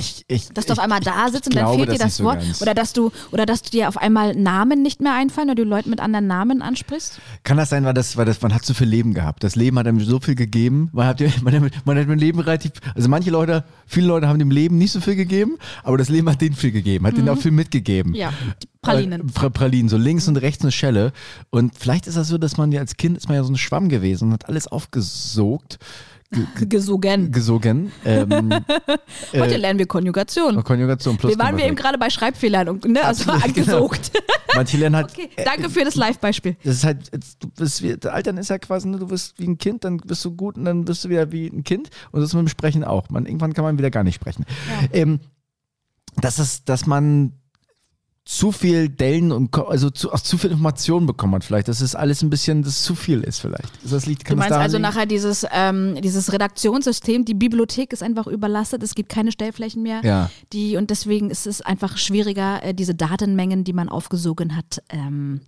Ich, 0.00 0.24
ich, 0.28 0.48
Dass 0.50 0.64
du 0.66 0.72
auf 0.74 0.78
einmal 0.78 1.00
da 1.00 1.28
sitzt 1.28 1.48
und 1.48 1.56
dann 1.56 1.64
glaube 1.64 1.84
fehlt 1.86 1.98
dir 2.00 2.04
das 2.04 2.18
so 2.18 2.24
Wort. 2.24 2.38
Oder 2.60 2.72
dass 2.72 2.92
du, 2.92 3.10
oder 3.32 3.46
dass 3.46 3.62
du 3.62 3.70
dir 3.70 3.88
auf 3.88 3.96
einmal 3.96 4.34
Namen 4.36 4.80
nicht 4.82 5.00
mehr 5.00 5.14
einfallen 5.14 5.50
oder 5.50 5.64
du 5.64 5.68
Leute 5.68 5.88
mit 5.88 5.98
anderen 5.98 6.28
Namen 6.28 6.62
ansprichst. 6.62 7.20
Kann 7.42 7.56
das 7.56 7.70
sein, 7.70 7.84
weil 7.84 7.94
das, 7.94 8.16
weil 8.16 8.24
das, 8.24 8.40
man 8.40 8.54
hat 8.54 8.64
so 8.64 8.74
viel 8.74 8.86
Leben 8.86 9.12
gehabt. 9.12 9.42
Das 9.42 9.56
Leben 9.56 9.76
hat 9.78 9.88
einem 9.88 10.00
so 10.00 10.20
viel 10.20 10.36
gegeben. 10.36 10.88
Man 10.92 11.06
hat, 11.06 11.20
man, 11.42 11.52
hat- 11.64 11.72
man 11.84 11.98
hat 11.98 12.08
dem 12.08 12.16
Leben 12.18 12.38
relativ, 12.38 12.72
also 12.94 13.08
manche 13.08 13.30
Leute, 13.30 13.64
viele 13.86 14.06
Leute 14.06 14.28
haben 14.28 14.38
dem 14.38 14.52
Leben 14.52 14.78
nicht 14.78 14.92
so 14.92 15.00
viel 15.00 15.16
gegeben, 15.16 15.58
aber 15.82 15.98
das 15.98 16.08
Leben 16.08 16.30
hat 16.30 16.40
denen 16.40 16.54
viel 16.54 16.70
gegeben, 16.70 17.04
hat 17.06 17.16
denen 17.16 17.28
auch 17.28 17.38
viel 17.38 17.50
mitgegeben. 17.50 18.12
Mhm. 18.12 18.16
Ja, 18.18 18.32
Pralinen. 18.82 19.22
Äh, 19.22 19.32
Pra- 19.32 19.50
Pralinen, 19.50 19.88
so 19.88 19.96
links 19.96 20.28
und 20.28 20.36
rechts 20.36 20.62
eine 20.62 20.70
Schelle. 20.70 21.12
Und 21.50 21.76
vielleicht 21.76 22.06
ist 22.06 22.16
das 22.16 22.28
so, 22.28 22.38
dass 22.38 22.56
man 22.56 22.70
ja 22.70 22.80
als 22.80 22.96
Kind 22.96 23.16
ist 23.16 23.26
man 23.28 23.34
ja 23.36 23.42
so 23.42 23.52
ein 23.52 23.56
Schwamm 23.56 23.88
gewesen 23.88 24.28
und 24.28 24.32
hat 24.34 24.48
alles 24.48 24.68
aufgesogt, 24.68 25.78
Gesogen. 26.68 27.32
gesogen. 27.32 27.90
Ähm, 28.04 28.52
Heute 29.32 29.54
äh, 29.54 29.56
lernen 29.56 29.78
wir 29.78 29.86
Konjugation. 29.86 30.62
Konjugation 30.62 31.16
plus. 31.16 31.32
Wir 31.32 31.38
waren 31.38 31.56
wir 31.56 31.64
eben 31.64 31.74
gerade 31.74 31.96
bei 31.96 32.10
Schreibfehlern 32.10 32.68
und 32.68 32.84
ne, 32.84 33.02
also 33.02 33.30
Absolut, 33.32 33.54
genau. 33.54 33.76
angesogt. 33.76 34.12
Manche 34.54 34.76
lernen 34.76 34.96
halt. 34.96 35.10
Okay, 35.10 35.30
danke 35.42 35.70
für 35.70 35.84
das 35.84 35.94
Live-Beispiel. 35.94 36.56
Das 36.62 36.76
ist 36.76 36.84
halt, 36.84 37.10
du 37.40 37.48
bist 37.56 37.82
wie, 37.82 37.96
Altern 38.06 38.36
ist 38.36 38.50
ja 38.50 38.58
quasi, 38.58 38.88
ne, 38.88 38.98
du 38.98 39.08
wirst 39.08 39.38
wie 39.38 39.46
ein 39.46 39.56
Kind, 39.56 39.84
dann 39.84 39.96
bist 39.96 40.22
du 40.22 40.32
gut 40.36 40.58
und 40.58 40.66
dann 40.66 40.84
bist 40.84 41.02
du 41.04 41.08
wieder 41.08 41.32
wie 41.32 41.46
ein 41.46 41.64
Kind. 41.64 41.88
Und 42.12 42.20
das 42.20 42.30
ist 42.30 42.34
mit 42.34 42.42
dem 42.42 42.48
Sprechen 42.48 42.84
auch. 42.84 43.08
Man, 43.08 43.24
irgendwann 43.24 43.54
kann 43.54 43.64
man 43.64 43.78
wieder 43.78 43.90
gar 43.90 44.04
nicht 44.04 44.16
sprechen. 44.16 44.44
Ähm, 44.92 45.20
das 46.20 46.38
ist, 46.38 46.68
dass 46.68 46.86
man 46.86 47.32
zu 48.28 48.52
viel 48.52 48.90
Dellen 48.90 49.32
und 49.32 49.56
also 49.56 49.88
zu, 49.88 50.12
auch 50.12 50.20
zu 50.20 50.36
viel 50.36 50.50
Informationen 50.50 51.06
bekommen 51.06 51.36
hat 51.36 51.44
vielleicht. 51.44 51.66
Dass 51.66 51.80
es 51.80 51.94
alles 51.94 52.22
ein 52.22 52.28
bisschen, 52.28 52.62
das 52.62 52.82
zu 52.82 52.94
viel 52.94 53.22
ist 53.22 53.38
vielleicht. 53.38 53.72
Das 53.82 54.04
liegt, 54.04 54.24
Du 54.24 54.26
kann 54.26 54.36
das 54.36 54.50
meinst 54.50 54.62
also 54.62 54.76
liegen? 54.76 54.82
nachher 54.82 55.06
dieses, 55.06 55.46
ähm, 55.50 55.96
dieses 56.02 56.30
Redaktionssystem, 56.30 57.24
die 57.24 57.32
Bibliothek 57.32 57.94
ist 57.94 58.02
einfach 58.02 58.26
überlastet, 58.26 58.82
es 58.82 58.94
gibt 58.94 59.08
keine 59.08 59.32
Stellflächen 59.32 59.82
mehr. 59.82 60.02
Ja. 60.04 60.30
Die, 60.52 60.76
und 60.76 60.90
deswegen 60.90 61.30
ist 61.30 61.46
es 61.46 61.62
einfach 61.62 61.96
schwieriger, 61.96 62.62
äh, 62.62 62.74
diese 62.74 62.94
Datenmengen, 62.94 63.64
die 63.64 63.72
man 63.72 63.88
aufgesogen 63.88 64.54
hat, 64.54 64.82
ähm, 64.90 65.40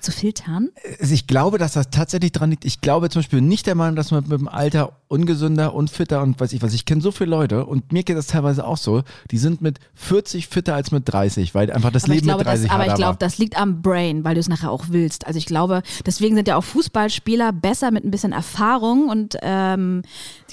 Zu 0.00 0.12
filtern? 0.12 0.70
Also 1.00 1.14
ich 1.14 1.26
glaube, 1.26 1.58
dass 1.58 1.72
das 1.72 1.90
tatsächlich 1.90 2.32
dran 2.32 2.50
liegt. 2.50 2.64
Ich 2.64 2.80
glaube 2.80 3.10
zum 3.10 3.20
Beispiel 3.20 3.40
nicht 3.40 3.66
der 3.66 3.74
Meinung, 3.74 3.96
dass 3.96 4.10
man 4.10 4.22
mit 4.24 4.32
dem 4.32 4.48
Alter 4.48 4.92
ungesünder, 5.08 5.74
unfitter 5.74 6.22
und 6.22 6.40
weiß 6.40 6.52
ich 6.52 6.62
was. 6.62 6.72
Ich 6.74 6.84
kenne 6.84 7.00
so 7.00 7.12
viele 7.12 7.30
Leute 7.30 7.66
und 7.66 7.92
mir 7.92 8.02
geht 8.02 8.16
das 8.16 8.26
teilweise 8.26 8.66
auch 8.66 8.76
so. 8.76 9.02
Die 9.30 9.38
sind 9.38 9.60
mit 9.60 9.78
40 9.94 10.48
fitter 10.48 10.74
als 10.74 10.90
mit 10.90 11.12
30, 11.12 11.54
weil 11.54 11.70
einfach 11.70 11.90
das 11.90 12.04
Aber 12.04 12.14
Leben 12.14 12.26
glaube, 12.26 12.38
mit 12.38 12.46
30 12.48 12.68
das, 12.68 12.74
aber 12.74 12.86
ich 12.86 12.94
glaube, 12.94 13.18
das 13.18 13.38
liegt 13.38 13.58
am 13.58 13.82
Brain, 13.82 14.24
weil 14.24 14.34
du 14.34 14.40
es 14.40 14.48
nachher 14.48 14.70
auch 14.70 14.86
willst. 14.88 15.26
Also 15.26 15.38
ich 15.38 15.46
glaube, 15.46 15.82
deswegen 16.06 16.34
sind 16.36 16.48
ja 16.48 16.56
auch 16.56 16.64
Fußballspieler 16.64 17.52
besser 17.52 17.90
mit 17.90 18.04
ein 18.04 18.10
bisschen 18.10 18.32
Erfahrung 18.32 19.08
und 19.08 19.36
ähm, 19.42 20.02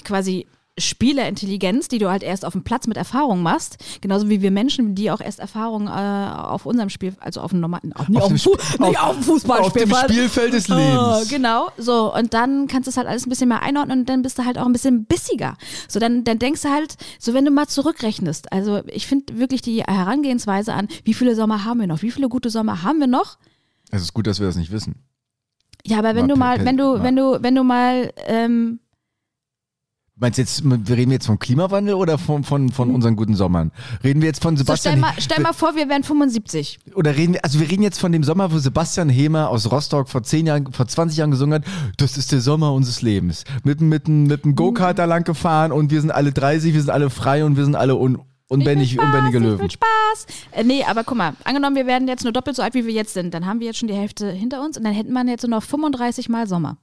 quasi 0.04 0.46
Spielerintelligenz, 0.78 1.88
die 1.88 1.98
du 1.98 2.08
halt 2.10 2.22
erst 2.22 2.44
auf 2.44 2.52
dem 2.52 2.62
Platz 2.64 2.86
mit 2.86 2.96
Erfahrung 2.96 3.42
machst. 3.42 3.76
Genauso 4.00 4.28
wie 4.28 4.40
wir 4.40 4.50
Menschen, 4.50 4.94
die 4.94 5.10
auch 5.10 5.20
erst 5.20 5.38
Erfahrung 5.38 5.88
äh, 5.88 5.90
auf 5.90 6.64
unserem 6.66 6.88
Spiel, 6.88 7.14
also 7.20 7.40
auf 7.40 7.50
dem 7.50 7.60
normalen, 7.60 7.92
auf, 7.92 8.08
nicht, 8.08 8.20
auf, 8.22 8.28
dem 8.28 8.36
dem 8.36 8.38
Fu 8.38 8.52
auf 8.52 9.16
dem 9.16 9.22
Fußballspiel. 9.22 9.82
Auf 9.92 10.02
dem 10.06 10.10
Spielfeld 10.10 10.52
des 10.54 10.70
Oh, 10.70 10.74
Lebens. 10.74 11.28
genau, 11.28 11.68
so. 11.76 12.14
Und 12.14 12.32
dann 12.34 12.66
kannst 12.66 12.86
du 12.86 12.90
es 12.90 12.96
halt 12.96 13.06
alles 13.06 13.26
ein 13.26 13.28
bisschen 13.30 13.48
mehr 13.48 13.62
einordnen 13.62 14.00
und 14.00 14.08
dann 14.08 14.22
bist 14.22 14.38
du 14.38 14.44
halt 14.44 14.58
auch 14.58 14.66
ein 14.66 14.72
bisschen 14.72 15.04
bissiger. 15.04 15.56
So, 15.88 15.98
dann, 16.00 16.24
dann 16.24 16.38
denkst 16.38 16.62
du 16.62 16.70
halt, 16.70 16.96
so 17.18 17.34
wenn 17.34 17.44
du 17.44 17.50
mal 17.50 17.66
zurückrechnest. 17.66 18.52
Also 18.52 18.80
ich 18.86 19.06
finde 19.06 19.38
wirklich 19.38 19.62
die 19.62 19.82
Herangehensweise 19.82 20.72
an, 20.72 20.88
wie 21.04 21.14
viele 21.14 21.34
Sommer 21.34 21.64
haben 21.64 21.80
wir 21.80 21.86
noch? 21.86 22.02
Wie 22.02 22.10
viele 22.10 22.28
gute 22.28 22.48
Sommer 22.50 22.82
haben 22.82 23.00
wir 23.00 23.06
noch? 23.06 23.38
Es 23.90 24.02
ist 24.02 24.14
gut, 24.14 24.26
dass 24.26 24.40
wir 24.40 24.46
das 24.46 24.56
nicht 24.56 24.70
wissen. 24.72 24.94
Ja, 25.84 25.98
aber 25.98 26.14
wenn 26.14 26.26
Mal 26.26 26.28
du 26.28 26.36
mal, 26.36 26.64
wenn 26.64 26.76
du, 26.76 27.02
wenn 27.02 27.16
du, 27.16 27.38
wenn 27.42 27.54
du 27.54 27.64
mal, 27.64 28.12
ähm, 28.26 28.80
Meinst 30.20 30.36
du 30.36 30.42
jetzt, 30.42 30.62
wir 30.64 30.96
reden 30.96 31.10
jetzt 31.12 31.24
vom 31.26 31.38
Klimawandel 31.38 31.94
oder 31.94 32.18
von, 32.18 32.44
von, 32.44 32.68
von 32.70 32.94
unseren 32.94 33.16
guten 33.16 33.34
Sommern? 33.34 33.72
Reden 34.04 34.20
wir 34.20 34.28
jetzt 34.28 34.42
von 34.42 34.54
so 34.54 34.64
stell 34.64 34.76
Sebastian 34.76 35.00
mal, 35.00 35.12
stell 35.18 35.42
mal 35.42 35.54
vor, 35.54 35.74
wir 35.76 35.88
wären 35.88 36.02
75. 36.04 36.78
oder 36.94 37.16
reden 37.16 37.32
wir, 37.34 37.44
also 37.44 37.58
wir 37.58 37.70
reden 37.70 37.82
jetzt 37.82 37.98
von 37.98 38.12
dem 38.12 38.22
Sommer, 38.22 38.52
wo 38.52 38.58
Sebastian 38.58 39.08
Hemer 39.08 39.48
aus 39.48 39.72
Rostock 39.72 40.10
vor 40.10 40.22
10 40.22 40.46
Jahren, 40.46 40.72
vor 40.72 40.86
20 40.86 41.16
Jahren 41.16 41.30
gesungen 41.30 41.54
hat, 41.54 41.64
das 41.96 42.18
ist 42.18 42.32
der 42.32 42.40
Sommer 42.42 42.74
unseres 42.74 43.00
Lebens. 43.00 43.44
Mit, 43.64 43.80
mit, 43.80 44.08
mit 44.08 44.44
einem 44.44 44.54
Go-Kart 44.56 44.98
da 44.98 45.06
lang 45.06 45.24
gefahren 45.24 45.72
und 45.72 45.90
wir 45.90 46.02
sind 46.02 46.10
alle 46.10 46.32
30, 46.32 46.74
wir 46.74 46.80
sind 46.80 46.90
alle 46.90 47.08
frei 47.08 47.42
und 47.44 47.56
wir 47.56 47.64
sind 47.64 47.74
alle 47.74 47.96
un, 47.96 48.18
unbändig, 48.48 48.92
Ich 48.92 48.98
will 48.98 49.04
Spaß, 49.06 49.14
unbändige 49.14 49.38
Ich 49.38 49.44
Löwen. 49.44 49.60
will 49.60 49.70
Spaß. 49.70 50.26
Äh, 50.52 50.64
nee, 50.64 50.84
aber 50.84 51.02
guck 51.02 51.16
mal, 51.16 51.32
angenommen, 51.44 51.76
wir 51.76 51.86
werden 51.86 52.06
jetzt 52.08 52.24
nur 52.24 52.32
doppelt 52.34 52.56
so 52.56 52.62
alt, 52.62 52.74
wie 52.74 52.84
wir 52.84 52.92
jetzt 52.92 53.14
sind. 53.14 53.32
Dann 53.32 53.46
haben 53.46 53.60
wir 53.60 53.68
jetzt 53.68 53.78
schon 53.78 53.88
die 53.88 53.94
Hälfte 53.94 54.30
hinter 54.30 54.62
uns 54.62 54.76
und 54.76 54.84
dann 54.84 54.92
hätten 54.92 55.14
wir 55.14 55.24
jetzt 55.26 55.42
nur 55.48 55.56
noch 55.58 55.62
35 55.62 56.28
Mal 56.28 56.46
Sommer. 56.46 56.76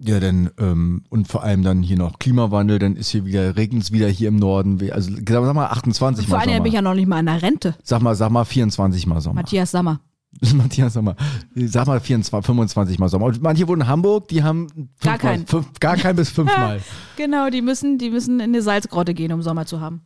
Ja, 0.00 0.20
dann, 0.20 0.50
ähm, 0.58 1.02
und 1.08 1.26
vor 1.26 1.42
allem 1.42 1.64
dann 1.64 1.82
hier 1.82 1.96
noch 1.96 2.20
Klimawandel, 2.20 2.78
dann 2.78 2.94
ist 2.94 3.10
hier 3.10 3.24
wieder, 3.24 3.56
regnet 3.56 3.82
es 3.82 3.92
wieder 3.92 4.06
hier 4.08 4.28
im 4.28 4.36
Norden. 4.36 4.78
Also 4.92 5.10
sag 5.12 5.54
mal 5.54 5.66
28 5.66 6.26
Vor 6.26 6.36
mal 6.38 6.42
allem 6.46 6.62
bin 6.62 6.66
ich 6.66 6.72
Sommer. 6.72 6.74
ja 6.74 6.82
noch 6.82 6.94
nicht 6.94 7.08
mal 7.08 7.16
an 7.18 7.26
der 7.26 7.42
Rente. 7.42 7.74
Sag 7.82 8.00
mal, 8.02 8.14
sag 8.14 8.30
mal 8.30 8.44
24 8.44 9.06
mal 9.08 9.20
Sommer. 9.20 9.34
Matthias 9.36 9.72
Sammer. 9.72 10.00
Matthias, 10.54 10.94
mal, 10.94 11.16
sag 11.54 11.86
mal 11.86 12.00
24, 12.00 12.46
25 12.46 12.98
mal 12.98 13.08
Sommer. 13.08 13.26
Und 13.26 13.42
manche 13.42 13.66
wohnen 13.66 13.82
in 13.82 13.88
Hamburg, 13.88 14.28
die 14.28 14.42
haben 14.42 14.68
Gar 15.00 15.18
keinen. 15.18 15.46
Fünf, 15.46 15.80
gar 15.80 15.96
kein 15.96 16.14
bis 16.14 16.28
fünfmal 16.30 16.80
Genau, 17.16 17.48
die 17.50 17.62
müssen, 17.62 17.98
die 17.98 18.10
müssen 18.10 18.34
in 18.38 18.50
eine 18.50 18.62
Salzgrotte 18.62 19.14
gehen, 19.14 19.32
um 19.32 19.42
Sommer 19.42 19.66
zu 19.66 19.80
haben. 19.80 20.02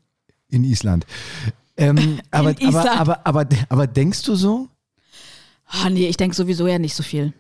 in 0.49 0.65
Island. 0.65 1.07
Ähm, 1.77 2.21
aber, 2.31 2.51
In 2.51 2.69
Island. 2.69 2.89
aber, 2.89 3.27
aber, 3.27 3.45
aber, 3.45 3.57
aber 3.69 3.87
denkst 3.87 4.23
du 4.23 4.37
so? 4.37 4.69
Ah, 5.67 5.91
nee, 5.91 6.07
ich 6.07 6.17
denke 6.17 6.37
sowieso 6.37 6.67
ja 6.67 6.79
nicht 6.79 6.95
so 6.95 7.03
viel. 7.03 7.35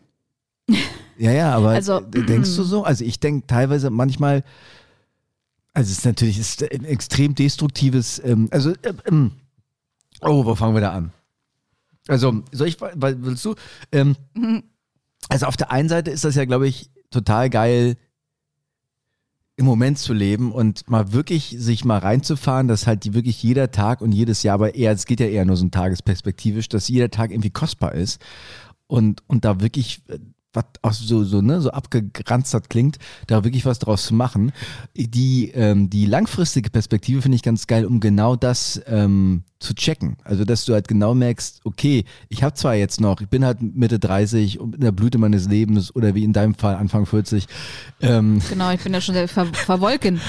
Ja, 1.23 1.31
ja, 1.31 1.55
aber 1.55 1.68
Also, 1.68 2.01
denkst 2.01 2.57
du 2.57 2.64
so? 2.64 2.83
Also 2.83 3.05
ich 3.05 3.20
denke 3.20 3.47
teilweise 3.47 3.91
manchmal, 3.91 4.43
also 5.73 5.93
es 5.93 5.99
ist 5.99 6.05
natürlich 6.05 6.37
ist 6.37 6.64
ein 6.64 6.85
extrem 6.85 7.37
destruktives, 7.37 8.20
ähm, 8.25 8.49
also, 8.51 8.70
äh, 8.70 8.93
ähm, 9.07 9.31
oh, 10.20 10.45
wo 10.45 10.57
fangen 10.57 10.75
wir 10.75 10.81
da 10.81 10.91
an? 10.91 11.12
Also, 12.09 12.43
soll 12.51 12.66
ich, 12.66 12.81
willst 12.81 13.45
du? 13.45 13.55
Ähm, 13.93 14.16
also 15.29 15.47
auf 15.47 15.57
der 15.57 15.70
einen 15.70 15.89
Seite 15.89 16.11
ist 16.11 16.25
das 16.25 16.35
ja, 16.35 16.45
glaube 16.45 16.66
ich, 16.66 16.91
total 17.12 17.51
geil, 17.51 17.97
im 19.55 19.64
Moment 19.64 19.99
zu 19.99 20.14
leben 20.14 20.51
und 20.51 20.91
mal 20.91 21.12
wirklich 21.12 21.55
sich 21.57 21.85
mal 21.85 21.99
reinzufahren, 21.99 22.66
dass 22.66 22.89
halt 22.89 23.05
die 23.05 23.14
wirklich 23.14 23.41
jeder 23.45 23.70
Tag 23.70 24.01
und 24.01 24.11
jedes 24.11 24.43
Jahr, 24.43 24.55
aber 24.55 24.75
eher, 24.75 24.91
es 24.91 25.07
geht 25.07 25.20
ja 25.20 25.27
eher 25.27 25.45
nur 25.45 25.57
so 25.57 25.64
ein 25.64 25.70
tagesperspektivisch, 25.70 26.68
dass 26.68 26.89
jeder 26.89 27.11
Tag 27.11 27.31
irgendwie 27.31 27.51
kostbar 27.51 27.95
ist 27.95 28.20
und, 28.89 29.23
und 29.29 29.45
da 29.45 29.61
wirklich 29.61 30.03
äh, 30.09 30.18
was 30.53 30.65
auch 30.83 30.93
so, 30.93 31.25
so, 31.25 31.41
ne, 31.41 31.61
so 31.61 31.71
abgeranzt 31.71 32.55
hat 32.55 32.71
klingt, 32.71 32.99
da 33.27 33.45
wirklich 33.45 33.65
was 33.65 33.79
draus 33.79 34.05
zu 34.05 34.15
machen. 34.15 34.53
Die, 34.97 35.51
ähm, 35.55 35.91
die 35.91 36.07
langfristige 36.07 36.71
Perspektive 36.71 37.23
finde 37.23 37.37
ich 37.37 37.43
ganz 37.43 37.67
geil, 37.67 37.87
um 37.87 38.01
genau 38.01 38.37
das 38.37 38.81
ähm, 38.87 39.45
zu 39.61 39.75
checken. 39.75 40.17
Also, 40.25 40.45
dass 40.45 40.65
du 40.65 40.75
halt 40.75 40.89
genau 40.89 41.15
merkst, 41.15 41.61
okay, 41.65 42.05
ich 42.29 42.43
habe 42.43 42.55
zwar 42.55 42.75
jetzt 42.75 43.01
noch, 43.01 43.21
ich 43.21 43.29
bin 43.29 43.45
halt 43.45 43.63
Mitte 43.63 43.99
30 43.99 44.61
und 44.61 44.75
in 44.75 44.81
der 44.81 44.93
Blüte 44.93 45.19
meines 45.19 45.49
Lebens 45.49 45.95
oder 45.95 46.15
wie 46.15 46.25
in 46.25 46.33
deinem 46.33 46.55
Fall 46.55 46.75
Anfang 46.75 47.07
40, 47.07 47.47
ähm, 48.01 48.41
Genau, 48.49 48.71
ich 48.73 48.83
bin 48.83 48.93
ja 48.93 49.01
schon 49.01 49.15
sehr 49.15 49.29
ver 49.29 49.47
verwolken. 49.53 50.21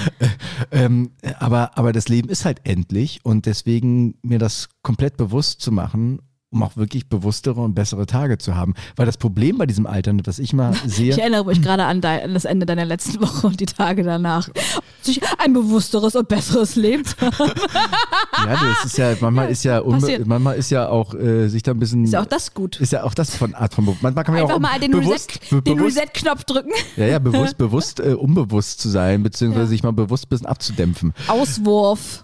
ähm, 0.71 1.11
aber, 1.39 1.77
aber 1.77 1.91
das 1.91 2.07
Leben 2.07 2.29
ist 2.29 2.45
halt 2.45 2.61
endlich 2.63 3.19
und 3.23 3.45
deswegen 3.45 4.15
mir 4.21 4.39
das 4.39 4.69
komplett 4.83 5.17
bewusst 5.17 5.61
zu 5.61 5.71
machen, 5.71 6.19
um 6.53 6.63
auch 6.63 6.77
wirklich 6.77 7.07
bewusstere 7.07 7.59
und 7.61 7.73
bessere 7.73 8.05
Tage 8.05 8.37
zu 8.37 8.55
haben. 8.55 8.73
Weil 8.95 9.05
das 9.05 9.17
Problem 9.17 9.57
bei 9.57 9.65
diesem 9.65 9.85
Alter, 9.87 10.13
was 10.25 10.39
ich 10.39 10.53
mal 10.53 10.73
sehe, 10.85 11.11
Ich 11.11 11.19
erinnere 11.19 11.45
mich 11.45 11.61
gerade 11.61 11.85
an, 11.85 11.99
dein, 12.01 12.21
an 12.23 12.33
das 12.33 12.45
Ende 12.45 12.65
deiner 12.65 12.85
letzten 12.85 13.21
Woche 13.21 13.47
und 13.47 13.59
die 13.59 13.65
Tage 13.65 14.03
danach. 14.03 14.49
Sich 15.01 15.19
ein 15.39 15.51
bewussteres 15.53 16.15
und 16.15 16.27
besseres 16.29 16.75
Leben 16.77 17.03
ja, 18.45 18.57
das 18.81 18.85
ist 18.85 18.97
ja, 18.97 19.13
manchmal 19.19 19.49
ist 19.49 19.63
ja, 19.63 19.81
passiert. 19.81 20.25
manchmal 20.25 20.55
ist 20.55 20.69
ja 20.69 20.87
auch 20.87 21.13
äh, 21.13 21.47
sich 21.49 21.63
da 21.63 21.71
ein 21.71 21.79
bisschen, 21.79 22.03
Ist 22.05 22.13
ja 22.13 22.21
auch 22.21 22.25
das 22.25 22.53
gut. 22.53 22.79
ist 22.79 22.93
ja 22.93 23.03
auch 23.03 23.13
das 23.13 23.35
von 23.35 23.53
Art 23.53 23.73
von, 23.73 23.85
manchmal 24.01 24.23
kann 24.23 24.33
man 24.33 24.35
ja 24.37 24.43
Einfach 24.43 24.55
auch 24.55 24.59
mal 24.59 24.79
den 24.79 24.91
bewusst, 24.91 25.31
Reset- 25.51 25.61
den 25.61 25.77
bewusst, 25.77 25.97
Reset-Knopf 25.97 26.43
drücken. 26.45 26.71
ja, 26.95 27.05
ja, 27.07 27.19
bewusst, 27.19 27.57
bewusst, 27.57 27.99
äh, 27.99 28.13
unbewusst 28.13 28.79
zu 28.79 28.89
sein, 28.89 29.23
beziehungsweise 29.23 29.67
sich 29.67 29.83
mal 29.83 29.91
bewusst 29.91 30.25
ein 30.25 30.29
bisschen 30.29 30.47
abzudämpfen. 30.47 31.13
Auswurf. 31.27 32.23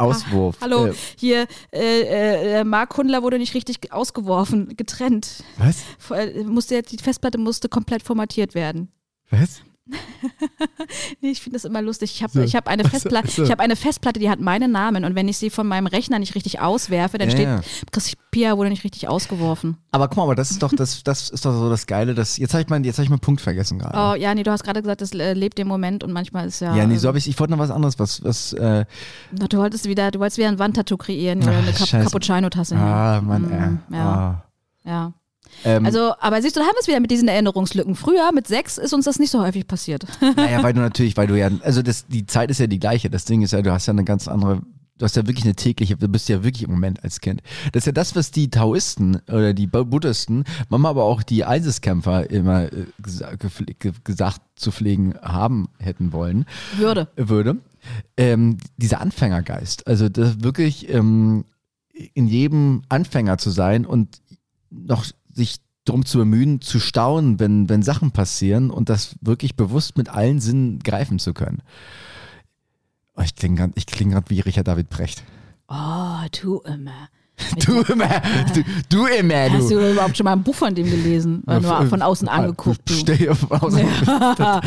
Auswurf. 0.00 0.56
Hallo, 0.60 0.86
Äh, 0.86 0.94
hier, 1.16 1.46
äh, 1.72 2.60
äh, 2.60 2.64
Mark 2.64 2.96
Hundler 2.96 3.22
wurde 3.22 3.38
nicht 3.38 3.54
richtig 3.54 3.92
ausgeworfen, 3.92 4.76
getrennt. 4.76 5.44
was? 5.58 5.82
Äh, 6.10 6.44
Musste 6.44 6.82
die 6.82 6.98
Festplatte 6.98 7.38
musste 7.38 7.68
komplett 7.68 8.02
formatiert 8.02 8.54
werden. 8.54 8.90
Was? 9.30 9.62
Nee, 11.20 11.30
ich 11.30 11.40
finde 11.40 11.56
das 11.56 11.64
immer 11.64 11.82
lustig. 11.82 12.12
Ich 12.14 12.22
habe 12.22 12.32
So. 12.32 12.40
ich 12.40 12.54
hab 12.56 12.68
eine, 12.68 12.82
Ach 12.86 12.90
Festplatte, 12.90 13.28
ach 13.28 13.34
so. 13.34 13.42
ich 13.44 13.50
hab 13.50 13.60
eine 13.60 13.76
Festplatte, 13.76 14.18
die 14.20 14.30
hat 14.30 14.40
meinen 14.40 14.72
Namen 14.72 15.04
und 15.04 15.14
wenn 15.14 15.28
ich 15.28 15.38
sie 15.38 15.50
von 15.50 15.66
meinem 15.66 15.86
Rechner 15.86 16.18
nicht 16.18 16.34
richtig 16.34 16.60
auswerfe, 16.60 17.18
dann 17.18 17.28
Ja, 17.30 17.62
steht. 17.62 17.92
Crispia 17.92 18.56
wurde 18.56 18.70
nicht 18.70 18.84
richtig 18.84 19.08
ausgeworfen. 19.08 19.76
Aber 19.90 20.08
guck 20.08 20.16
mal, 20.18 20.22
aber 20.24 20.34
das 20.34 20.50
ist 20.50 20.62
doch 20.62 20.72
das, 20.74 21.02
das 21.04 21.30
ist 21.30 21.44
doch 21.44 21.52
so 21.52 21.68
das 21.70 21.86
Geile, 21.86 22.14
dass 22.14 22.36
jetzt 22.36 22.52
habe 22.54 22.62
ich 22.62 22.68
meinen, 22.68 22.84
jetzt 22.84 22.96
habe 22.98 23.04
ich 23.04 23.10
meinen 23.10 23.20
Punkt 23.20 23.40
vergessen 23.40 23.78
gerade. 23.78 23.96
Oh 23.98 24.20
ja, 24.20 24.34
nee, 24.34 24.42
du 24.42 24.50
hast 24.50 24.64
gerade 24.64 24.80
gesagt, 24.82 25.00
das 25.00 25.12
äh, 25.12 25.32
lebt 25.34 25.58
im 25.58 25.68
Moment 25.68 26.02
und 26.04 26.12
manchmal 26.12 26.46
ist 26.46 26.60
ja. 26.60 26.74
Ja, 26.74 26.86
nee, 26.86 26.96
so 26.96 27.08
habe 27.08 27.18
ich, 27.18 27.28
ich 27.28 27.38
wollte 27.38 27.52
noch 27.52 27.58
was 27.58 27.70
anderes, 27.70 27.98
was, 27.98 28.22
was, 28.24 28.52
äh, 28.54 28.84
Na, 29.32 29.46
Du 29.48 29.58
wolltest 29.58 29.86
wieder, 29.86 30.10
du 30.10 30.20
wolltest 30.20 30.38
wieder 30.38 30.48
ein 30.48 30.58
Wandtattoo 30.58 30.96
kreieren 30.96 31.42
oder 31.42 31.52
Ach, 31.58 31.62
eine 31.62 31.72
Cap. 31.72 31.88
Cappuccino-Tasse. 32.04 32.76
ah, 32.76 33.20
Mann, 33.20 33.42
Mm, 33.88 33.92
äh, 33.92 33.96
ja. 33.96 34.04
ah. 34.04 34.44
Ja. 34.84 35.12
Ähm, 35.64 35.84
Also, 35.86 36.12
aber 36.20 36.40
siehst 36.42 36.56
du, 36.56 36.60
da 36.60 36.66
haben 36.66 36.74
wir 36.74 36.80
es 36.80 36.88
wieder 36.88 37.00
mit 37.00 37.10
diesen 37.10 37.28
Erinnerungslücken. 37.28 37.94
Früher 37.94 38.32
mit 38.32 38.46
sechs 38.46 38.78
ist 38.78 38.92
uns 38.94 39.04
das 39.04 39.18
nicht 39.18 39.30
so 39.30 39.40
häufig 39.42 39.66
passiert. 39.66 40.04
naja, 40.36 40.62
weil 40.62 40.72
du 40.72 40.80
natürlich, 40.80 41.16
weil 41.16 41.26
du 41.26 41.38
ja, 41.38 41.50
also 41.62 41.82
das, 41.82 42.06
die 42.06 42.26
Zeit 42.26 42.50
ist 42.50 42.60
ja 42.60 42.66
die 42.66 42.78
gleiche. 42.78 43.10
Das 43.10 43.24
Ding 43.24 43.42
ist 43.42 43.52
ja, 43.52 43.62
du 43.62 43.72
hast 43.72 43.86
ja 43.86 43.92
eine 43.92 44.04
ganz 44.04 44.26
andere, 44.28 44.62
du 44.98 45.04
hast 45.04 45.16
ja 45.16 45.26
wirklich 45.26 45.44
eine 45.44 45.54
tägliche, 45.54 45.96
du 45.96 46.08
bist 46.08 46.28
ja 46.28 46.42
wirklich 46.44 46.62
im 46.62 46.70
Moment 46.70 47.02
als 47.04 47.20
Kind. 47.20 47.42
Das 47.72 47.82
ist 47.82 47.86
ja 47.86 47.92
das, 47.92 48.14
was 48.16 48.30
die 48.30 48.50
Taoisten 48.50 49.16
oder 49.28 49.54
die 49.54 49.66
Bu- 49.66 49.84
Buddhisten, 49.84 50.44
manchmal 50.68 50.90
aber 50.90 51.04
auch 51.04 51.22
die 51.22 51.40
ISIS-Kämpfer 51.40 52.30
immer 52.30 52.64
äh, 52.72 52.86
gesagt 54.04 54.42
zu 54.56 54.70
pflegen 54.72 55.14
haben 55.22 55.68
hätten 55.78 56.12
wollen. 56.12 56.44
Würde. 56.76 57.08
würde, 57.16 57.56
ähm, 58.16 58.58
dieser 58.76 59.00
Anfängergeist, 59.00 59.86
also 59.86 60.08
das 60.08 60.42
wirklich 60.42 60.88
ähm, 60.92 61.44
in 62.14 62.26
jedem 62.26 62.82
Anfänger 62.88 63.38
zu 63.38 63.50
sein 63.50 63.84
und 63.86 64.20
noch 64.70 65.04
sich 65.40 65.56
drum 65.84 66.04
zu 66.04 66.18
bemühen, 66.18 66.60
zu 66.60 66.78
staunen, 66.78 67.40
wenn, 67.40 67.68
wenn 67.68 67.82
Sachen 67.82 68.12
passieren 68.12 68.70
und 68.70 68.88
das 68.88 69.16
wirklich 69.20 69.56
bewusst 69.56 69.96
mit 69.96 70.08
allen 70.08 70.38
Sinnen 70.38 70.78
greifen 70.80 71.18
zu 71.18 71.32
können. 71.32 71.62
Ich 73.16 73.34
klinge 73.34 74.12
gerade 74.12 74.30
wie 74.30 74.40
Richard 74.40 74.68
David 74.68 74.88
Brecht. 74.90 75.24
Oh, 75.68 76.24
du 76.40 76.58
immer. 76.60 77.08
Du 77.66 77.80
immer, 77.92 78.08
du, 78.54 78.62
du 78.88 79.06
immer, 79.06 79.50
Hast 79.50 79.70
du. 79.70 79.78
überhaupt 79.92 80.16
schon 80.16 80.24
mal 80.24 80.32
ein 80.32 80.42
Buch 80.42 80.54
von 80.54 80.74
dem 80.74 80.86
gelesen? 80.88 81.42
Oder 81.46 81.60
nur 81.60 81.86
von 81.86 82.02
außen 82.02 82.28
angeguckt? 82.28 82.80
Du? 82.84 82.94
Steh 82.94 83.34
von 83.34 83.60
außen. 83.60 83.78
ja, 84.06 84.60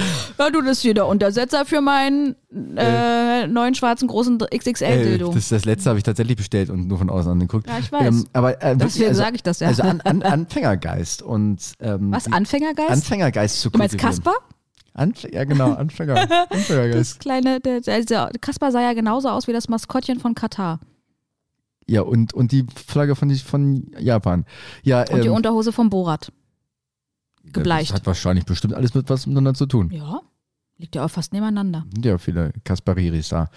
du, 0.51 0.61
das 0.61 0.77
ist 0.77 0.81
hier 0.81 0.93
der 0.93 1.07
Untersetzer 1.07 1.65
für 1.65 1.81
meinen 1.81 2.35
äh, 2.75 3.47
neuen 3.47 3.75
schwarzen 3.75 4.07
großen 4.07 4.39
Äh, 4.41 4.57
XXL-Dildo. 4.57 5.33
das, 5.33 5.49
das 5.49 5.65
letzte 5.65 5.89
habe 5.89 5.99
ich 5.99 6.03
tatsächlich 6.03 6.37
bestellt 6.37 6.69
und 6.69 6.87
nur 6.87 6.97
von 6.97 7.09
außen 7.09 7.31
angeguckt. 7.31 7.67
Ja, 7.67 7.79
ich 7.79 7.91
weiß. 7.91 8.25
aber, 8.33 8.61
äh, 8.61 8.75
Deswegen 8.77 9.13
sag 9.15 9.35
ich 9.35 9.43
das 9.43 9.59
ja. 9.59 9.67
Also 9.67 9.83
an, 9.83 10.01
an, 10.01 10.21
Anfängergeist 10.23 11.21
und 11.21 11.59
ähm, 11.79 12.11
Was, 12.11 12.31
Anfängergeist? 12.31 12.91
Anfängergeist 12.91 13.61
zu 13.61 13.69
du 13.69 13.77
meinst 13.77 13.97
kultivieren. 13.97 14.23
Kasper? 14.23 14.37
Anf 14.95 15.23
ja, 15.31 15.43
genau, 15.43 15.73
Anfänger. 15.73 16.13
Das 16.27 16.51
Anfängergeist. 16.51 17.19
kleine, 17.19 17.59
der, 17.59 17.81
der, 17.81 18.03
der 18.03 18.29
Kasper 18.39 18.71
sah 18.71 18.81
ja 18.81 18.93
genauso 18.93 19.29
aus 19.29 19.47
wie 19.47 19.53
das 19.53 19.67
Maskottchen 19.67 20.19
von 20.19 20.35
Katar. 20.35 20.79
Ja, 21.87 22.01
und, 22.01 22.33
und 22.33 22.51
die 22.51 22.65
Flagge 22.87 23.15
von, 23.15 23.29
von 23.35 23.91
Japan. 23.99 24.45
Ja, 24.83 25.01
Und 25.09 25.23
die 25.23 25.27
ähm, 25.27 25.33
Unterhose 25.33 25.71
vom 25.71 25.89
Borat. 25.89 26.31
gebleicht. 27.43 27.91
Das 27.91 27.99
hat 27.99 28.05
wahrscheinlich 28.05 28.45
bestimmt 28.45 28.73
alles 28.73 28.93
mit 28.93 29.09
was 29.09 29.25
miteinander 29.27 29.53
zu 29.53 29.65
tun. 29.65 29.89
Ja, 29.91 30.21
liegt 30.77 30.95
ja 30.95 31.05
auch 31.05 31.09
fast 31.11 31.33
nebeneinander. 31.33 31.85
Ja 32.03 32.17
viele 32.17 32.53
Kaspariris 32.63 33.29
da. 33.29 33.49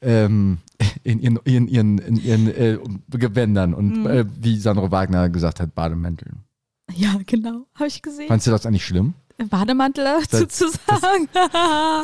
ähm, 0.00 0.58
in 1.04 1.20
ihren, 1.20 1.36
in 1.44 1.68
ihren, 1.68 1.98
in 1.98 2.16
ihren 2.16 2.48
äh, 2.48 2.78
Gewändern 3.10 3.72
und 3.74 4.00
Mhm. 4.00 4.06
äh, 4.06 4.24
wie 4.40 4.58
Sandro 4.58 4.90
Wagner 4.90 5.28
gesagt 5.28 5.60
hat, 5.60 5.74
Bademänteln. 5.74 6.44
Ja, 6.92 7.14
genau. 7.26 7.66
Habe 7.74 7.86
ich 7.86 8.02
gesehen. 8.02 8.28
Fandst 8.28 8.46
du 8.46 8.50
das 8.50 8.66
eigentlich 8.66 8.84
schlimm? 8.84 9.14
Bademantel 9.48 10.04
dazu 10.30 10.46
zu 10.48 10.68
sagen. 10.70 11.28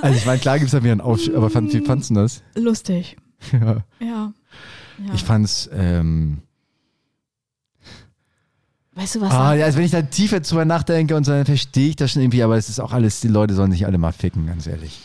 Also 0.02 0.16
ich 0.16 0.26
meine, 0.26 0.40
klar 0.40 0.58
gibt 0.58 0.66
es 0.66 0.72
da 0.72 0.82
wieder 0.82 0.92
einen 0.92 1.00
Aufsch 1.00 1.28
aber 1.28 1.48
fand, 1.50 1.72
wie 1.72 1.80
fandst 1.84 2.10
du 2.10 2.14
das? 2.14 2.42
Lustig. 2.54 3.16
Ja. 3.52 3.78
Ja. 4.00 4.32
Ja. 5.06 5.14
Ich 5.14 5.24
fand's, 5.24 5.68
ähm, 5.72 6.42
weißt 8.94 9.16
du 9.16 9.20
was? 9.20 9.32
ah, 9.32 9.54
ja, 9.54 9.64
also 9.66 9.78
wenn 9.78 9.84
ich 9.84 9.90
da 9.92 10.02
tiefer 10.02 10.40
drüber 10.40 10.64
nachdenke 10.64 11.16
und 11.16 11.24
so, 11.24 11.32
dann 11.32 11.44
verstehe 11.46 11.88
ich 11.90 11.96
das 11.96 12.12
schon 12.12 12.22
irgendwie, 12.22 12.42
aber 12.42 12.56
es 12.56 12.68
ist 12.68 12.80
auch 12.80 12.92
alles, 12.92 13.20
die 13.20 13.28
Leute 13.28 13.54
sollen 13.54 13.72
sich 13.72 13.86
alle 13.86 13.98
mal 13.98 14.12
ficken, 14.12 14.46
ganz 14.46 14.66
ehrlich. 14.66 14.98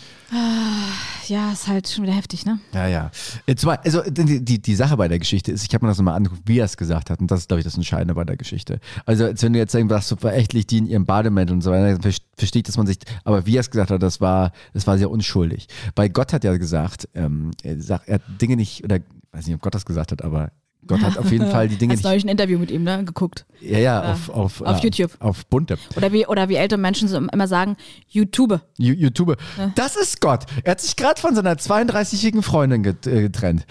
Ja, 1.27 1.51
ist 1.51 1.67
halt 1.67 1.87
schon 1.87 2.03
wieder 2.03 2.13
heftig, 2.13 2.45
ne? 2.45 2.59
Ja, 2.73 2.87
ja. 2.87 3.11
Zumal, 3.55 3.79
also 3.83 4.01
die, 4.07 4.43
die, 4.45 4.61
die 4.61 4.75
Sache 4.75 4.95
bei 4.95 5.07
der 5.07 5.17
Geschichte 5.17 5.51
ist, 5.51 5.63
ich 5.67 5.73
habe 5.73 5.83
mir 5.85 5.89
das 5.89 5.97
nochmal 5.97 6.15
angeguckt, 6.15 6.43
wie 6.45 6.59
er 6.59 6.65
es 6.65 6.77
gesagt 6.77 7.09
hat. 7.09 7.19
Und 7.19 7.31
das 7.31 7.41
ist, 7.41 7.47
glaube 7.47 7.61
ich, 7.61 7.63
das 7.63 7.75
Entscheidende 7.75 8.13
bei 8.13 8.25
der 8.25 8.37
Geschichte. 8.37 8.79
Also, 9.07 9.25
als 9.25 9.41
wenn 9.41 9.53
du 9.53 9.59
jetzt 9.59 9.71
sagst, 9.71 10.07
so 10.07 10.15
verächtlich 10.17 10.67
die 10.67 10.77
in 10.79 10.85
ihrem 10.85 11.05
Bademäntel 11.07 11.55
und 11.55 11.61
so 11.61 11.71
weiter, 11.71 11.93
dann 11.93 12.01
ver- 12.01 12.19
verstehe 12.37 12.59
ich, 12.59 12.65
dass 12.65 12.77
man 12.77 12.85
sich, 12.85 12.97
aber 13.23 13.45
wie 13.47 13.57
er 13.57 13.61
es 13.61 13.71
gesagt 13.71 13.89
hat, 13.89 14.03
das 14.03 14.21
war, 14.21 14.51
das 14.75 14.85
war 14.85 14.99
sehr 14.99 15.09
unschuldig. 15.09 15.67
Weil 15.95 16.09
Gott 16.09 16.31
hat 16.31 16.43
ja 16.43 16.55
gesagt, 16.57 17.07
ähm, 17.15 17.51
er, 17.63 17.81
sagt, 17.81 18.07
er 18.07 18.15
hat 18.15 18.21
Dinge 18.39 18.55
nicht, 18.55 18.83
oder 18.83 18.99
weiß 19.35 19.45
nicht, 19.45 19.55
ob 19.55 19.61
Gott 19.61 19.75
das 19.75 19.85
gesagt 19.85 20.11
hat, 20.11 20.23
aber 20.23 20.51
Gott 20.87 21.01
hat 21.01 21.17
auf 21.17 21.31
jeden 21.31 21.49
Fall 21.49 21.67
die 21.67 21.77
Dinge 21.77 21.93
Hast 21.93 21.99
nicht. 21.99 22.05
neulich 22.05 22.23
ein 22.25 22.29
Interview 22.29 22.59
mit 22.59 22.69
ihm, 22.69 22.83
ne? 22.83 23.03
Geguckt. 23.03 23.45
Ja, 23.59 23.79
ja, 23.79 24.11
auf, 24.13 24.29
auf, 24.29 24.61
auf 24.61 24.77
äh, 24.79 24.83
YouTube. 24.83 25.11
Auf 25.19 25.43
bunte. 25.47 25.79
Oder 25.97 26.13
wie, 26.13 26.27
oder 26.27 26.47
wie 26.47 26.55
ältere 26.55 26.79
Menschen 26.79 27.07
so 27.07 27.17
immer 27.17 27.47
sagen, 27.47 27.75
YouTube. 28.07 28.61
Ju- 28.77 28.93
YouTube. 28.93 29.35
Das 29.73 29.95
ist 29.95 30.21
Gott. 30.21 30.45
Er 30.63 30.71
hat 30.73 30.81
sich 30.81 30.95
gerade 30.95 31.19
von 31.19 31.33
seiner 31.33 31.53
32-jährigen 31.55 32.43
Freundin 32.43 32.83
äh, 32.85 32.93
getrennt. 33.03 33.65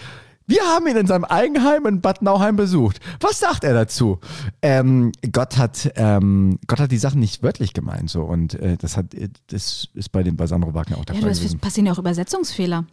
Wir 0.49 0.61
haben 0.65 0.87
ihn 0.89 0.97
in 0.97 1.07
seinem 1.07 1.25
Eigenheim 1.25 1.87
in 1.87 2.01
Bad 2.03 2.21
Nauheim 2.21 2.57
besucht. 2.57 2.99
Was 3.21 3.39
sagt 3.39 3.63
er 3.65 3.73
dazu? 3.75 4.19
Ähm, 4.61 5.13
Gott 5.33 5.57
hat 5.57 5.93
ähm, 5.97 6.59
Gott 6.67 6.81
hat 6.81 6.91
die 6.91 6.99
Sachen 6.99 7.21
nicht 7.21 7.43
wörtlich 7.45 7.73
gemeint 7.73 8.11
so 8.11 8.25
und 8.25 8.53
äh, 8.55 8.77
das 8.77 8.97
hat 8.99 9.15
äh, 9.15 9.29
das 9.47 9.89
ist 9.95 10.11
bei 10.13 10.23
dem 10.23 10.37
bei 10.37 10.47
Sandro 10.47 10.75
Wagner 10.75 10.99
auch 10.99 11.05
der 11.07 11.15
Ja, 11.15 11.23
Fall 11.23 11.31
es 11.31 11.39
gewesen. 11.39 11.61
passieren 11.61 11.87
ja 11.87 11.93
auch 11.95 11.99
Übersetzungsfehler. 11.99 12.85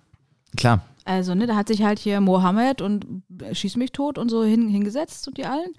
Klar. 0.58 0.82
Also, 1.06 1.34
ne, 1.34 1.48
da 1.48 1.56
hat 1.56 1.68
sich 1.68 1.84
halt 1.84 2.00
hier 2.00 2.22
Mohammed 2.22 2.82
und 2.82 3.06
schieß 3.52 3.76
mich 3.78 3.92
tot 3.92 4.18
und 4.18 4.30
so 4.30 4.44
hin, 4.44 4.68
hingesetzt 4.70 5.28
und 5.28 5.38
die 5.38 5.46
allen. 5.46 5.74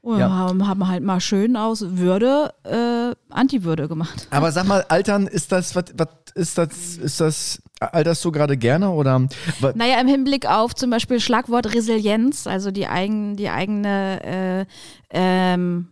Und 0.00 0.18
Ja. 0.18 0.28
haben, 0.28 0.68
haben 0.68 0.86
halt 0.86 1.02
mal 1.02 1.20
schön 1.20 1.56
aus 1.56 1.82
Würde 1.96 2.52
äh, 2.64 3.14
Anti-Würde 3.32 3.88
gemacht. 3.88 4.28
Aber 4.30 4.52
sag 4.52 4.66
mal, 4.66 4.84
Altern 4.88 5.26
ist 5.26 5.50
das 5.50 5.74
was 5.74 5.84
was 5.96 6.08
ist 6.34 6.58
das 6.58 6.96
ist 6.98 7.20
das 7.20 7.62
alterst 7.80 8.24
du 8.24 8.30
gerade 8.30 8.56
gerne 8.56 8.90
oder 8.90 9.26
Naja, 9.74 10.00
im 10.00 10.06
Hinblick 10.08 10.46
auf 10.46 10.74
zum 10.74 10.90
Beispiel 10.90 11.20
Schlagwort 11.20 11.74
Resilienz, 11.74 12.46
also 12.46 12.70
die, 12.70 12.86
eigen, 12.86 13.36
die 13.36 13.48
eigene 13.50 14.22
äh, 14.24 14.66
ähm, 15.10 15.88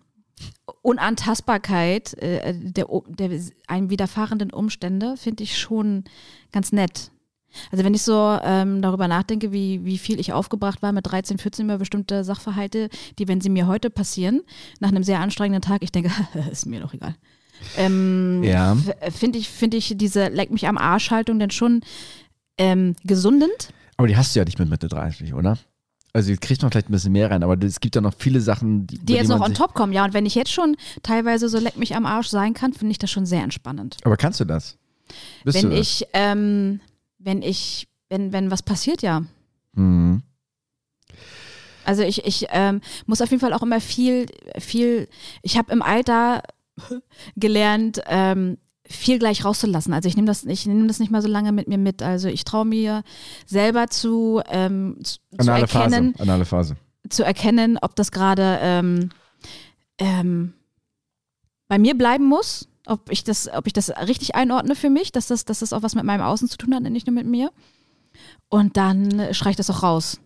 Unantastbarkeit 0.83 2.15
äh, 2.15 2.55
der, 2.55 2.87
der 3.09 3.41
einem 3.67 3.91
widerfahrenden 3.91 4.53
Umstände, 4.53 5.17
finde 5.17 5.43
ich 5.43 5.59
schon 5.59 6.05
ganz 6.53 6.73
nett. 6.73 7.11
Also 7.71 7.85
wenn 7.85 7.95
ich 7.95 8.03
so 8.03 8.39
ähm, 8.43 8.83
darüber 8.83 9.09
nachdenke, 9.09 9.53
wie, 9.53 9.85
wie 9.85 9.99
viel 9.99 10.21
ich 10.21 10.33
aufgebracht 10.33 10.83
war 10.83 10.93
mit 10.93 11.07
13, 11.07 11.39
14 11.39 11.65
über 11.65 11.79
bestimmte 11.79 12.25
Sachverhalte, 12.25 12.89
die, 13.19 13.29
wenn 13.29 13.41
sie 13.41 13.51
mir 13.51 13.67
heute 13.67 13.91
passieren, 13.91 14.43
nach 14.81 14.89
einem 14.91 15.03
sehr 15.03 15.21
anstrengenden 15.21 15.63
Tag, 15.63 15.83
ich 15.83 15.93
denke, 15.93 16.11
ist 16.51 16.67
mir 16.67 16.81
doch 16.81 16.95
egal. 16.95 17.15
Ähm, 17.77 18.43
Ja. 18.43 18.77
Finde 19.11 19.39
ich, 19.39 19.49
finde 19.49 19.77
ich 19.77 19.95
diese 19.97 20.29
Leck 20.29 20.51
mich 20.51 20.67
am 20.67 20.79
Arsch-Haltung 20.79 21.39
dann 21.39 21.51
schon 21.51 21.83
ähm, 22.59 22.97
gesundend. 23.05 23.71
aber 23.97 24.09
die 24.09 24.17
hast 24.17 24.35
du 24.35 24.41
ja 24.41 24.45
nicht 24.45 24.59
mit 24.59 24.69
Mitte 24.69 24.89
30, 24.89 25.35
oder? 25.35 25.59
Also 26.15 26.31
jetzt 26.31 26.43
kriegt 26.43 26.61
man 26.61 26.71
vielleicht 26.71 26.91
ein 26.91 26.93
bisschen 26.93 27.13
mehr 27.13 27.31
rein, 27.31 27.43
aber 27.43 27.57
es 27.65 27.81
gibt 27.81 27.95
ja 27.95 28.03
noch 28.03 28.13
viele 28.19 28.41
Sachen, 28.43 28.87
die, 28.87 28.99
die 28.99 29.15
jetzt 29.15 29.29
noch 29.29 29.41
on 29.41 29.55
top 29.55 29.73
kommen. 29.73 29.95
Ja, 29.95 30.05
und 30.05 30.13
wenn 30.13 30.27
ich 30.27 30.35
jetzt 30.35 30.53
schon 30.53 30.77
teilweise 31.03 31.49
so 31.49 31.59
leck 31.59 31.79
mich 31.79 31.97
am 31.97 32.05
Arsch 32.05 32.29
sein 32.29 32.53
kann, 32.53 32.75
finde 32.75 32.93
ich 32.93 32.99
das 32.99 33.11
schon 33.11 33.25
sehr 33.25 33.43
entspannend. 33.43 33.97
Aber 34.05 34.19
kannst 34.19 34.39
du 34.39 34.45
das? 34.45 34.77
Bist 35.45 35.57
wenn 35.57 35.71
du 35.71 35.77
das? 35.77 35.81
ich, 36.03 36.07
ähm, 36.13 36.81
wenn 37.23 37.43
ich, 37.43 37.89
wenn, 38.09 38.33
wenn 38.33 38.51
was 38.51 38.63
passiert, 38.63 39.03
ja. 39.03 39.23
Mhm. 39.75 40.23
Also 41.85 42.03
ich, 42.03 42.25
ich 42.25 42.47
ähm, 42.51 42.81
muss 43.07 43.21
auf 43.21 43.31
jeden 43.31 43.41
Fall 43.41 43.53
auch 43.53 43.63
immer 43.63 43.81
viel, 43.81 44.27
viel, 44.59 45.09
ich 45.43 45.57
habe 45.57 45.73
im 45.73 45.83
Alter 45.83 46.43
gelernt, 47.37 48.03
ähm, 48.07 48.59
viel 48.85 49.19
gleich 49.19 49.45
rauszulassen. 49.45 49.93
Also 49.93 50.09
ich 50.09 50.17
nehme 50.17 50.27
das, 50.27 50.45
ich 50.45 50.67
nehme 50.67 50.87
das 50.87 50.99
nicht 50.99 51.11
mal 51.11 51.23
so 51.23 51.29
lange 51.29 51.53
mit 51.53 51.69
mir 51.69 51.79
mit. 51.79 52.03
Also 52.03 52.29
ich 52.29 52.45
traue 52.45 52.65
mir 52.65 53.03
selber 53.47 53.89
zu, 53.89 54.43
ähm, 54.49 54.99
zu, 55.03 55.19
zu 55.19 55.39
Anale 55.39 55.63
erkennen, 55.63 56.13
Phase. 56.13 56.23
Anale 56.23 56.45
Phase. 56.45 56.77
zu 57.09 57.25
erkennen, 57.25 57.79
ob 57.81 57.97
das 57.97 58.11
gerade 58.13 58.59
ähm, 58.61 59.11
ähm, 59.99 60.53
bei 61.69 61.79
mir 61.79 61.97
bleiben 61.97 62.27
muss, 62.27 62.69
ob 62.87 63.11
ich 63.11 63.25
das, 63.25 63.49
ob 63.53 63.67
ich 63.67 63.73
das 63.73 63.91
richtig 64.07 64.35
einordne 64.35 64.75
für 64.75 64.91
mich, 64.91 65.13
dass 65.13 65.27
das, 65.29 65.45
dass 65.45 65.61
das 65.61 65.73
auch 65.73 65.83
was 65.83 65.95
mit 65.95 66.05
meinem 66.05 66.23
Außen 66.23 66.49
zu 66.49 66.57
tun 66.59 66.75
hat 66.75 66.83
und 66.85 66.93
nicht 66.93 67.07
nur 67.07 67.15
mit 67.15 67.27
mir. 67.27 67.51
Und 68.49 68.77
dann 68.77 69.33
schreie 69.35 69.51
ich 69.53 69.57
das 69.57 69.71
auch 69.71 69.83
raus. 69.83 70.21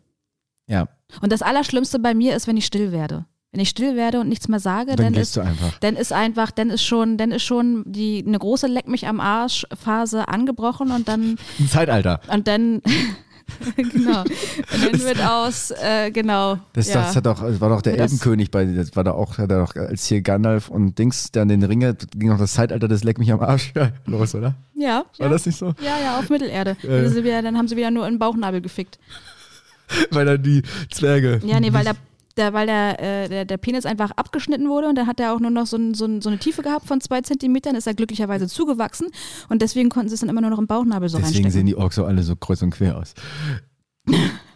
Ja, 0.69 0.89
Und 1.21 1.31
das 1.33 1.43
Allerschlimmste 1.43 1.99
bei 1.99 2.13
mir 2.15 2.35
ist, 2.35 2.47
wenn 2.49 2.57
ich 2.57 2.67
still 2.67 2.91
werde. 2.93 3.27
Wenn 3.53 3.61
ich 3.61 3.69
still 3.71 3.95
werde 3.97 4.21
und 4.21 4.29
nichts 4.29 4.49
mehr 4.49 4.59
sage, 4.59 4.97
dann 4.97 5.13
dann, 5.13 5.23
ist, 5.23 5.37
du 5.37 5.41
einfach. 5.41 5.79
dann 5.79 5.95
ist 5.97 6.13
einfach, 6.13 6.51
dann 6.51 6.69
ist 6.69 6.83
schon, 6.83 7.17
dann 7.17 7.31
ist 7.31 7.45
schon 7.45 7.85
die 7.87 8.25
eine 8.27 8.39
große 8.39 8.67
Leck 8.67 8.89
mich 8.89 9.07
am 9.07 9.21
Arsch 9.21 9.65
Phase 9.75 10.29
angebrochen 10.29 10.91
und 10.91 11.09
dann 11.09 11.37
Ein 11.59 11.69
Zeitalter. 11.69 12.21
und 12.33 12.49
dann 12.49 12.83
genau 13.77 14.23
und 14.23 14.85
dann 14.93 15.01
wird 15.01 15.21
aus 15.25 15.71
äh, 15.71 16.11
genau 16.11 16.59
Das, 16.73 16.89
ja. 16.89 16.95
das, 17.03 17.17
hat 17.17 17.27
auch, 17.29 17.41
das 17.41 17.61
war 17.61 17.69
doch 17.69 17.81
der 17.83 17.97
Das- 17.97 18.11
Elbenkönig 18.13 18.51
bei, 18.51 18.65
das 18.65 18.95
war 18.97 19.05
da 19.05 19.13
auch, 19.13 19.39
hat 19.39 19.51
er 19.51 19.61
doch, 19.65 19.77
als 19.77 20.07
hier 20.07 20.21
Gandalf 20.21 20.69
und 20.69 20.99
Dings 20.99 21.31
dann 21.33 21.49
den 21.49 21.63
Ringe, 21.63 21.95
ging 22.17 22.33
auch 22.33 22.39
das 22.39 22.55
Zeitalter 22.55 22.89
des 22.89 23.05
Leck 23.05 23.19
mich 23.19 23.31
am 23.33 23.41
Arsch 23.41 23.73
los, 24.07 24.35
oder? 24.35 24.55
ja, 24.75 25.05
War 25.19 25.27
ja. 25.27 25.29
das 25.29 25.47
nicht 25.47 25.59
so? 25.59 25.67
Ja, 25.81 25.99
ja, 26.03 26.19
auf 26.19 26.29
Mittelerde. 26.29 26.77
Ja. 26.83 26.89
Dann, 27.03 27.09
sind 27.13 27.25
wir, 27.25 27.41
dann 27.43 27.57
haben 27.57 27.69
sie 27.69 27.77
wieder 27.77 27.91
nur 27.91 28.07
in 28.07 28.15
den 28.15 28.19
Bauchnabel 28.19 28.61
gefickt. 28.61 28.99
Weil 30.11 30.27
dann 30.27 30.43
die 30.43 30.63
Zwerge. 30.91 31.41
Ja, 31.45 31.61
nee, 31.61 31.73
weil 31.73 31.85
der, 31.85 31.95
der, 32.37 32.53
weil 32.53 32.67
der, 32.67 33.01
äh, 33.01 33.29
der, 33.29 33.45
der 33.45 33.57
Penis 33.57 33.87
einfach 33.87 34.11
abgeschnitten 34.13 34.69
wurde 34.69 34.89
und 34.89 34.97
dann 34.97 35.07
hat 35.07 35.21
er 35.21 35.33
auch 35.35 35.41
nur 35.41 35.51
noch 35.51 35.67
so, 35.67 35.77
ein, 35.77 35.95
so, 35.95 36.05
ein, 36.05 36.21
so 36.21 36.29
eine 36.29 36.39
Tiefe 36.39 36.63
gehabt 36.63 36.87
von 36.87 37.01
zwei 37.01 37.21
Zentimetern, 37.23 37.75
ist 37.77 37.87
er 37.87 37.95
glücklicherweise 37.95 38.47
zugewachsen 38.49 39.09
und 39.49 39.63
deswegen 39.63 39.89
konnten 39.89 40.09
sie 40.09 40.15
es 40.15 40.21
dann 40.21 40.29
immer 40.29 40.41
nur 40.43 40.51
noch 40.51 40.59
im 40.59 40.67
Bauchnabel 40.67 41.09
so 41.09 41.17
Deswegen 41.19 41.35
reinstecken. 41.35 41.51
sehen 41.53 41.67
die 41.67 41.77
Orks 41.77 41.97
so 41.97 42.05
alle 42.05 42.23
so 42.23 42.37
kreuz 42.37 42.63
und 42.63 42.71
quer 42.71 42.97
aus. 42.99 43.15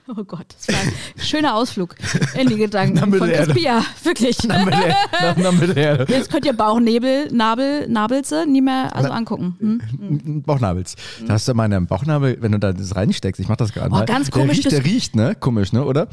oh 0.09 0.25
Gott, 0.25 0.47
das 0.57 0.69
war 0.75 0.81
ein 0.83 0.93
schöner 1.25 1.55
Ausflug 1.57 1.95
in 2.39 2.49
die 2.49 2.57
Gedanken 2.57 2.99
von. 2.99 3.29
Crispia, 3.29 3.83
wirklich. 4.05 4.37
Der, 4.39 5.67
der. 5.75 6.07
Jetzt 6.09 6.31
könnt 6.31 6.45
ihr 6.47 6.53
Bauchnebel, 6.53 7.29
Nabel, 7.33 7.89
Nabelze 7.89 8.45
nie 8.47 8.61
mehr 8.61 8.95
also 8.95 9.11
angucken. 9.11 9.57
Hm? 9.59 10.43
Bauchnabels. 10.43 10.95
Da 11.27 11.33
hast 11.35 11.49
du 11.49 11.55
mal 11.55 11.65
einen 11.65 11.87
Bauchnabel, 11.87 12.37
wenn 12.41 12.53
du 12.53 12.59
da 12.59 12.73
das 12.73 12.95
reinsteckst, 12.95 13.41
ich 13.41 13.49
mach 13.49 13.57
das 13.57 13.73
gerade 13.73 13.89
Oh, 13.89 13.97
mal. 13.99 14.05
ganz 14.07 14.31
der 14.31 14.41
komisch 14.41 14.59
riecht, 14.59 14.65
bist- 14.65 14.77
der 14.77 14.85
riecht, 14.85 15.17
ne? 15.17 15.35
Komisch, 15.39 15.73
ne? 15.73 15.85
Oder? 15.85 16.09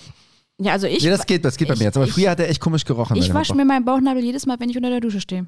Ja, 0.60 0.72
also 0.74 0.88
ich, 0.88 1.04
ja, 1.04 1.12
das 1.12 1.26
geht, 1.26 1.46
das 1.46 1.56
geht 1.58 1.68
bei 1.68 1.74
ich- 1.76 1.80
mir 1.80 1.86
jetzt. 1.86 1.98
Aber 1.98 2.06
ich- 2.08 2.14
früher 2.14 2.32
hat 2.32 2.40
er 2.40 2.50
echt 2.50 2.60
komisch 2.60 2.84
gerochen. 2.86 3.16
ich 3.18 3.34
wasche 3.34 3.54
mir 3.54 3.66
meinen 3.66 3.86
Bauchnabel 3.86 4.24
jedes 4.24 4.46
Mal, 4.46 4.60
wenn 4.60 4.70
ich 4.70 4.78
unter 4.78 4.90
der 4.90 5.02
Dusche 5.02 5.22
stehe. 5.22 5.48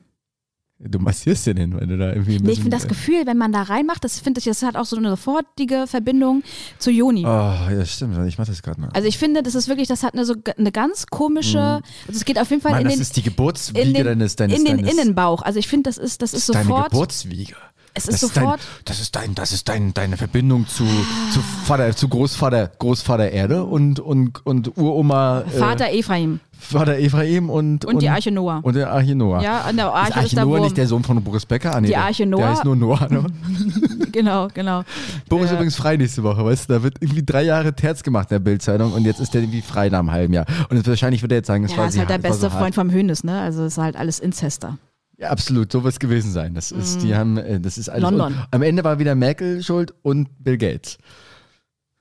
Du 0.82 0.97
massierst 0.97 1.45
den 1.45 1.57
hin, 1.57 1.78
wenn 1.78 1.89
du 1.89 1.97
da 1.97 2.14
irgendwie 2.14 2.39
Nee, 2.39 2.53
ich 2.53 2.60
finde 2.62 2.78
das 2.78 2.88
Gefühl, 2.88 3.26
wenn 3.26 3.38
man 3.38 3.51
da 3.51 3.64
reinmacht, 3.64 4.01
das 4.05 4.22
finde 4.22 4.39
ich, 4.39 4.45
das 4.45 4.64
hat 4.64 4.78
auch 4.78 4.86
so 4.86 4.95
eine 4.95 5.10
sofortige 5.10 5.88
Verbindung 5.88 6.41
zu 6.78 6.89
Joni. 6.89 7.26
Oh, 7.26 7.28
ja, 7.28 7.86
stimmt. 7.86 8.18
Ich 8.30 8.38
mach 8.38 8.47
das 8.47 8.62
gerade 8.64 8.80
mal. 8.80 8.89
Also 8.93 9.05
ich 9.05 9.18
finde, 9.18 9.43
das 9.43 9.55
ist 9.55 9.68
wirklich, 9.68 9.89
das 9.89 10.03
hat 10.03 10.14
eine 10.14 10.24
so 10.24 10.36
eine 10.57 10.72
ganz 10.72 11.07
komische, 11.07 11.60
also 11.60 11.82
es 12.12 12.24
geht 12.24 12.39
auf 12.39 12.49
jeden 12.49 12.62
Fall 12.62 12.72
Mann, 12.72 12.82
in 12.84 12.86
das 12.88 12.93
den, 12.95 13.01
ist 13.01 13.18
die 13.18 13.24
Geburtswiege 13.24 13.82
in 13.82 13.93
den, 13.93 14.05
deines, 14.05 14.38
deines, 14.38 14.57
in 14.57 14.64
den 14.64 14.78
deines, 14.78 14.93
Innenbauch. 14.93 15.41
Also 15.41 15.60
ich 15.60 15.68
finde, 15.68 15.89
das 15.89 15.97
ist, 15.97 16.22
das 16.22 16.34
ist 16.34 16.47
deine 16.47 16.64
sofort, 16.64 16.91
Geburtswiege. 16.91 17.55
Es 18.08 18.14
ist 18.16 18.24
das 18.24 18.34
sofort, 18.34 18.60
Ist 18.60 18.68
dein, 18.68 18.86
das 18.86 19.00
ist 19.02 19.16
dein, 19.16 19.36
das 19.36 19.52
ist 19.52 19.70
dein, 19.70 19.93
deine 19.93 20.18
Verbindung 20.18 20.68
zu, 20.68 20.86
zu 21.32 21.39
Vater, 21.66 21.95
zu 21.95 22.08
Großvater, 22.08 22.72
Großvater 22.80 23.32
Erde 23.32 23.64
und, 23.64 24.00
und, 24.00 24.45
und 24.45 24.78
Uroma, 24.78 25.41
äh, 25.41 25.50
Vater 25.58 25.91
Ephraim 25.91 26.39
Vater 26.62 26.97
Ephraim 27.00 27.50
und, 27.50 27.86
und, 27.86 28.02
die 28.02 28.10
Arche 28.10 28.32
Noah. 28.32 28.60
Und 28.64 28.76
der 28.76 28.91
Arche 28.91 29.16
Noah. 29.16 29.41
ja, 29.41 29.62
an 29.62 29.78
der 29.78 29.88
ist 29.88 29.91
Arche 29.93 30.10
ist, 30.10 30.18
Arche 30.18 30.36
der 30.36 30.45
Noah 30.45 30.60
nicht 30.60 30.78
der 30.78 30.88
Sohn 30.88 31.04
von 31.04 31.24
Boris 31.24 31.45
Becker? 31.45 31.74
Ah, 31.74 31.80
nee, 31.80 31.88
Die 31.88 31.93
der- 31.93 32.04
Arche 32.04 32.24
Der 32.24 32.38
Noah? 32.38 32.50
heißt 32.50 32.66
nur 32.66 32.76
Noah, 32.76 33.08
ne? 33.10 33.26
Genau, 34.12 34.47
genau. 34.54 34.84
Boris 35.30 35.45
ist 35.45 35.54
übrigens 35.54 35.76
frei 35.76 35.95
nächste 35.95 36.24
Woche, 36.24 36.43
weißt 36.43 36.70
du? 36.70 36.74
Da 36.74 36.84
wird 36.84 36.97
irgendwie 37.00 37.24
drei 37.24 37.43
Jahre 37.43 37.74
Terz 37.74 38.04
gemacht 38.04 38.30
in 38.32 38.36
der 38.36 38.39
Bildzeitung 38.39 38.91
und 38.91 39.06
jetzt 39.06 39.20
ist 39.20 39.34
der 39.34 39.41
irgendwie 39.41 39.62
frei 39.62 39.88
nach 39.89 40.00
einem 40.00 40.12
halben 40.12 40.34
Jahr. 40.34 40.45
Und 40.70 40.78
jetzt, 40.78 40.88
wahrscheinlich 40.88 41.22
wird 41.22 41.32
er 41.32 41.38
jetzt 41.38 41.47
sagen, 41.47 41.64
das 41.64 41.72
Ja, 41.72 41.78
war 41.78 41.86
ist 41.88 41.93
sie 41.93 42.00
halt 42.00 42.10
der 42.10 42.16
hart, 42.16 42.26
das 42.26 42.32
war 42.32 42.38
beste 42.39 42.52
so 42.52 42.58
Freund 42.60 42.76
vom 42.76 42.91
Hönes, 42.91 43.24
ne? 43.24 43.39
Also 43.39 43.64
ist 43.66 43.78
halt 43.78 43.95
alles 43.95 44.20
Inzester. 44.20 44.78
Ja, 45.20 45.32
absolut, 45.32 45.70
so 45.70 45.84
wird 45.84 45.93
es 45.93 45.99
gewesen 45.99 46.32
sein. 46.32 46.53
Das 46.53 46.72
ist, 46.72 47.03
die 47.03 47.13
haben, 47.13 47.38
äh, 47.38 47.59
das 47.59 47.78
ist 47.78 47.89
alles. 47.89 48.09
Mhm. 48.09 48.17
London. 48.17 48.39
Und 48.39 48.47
am 48.51 48.61
Ende 48.61 48.86
war 48.86 48.99
wieder 48.99 49.15
Merkel 49.15 49.61
schuld 49.61 49.93
und 50.01 50.30
Bill 50.41 50.57
Gates. 50.57 50.97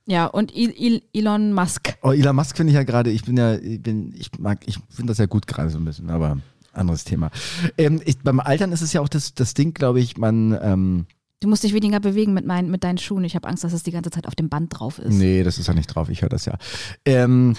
Ja, 0.07 0.27
und 0.27 0.55
Il 0.55 0.73
Il 0.79 1.03
Elon 1.13 1.53
Musk. 1.53 1.99
Oh, 2.03 2.13
Elon 2.13 2.37
Musk 2.37 2.57
finde 2.57 2.71
ich 2.71 2.77
ja 2.77 2.85
gerade, 2.85 3.11
ich 3.11 3.25
bin 3.25 3.37
ja, 3.37 3.57
ich 3.57 3.83
bin, 3.83 4.15
ich 4.17 4.31
mag, 4.39 4.61
ich 4.67 4.79
finde 4.89 5.11
das 5.11 5.19
ja 5.19 5.27
gut 5.27 5.49
gerade 5.49 5.69
so 5.69 5.79
ein 5.79 5.85
bisschen, 5.85 6.11
aber 6.11 6.39
anderes 6.73 7.03
Thema. 7.03 7.31
Ähm, 7.77 8.01
ich, 8.05 8.19
beim 8.21 8.39
Altern 8.39 8.71
ist 8.71 8.83
es 8.83 8.93
ja 8.93 9.01
auch 9.01 9.09
das, 9.09 9.35
das 9.35 9.53
Ding, 9.53 9.75
glaube 9.75 9.99
ich, 9.99 10.17
man, 10.17 10.57
ähm, 10.63 11.07
Du 11.41 11.49
musst 11.49 11.63
dich 11.63 11.73
weniger 11.73 12.01
bewegen 12.01 12.35
mit, 12.35 12.47
mein, 12.47 12.69
mit 12.69 12.83
deinen 12.83 12.99
Schuhen. 12.99 13.23
Ich 13.23 13.37
habe 13.37 13.47
Angst, 13.47 13.63
dass 13.63 13.73
es 13.73 13.85
die 13.85 13.93
ganze 13.93 14.11
Zeit 14.11 14.27
auf 14.27 14.35
dem 14.35 14.49
Band 14.49 14.77
drauf 14.77 14.99
ist. 14.99 15.15
Nee, 15.15 15.45
das 15.45 15.59
ist 15.59 15.69
ja 15.69 15.75
nicht 15.75 15.87
drauf, 15.87 16.09
ich 16.09 16.23
höre 16.23 16.29
das 16.29 16.47
ja. 16.47 16.57
Ähm, 17.05 17.55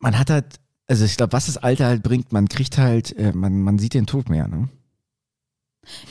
man 0.00 0.18
hat 0.18 0.30
halt, 0.30 0.58
also 0.88 1.04
ich 1.04 1.16
glaube, 1.16 1.32
was 1.32 1.46
das 1.46 1.56
Alter 1.58 1.86
halt 1.86 2.02
bringt, 2.02 2.32
man 2.32 2.48
kriegt 2.48 2.78
halt, 2.78 3.16
äh, 3.16 3.32
man, 3.32 3.60
man 3.62 3.78
sieht 3.78 3.94
den 3.94 4.06
Tod 4.06 4.28
mehr, 4.28 4.48
ne? 4.48 4.68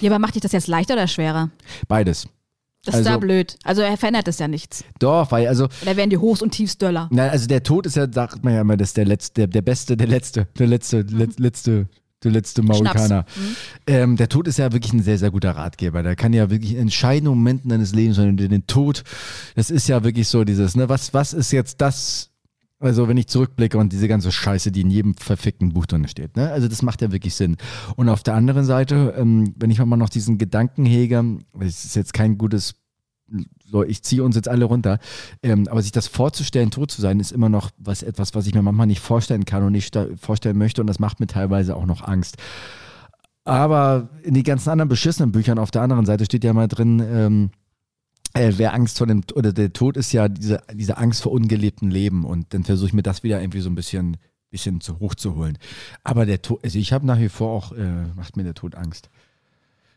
Ja, 0.01 0.09
aber 0.09 0.19
macht 0.19 0.35
dich 0.35 0.41
das 0.41 0.51
jetzt 0.53 0.67
leichter 0.67 0.93
oder 0.95 1.07
schwerer? 1.07 1.49
Beides. 1.87 2.27
Das 2.83 2.95
ist 2.95 2.99
Also- 2.99 3.09
da 3.09 3.17
blöd. 3.17 3.57
Also 3.63 3.81
er 3.81 3.97
verändert 3.97 4.27
es 4.27 4.39
ja 4.39 4.47
nichts. 4.47 4.83
Doch, 4.99 5.29
weil, 5.31 5.47
also, 5.47 5.67
Oder 5.81 5.97
werden 5.97 6.09
die 6.09 6.17
Hochs 6.17 6.41
und 6.41 6.51
Tiefs 6.51 6.77
döller. 6.77 7.09
na, 7.11 7.27
also 7.27 7.47
der 7.47 7.61
Tod 7.63 7.85
ist 7.85 7.95
ja, 7.95 8.11
sagt 8.11 8.43
man 8.43 8.53
ja 8.53 8.61
immer, 8.61 8.77
das 8.77 8.89
ist 8.89 8.97
der 8.97 9.05
letzte, 9.05 9.33
der, 9.41 9.47
der 9.47 9.61
beste, 9.61 9.97
der 9.97 10.07
letzte, 10.07 10.45
der 10.57 10.67
letzte, 10.67 11.01
letz, 11.01 11.37
letzte, 11.37 11.87
der 12.23 12.31
letzte 12.31 12.61
Maurikaner. 12.63 13.25
Ähm, 13.85 14.15
der 14.15 14.29
Tod 14.29 14.47
ist 14.47 14.57
ja 14.57 14.71
wirklich 14.71 14.93
ein 14.93 15.03
sehr, 15.03 15.17
sehr 15.17 15.31
guter 15.31 15.51
Ratgeber. 15.51 16.01
Der 16.01 16.15
kann 16.15 16.33
ja 16.33 16.49
wirklich 16.49 16.71
in 16.73 16.79
entscheidenden 16.79 17.29
Momenten 17.37 17.69
deines 17.69 17.93
Lebens, 17.93 18.17
wenn 18.17 18.37
du 18.37 18.47
den 18.47 18.65
Tod, 18.67 19.03
das 19.55 19.69
ist 19.69 19.87
ja 19.87 20.03
wirklich 20.03 20.27
so 20.27 20.43
dieses, 20.43 20.75
ne, 20.75 20.87
was, 20.89 21.13
was 21.13 21.33
ist 21.33 21.51
jetzt 21.51 21.81
das, 21.81 22.29
also 22.79 23.07
wenn 23.07 23.17
ich 23.17 23.27
zurückblicke 23.27 23.77
und 23.77 23.91
diese 23.91 24.07
ganze 24.07 24.31
Scheiße, 24.31 24.71
die 24.71 24.81
in 24.81 24.91
jedem 24.91 25.15
verfickten 25.15 25.73
Buch 25.73 25.85
drin 25.85 26.07
steht, 26.07 26.35
ne, 26.35 26.51
also 26.51 26.67
das 26.67 26.81
macht 26.81 27.01
ja 27.01 27.11
wirklich 27.11 27.35
Sinn. 27.35 27.57
Und 27.95 28.09
auf 28.09 28.23
der 28.23 28.35
anderen 28.35 28.65
Seite, 28.65 29.15
ähm, 29.17 29.53
wenn 29.57 29.71
ich 29.71 29.83
mal 29.83 29.97
noch 29.97 30.09
diesen 30.09 30.37
Gedanken 30.37 30.85
hege, 30.85 31.39
es 31.59 31.85
ist 31.85 31.95
jetzt 31.95 32.13
kein 32.13 32.37
gutes 32.37 32.75
so, 33.69 33.83
ich 33.83 34.03
ziehe 34.03 34.23
uns 34.23 34.35
jetzt 34.35 34.47
alle 34.47 34.65
runter. 34.65 34.99
Ähm, 35.43 35.67
aber 35.67 35.81
sich 35.81 35.91
das 35.91 36.07
vorzustellen, 36.07 36.71
tot 36.71 36.91
zu 36.91 37.01
sein, 37.01 37.19
ist 37.19 37.31
immer 37.31 37.49
noch 37.49 37.71
was, 37.77 38.03
etwas, 38.03 38.33
was 38.35 38.47
ich 38.47 38.53
mir 38.53 38.61
manchmal 38.61 38.87
nicht 38.87 39.01
vorstellen 39.01 39.45
kann 39.45 39.63
und 39.63 39.73
nicht 39.73 39.97
vorstellen 40.19 40.57
möchte. 40.57 40.81
Und 40.81 40.87
das 40.87 40.99
macht 40.99 41.19
mir 41.19 41.27
teilweise 41.27 41.75
auch 41.75 41.85
noch 41.85 42.01
Angst. 42.01 42.37
Aber 43.43 44.09
in 44.23 44.33
die 44.33 44.43
ganzen 44.43 44.69
anderen 44.69 44.89
beschissenen 44.89 45.31
Büchern 45.31 45.59
auf 45.59 45.71
der 45.71 45.81
anderen 45.81 46.05
Seite 46.05 46.25
steht 46.25 46.43
ja 46.43 46.53
mal 46.53 46.67
drin, 46.67 47.01
ähm, 47.05 47.49
äh, 48.39 48.57
wer 48.57 48.73
Angst 48.73 48.97
vor 48.97 49.07
dem, 49.07 49.23
oder 49.33 49.53
der 49.53 49.73
Tod 49.73 49.97
ist 49.97 50.11
ja 50.11 50.27
diese, 50.27 50.61
diese 50.73 50.97
Angst 50.97 51.23
vor 51.23 51.31
ungelebtem 51.31 51.89
Leben. 51.89 52.25
Und 52.25 52.53
dann 52.53 52.63
versuche 52.63 52.87
ich 52.87 52.93
mir 52.93 53.03
das 53.03 53.23
wieder 53.23 53.41
irgendwie 53.41 53.61
so 53.61 53.69
ein 53.69 53.75
bisschen, 53.75 54.17
bisschen 54.49 54.81
zu 54.81 54.99
hochzuholen. 54.99 55.57
Aber 56.03 56.25
der 56.25 56.41
Tod, 56.41 56.63
also 56.63 56.77
ich 56.77 56.93
habe 56.93 57.05
nach 57.05 57.19
wie 57.19 57.29
vor 57.29 57.51
auch, 57.51 57.71
äh, 57.73 58.07
macht 58.15 58.37
mir 58.37 58.43
der 58.43 58.53
Tod 58.53 58.75
Angst. 58.75 59.09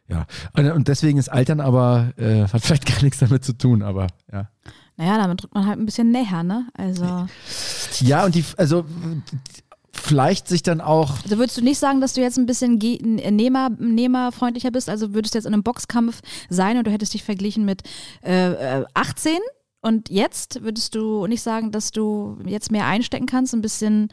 Ja, 0.08 0.26
und 0.54 0.68
und 0.72 0.88
deswegen 0.88 1.18
ist 1.18 1.28
Altern 1.28 1.60
aber, 1.60 2.12
äh, 2.16 2.42
hat 2.48 2.62
vielleicht 2.62 2.86
gar 2.86 3.00
nichts 3.02 3.20
damit 3.20 3.44
zu 3.44 3.52
tun, 3.52 3.82
aber 3.82 4.08
ja. 4.32 4.50
Naja, 4.96 5.16
damit 5.16 5.42
drückt 5.42 5.54
man 5.54 5.66
halt 5.66 5.78
ein 5.78 5.86
bisschen 5.86 6.10
näher, 6.10 6.42
ne? 6.42 6.68
Also, 6.74 7.26
Ja, 8.00 8.24
und 8.26 8.34
die, 8.34 8.44
also 8.56 8.84
vielleicht 9.92 10.48
sich 10.48 10.62
dann 10.62 10.80
auch, 10.80 11.22
also 11.22 11.38
würdest 11.38 11.56
du 11.58 11.62
nicht 11.62 11.78
sagen, 11.78 12.00
dass 12.00 12.12
du 12.14 12.20
jetzt 12.20 12.38
ein 12.38 12.46
bisschen 12.46 12.80
n- 12.80 13.36
nehmer, 13.36 13.70
nehmerfreundlicher 13.70 14.70
bist? 14.70 14.88
Also 14.88 15.14
würdest 15.14 15.34
du 15.34 15.38
jetzt 15.38 15.46
in 15.46 15.52
einem 15.54 15.62
Boxkampf 15.62 16.20
sein 16.48 16.76
und 16.78 16.86
du 16.86 16.90
hättest 16.90 17.14
dich 17.14 17.24
verglichen 17.24 17.64
mit 17.64 17.82
äh, 18.24 18.80
äh, 18.80 18.84
18 18.94 19.38
und 19.82 20.10
jetzt 20.10 20.62
würdest 20.62 20.94
du 20.94 21.26
nicht 21.26 21.42
sagen, 21.42 21.70
dass 21.72 21.90
du 21.90 22.38
jetzt 22.46 22.70
mehr 22.70 22.86
einstecken 22.86 23.26
kannst, 23.26 23.54
ein 23.54 23.62
bisschen, 23.62 24.08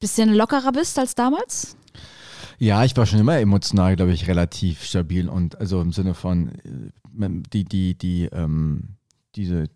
bisschen 0.00 0.32
lockerer 0.34 0.72
bist 0.72 0.98
als 0.98 1.14
damals? 1.14 1.76
ja, 2.60 2.84
ich 2.84 2.96
war 2.96 3.06
schon 3.06 3.20
immer 3.20 3.38
emotional, 3.38 3.94
glaube 3.94 4.12
ich, 4.12 4.26
relativ 4.26 4.82
stabil 4.82 5.28
und 5.28 5.60
also 5.60 5.80
im 5.80 5.92
Sinne 5.92 6.14
von 6.14 6.48
äh, 6.64 6.90
die, 7.52 7.64
die, 7.64 7.96
die, 7.96 8.24
ähm, 8.32 8.96
diese, 9.36 9.66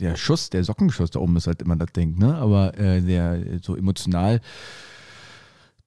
der 0.00 0.16
Schuss, 0.16 0.50
der 0.50 0.64
Sockenschuss 0.64 1.10
da 1.10 1.20
oben 1.20 1.36
ist 1.36 1.46
halt 1.46 1.62
immer 1.62 1.76
das 1.76 1.92
Ding, 1.92 2.18
ne? 2.18 2.36
Aber 2.36 2.78
äh, 2.78 3.00
der 3.00 3.40
so 3.62 3.76
emotional, 3.76 4.40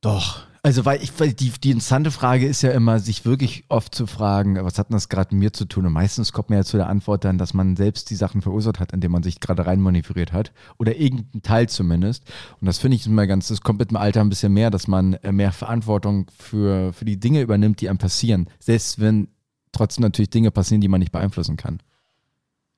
doch. 0.02 0.42
Also, 0.64 0.86
weil 0.86 1.02
ich, 1.02 1.12
weil 1.20 1.34
die, 1.34 1.50
die 1.50 1.72
interessante 1.72 2.12
Frage 2.12 2.46
ist 2.46 2.62
ja 2.62 2.70
immer, 2.72 3.00
sich 3.00 3.26
wirklich 3.26 3.64
oft 3.70 3.96
zu 3.96 4.06
fragen, 4.06 4.64
was 4.64 4.78
hat 4.78 4.90
denn 4.90 4.96
das 4.96 5.10
gerade 5.10 5.34
mit 5.34 5.40
mir 5.40 5.54
zu 5.54 5.66
tun? 5.66 5.88
Und 5.88 5.94
meistens 5.94 6.34
kommt 6.34 6.52
man 6.52 6.60
ja 6.60 6.64
zu 6.64 6.78
der 6.78 6.88
Antwort 6.88 7.24
dann, 7.24 7.40
dass 7.40 7.56
man 7.56 7.76
selbst 7.76 8.12
die 8.12 8.16
Sachen 8.16 8.44
verursacht 8.44 8.80
hat, 8.80 8.92
indem 8.92 9.12
man 9.12 9.24
sich 9.24 9.40
gerade 9.40 9.66
rein 9.66 9.82
manövriert 9.82 10.34
hat. 10.34 10.52
Oder 10.78 10.98
irgendein 10.98 11.42
Teil 11.42 11.68
zumindest. 11.68 12.24
Und 12.60 12.68
das 12.68 12.78
finde 12.78 12.96
ich 12.96 13.08
immer 13.08 13.26
ganz, 13.26 13.48
das 13.48 13.62
kommt 13.62 13.80
mit 13.80 13.90
dem 13.90 13.98
Alter 13.98 14.22
ein 14.22 14.30
bisschen 14.30 14.54
mehr, 14.54 14.70
dass 14.70 14.88
man 14.88 15.14
äh, 15.14 15.32
mehr 15.32 15.52
Verantwortung 15.52 16.30
für, 16.38 16.94
für 16.94 17.06
die 17.06 17.20
Dinge 17.20 17.42
übernimmt, 17.42 17.82
die 17.82 17.90
einem 17.90 17.98
passieren. 17.98 18.48
Selbst 18.60 19.00
wenn 19.00 19.30
trotzdem 19.72 20.04
natürlich 20.04 20.30
Dinge 20.30 20.52
passieren, 20.52 20.82
die 20.82 20.90
man 20.90 21.00
nicht 21.00 21.12
beeinflussen 21.12 21.58
kann. 21.58 21.80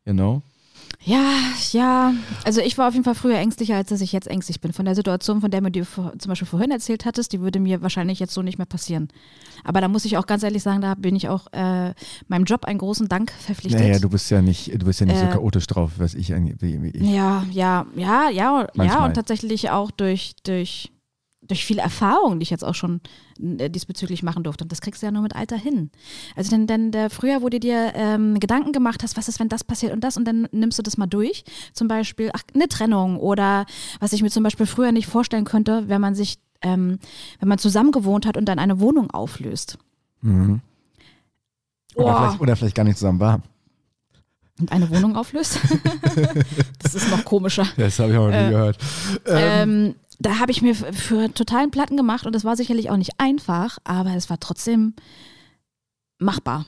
You 0.05 0.13
know? 0.13 0.41
Ja, 1.06 1.34
ja. 1.72 2.14
Also 2.45 2.62
ich 2.62 2.78
war 2.78 2.88
auf 2.88 2.93
jeden 2.93 3.04
Fall 3.04 3.16
früher 3.16 3.38
ängstlicher, 3.38 3.76
als 3.76 3.89
dass 3.89 3.99
ich 3.99 4.14
jetzt 4.14 4.28
ängstlich 4.28 4.62
bin. 4.62 4.72
Von 4.72 4.86
der 4.86 4.95
Situation, 4.95 5.41
von 5.41 5.51
der 5.51 5.60
du 5.62 5.70
dir 5.70 5.86
vor, 5.86 6.14
zum 6.18 6.30
Beispiel 6.30 6.47
vorhin 6.47 6.72
erzählt 6.72 7.04
hattest, 7.06 7.34
die 7.34 7.41
würde 7.41 7.60
mir 7.60 7.82
wahrscheinlich 7.82 8.20
jetzt 8.20 8.34
so 8.34 8.41
nicht 8.41 8.58
mehr 8.58 8.66
passieren. 8.66 9.10
Aber 9.66 9.82
da 9.82 9.88
muss 9.89 10.06
ich 10.06 10.18
auch 10.18 10.26
ganz 10.26 10.43
ehrlich 10.43 10.64
sagen, 10.64 10.82
da 10.82 10.95
bin 10.95 11.16
ich 11.16 11.28
auch 11.28 11.47
äh, 11.51 11.93
meinem 12.28 12.45
Job 12.45 12.66
einen 12.66 12.80
großen 12.80 13.10
Dank 13.10 13.32
verpflichtet. 13.32 13.82
Naja, 13.82 13.99
du 13.99 14.10
bist 14.10 14.32
ja 14.32 14.41
nicht, 14.41 14.74
du 14.74 14.86
bist 14.86 15.01
ja 15.01 15.06
nicht 15.06 15.20
so 15.20 15.26
Äh, 15.26 15.30
chaotisch 15.30 15.68
drauf, 15.68 15.91
was 15.97 16.14
ich 16.14 16.30
ich. 16.32 17.01
Ja, 17.01 17.45
ja, 17.51 17.86
ja, 17.95 18.30
ja, 18.30 18.30
ja 18.30 18.68
Manchmal. 18.74 19.10
und 19.10 19.14
tatsächlich 19.16 19.72
auch 19.72 19.91
durch, 19.91 20.36
durch, 20.43 20.93
durch 21.54 21.66
viele 21.66 21.82
Erfahrungen, 21.82 22.39
die 22.39 22.43
ich 22.43 22.49
jetzt 22.49 22.64
auch 22.64 22.76
schon 22.76 22.99
äh, 23.60 23.70
diesbezüglich 23.70 24.24
machen 24.24 24.43
durfte. 24.43 24.64
Und 24.66 24.72
das 24.72 24.82
kriegst 24.82 25.01
du 25.01 25.06
ja 25.06 25.12
nur 25.12 25.22
mit 25.22 25.36
Alter 25.36 25.56
hin. 25.58 25.91
Also 26.36 26.49
denn, 26.51 26.68
denn 26.68 26.91
der, 26.91 27.10
früher, 27.10 27.41
wo 27.41 27.49
du 27.49 27.60
dir 27.60 27.93
ähm, 27.95 28.39
Gedanken 28.39 28.72
gemacht 28.72 29.04
hast, 29.04 29.18
was 29.18 29.28
ist, 29.28 29.39
wenn 29.39 29.49
das 29.49 29.64
passiert 29.64 29.93
und 29.93 30.04
das, 30.04 30.18
und 30.18 30.26
dann 30.26 30.47
nimmst 30.51 30.78
du 30.80 30.84
das 30.84 30.97
mal 30.97 31.08
durch. 31.08 31.43
Zum 31.74 31.88
Beispiel, 31.88 32.32
ach, 32.34 32.41
eine 32.54 32.68
Trennung 32.68 33.18
oder 33.18 33.66
was 33.99 34.14
ich 34.14 34.22
mir 34.24 34.30
zum 34.30 34.43
Beispiel 34.43 34.66
früher 34.66 34.91
nicht 34.91 35.08
vorstellen 35.08 35.45
könnte, 35.45 35.88
wenn 35.88 36.01
man 36.01 36.16
sich, 36.16 36.39
ähm, 36.62 36.99
wenn 37.39 37.49
man 37.49 37.58
zusammen 37.60 37.91
gewohnt 37.91 38.26
hat 38.26 38.36
und 38.38 38.45
dann 38.45 38.60
eine 38.60 38.80
Wohnung 38.80 39.12
auflöst. 39.12 39.78
Mhm. 40.22 40.62
Oder, 41.95 42.06
Boah. 42.06 42.18
vielleicht, 42.28 42.41
oder 42.41 42.56
vielleicht 42.56 42.76
gar 42.76 42.84
nicht 42.84 42.97
zusammen 42.97 43.20
war. 43.20 43.41
Und 44.60 44.72
eine 44.72 44.88
Wohnung 44.91 45.16
auflöst. 45.16 45.60
das 46.84 46.93
ist 46.93 47.10
noch 47.10 47.26
komischer. 47.26 47.66
Das 47.76 47.97
habe 47.97 48.12
ich 48.12 48.18
auch 48.18 48.28
noch 48.28 48.32
nie 48.32 48.45
Äh, 48.45 48.49
gehört. 48.49 48.78
Ähm, 49.26 49.95
da 50.26 50.39
habe 50.39 50.51
ich 50.51 50.61
mir 50.61 50.74
für 50.76 51.34
totalen 51.34 51.71
Platten 51.71 51.97
gemacht 51.97 52.26
und 52.26 52.34
das 52.34 52.43
war 52.43 52.55
sicherlich 52.55 52.89
auch 52.89 52.97
nicht 52.97 53.11
einfach, 53.19 53.78
aber 53.84 54.15
es 54.15 54.30
war 54.30 54.39
trotzdem 54.39 54.93
machbar. 56.19 56.65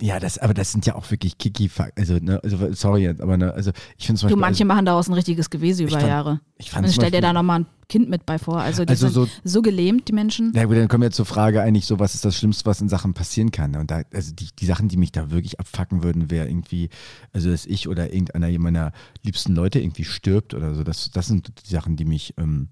Ja, 0.00 0.20
das, 0.20 0.38
aber 0.38 0.54
das 0.54 0.70
sind 0.70 0.86
ja 0.86 0.94
auch 0.94 1.10
wirklich 1.10 1.36
kiki 1.36 1.68
also, 1.96 2.18
ne, 2.20 2.38
also 2.44 2.72
sorry, 2.72 3.08
aber 3.08 3.36
ne, 3.36 3.52
also 3.52 3.72
ich 3.98 4.06
finde 4.06 4.20
zum 4.20 4.28
Du, 4.28 4.36
manche 4.36 4.64
machen 4.64 4.84
daraus 4.84 5.08
ein 5.08 5.14
richtiges 5.14 5.50
Gewese 5.50 5.82
über 5.82 5.92
fand- 5.92 6.06
Jahre. 6.06 6.30
also, 6.30 6.40
ich 6.58 6.66
Und 6.66 6.70
fand 6.72 6.84
dann 6.86 6.92
zum 6.92 7.00
stell 7.02 7.10
dir 7.10 7.20
da 7.20 7.32
nochmal 7.32 7.60
ein 7.60 7.66
Kind 7.88 8.08
mit 8.08 8.24
bei 8.24 8.38
vor. 8.38 8.60
Also 8.60 8.84
die 8.84 8.90
Also 8.90 9.08
sind 9.08 9.14
so- 9.14 9.28
so, 9.42 9.60
gelähmt, 9.62 10.06
die 10.08 10.12
Menschen. 10.12 10.52
Na 10.54 10.64
gut, 10.66 10.76
dann 10.76 10.86
kommen 10.88 11.02
wir 11.02 11.10
zur 11.10 11.26
Frage 11.26 11.60
eigentlich 11.62 11.84
so, 11.86 11.98
was 11.98 12.14
ist 12.14 12.24
das 12.24 12.36
Schlimmste, 12.36 12.64
was 12.66 12.80
in 12.80 12.88
Sachen 12.88 13.12
passieren 13.12 13.50
kann? 13.50 13.74
Und 13.74 13.90
da, 13.90 14.02
also 14.14 14.32
die, 14.34 14.48
die 14.56 14.66
Sachen, 14.66 14.88
die 14.88 14.96
mich 14.96 15.10
da 15.10 15.30
wirklich 15.32 15.58
abfacken 15.58 16.04
würden, 16.04 16.30
wäre 16.30 16.46
irgendwie, 16.48 16.88
also 17.32 17.50
dass 17.50 17.66
ich 17.66 17.88
oder 17.88 18.12
irgendeiner 18.12 18.56
meiner 18.60 18.92
liebsten 19.22 19.54
Leute 19.54 19.80
irgendwie 19.80 20.04
stirbt 20.04 20.54
oder 20.54 20.74
so. 20.74 20.84
Das, 20.84 21.10
das 21.10 21.26
sind 21.26 21.52
die 21.66 21.70
Sachen, 21.70 21.96
die 21.96 22.04
mich, 22.04 22.34
ähm, 22.38 22.68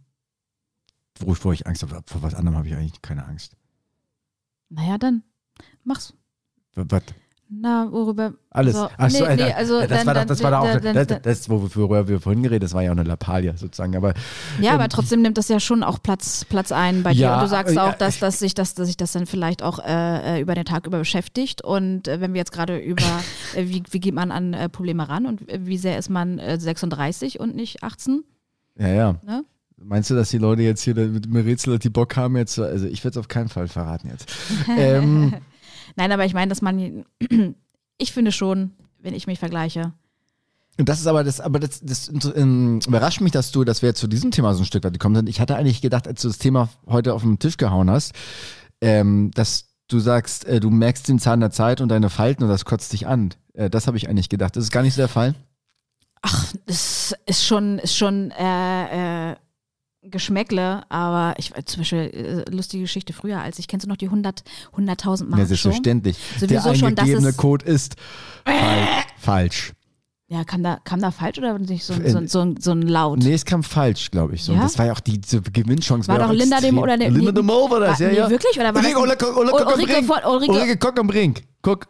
wovor 1.19 1.53
ich 1.53 1.67
Angst 1.67 1.83
habe. 1.83 2.01
Vor 2.07 2.23
was 2.23 2.35
anderem 2.35 2.57
habe 2.59 2.69
ich 2.69 2.75
eigentlich 2.75 3.03
keine 3.03 3.25
Angst. 3.27 3.57
Naja, 4.69 4.99
dann 4.99 5.23
mach's. 5.85 6.15
Was? 6.75 7.03
Na, 7.53 7.91
worüber? 7.91 8.35
Alles. 8.51 8.77
So, 8.77 8.89
Ach 8.97 9.11
so, 9.11 9.27
nee, 9.27 9.35
nee, 9.35 9.53
also 9.53 9.81
das 9.81 9.89
dann- 9.89 10.07
war 10.07 10.15
doch, 10.15 10.21
dann- 10.21 10.29
das 10.29 10.43
war 10.45 10.51
doch 10.53 10.59
auch, 10.61 10.81
dann- 10.81 11.23
das, 11.23 11.49
worüber 11.49 12.07
wir 12.07 12.21
vorhin 12.21 12.45
geredet, 12.45 12.63
das 12.63 12.75
war 12.75 12.83
ja 12.83 12.91
auch 12.93 12.97
eine 12.97 13.03
Lappalie 13.03 13.57
sozusagen. 13.57 13.97
Aber 13.97 14.15
Ja, 14.61 14.75
aber 14.75 14.85
Ähm, 14.85 14.91
trotzdem 14.91 15.21
nimmt 15.23 15.37
das 15.37 15.49
ja 15.49 15.59
schon 15.59 15.83
auch 15.83 16.01
Platz, 16.01 16.45
Platz 16.45 16.71
ein 16.71 17.03
bei 17.03 17.13
dir. 17.13 17.23
Ja, 17.23 17.35
Und 17.39 17.43
du 17.43 17.49
sagst 17.49 17.75
äh, 17.75 17.81
auch, 17.81 17.95
dass, 17.95 18.21
dass, 18.21 18.39
sich 18.39 18.55
das, 18.55 18.75
dass 18.75 18.87
sich 18.87 18.97
das 18.97 19.11
dann 19.11 19.27
vielleicht 19.27 19.65
auch 19.65 19.81
äh, 19.81 20.37
äh, 20.39 20.41
über 20.41 20.55
den 20.55 20.65
Tag 20.65 20.87
über 20.87 20.99
beschäftigt. 21.01 21.61
Und 21.65 22.07
äh, 22.07 22.21
wenn 22.21 22.35
wir 22.35 22.39
jetzt 22.39 22.53
gerade 22.53 22.79
über, 22.79 23.03
äh, 23.57 23.67
wie, 23.67 23.83
wie 23.91 23.99
geht 23.99 24.15
man 24.15 24.31
an 24.31 24.55
äh, 24.55 24.69
Probleme 24.69 25.09
ran 25.09 25.27
und 25.27 25.49
äh, 25.49 25.67
wie 25.67 25.77
sehr 25.79 25.99
ist 25.99 26.09
man 26.09 26.39
äh, 26.39 26.61
36 26.61 27.41
und 27.41 27.57
nicht 27.57 27.83
18? 27.83 28.23
ja, 28.79 28.89
ja. 28.89 29.17
Ne? 29.25 29.45
Meinst 29.83 30.11
du, 30.11 30.14
dass 30.14 30.31
die 30.31 30.39
Leute 30.39 30.62
jetzt 30.62 30.83
hier 30.83 30.95
mit 30.95 31.28
mir 31.28 31.45
rätseln, 31.45 31.78
die 31.78 31.91
Bock 31.91 32.16
haben 32.16 32.37
jetzt? 32.37 32.59
Also 32.59 32.87
ich 32.87 33.03
werde 33.03 33.14
es 33.14 33.16
auf 33.18 33.28
keinen 33.28 33.49
Fall 33.49 33.66
verraten 33.66 34.11
jetzt. 34.11 34.31
ähm, 34.76 35.35
Nein, 35.97 36.12
aber 36.12 36.24
ich 36.24 36.35
meine, 36.35 36.51
dass 36.51 36.62
man, 36.62 37.05
ich 37.99 38.12
finde 38.12 38.33
schon, 38.33 38.72
wenn 39.01 39.14
ich 39.14 39.26
mich 39.26 39.39
vergleiche. 39.39 39.93
Und 40.78 40.89
das 40.89 41.01
ist 41.01 41.07
aber 41.07 41.24
das, 41.24 41.41
aber 41.41 41.59
das, 41.59 41.81
das 41.81 42.11
ähm, 42.35 42.81
überrascht 42.87 43.20
mich, 43.20 43.33
dass 43.33 43.53
du, 43.53 43.64
dass 43.64 43.83
wir 43.83 43.95
zu 43.95 44.07
diesem 44.07 44.31
Thema 44.31 44.55
so 44.55 44.62
ein 44.62 44.66
Stück 44.66 44.85
weit 44.85 44.93
gekommen 44.93 45.14
sind. 45.14 45.28
Ich 45.28 45.41
hatte 45.41 45.57
eigentlich 45.57 45.83
gedacht, 45.83 46.07
als 46.07 46.22
du 46.22 46.28
das 46.28 46.39
Thema 46.39 46.68
heute 46.87 47.14
auf 47.14 47.22
den 47.22 47.39
Tisch 47.39 47.57
gehauen 47.57 47.91
hast, 47.91 48.12
ähm, 48.81 49.31
dass 49.35 49.66
du 49.89 49.99
sagst, 49.99 50.45
äh, 50.45 50.61
du 50.61 50.70
merkst 50.70 51.09
den 51.09 51.18
Zahn 51.18 51.41
der 51.41 51.51
Zeit 51.51 51.81
und 51.81 51.89
deine 51.89 52.09
Falten 52.11 52.45
und 52.45 52.49
das 52.49 52.64
kotzt 52.64 52.93
dich 52.93 53.07
an. 53.07 53.34
Äh, 53.55 53.68
das 53.68 53.87
habe 53.87 53.96
ich 53.96 54.09
eigentlich 54.09 54.29
gedacht. 54.29 54.57
Das 54.57 54.64
ist 54.64 54.71
gar 54.71 54.83
nicht 54.83 54.95
so 54.95 55.03
der 55.03 55.09
Fall. 55.09 55.34
Ach, 56.22 56.53
das 56.67 57.14
ist 57.26 57.45
schon, 57.45 57.79
ist 57.79 57.96
schon 57.96 58.30
äh, 58.30 59.33
äh, 59.33 59.37
Geschmäckle, 60.03 60.83
aber 60.89 61.35
ich 61.39 61.53
zum 61.67 61.81
Beispiel 61.81 62.45
äh, 62.47 62.51
lustige 62.51 62.85
Geschichte 62.85 63.13
früher, 63.13 63.41
als 63.41 63.59
ich 63.59 63.68
kennst 63.68 63.85
du 63.85 63.89
noch 63.89 63.99
die 63.99 64.07
100 64.07 64.43
100.000 64.75 65.25
Mark 65.27 65.41
Ja, 65.41 65.47
selbstverständlich. 65.47 66.17
Sowieso 66.39 66.71
der 66.71 66.75
schon, 66.75 66.89
eingegebene 66.89 67.33
Code 67.35 67.67
ist 67.67 67.97
fal 68.45 68.89
falsch. 69.18 69.72
Ja, 70.33 70.45
kam 70.45 70.63
da, 70.63 70.79
kam 70.85 71.01
da 71.01 71.11
falsch 71.11 71.39
oder 71.39 71.59
nicht 71.59 71.83
so, 71.85 71.93
so, 71.93 72.25
so, 72.29 72.39
ein- 72.41 72.57
so 72.61 72.71
ein 72.71 72.83
Laut? 72.83 73.19
Nee, 73.19 73.33
es 73.35 73.45
kam 73.45 73.65
falsch, 73.65 74.13
glaube 74.13 74.37
ich. 74.37 74.45
So. 74.45 74.53
Ja? 74.53 74.61
Das 74.63 74.79
war 74.79 74.87
ja 74.87 74.93
auch 74.93 75.01
die, 75.01 75.21
die 75.21 75.41
Gewinnchance. 75.43 76.07
War 76.07 76.21
ja 76.21 76.27
doch 76.29 76.33
Linda 76.33 76.61
dem 76.61 76.79
oder 76.79 76.97
dem- 76.97 77.13
Linda 77.15 77.33
nee, 77.33 77.35
de 77.35 77.43
Mol 77.43 77.69
war 77.69 77.81
das, 77.81 77.99
war- 77.99 78.07
ja, 78.07 78.13
nee, 78.13 78.19
ja. 78.19 78.31
wirklich? 78.31 78.57
Oder 78.57 78.73
war 78.73 78.81
das- 78.81 78.95
Ulrike, 78.95 79.27
Ulrike, 79.27 79.37
Ulrike, 79.41 79.51
Kock 79.51 79.67
am 79.67 79.73
Ulrike 79.75 79.93
Brink. 79.93 80.07
von- 80.07 80.33
Ulrike- 80.33 80.51
Ulrike 80.53 80.77
Kock 80.77 80.99
am 81.01 81.07
Brink. 81.09 81.43
Kock, 81.63 81.89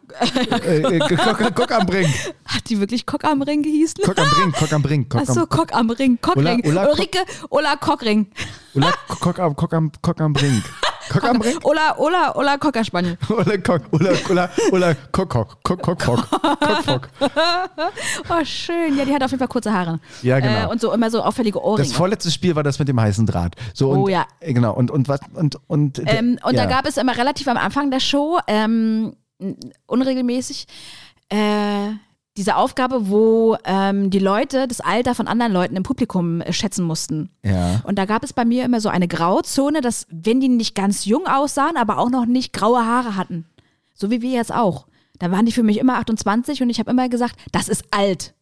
äh, 0.65 0.77
äh, 0.79 0.99
Kock, 0.99 1.55
Kock 1.55 1.71
am 1.71 1.85
Brink. 1.85 2.09
Hat 2.45 2.67
die 2.67 2.79
wirklich 2.79 3.05
Kock 3.05 3.23
am 3.25 3.43
Ring 3.43 3.61
gehießen? 3.61 4.03
Kock 4.03 4.17
am 4.17 4.27
Brink, 4.31 4.55
Kock 4.55 4.73
am 4.73 4.81
Brink. 4.81 5.09
Kock 5.11 5.21
Achso, 5.21 5.45
Kock 5.45 5.73
am 5.75 5.89
Ring, 5.91 6.17
Kockring. 6.19 6.63
Kock- 6.63 6.87
Ulrike, 6.87 7.19
Ulla 7.51 7.75
Kockring. 7.75 8.25
Ulla, 8.73 8.91
Kock, 9.07 9.37
am, 9.39 9.55
Kock, 9.55 9.73
am, 9.75 9.91
Kock 10.01 10.19
am 10.19 10.33
Brink. 10.33 10.63
Kock 11.09 11.23
am 11.23 11.39
Brink? 11.39 11.65
Ulla, 11.65 11.95
Ulla, 11.97 12.31
Ulla 12.35 12.57
Cockerspaniel. 12.57 13.17
Ulla 13.29 13.57
Kock, 13.63 13.81
Ulla, 13.91 14.11
Ulla, 14.29 14.49
Ulla 14.71 14.95
Kock, 15.11 15.29
Kock, 15.29 15.57
Kock, 15.63 15.81
Kock, 15.81 15.99
Kock, 15.99 16.29
Kock, 16.29 16.85
Kock. 16.85 17.09
Oh, 18.29 18.45
schön. 18.45 18.97
Ja, 18.97 19.05
die 19.05 19.13
hat 19.13 19.23
auf 19.23 19.31
jeden 19.31 19.39
Fall 19.39 19.47
kurze 19.47 19.73
Haare. 19.73 19.99
Ja, 20.21 20.39
genau. 20.39 20.67
Äh, 20.67 20.71
und 20.71 20.79
so 20.81 20.91
immer 20.93 21.09
so 21.09 21.21
auffällige 21.21 21.61
Ohrringe. 21.61 21.87
Das 21.87 21.95
vorletzte 21.95 22.31
Spiel 22.31 22.55
war 22.55 22.63
das 22.63 22.79
mit 22.79 22.87
dem 22.87 22.99
heißen 22.99 23.25
Draht. 23.25 23.55
So, 23.73 23.89
und, 23.91 23.99
Oh 23.99 24.07
ja. 24.07 24.25
äh, 24.39 24.53
Genau, 24.53 24.73
und, 24.73 24.91
und 24.91 25.07
was, 25.07 25.19
und, 25.33 25.57
und, 25.67 25.99
Ähm, 26.05 26.37
und 26.43 26.55
ja. 26.55 26.63
da 26.63 26.69
gab 26.69 26.85
es 26.85 26.97
immer 26.97 27.17
relativ 27.17 27.47
am 27.47 27.57
Anfang 27.57 27.91
der 27.91 27.99
Show, 27.99 28.39
ähm, 28.47 29.15
unregelmäßig, 29.87 30.67
äh, 31.29 31.89
diese 32.37 32.55
Aufgabe, 32.55 33.09
wo 33.09 33.57
ähm, 33.65 34.09
die 34.09 34.19
Leute 34.19 34.67
das 34.67 34.79
Alter 34.79 35.15
von 35.15 35.27
anderen 35.27 35.51
Leuten 35.51 35.75
im 35.75 35.83
Publikum 35.83 36.41
äh, 36.41 36.53
schätzen 36.53 36.85
mussten. 36.85 37.29
Ja. 37.43 37.81
Und 37.83 37.97
da 37.97 38.05
gab 38.05 38.23
es 38.23 38.31
bei 38.31 38.45
mir 38.45 38.63
immer 38.63 38.79
so 38.79 38.89
eine 38.89 39.07
Grauzone, 39.07 39.81
dass 39.81 40.07
wenn 40.09 40.39
die 40.39 40.47
nicht 40.47 40.73
ganz 40.73 41.05
jung 41.05 41.27
aussahen, 41.27 41.75
aber 41.75 41.97
auch 41.97 42.09
noch 42.09 42.25
nicht 42.25 42.53
graue 42.53 42.85
Haare 42.85 43.17
hatten, 43.17 43.45
so 43.93 44.09
wie 44.09 44.21
wir 44.21 44.31
jetzt 44.31 44.53
auch, 44.53 44.87
da 45.19 45.29
waren 45.29 45.45
die 45.45 45.51
für 45.51 45.63
mich 45.63 45.77
immer 45.77 45.97
28 45.97 46.61
und 46.61 46.69
ich 46.69 46.79
habe 46.79 46.89
immer 46.89 47.09
gesagt, 47.09 47.35
das 47.51 47.67
ist 47.67 47.83
alt. 47.91 48.33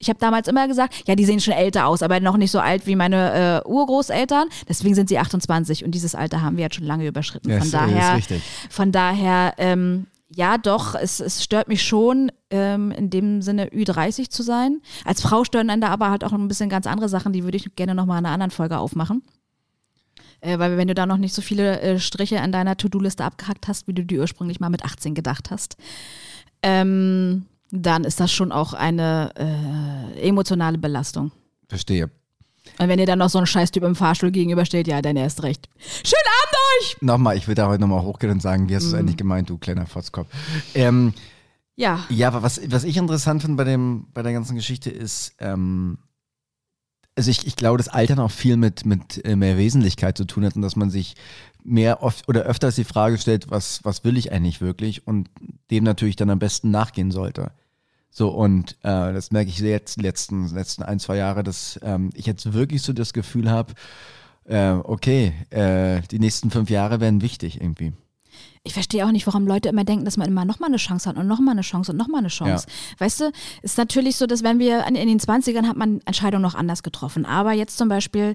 Ich 0.00 0.08
habe 0.08 0.20
damals 0.20 0.46
immer 0.46 0.68
gesagt, 0.68 1.02
ja, 1.08 1.16
die 1.16 1.24
sehen 1.24 1.40
schon 1.40 1.54
älter 1.54 1.88
aus, 1.88 2.02
aber 2.02 2.20
noch 2.20 2.36
nicht 2.36 2.52
so 2.52 2.60
alt 2.60 2.86
wie 2.86 2.94
meine 2.94 3.62
äh, 3.64 3.68
Urgroßeltern. 3.68 4.48
Deswegen 4.68 4.94
sind 4.94 5.08
sie 5.08 5.18
28 5.18 5.84
und 5.84 5.90
dieses 5.90 6.14
Alter 6.14 6.40
haben 6.40 6.56
wir 6.56 6.64
jetzt 6.64 6.76
schon 6.76 6.84
lange 6.84 7.06
überschritten. 7.06 7.50
Ja, 7.50 7.58
Von 7.58 7.70
daher, 7.72 8.10
ist 8.12 8.16
richtig. 8.18 8.42
von 8.70 8.92
daher, 8.92 9.54
ähm, 9.58 10.06
ja, 10.30 10.58
doch, 10.58 10.94
es, 10.94 11.20
es 11.20 11.42
stört 11.42 11.68
mich 11.68 11.82
schon, 11.82 12.30
ähm, 12.50 12.90
in 12.90 13.10
dem 13.10 13.40
Sinne 13.42 13.68
Ü30 13.68 14.28
zu 14.30 14.42
sein. 14.42 14.80
Als 15.04 15.22
Frau 15.22 15.44
stören 15.44 15.70
einen 15.70 15.80
da 15.80 15.88
aber 15.88 16.10
halt 16.10 16.24
auch 16.24 16.32
ein 16.32 16.48
bisschen 16.48 16.68
ganz 16.68 16.86
andere 16.86 17.08
Sachen, 17.08 17.32
die 17.32 17.44
würde 17.44 17.56
ich 17.56 17.74
gerne 17.76 17.94
nochmal 17.94 18.18
in 18.18 18.26
einer 18.26 18.34
anderen 18.34 18.50
Folge 18.50 18.78
aufmachen. 18.78 19.22
Äh, 20.40 20.58
weil 20.58 20.76
wenn 20.76 20.88
du 20.88 20.94
da 20.94 21.06
noch 21.06 21.16
nicht 21.16 21.34
so 21.34 21.42
viele 21.42 21.80
äh, 21.80 21.98
Striche 21.98 22.40
an 22.40 22.52
deiner 22.52 22.76
To-Do-Liste 22.76 23.24
abgehackt 23.24 23.68
hast, 23.68 23.88
wie 23.88 23.94
du 23.94 24.04
die 24.04 24.18
ursprünglich 24.18 24.60
mal 24.60 24.68
mit 24.68 24.84
18 24.84 25.14
gedacht 25.14 25.50
hast, 25.50 25.76
ähm, 26.62 27.46
dann 27.70 28.04
ist 28.04 28.20
das 28.20 28.30
schon 28.30 28.52
auch 28.52 28.72
eine 28.72 29.30
äh, 29.36 30.20
emotionale 30.20 30.78
Belastung. 30.78 31.32
Verstehe. 31.68 32.10
Und 32.78 32.88
wenn 32.88 32.98
ihr 32.98 33.06
dann 33.06 33.18
noch 33.18 33.30
so 33.30 33.38
einen 33.38 33.46
Scheißtyp 33.46 33.82
im 33.82 33.94
Fahrstuhl 33.96 34.30
gegenübersteht, 34.30 34.86
ja, 34.88 35.00
dann 35.02 35.16
erst 35.16 35.42
recht. 35.42 35.68
Schönen 35.78 36.22
Abend 36.42 36.56
euch! 36.80 36.96
Nochmal, 37.02 37.36
ich 37.36 37.48
will 37.48 37.54
da 37.54 37.68
heute 37.68 37.80
nochmal 37.80 38.02
hochgehen 38.02 38.32
und 38.32 38.42
sagen, 38.42 38.68
wie 38.68 38.76
hast 38.76 38.84
du 38.84 38.88
es 38.88 38.92
Mhm. 38.94 38.98
eigentlich 39.00 39.16
gemeint, 39.16 39.50
du 39.50 39.58
kleiner 39.58 39.86
Fotzkopf. 39.86 40.28
Ähm, 40.74 41.12
Ja, 41.76 42.04
ja, 42.08 42.26
aber 42.28 42.42
was, 42.42 42.60
was 42.70 42.82
ich 42.84 42.96
interessant 42.96 43.42
finde 43.42 43.56
bei, 43.56 43.64
dem, 43.64 44.06
bei 44.12 44.22
der 44.22 44.32
ganzen 44.32 44.56
Geschichte 44.56 44.90
ist, 44.90 45.34
ähm, 45.38 45.98
also 47.16 47.30
ich, 47.30 47.46
ich 47.46 47.56
glaube, 47.56 47.78
dass 47.78 47.88
Altern 47.88 48.18
auch 48.20 48.30
viel 48.30 48.56
mit, 48.56 48.84
mit 48.86 49.24
äh, 49.24 49.34
mehr 49.36 49.56
Wesentlichkeit 49.58 50.16
zu 50.16 50.24
tun 50.24 50.44
hat 50.44 50.54
und 50.56 50.62
dass 50.62 50.76
man 50.76 50.90
sich 50.90 51.14
mehr 51.64 52.02
oft 52.02 52.28
oder 52.28 52.42
öfters 52.42 52.76
die 52.76 52.84
Frage 52.84 53.18
stellt, 53.18 53.50
was, 53.50 53.80
was 53.84 54.04
will 54.04 54.16
ich 54.16 54.30
eigentlich 54.32 54.60
wirklich 54.60 55.06
und 55.06 55.28
dem 55.70 55.84
natürlich 55.84 56.16
dann 56.16 56.30
am 56.30 56.38
besten 56.38 56.70
nachgehen 56.70 57.10
sollte. 57.10 57.50
So, 58.10 58.30
und 58.30 58.72
äh, 58.82 59.12
das 59.12 59.30
merke 59.30 59.50
ich 59.50 59.58
jetzt 59.58 59.96
die 59.96 60.02
letzten, 60.02 60.48
letzten 60.48 60.82
ein, 60.82 60.98
zwei 60.98 61.16
Jahre, 61.16 61.42
dass 61.42 61.78
ähm, 61.82 62.10
ich 62.14 62.26
jetzt 62.26 62.52
wirklich 62.52 62.82
so 62.82 62.92
das 62.92 63.12
Gefühl 63.12 63.50
habe, 63.50 63.74
äh, 64.44 64.70
okay, 64.70 65.32
äh, 65.50 66.00
die 66.10 66.18
nächsten 66.18 66.50
fünf 66.50 66.70
Jahre 66.70 67.00
werden 67.00 67.20
wichtig 67.22 67.60
irgendwie. 67.60 67.92
ich 68.64 68.72
verstehe 68.72 69.06
auch 69.06 69.12
nicht, 69.12 69.26
warum 69.26 69.46
Leute 69.46 69.68
immer 69.68 69.84
denken, 69.84 70.04
dass 70.04 70.16
man 70.16 70.28
immer 70.28 70.44
nochmal 70.44 70.68
eine 70.68 70.78
Chance 70.78 71.08
hat 71.08 71.16
und 71.16 71.26
nochmal 71.26 71.52
eine 71.52 71.62
Chance 71.62 71.92
und 71.92 71.98
nochmal 71.98 72.20
eine 72.20 72.28
Chance. 72.28 72.66
Weißt 72.98 73.20
du, 73.20 73.32
ist 73.62 73.78
natürlich 73.78 74.16
so, 74.16 74.26
dass 74.26 74.42
wenn 74.42 74.58
wir 74.58 74.86
in, 74.86 74.94
in 74.94 75.08
den 75.08 75.20
20ern 75.20 75.66
hat 75.66 75.76
man 75.76 76.00
Entscheidungen 76.04 76.42
noch 76.42 76.54
anders 76.54 76.82
getroffen. 76.82 77.24
Aber 77.24 77.52
jetzt 77.52 77.78
zum 77.78 77.88
Beispiel 77.88 78.34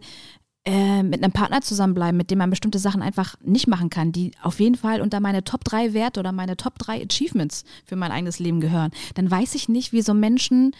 äh, 0.65 1.03
mit 1.03 1.21
einem 1.23 1.33
Partner 1.33 1.61
zusammenbleiben, 1.61 2.15
mit 2.15 2.31
dem 2.31 2.37
man 2.37 2.49
bestimmte 2.49 2.79
Sachen 2.79 3.01
einfach 3.01 3.35
nicht 3.43 3.67
machen 3.67 3.89
kann, 3.89 4.11
die 4.13 4.31
auf 4.41 4.59
jeden 4.59 4.75
Fall 4.75 5.01
unter 5.01 5.19
meine 5.19 5.43
Top 5.43 5.63
3 5.65 5.93
Werte 5.93 6.19
oder 6.21 6.31
meine 6.31 6.55
Top 6.55 6.79
3 6.79 7.03
Achievements 7.03 7.63
für 7.85 7.95
mein 7.97 8.11
eigenes 8.11 8.39
Leben 8.39 8.61
gehören, 8.61 8.91
dann 9.15 9.29
weiß 9.29 9.55
ich 9.55 9.67
nicht, 9.67 9.91
wie 9.91 10.01
so 10.01 10.13
Menschen 10.13 10.71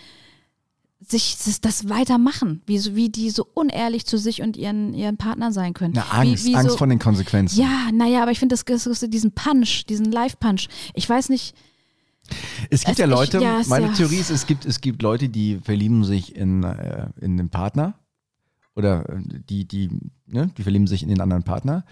sich 1.05 1.35
das, 1.43 1.59
das 1.59 1.89
weitermachen, 1.89 2.61
wie, 2.65 2.77
so, 2.77 2.95
wie 2.95 3.09
die 3.09 3.29
so 3.29 3.45
unehrlich 3.53 4.05
zu 4.05 4.17
sich 4.17 4.41
und 4.41 4.55
ihren, 4.55 4.93
ihren 4.93 5.17
Partnern 5.17 5.51
sein 5.51 5.73
können. 5.73 5.93
Na, 5.97 6.05
Angst, 6.11 6.45
wie, 6.45 6.51
wie 6.51 6.55
Angst 6.55 6.71
so, 6.71 6.77
vor 6.77 6.87
den 6.87 6.99
Konsequenzen. 6.99 7.59
ja, 7.59 7.89
naja, 7.91 8.21
aber 8.21 8.31
ich 8.31 8.39
finde 8.39 8.53
das, 8.53 8.63
das, 8.63 8.85
das 8.85 9.01
diesen 9.09 9.33
Punch, 9.33 9.85
diesen 9.89 10.09
Live-Punch. 10.13 10.69
Ich 10.93 11.09
weiß 11.09 11.27
nicht, 11.27 11.55
Es 12.69 12.85
gibt 12.85 13.01
Also 13.01 13.01
ja 13.01 13.07
ich- 13.09 13.13
Leute, 13.13 13.43
ja, 13.43 13.59
es- 13.59 13.67
meine 13.67 13.87
ja. 13.87 13.91
Theorie 13.91 14.15
ist, 14.15 14.29
es 14.29 14.47
gibt, 14.47 14.63
es 14.65 14.79
gibt 14.79 15.01
Leute, 15.01 15.27
die 15.27 15.59
verlieben 15.61 16.05
sich 16.05 16.37
in, 16.37 16.63
äh, 16.63 17.07
in 17.19 17.35
den 17.35 17.49
Partner 17.49 17.95
oder 18.75 19.07
äh, 19.09 19.21
die, 19.49 19.65
die, 19.67 19.89
ne, 20.27 20.49
die 20.57 20.63
verlieben 20.63 20.87
sich 20.87 21.03
in 21.03 21.09
den 21.09 21.21
anderen 21.21 21.43
Partner. 21.43 21.83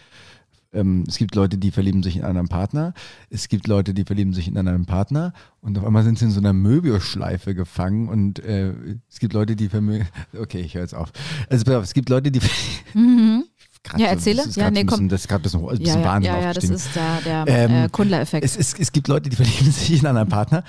Ähm, 0.73 1.03
es 1.07 1.17
gibt 1.17 1.35
Leute, 1.35 1.57
die 1.57 1.69
verlieben 1.71 2.01
sich 2.01 2.15
in 2.15 2.21
einen 2.21 2.29
anderen 2.29 2.47
Partner. 2.47 2.93
Es 3.29 3.49
gibt 3.49 3.67
Leute, 3.67 3.93
die 3.93 4.05
verlieben 4.05 4.33
sich 4.33 4.47
in 4.47 4.57
einen 4.57 4.67
anderen 4.69 4.85
Partner 4.85 5.33
und 5.59 5.77
auf 5.77 5.85
einmal 5.85 6.03
sind 6.03 6.17
sie 6.17 6.25
in 6.25 6.31
so 6.31 6.39
einer 6.39 6.53
Möbelschleife 6.53 7.53
gefangen 7.55 8.07
und 8.07 8.39
äh, 8.39 8.73
es 9.09 9.19
gibt 9.19 9.33
Leute, 9.33 9.55
die 9.57 9.67
vermögen. 9.67 10.07
Okay, 10.39 10.61
ich 10.61 10.75
höre 10.75 10.83
jetzt 10.83 10.95
auf. 10.95 11.11
Also 11.49 11.75
auf, 11.75 11.83
es 11.83 11.93
gibt 11.93 12.09
Leute, 12.09 12.31
die. 12.31 12.39
Mhm. 12.93 13.45
Ja, 13.97 13.97
so- 13.97 14.03
erzähle. 14.13 14.43
Ist 14.43 14.55
Ja, 14.57 14.69
nee, 14.69 14.81
ein 14.81 14.85
bisschen, 14.85 14.99
komm. 14.99 15.09
das 15.09 15.21
ist 15.21 15.27
gerade 15.27 15.41
ein 15.41 15.43
bisschen, 15.43 15.61
ein 15.61 15.77
bisschen 15.79 15.85
ja, 15.87 15.95
ja, 15.99 16.05
Wahnsinn 16.05 16.31
ja, 16.33 16.39
ja, 16.41 16.53
das 16.53 16.63
ist 16.65 16.89
der, 16.95 17.21
der 17.45 17.45
Ähm, 17.47 17.71
äh, 17.85 17.89
Kundler-Effekt. 17.89 18.45
Es, 18.45 18.55
es, 18.55 18.73
es 18.77 18.91
gibt 18.91 19.07
Leute, 19.07 19.29
die 19.29 19.35
verlieben 19.43 19.71
sich 19.71 19.89
in 19.91 19.97
einen 19.99 20.17
anderen 20.17 20.29
Partner 20.29 20.63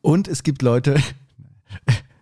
und 0.00 0.26
es 0.28 0.42
gibt 0.42 0.62
Leute, 0.62 0.94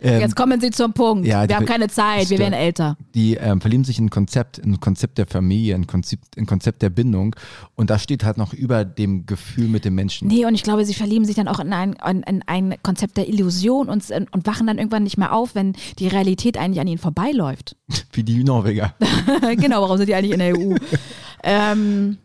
ähm, 0.00 0.20
Jetzt 0.20 0.36
kommen 0.36 0.60
Sie 0.60 0.70
zum 0.70 0.92
Punkt. 0.92 1.26
ja, 1.26 1.48
wir 1.48 1.56
haben 1.56 1.66
keine 1.66 1.88
Zeit, 1.88 2.30
wir 2.30 2.38
werden 2.38 2.54
älter. 2.54 2.96
die 3.14 3.34
ähm, 3.34 3.60
verlieben 3.60 3.84
sich 3.84 3.98
in 3.98 4.06
ein 4.06 4.10
Konzept, 4.10 4.58
in 4.58 4.72
ein 4.72 4.80
Konzept 4.80 5.18
der 5.18 5.26
Familie, 5.26 5.74
ein 5.74 5.86
Konzept, 5.86 6.36
ein 6.36 6.46
Konzept 6.46 6.82
der 6.82 6.90
Bindung 6.90 7.34
und 7.74 7.90
das 7.90 8.02
steht 8.02 8.24
halt 8.24 8.36
noch 8.36 8.52
über 8.52 8.84
dem 8.84 9.26
Gefühl 9.26 9.68
mit 9.68 9.84
dem 9.84 9.94
Menschen. 9.94 10.28
Nee, 10.28 10.44
und 10.46 10.54
ich 10.54 10.62
glaube, 10.62 10.84
sie 10.84 10.94
verlieben 10.94 11.24
sich 11.24 11.36
dann 11.36 11.48
auch 11.48 11.60
in 11.60 11.72
ein, 11.72 11.96
in, 12.08 12.22
in 12.22 12.42
ein 12.46 12.74
Konzept 12.82 13.16
der 13.16 13.28
Illusion 13.28 13.88
und, 13.88 14.04
und 14.10 14.46
wachen 14.46 14.66
dann 14.66 14.78
irgendwann 14.78 15.04
nicht 15.04 15.18
mehr 15.18 15.32
auf, 15.32 15.54
wenn 15.54 15.74
die 15.98 16.08
Realität 16.08 16.56
eigentlich 16.56 16.80
an 16.80 16.86
ihnen 16.86 16.98
vorbeiläuft. 16.98 17.76
Wie 18.12 18.22
die 18.22 18.44
Norweger. 18.44 18.94
genau, 19.56 19.82
warum 19.82 19.96
sind 19.96 20.08
die 20.08 20.14
eigentlich 20.14 20.32
in 20.32 20.38
der 20.38 20.56
EU? 20.56 20.76
ähm, 21.42 22.18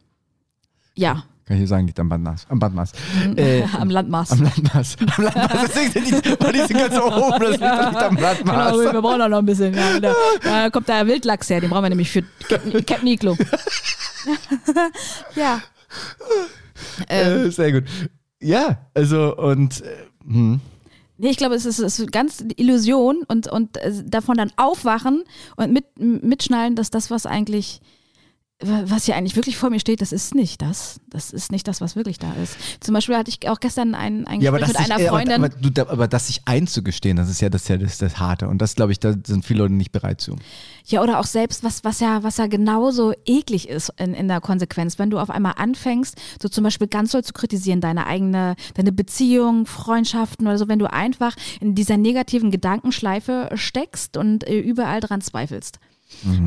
ja, 0.96 1.24
Kann 1.50 1.58
ich 1.58 1.64
dir 1.64 1.68
sagen, 1.68 1.88
liegt 1.88 2.00
am 2.00 2.10
Bandmaß. 2.10 2.46
Am 2.48 2.60
Bandmaß. 2.60 2.92
Äh, 3.36 3.64
am 3.80 3.90
Landmaß. 3.90 4.34
am 4.34 4.44
Landmaß. 4.44 4.98
Am 5.18 5.24
Landmaß. 5.24 5.62
Deswegen 5.64 5.92
sind 6.06 6.26
die, 6.26 6.40
weil 6.40 6.54
die 6.54 6.60
sind 6.60 6.78
ganz 6.78 6.96
oben, 7.00 7.40
das 7.40 7.50
liegt 7.50 7.64
doch 7.64 7.90
nicht 7.90 8.04
am 8.04 8.18
Landmaß. 8.18 8.72
Genau, 8.78 8.94
wir 8.94 9.02
brauchen 9.02 9.22
auch 9.24 9.30
noch 9.30 9.40
ein 9.40 9.46
bisschen. 9.48 9.74
Ja, 9.74 10.00
da, 10.00 10.14
da 10.44 10.70
kommt 10.70 10.88
der 10.90 11.08
Wildlachs 11.08 11.50
her, 11.50 11.60
den 11.60 11.72
brauchen 11.72 11.86
wir 11.86 11.90
nämlich 11.90 12.12
für 12.12 12.22
Captain 12.48 13.08
Iglo. 13.08 13.36
ja. 15.36 15.60
Ähm, 17.08 17.48
Äh, 17.48 17.50
sehr 17.50 17.72
gut. 17.72 17.86
Ja, 18.40 18.78
also 18.94 19.36
und 19.36 19.82
äh, 19.82 20.06
hm. 20.28 20.62
Nee, 21.18 21.32
ich 21.32 21.38
glaube, 21.38 21.56
es 21.56 21.66
ist, 21.66 21.80
es 21.80 22.00
ist 22.00 22.12
ganz 22.12 22.46
Illusion 22.58 23.24
und, 23.28 23.48
und 23.48 23.76
äh, 23.78 23.92
davon 24.06 24.38
dann 24.38 24.52
aufwachen 24.56 25.24
und 25.58 25.74
mit, 25.74 25.86
mitschnallen, 25.98 26.76
dass 26.76 26.92
das, 26.92 27.10
was 27.10 27.26
eigentlich, 27.26 27.82
was 28.62 29.06
hier 29.06 29.16
eigentlich 29.16 29.38
wirklich 29.38 29.56
vor 29.56 29.70
mir 29.70 29.80
steht, 29.80 30.02
das 30.02 30.12
ist 30.12 30.36
nicht 30.36 30.62
das. 30.62 31.00
Das 31.10 31.32
ist 31.32 31.50
nicht 31.50 31.66
das, 31.66 31.80
was 31.80 31.96
wirklich 31.96 32.20
da 32.20 32.34
ist. 32.34 32.58
Zum 32.82 32.94
Beispiel 32.94 33.16
hatte 33.16 33.30
ich 33.30 33.48
auch 33.48 33.62
gestern 33.62 33.96
ein, 33.96 34.28
ein 34.28 34.42
Ja, 34.42 34.52
aber 34.52 34.60
Gespräch 34.60 34.80
mit 34.80 34.88
sich, 34.88 34.96
einer 34.96 35.06
äh, 35.06 35.08
Freundin. 35.08 35.36
aber, 35.36 35.46
aber, 35.46 35.70
du, 35.70 35.90
aber 35.90 36.08
das 36.10 36.28
sich 36.28 36.42
einzugestehen, 36.44 37.16
das 37.16 37.30
ist 37.30 37.40
ja 37.40 37.50
das, 37.50 37.62
ist 37.62 37.70
ja 37.70 37.78
das, 37.78 37.98
das 38.00 38.20
Harte. 38.20 38.50
Und 38.50 38.62
das, 38.62 38.76
glaube 38.76 38.92
ich, 38.92 39.00
da 39.00 39.14
sind 39.26 39.46
viele 39.46 39.60
Leute 39.60 39.76
nicht 39.76 39.94
bereit 39.94 40.20
zu. 40.20 40.36
Ja, 40.86 41.02
oder 41.02 41.20
auch 41.20 41.26
selbst, 41.26 41.64
was, 41.64 41.86
was 41.86 42.02
ja, 42.02 42.22
was 42.24 42.36
ja 42.36 42.48
genauso 42.48 43.14
eklig 43.26 43.70
ist 43.70 43.94
in, 43.98 44.14
in 44.14 44.28
der 44.28 44.42
Konsequenz, 44.42 45.00
wenn 45.00 45.10
du 45.10 45.20
auf 45.20 45.30
einmal 45.30 45.54
anfängst, 45.56 46.18
so 46.42 46.50
zum 46.50 46.66
Beispiel 46.66 46.88
ganz 46.88 47.12
doll 47.12 47.24
zu 47.24 47.32
kritisieren, 47.32 47.80
deine 47.80 48.08
eigene, 48.08 48.56
deine 48.74 48.92
Beziehung, 48.92 49.68
Freundschaften 49.68 50.46
oder 50.46 50.58
so, 50.58 50.68
wenn 50.68 50.80
du 50.80 50.92
einfach 50.92 51.34
in 51.62 51.76
dieser 51.76 51.96
negativen 51.96 52.52
Gedankenschleife 52.52 53.52
steckst 53.54 54.18
und 54.18 54.46
äh, 54.46 54.60
überall 54.60 55.00
dran 55.00 55.22
zweifelst. 55.22 55.80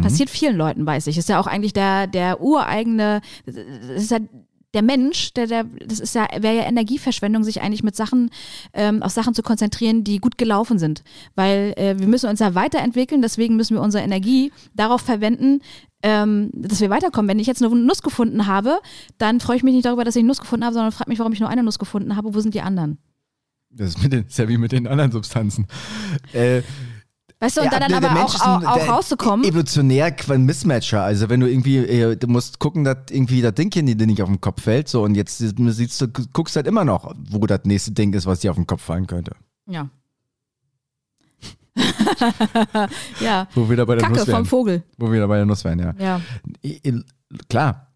Passiert 0.03 0.31
vielen 0.31 0.57
Leuten, 0.57 0.85
weiß 0.85 1.07
ich. 1.07 1.19
Ist 1.19 1.29
ja 1.29 1.41
auch 1.41 1.47
eigentlich 1.47 1.73
der, 1.73 2.07
der 2.07 2.41
ureigene, 2.41 3.21
das 3.47 4.03
ist 4.03 4.11
ja 4.11 4.19
der 4.75 4.83
Mensch, 4.83 5.35
der, 5.35 5.47
der, 5.47 5.65
das 5.65 6.01
ist 6.01 6.15
ja, 6.15 6.27
wäre 6.39 6.57
ja 6.57 6.63
Energieverschwendung, 6.63 7.45
sich 7.45 7.61
eigentlich 7.61 7.83
mit 7.83 7.95
Sachen, 7.95 8.31
ähm, 8.73 9.03
auf 9.03 9.13
Sachen 9.13 9.35
zu 9.35 9.43
konzentrieren, 9.43 10.03
die 10.03 10.19
gut 10.19 10.39
gelaufen 10.39 10.79
sind. 10.79 11.05
Weil 11.35 11.75
äh, 11.77 11.99
wir 11.99 12.07
müssen 12.07 12.29
uns 12.29 12.41
ja 12.41 12.55
weiterentwickeln, 12.55 13.23
deswegen 13.23 13.57
müssen 13.57 13.77
wir 13.77 13.83
unsere 13.83 14.03
Energie 14.03 14.51
darauf 14.75 15.03
verwenden, 15.03 15.61
ähm, 16.03 16.51
dass 16.55 16.81
wir 16.81 16.91
weiterkommen. 16.91 17.29
Wenn 17.29 17.39
ich 17.39 17.47
jetzt 17.47 17.63
eine 17.63 17.75
Nuss 17.75 18.03
gefunden 18.03 18.47
habe, 18.47 18.79
dann 19.19 19.41
freue 19.41 19.57
ich 19.57 19.63
mich 19.63 19.75
nicht 19.75 19.85
darüber, 19.85 20.05
dass 20.05 20.17
ich 20.17 20.21
eine 20.21 20.29
Nuss 20.29 20.41
gefunden 20.41 20.65
habe, 20.65 20.75
sondern 20.75 20.93
frage 20.93 21.11
mich, 21.11 21.19
warum 21.19 21.33
ich 21.33 21.41
nur 21.41 21.49
eine 21.49 21.63
Nuss 21.63 21.79
gefunden 21.79 22.17
habe, 22.17 22.35
wo 22.35 22.41
sind 22.41 22.55
die 22.55 22.63
anderen? 22.63 22.99
Das 23.71 23.91
ist, 23.91 24.03
mit 24.03 24.13
den, 24.13 24.27
ist 24.27 24.39
ja 24.39 24.49
wie 24.49 24.59
mit 24.59 24.73
den 24.73 24.87
anderen 24.87 25.13
Substanzen. 25.13 25.67
Äh, 26.33 26.63
Weißt 27.43 27.57
du, 27.57 27.63
und 27.63 27.73
ja, 27.73 27.81
dann, 27.81 27.89
der- 27.89 27.97
aber 27.97 28.09
der 28.11 28.25
auch, 28.25 28.65
auch, 28.65 28.89
rauszukommen. 28.89 29.45
Evolutionär 29.45 30.15
ein 30.31 30.45
Mismatcher. 30.45 31.03
Also 31.03 31.29
wenn 31.29 31.41
du 31.41 31.51
irgendwie, 31.51 31.79
äh, 31.79 32.17
du 32.17 32.29
musst 32.29 32.61
gucken, 32.61 32.85
dass 32.85 32.99
irgendwie 33.11 33.43
das 33.43 33.55
Ding 33.55 33.69
hier 33.73 33.83
dir 33.83 34.07
nicht 34.07 34.23
auf 34.23 34.29
den 34.29 34.41
Kopf 34.41 34.63
fällt. 34.63 34.87
So 34.87 35.03
und 35.03 35.17
jetzt 35.17 35.39
siehst 35.39 36.01
du, 36.01 36.07
guckst 36.33 36.55
halt 36.55 36.69
immer 36.69 36.85
noch, 36.85 37.13
wo 37.31 37.45
das 37.49 37.63
nächste 37.65 37.91
Ding 37.91 38.13
ist, 38.13 38.27
was 38.27 38.39
dir 38.41 38.53
auf 38.53 38.57
den 38.57 38.69
Kopf 38.69 38.83
fallen 38.83 39.09
könnte. 39.09 39.33
Ja. 39.67 39.89
ja. 43.21 43.49
Wo 43.57 43.63
wir 43.63 43.71
wieder 43.71 43.87
bei 43.87 43.97
der 43.97 44.03
Kacke 44.03 44.15
Nuss 44.19 44.25
vom 44.25 44.33
wären. 44.35 44.45
Vogel. 44.45 44.83
Wo 44.99 45.07
wir 45.07 45.15
wieder 45.15 45.27
bei 45.27 45.39
der 45.39 45.47
Nuss 45.47 45.65
wären, 45.65 45.81
ja. 45.81 45.95
Ja. 45.99 46.21
Klar. 47.49 47.89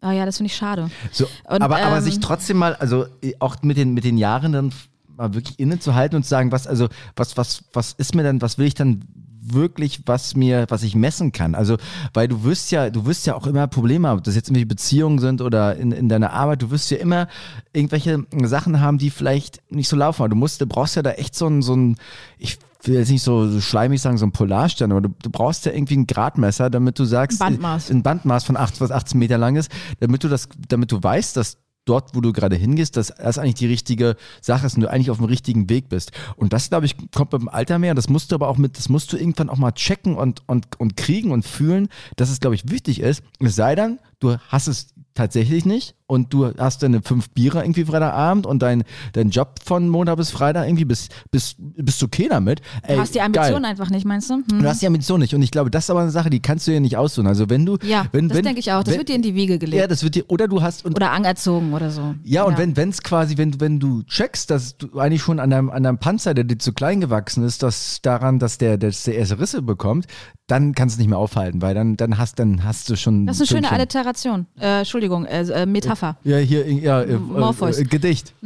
Ah 0.00 0.10
ja, 0.10 0.26
das 0.26 0.38
finde 0.38 0.48
ich 0.48 0.56
schade. 0.56 0.90
So, 1.12 1.26
Und, 1.48 1.62
aber, 1.62 1.76
aber 1.76 1.98
ähm, 1.98 2.02
sich 2.02 2.18
trotzdem 2.18 2.56
mal, 2.56 2.74
also 2.74 3.06
auch 3.38 3.62
mit 3.62 3.76
den, 3.76 3.94
mit 3.94 4.02
den 4.02 4.18
Jahren 4.18 4.52
dann 4.52 4.72
mal 5.16 5.34
wirklich 5.34 5.58
innezuhalten 5.58 6.16
und 6.16 6.22
zu 6.22 6.30
sagen, 6.30 6.52
was, 6.52 6.66
also, 6.66 6.88
was, 7.16 7.36
was, 7.36 7.64
was 7.72 7.92
ist 7.92 8.14
mir 8.14 8.22
dann, 8.22 8.40
was 8.42 8.58
will 8.58 8.66
ich 8.66 8.74
dann 8.74 9.04
wirklich, 9.52 10.02
was 10.06 10.34
mir, 10.34 10.66
was 10.68 10.82
ich 10.82 10.94
messen 10.94 11.32
kann. 11.32 11.54
Also, 11.54 11.76
weil 12.14 12.28
du 12.28 12.44
wirst 12.44 12.70
ja, 12.70 12.90
du 12.90 13.06
wirst 13.06 13.26
ja 13.26 13.34
auch 13.34 13.46
immer 13.46 13.66
Probleme 13.66 14.08
haben, 14.08 14.18
ob 14.18 14.24
das 14.24 14.34
jetzt 14.34 14.48
irgendwelche 14.48 14.66
Beziehungen 14.66 15.18
sind 15.18 15.40
oder 15.40 15.76
in, 15.76 15.92
in 15.92 16.08
deiner 16.08 16.32
Arbeit, 16.32 16.62
du 16.62 16.70
wirst 16.70 16.90
ja 16.90 16.98
immer 16.98 17.28
irgendwelche 17.72 18.24
Sachen 18.44 18.80
haben, 18.80 18.98
die 18.98 19.10
vielleicht 19.10 19.62
nicht 19.70 19.88
so 19.88 19.96
laufen. 19.96 20.22
Aber 20.22 20.28
du 20.28 20.36
musst, 20.36 20.60
du 20.60 20.66
brauchst 20.66 20.96
ja 20.96 21.02
da 21.02 21.12
echt 21.12 21.34
so 21.34 21.46
ein, 21.46 21.62
so 21.62 21.74
ein, 21.74 21.96
ich 22.38 22.58
will 22.82 22.96
jetzt 22.96 23.10
nicht 23.10 23.22
so, 23.22 23.48
so 23.48 23.60
schleimig 23.60 24.00
sagen, 24.00 24.18
so 24.18 24.26
ein 24.26 24.32
Polarstern, 24.32 24.90
aber 24.92 25.00
du, 25.00 25.08
du 25.22 25.30
brauchst 25.30 25.66
ja 25.66 25.72
irgendwie 25.72 25.96
ein 25.96 26.06
Gradmesser, 26.06 26.70
damit 26.70 26.98
du 26.98 27.04
sagst, 27.04 27.40
Ein 27.42 27.54
Bandmaß. 27.54 27.90
ein 27.90 28.02
Bandmaß 28.02 28.44
von 28.44 28.56
8, 28.56 28.80
was 28.80 28.90
18 28.90 29.18
Meter 29.18 29.38
lang 29.38 29.56
ist, 29.56 29.70
damit 30.00 30.24
du 30.24 30.28
das, 30.28 30.48
damit 30.68 30.92
du 30.92 31.02
weißt, 31.02 31.36
dass 31.36 31.58
dort, 31.86 32.14
wo 32.14 32.20
du 32.20 32.32
gerade 32.32 32.56
hingehst, 32.56 32.96
dass 32.96 33.14
das 33.16 33.38
eigentlich 33.38 33.54
die 33.54 33.66
richtige 33.66 34.16
Sache 34.42 34.66
ist 34.66 34.74
und 34.74 34.82
du 34.82 34.90
eigentlich 34.90 35.10
auf 35.10 35.16
dem 35.16 35.26
richtigen 35.26 35.70
Weg 35.70 35.88
bist. 35.88 36.12
Und 36.36 36.52
das, 36.52 36.68
glaube 36.68 36.84
ich, 36.84 36.96
kommt 37.12 37.32
mit 37.32 37.40
dem 37.40 37.48
Alter 37.48 37.78
mehr. 37.78 37.94
Das 37.94 38.10
musst 38.10 38.30
du 38.30 38.34
aber 38.34 38.48
auch 38.48 38.58
mit, 38.58 38.76
das 38.76 38.88
musst 38.88 39.12
du 39.12 39.16
irgendwann 39.16 39.48
auch 39.48 39.56
mal 39.56 39.72
checken 39.72 40.16
und, 40.16 40.42
und, 40.46 40.78
und 40.78 40.96
kriegen 40.96 41.30
und 41.30 41.46
fühlen, 41.46 41.88
dass 42.16 42.28
es, 42.28 42.40
glaube 42.40 42.54
ich, 42.56 42.70
wichtig 42.70 43.00
ist. 43.00 43.22
Es 43.40 43.56
sei 43.56 43.74
denn, 43.74 43.98
du 44.20 44.36
hast 44.48 44.66
es 44.66 44.88
tatsächlich 45.16 45.64
nicht 45.64 45.94
und 46.06 46.32
du 46.32 46.52
hast 46.56 46.82
deine 46.84 47.02
fünf 47.02 47.30
Biere 47.30 47.62
irgendwie 47.62 47.84
Freitagabend 47.84 48.46
und 48.46 48.62
dein, 48.62 48.84
dein 49.12 49.30
Job 49.30 49.56
von 49.64 49.88
Montag 49.88 50.16
bis 50.16 50.30
Freitag 50.30 50.66
irgendwie 50.66 50.84
bist, 50.84 51.12
bist, 51.32 51.56
bist 51.58 52.00
du 52.00 52.06
okay 52.06 52.28
damit. 52.30 52.60
Ey, 52.82 52.94
Du 52.94 53.00
hast 53.00 53.14
die 53.14 53.18
geil. 53.18 53.26
Ambition 53.26 53.64
einfach 53.64 53.90
nicht, 53.90 54.06
meinst 54.06 54.30
du? 54.30 54.34
Hm? 54.34 54.44
Du 54.62 54.64
hast 54.68 54.80
die 54.82 54.86
Ambition 54.86 55.18
nicht. 55.20 55.34
Und 55.34 55.42
ich 55.42 55.50
glaube, 55.50 55.70
das 55.70 55.84
ist 55.84 55.90
aber 55.90 56.02
eine 56.02 56.10
Sache, 56.12 56.30
die 56.30 56.40
kannst 56.40 56.66
du 56.66 56.70
dir 56.70 56.80
nicht 56.80 56.96
aussuchen. 56.96 57.26
Also 57.26 57.50
wenn 57.50 57.66
du, 57.66 57.76
Ja, 57.82 58.06
wenn, 58.12 58.28
das 58.28 58.40
denke 58.42 58.60
ich 58.60 58.70
auch. 58.70 58.84
Das 58.84 58.92
wenn, 58.92 58.98
wird 59.00 59.08
dir 59.08 59.16
in 59.16 59.22
die 59.22 59.34
Wiege 59.34 59.58
gelegt. 59.58 59.80
Ja, 59.80 59.88
das 59.88 60.04
wird 60.04 60.14
dir, 60.14 60.24
oder 60.28 60.46
du 60.46 60.62
hast, 60.62 60.84
und 60.84 60.94
oder 60.94 61.10
anerzogen 61.10 61.72
oder 61.74 61.90
so. 61.90 62.14
ja, 62.22 62.44
und 62.44 62.56
wenn 62.58 62.76
wenn 62.76 62.90
es 62.90 63.02
quasi, 63.02 63.36
wenn, 63.36 63.60
wenn 63.60 63.80
du 63.80 64.02
checkst, 64.04 64.50
dass 64.50 64.76
du 64.76 64.98
eigentlich 65.00 65.22
schon 65.22 65.40
an 65.40 65.50
deinem, 65.50 65.70
an 65.70 65.82
deinem 65.82 65.98
Panzer, 65.98 66.34
der 66.34 66.44
dir 66.44 66.58
zu 66.58 66.72
klein 66.72 67.00
gewachsen 67.00 67.42
ist, 67.44 67.62
dass 67.62 68.00
daran, 68.02 68.38
dass 68.38 68.58
der, 68.58 68.78
dass 68.78 69.02
der 69.04 69.16
erste 69.16 69.40
Risse 69.40 69.62
bekommt, 69.62 70.06
dann 70.46 70.74
kannst 70.74 70.96
du 70.96 71.00
nicht 71.00 71.08
mehr 71.08 71.18
aufhalten, 71.18 71.60
weil 71.60 71.74
dann, 71.74 71.96
dann 71.96 72.18
hast, 72.18 72.38
dann 72.38 72.62
hast 72.62 72.88
du 72.88 72.96
schon. 72.96 73.26
Das 73.26 73.36
ist 73.36 73.42
eine 73.42 73.46
schöne 73.58 73.68
schon- 73.68 73.76
Alliteration. 73.76 74.46
Äh, 74.60 74.78
Entschuldigung, 74.78 75.24
äh, 75.26 75.42
äh, 75.42 75.66
Metapher. 75.66 76.16
Ja, 76.22 76.36
hier, 76.38 76.70
ja, 76.72 77.02
äh, 77.02 77.16
Morpheus. 77.16 77.78
äh, 77.78 77.84
Gedicht. 77.84 78.32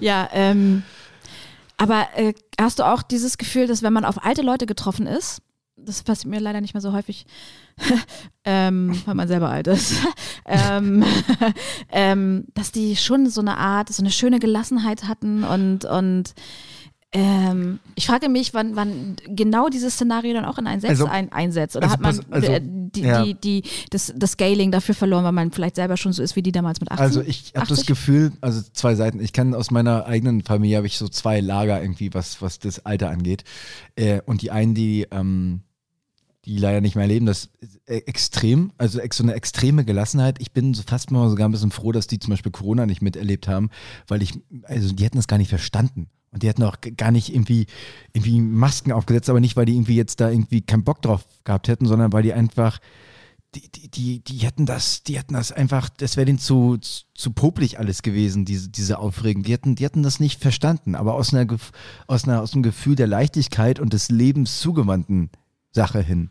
Ja, 0.00 0.28
ähm, 0.32 0.82
aber 1.76 2.06
äh, 2.16 2.32
hast 2.60 2.78
du 2.78 2.84
auch 2.84 3.02
dieses 3.02 3.38
Gefühl, 3.38 3.66
dass 3.66 3.82
wenn 3.82 3.92
man 3.92 4.04
auf 4.04 4.24
alte 4.24 4.42
Leute 4.42 4.66
getroffen 4.66 5.06
ist, 5.06 5.42
das 5.76 6.02
passiert 6.02 6.30
mir 6.30 6.40
leider 6.40 6.60
nicht 6.60 6.74
mehr 6.74 6.80
so 6.80 6.92
häufig, 6.92 7.26
ähm, 8.44 9.00
weil 9.04 9.14
man 9.14 9.28
selber 9.28 9.48
alt 9.50 9.66
ist, 9.66 9.94
ähm, 10.46 11.04
ähm, 11.90 12.44
dass 12.54 12.72
die 12.72 12.96
schon 12.96 13.28
so 13.28 13.40
eine 13.40 13.56
Art, 13.56 13.88
so 13.88 14.02
eine 14.02 14.10
schöne 14.10 14.38
Gelassenheit 14.38 15.04
hatten 15.08 15.44
und, 15.44 15.84
und 15.84 16.34
ähm, 17.14 17.78
ich 17.94 18.06
frage 18.06 18.30
mich, 18.30 18.54
wann, 18.54 18.74
wann 18.74 19.16
genau 19.28 19.68
dieses 19.68 19.94
Szenario 19.94 20.32
dann 20.32 20.46
auch 20.46 20.56
in 20.56 20.66
einen 20.66 20.80
Selbst 20.80 21.00
Also- 21.00 21.12
ein, 21.12 21.30
einsetzt. 21.30 21.76
Oder 21.76 21.84
also 21.84 21.92
hat 21.92 22.00
man 22.00 22.20
also, 22.30 22.50
äh, 22.50 22.60
die, 22.62 23.02
ja. 23.02 23.22
die, 23.22 23.34
die, 23.34 23.62
das, 23.90 24.14
das 24.16 24.32
Scaling 24.32 24.70
dafür 24.70 24.94
verloren, 24.94 25.22
weil 25.24 25.32
man 25.32 25.52
vielleicht 25.52 25.76
selber 25.76 25.98
schon 25.98 26.14
so 26.14 26.22
ist 26.22 26.36
wie 26.36 26.42
die 26.42 26.52
damals 26.52 26.80
mit 26.80 26.90
18? 26.90 27.04
Also 27.04 27.20
ich 27.20 27.52
habe 27.54 27.66
das 27.66 27.80
80? 27.80 27.86
Gefühl, 27.86 28.32
also 28.40 28.62
zwei 28.72 28.94
Seiten, 28.94 29.20
ich 29.20 29.34
kann 29.34 29.54
aus 29.54 29.70
meiner 29.70 30.06
eigenen 30.06 30.42
Familie 30.42 30.78
habe 30.78 30.86
ich 30.86 30.96
so 30.96 31.06
zwei 31.06 31.40
Lager 31.40 31.82
irgendwie, 31.82 32.14
was, 32.14 32.40
was 32.40 32.58
das 32.58 32.86
Alter 32.86 33.10
angeht. 33.10 33.44
Äh, 33.94 34.22
und 34.24 34.40
die 34.40 34.50
einen, 34.50 34.74
die, 34.74 35.06
ähm, 35.10 35.60
die 36.46 36.56
leider 36.56 36.80
nicht 36.80 36.96
mehr 36.96 37.06
leben, 37.06 37.26
das 37.26 37.50
ist 37.60 37.78
äh, 37.86 37.98
extrem, 38.06 38.72
also 38.78 39.00
so 39.12 39.22
eine 39.22 39.34
extreme 39.34 39.84
Gelassenheit. 39.84 40.40
Ich 40.40 40.52
bin 40.52 40.72
so 40.72 40.82
fast 40.82 41.10
mal 41.10 41.28
sogar 41.28 41.46
ein 41.46 41.52
bisschen 41.52 41.70
froh, 41.72 41.92
dass 41.92 42.06
die 42.06 42.18
zum 42.18 42.30
Beispiel 42.30 42.52
Corona 42.52 42.86
nicht 42.86 43.02
miterlebt 43.02 43.48
haben, 43.48 43.68
weil 44.08 44.22
ich, 44.22 44.32
also 44.64 44.92
die 44.94 45.04
hätten 45.04 45.18
das 45.18 45.28
gar 45.28 45.36
nicht 45.36 45.50
verstanden. 45.50 46.08
Und 46.32 46.42
die 46.42 46.48
hätten 46.48 46.62
auch 46.62 46.76
gar 46.96 47.10
nicht 47.10 47.34
irgendwie, 47.34 47.66
irgendwie 48.14 48.40
Masken 48.40 48.92
aufgesetzt, 48.92 49.28
aber 49.28 49.40
nicht, 49.40 49.56
weil 49.56 49.66
die 49.66 49.74
irgendwie 49.74 49.96
jetzt 49.96 50.20
da 50.20 50.30
irgendwie 50.30 50.62
keinen 50.62 50.84
Bock 50.84 51.02
drauf 51.02 51.26
gehabt 51.44 51.68
hätten, 51.68 51.86
sondern 51.86 52.12
weil 52.12 52.22
die 52.22 52.32
einfach, 52.32 52.78
die, 53.54 53.70
die, 53.70 53.88
die, 53.90 54.24
die 54.24 54.38
hätten 54.38 54.64
das, 54.64 55.02
die 55.02 55.18
hätten 55.18 55.34
das 55.34 55.52
einfach, 55.52 55.90
das 55.90 56.16
wäre 56.16 56.24
denen 56.24 56.38
zu, 56.38 56.78
zu, 56.78 57.04
zu 57.14 57.32
popelig 57.32 57.78
alles 57.78 58.00
gewesen, 58.00 58.46
diese, 58.46 58.70
diese 58.70 58.98
Aufregung. 58.98 59.42
Die 59.42 59.52
hätten, 59.52 59.74
die 59.74 59.84
hätten 59.84 60.02
das 60.02 60.20
nicht 60.20 60.40
verstanden, 60.40 60.94
aber 60.94 61.14
aus 61.14 61.34
einer, 61.34 61.46
aus 62.06 62.24
einer, 62.24 62.40
aus 62.40 62.54
einem 62.54 62.62
Gefühl 62.62 62.96
der 62.96 63.06
Leichtigkeit 63.08 63.78
und 63.78 63.92
des 63.92 64.08
Lebens 64.08 64.60
zugewandten 64.60 65.28
Sache 65.70 66.00
hin. 66.00 66.30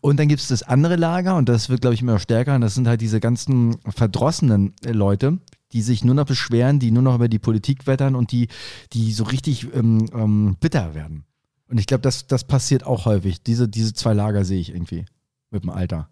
Und 0.00 0.18
dann 0.18 0.28
gibt 0.28 0.42
es 0.42 0.48
das 0.48 0.62
andere 0.62 0.96
Lager 0.96 1.36
und 1.36 1.48
das 1.48 1.68
wird, 1.68 1.80
glaube 1.80 1.94
ich, 1.94 2.02
immer 2.02 2.18
stärker 2.18 2.54
und 2.54 2.60
das 2.60 2.74
sind 2.74 2.86
halt 2.86 3.00
diese 3.00 3.20
ganzen 3.20 3.76
verdrossenen 3.88 4.74
äh, 4.84 4.92
Leute, 4.92 5.38
die 5.74 5.82
sich 5.82 6.04
nur 6.04 6.14
noch 6.14 6.24
beschweren, 6.24 6.78
die 6.78 6.90
nur 6.90 7.02
noch 7.02 7.16
über 7.16 7.28
die 7.28 7.38
Politik 7.38 7.86
wettern 7.86 8.14
und 8.14 8.32
die, 8.32 8.48
die 8.92 9.12
so 9.12 9.24
richtig 9.24 9.74
ähm, 9.74 10.08
ähm, 10.14 10.56
bitter 10.60 10.94
werden. 10.94 11.24
Und 11.68 11.78
ich 11.78 11.86
glaube, 11.86 12.02
das, 12.02 12.26
das 12.26 12.44
passiert 12.44 12.86
auch 12.86 13.04
häufig. 13.04 13.42
Diese, 13.42 13.68
diese 13.68 13.92
zwei 13.92 14.14
Lager 14.14 14.44
sehe 14.44 14.60
ich 14.60 14.70
irgendwie 14.70 15.04
mit 15.50 15.64
dem 15.64 15.70
Alter. 15.70 16.08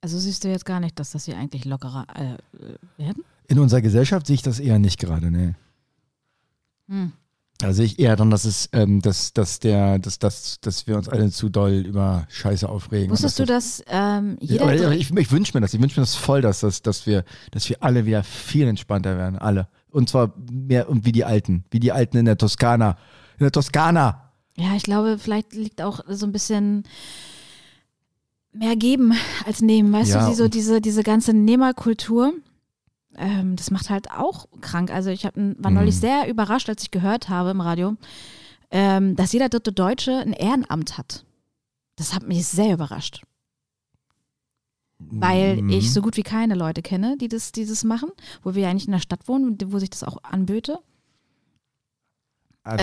Also 0.00 0.18
siehst 0.18 0.44
du 0.44 0.48
jetzt 0.48 0.64
gar 0.64 0.78
nicht, 0.78 0.98
dass 0.98 1.10
das 1.10 1.24
hier 1.24 1.36
eigentlich 1.36 1.64
lockerer 1.64 2.06
äh, 2.14 3.02
werden? 3.02 3.24
In 3.48 3.58
unserer 3.58 3.82
Gesellschaft 3.82 4.26
sehe 4.26 4.34
ich 4.34 4.42
das 4.42 4.60
eher 4.60 4.78
nicht 4.78 5.00
gerade, 5.00 5.30
ne. 5.30 5.56
Hm. 6.88 7.12
Da 7.60 7.72
sehe 7.72 7.86
ich 7.86 7.98
eher 7.98 8.14
dann, 8.14 8.30
dass 8.30 8.44
es, 8.44 8.68
ähm, 8.72 9.00
dass, 9.02 9.32
dass 9.32 9.58
der, 9.58 9.98
dass, 9.98 10.20
dass, 10.20 10.60
dass 10.60 10.86
wir 10.86 10.96
uns 10.96 11.08
alle 11.08 11.28
zu 11.32 11.48
doll 11.48 11.72
über 11.86 12.24
Scheiße 12.28 12.68
aufregen. 12.68 13.10
Wusstest 13.10 13.40
du, 13.40 13.42
Und 13.42 13.50
dass 13.50 13.78
dass 13.78 13.84
ähm, 13.88 14.36
das, 14.38 14.48
jeder. 14.48 14.74
ja, 14.74 14.86
aber 14.86 14.94
ich, 14.94 15.10
ich 15.10 15.32
wünsche 15.32 15.56
mir 15.56 15.60
das. 15.60 15.74
Ich 15.74 15.80
wünsche 15.82 15.98
mir 15.98 16.04
das 16.04 16.14
voll, 16.14 16.40
dass, 16.40 16.60
das, 16.60 16.82
dass, 16.82 17.06
wir, 17.06 17.24
dass 17.50 17.68
wir 17.68 17.82
alle 17.82 18.06
wieder 18.06 18.22
viel 18.22 18.68
entspannter 18.68 19.16
werden. 19.16 19.38
Alle. 19.38 19.66
Und 19.90 20.08
zwar 20.08 20.34
mehr 20.52 20.88
und 20.88 21.04
wie 21.04 21.10
die 21.10 21.24
Alten. 21.24 21.64
Wie 21.72 21.80
die 21.80 21.90
Alten 21.90 22.16
in 22.16 22.26
der 22.26 22.38
Toskana. 22.38 22.96
In 23.38 23.44
der 23.44 23.52
Toskana. 23.52 24.30
ja, 24.56 24.74
ich 24.76 24.84
glaube, 24.84 25.18
vielleicht 25.18 25.52
liegt 25.52 25.82
auch 25.82 25.98
so 26.06 26.26
ein 26.26 26.32
bisschen 26.32 26.84
mehr 28.52 28.76
geben 28.76 29.14
als 29.46 29.62
nehmen. 29.62 29.92
Weißt 29.92 30.10
Ja, 30.12 30.28
du, 30.28 30.34
so 30.34 30.46
diese, 30.48 30.80
diese 30.80 31.02
ganze 31.02 31.32
Nehmerkultur. 31.32 32.32
Ähm, 33.18 33.56
das 33.56 33.70
macht 33.70 33.90
halt 33.90 34.10
auch 34.10 34.46
krank. 34.60 34.90
Also 34.92 35.10
ich 35.10 35.26
hab, 35.26 35.34
war 35.36 35.70
neulich 35.70 35.96
Mhm. 35.96 36.00
sehr 36.00 36.28
überrascht, 36.28 36.68
als 36.68 36.82
ich 36.82 36.90
gehört 36.92 37.28
habe 37.28 37.50
im 37.50 37.60
Radio, 37.60 37.96
ähm, 38.70 39.16
dass 39.16 39.32
jeder 39.32 39.48
dritte 39.48 39.72
Deutsche 39.72 40.16
ein 40.18 40.32
Ehrenamt 40.32 40.96
hat. 40.98 41.24
Das 41.96 42.14
hat 42.14 42.22
mich 42.26 42.46
sehr 42.46 42.74
überrascht. 42.74 43.22
Weil 45.00 45.62
Mhm. 45.62 45.70
ich 45.70 45.92
so 45.92 46.00
gut 46.02 46.16
wie 46.16 46.22
keine 46.22 46.54
Leute 46.54 46.82
kenne, 46.82 47.16
die 47.18 47.28
das, 47.28 47.52
die 47.52 47.64
das 47.66 47.84
machen, 47.84 48.10
wo 48.42 48.54
wir 48.54 48.62
ja 48.64 48.70
eigentlich 48.70 48.86
in 48.86 48.92
der 48.92 48.98
Stadt 49.00 49.26
wohnen, 49.28 49.56
wo 49.66 49.78
sich 49.78 49.90
das 49.90 50.02
auch 50.04 50.18
anböte. 50.24 50.78
An, 52.64 52.78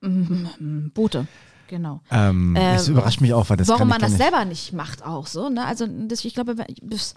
Ähm, 0.00 0.90
Boote, 0.94 1.26
genau. 1.68 2.00
Ähm, 2.10 2.56
äh, 2.56 2.72
das 2.72 2.88
überrascht 2.88 3.20
mich 3.20 3.32
auch, 3.34 3.48
weil 3.50 3.56
das 3.58 3.68
Warum 3.68 3.88
man 3.88 4.00
das 4.00 4.12
nicht. 4.12 4.22
selber 4.22 4.44
nicht 4.44 4.72
macht 4.72 5.04
auch 5.04 5.26
so, 5.26 5.48
ne? 5.48 5.64
Also 5.64 5.86
das, 5.86 6.24
ich 6.24 6.34
glaube, 6.34 6.56
das, 6.82 7.14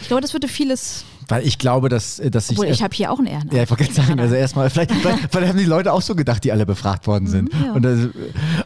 ich 0.00 0.08
glaube, 0.08 0.20
das 0.22 0.32
würde 0.32 0.48
vieles. 0.48 1.04
Weil 1.28 1.46
ich 1.46 1.58
glaube, 1.58 1.88
dass, 1.88 2.18
äh, 2.18 2.30
dass 2.30 2.50
ich. 2.50 2.58
Obwohl, 2.58 2.70
ich 2.72 2.82
habe 2.82 2.94
hier 2.94 3.12
auch 3.12 3.18
ein 3.18 3.26
Ehrenamt. 3.26 3.52
Ja, 3.52 3.62
ich 3.62 3.70
wollte 3.70 3.84
gerade 3.84 3.94
sagen, 3.94 4.20
also 4.20 4.34
erstmal, 4.34 4.68
vielleicht, 4.70 4.90
vielleicht, 5.00 5.18
vielleicht 5.30 5.48
haben 5.48 5.58
die 5.58 5.64
Leute 5.64 5.92
auch 5.92 6.02
so 6.02 6.14
gedacht, 6.14 6.42
die 6.44 6.52
alle 6.52 6.66
befragt 6.66 7.06
worden 7.06 7.26
sind. 7.28 7.54
Mhm, 7.54 7.64
ja. 7.64 7.72
Und, 7.72 7.82
das, 7.82 7.98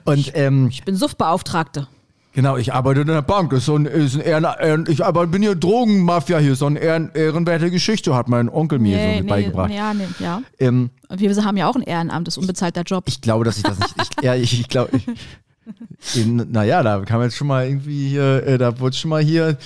und 0.04 0.32
ähm, 0.34 0.68
Ich 0.70 0.82
bin 0.84 0.96
Suftbeauftragte. 0.96 1.86
genau, 2.32 2.56
ich 2.56 2.72
arbeite 2.72 3.02
in 3.02 3.06
der 3.08 3.20
Bank, 3.22 3.52
ist 3.52 3.66
so 3.66 3.76
ein, 3.76 3.84
ist 3.86 4.14
ein 4.14 4.22
Ehren, 4.22 4.44
Ehren, 4.44 4.86
ich 4.88 5.04
aber 5.04 5.26
bin 5.26 5.42
hier 5.42 5.54
Drogenmafia 5.54 6.38
hier, 6.38 6.56
so 6.56 6.66
eine 6.66 6.78
Ehren, 6.78 7.10
ehrenwerte 7.14 7.70
Geschichte, 7.70 8.14
hat 8.14 8.28
mein 8.28 8.48
Onkel 8.48 8.78
mir 8.78 8.98
so 8.98 9.18
mit 9.20 9.26
beigebracht. 9.28 9.70
ja, 9.70 9.92
nee, 9.92 10.06
ja. 10.20 10.40
Ähm, 10.58 10.90
Und 11.08 11.20
wir 11.20 11.44
haben 11.44 11.56
ja 11.58 11.68
auch 11.68 11.76
ein 11.76 11.82
Ehrenamt, 11.82 12.26
das 12.26 12.34
ist 12.34 12.38
unbezahlter 12.38 12.82
Job. 12.82 13.04
ich 13.08 13.20
glaube, 13.20 13.44
dass 13.44 13.58
ich 13.58 13.62
das 13.62 13.78
nicht, 13.78 13.94
ich, 14.00 14.24
ja, 14.24 14.34
ich, 14.34 14.58
ich 14.58 14.68
glaube, 14.68 14.96
ich, 14.96 15.06
naja, 16.26 16.82
da 16.82 17.00
kam 17.00 17.22
jetzt 17.22 17.36
schon 17.36 17.46
mal 17.46 17.66
irgendwie 17.66 18.08
hier, 18.08 18.46
äh, 18.46 18.58
da 18.58 18.80
wurde 18.80 18.96
schon 18.96 19.10
mal 19.10 19.22
hier, 19.22 19.56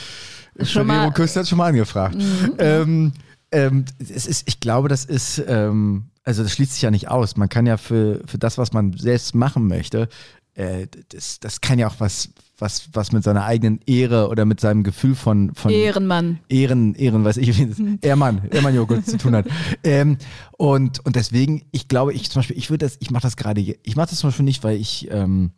Schon 0.62 0.86
mal- 0.86 0.94
Ferrero 0.94 1.12
Küster 1.12 1.40
hat 1.40 1.48
schon 1.48 1.58
mal 1.58 1.68
angefragt. 1.68 2.16
Mhm. 2.16 2.54
Ähm, 2.58 3.12
ähm, 3.52 3.84
es 3.98 4.26
ist, 4.26 4.46
ich 4.48 4.60
glaube, 4.60 4.88
das 4.88 5.04
ist, 5.04 5.42
ähm, 5.46 6.04
also 6.24 6.42
das 6.42 6.52
schließt 6.52 6.72
sich 6.74 6.82
ja 6.82 6.90
nicht 6.90 7.08
aus. 7.08 7.36
Man 7.36 7.48
kann 7.48 7.66
ja 7.66 7.76
für, 7.76 8.20
für 8.26 8.38
das, 8.38 8.58
was 8.58 8.72
man 8.72 8.92
selbst 8.92 9.34
machen 9.34 9.66
möchte, 9.66 10.08
äh, 10.54 10.86
das, 11.10 11.38
das 11.40 11.60
kann 11.60 11.78
ja 11.78 11.86
auch 11.86 11.94
was, 11.98 12.30
was, 12.58 12.88
was 12.92 13.12
mit 13.12 13.22
seiner 13.22 13.44
eigenen 13.44 13.80
Ehre 13.86 14.28
oder 14.28 14.44
mit 14.44 14.58
seinem 14.60 14.82
Gefühl 14.82 15.14
von, 15.14 15.54
von 15.54 15.70
Ehrenmann. 15.70 16.40
Ehren, 16.48 16.94
Ehren, 16.96 17.24
weiß 17.24 17.36
ich, 17.36 17.56
wie 17.56 17.66
das 17.66 17.78
Ehrmann, 18.02 18.42
Ehrmann-Joghurt 18.50 19.06
zu 19.06 19.16
tun 19.16 19.36
hat. 19.36 19.46
Ähm, 19.84 20.18
und, 20.56 21.04
und 21.06 21.14
deswegen, 21.16 21.62
ich 21.70 21.86
glaube, 21.86 22.12
ich 22.12 22.28
zum 22.30 22.40
Beispiel, 22.40 22.58
ich 22.58 22.68
würde 22.70 22.84
das, 22.84 22.96
ich 22.98 23.10
mache 23.12 23.22
das 23.22 23.36
gerade, 23.36 23.60
ich 23.60 23.96
mache 23.96 24.10
das 24.10 24.18
zum 24.18 24.28
Beispiel 24.28 24.44
nicht, 24.44 24.64
weil 24.64 24.76
ich, 24.76 25.08
ähm, 25.12 25.52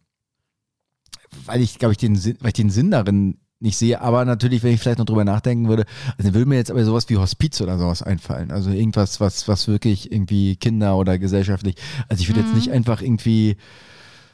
weil 1.47 1.63
ich, 1.63 1.79
glaube 1.79 1.93
ich, 1.93 1.99
den 1.99 2.17
Sinn, 2.17 2.37
weil 2.41 2.49
ich 2.49 2.55
den 2.55 2.71
Sinn 2.71 2.91
darin 2.91 3.39
nicht 3.61 3.77
sehe, 3.77 4.01
aber 4.01 4.25
natürlich, 4.25 4.63
wenn 4.63 4.73
ich 4.73 4.81
vielleicht 4.81 4.99
noch 4.99 5.07
drüber 5.07 5.25
nachdenken 5.25 5.69
würde, 5.69 5.85
also 6.19 6.35
würde 6.35 6.49
mir 6.49 6.57
jetzt 6.57 6.71
aber 6.71 6.85
sowas 6.85 7.09
wie 7.09 7.17
Hospiz 7.17 7.61
oder 7.61 7.79
sowas 7.79 8.03
einfallen. 8.03 8.51
Also 8.51 8.71
irgendwas, 8.71 9.21
was, 9.21 9.49
was 9.49 9.69
wirklich 9.69 10.11
irgendwie 10.11 10.57
Kinder 10.57 10.97
oder 10.97 11.19
gesellschaftlich, 11.19 11.77
also 12.09 12.23
ich 12.23 12.29
würde 12.29 12.41
jetzt 12.41 12.55
nicht 12.55 12.71
einfach 12.71 13.03
irgendwie, 13.03 13.57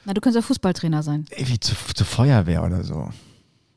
Na, 0.04 0.14
du 0.14 0.20
könntest 0.20 0.42
ja 0.44 0.46
Fußballtrainer 0.46 1.02
sein. 1.02 1.26
irgendwie 1.30 1.60
zu, 1.60 1.74
zur 1.94 2.06
Feuerwehr 2.06 2.64
oder 2.64 2.84
so. 2.84 3.10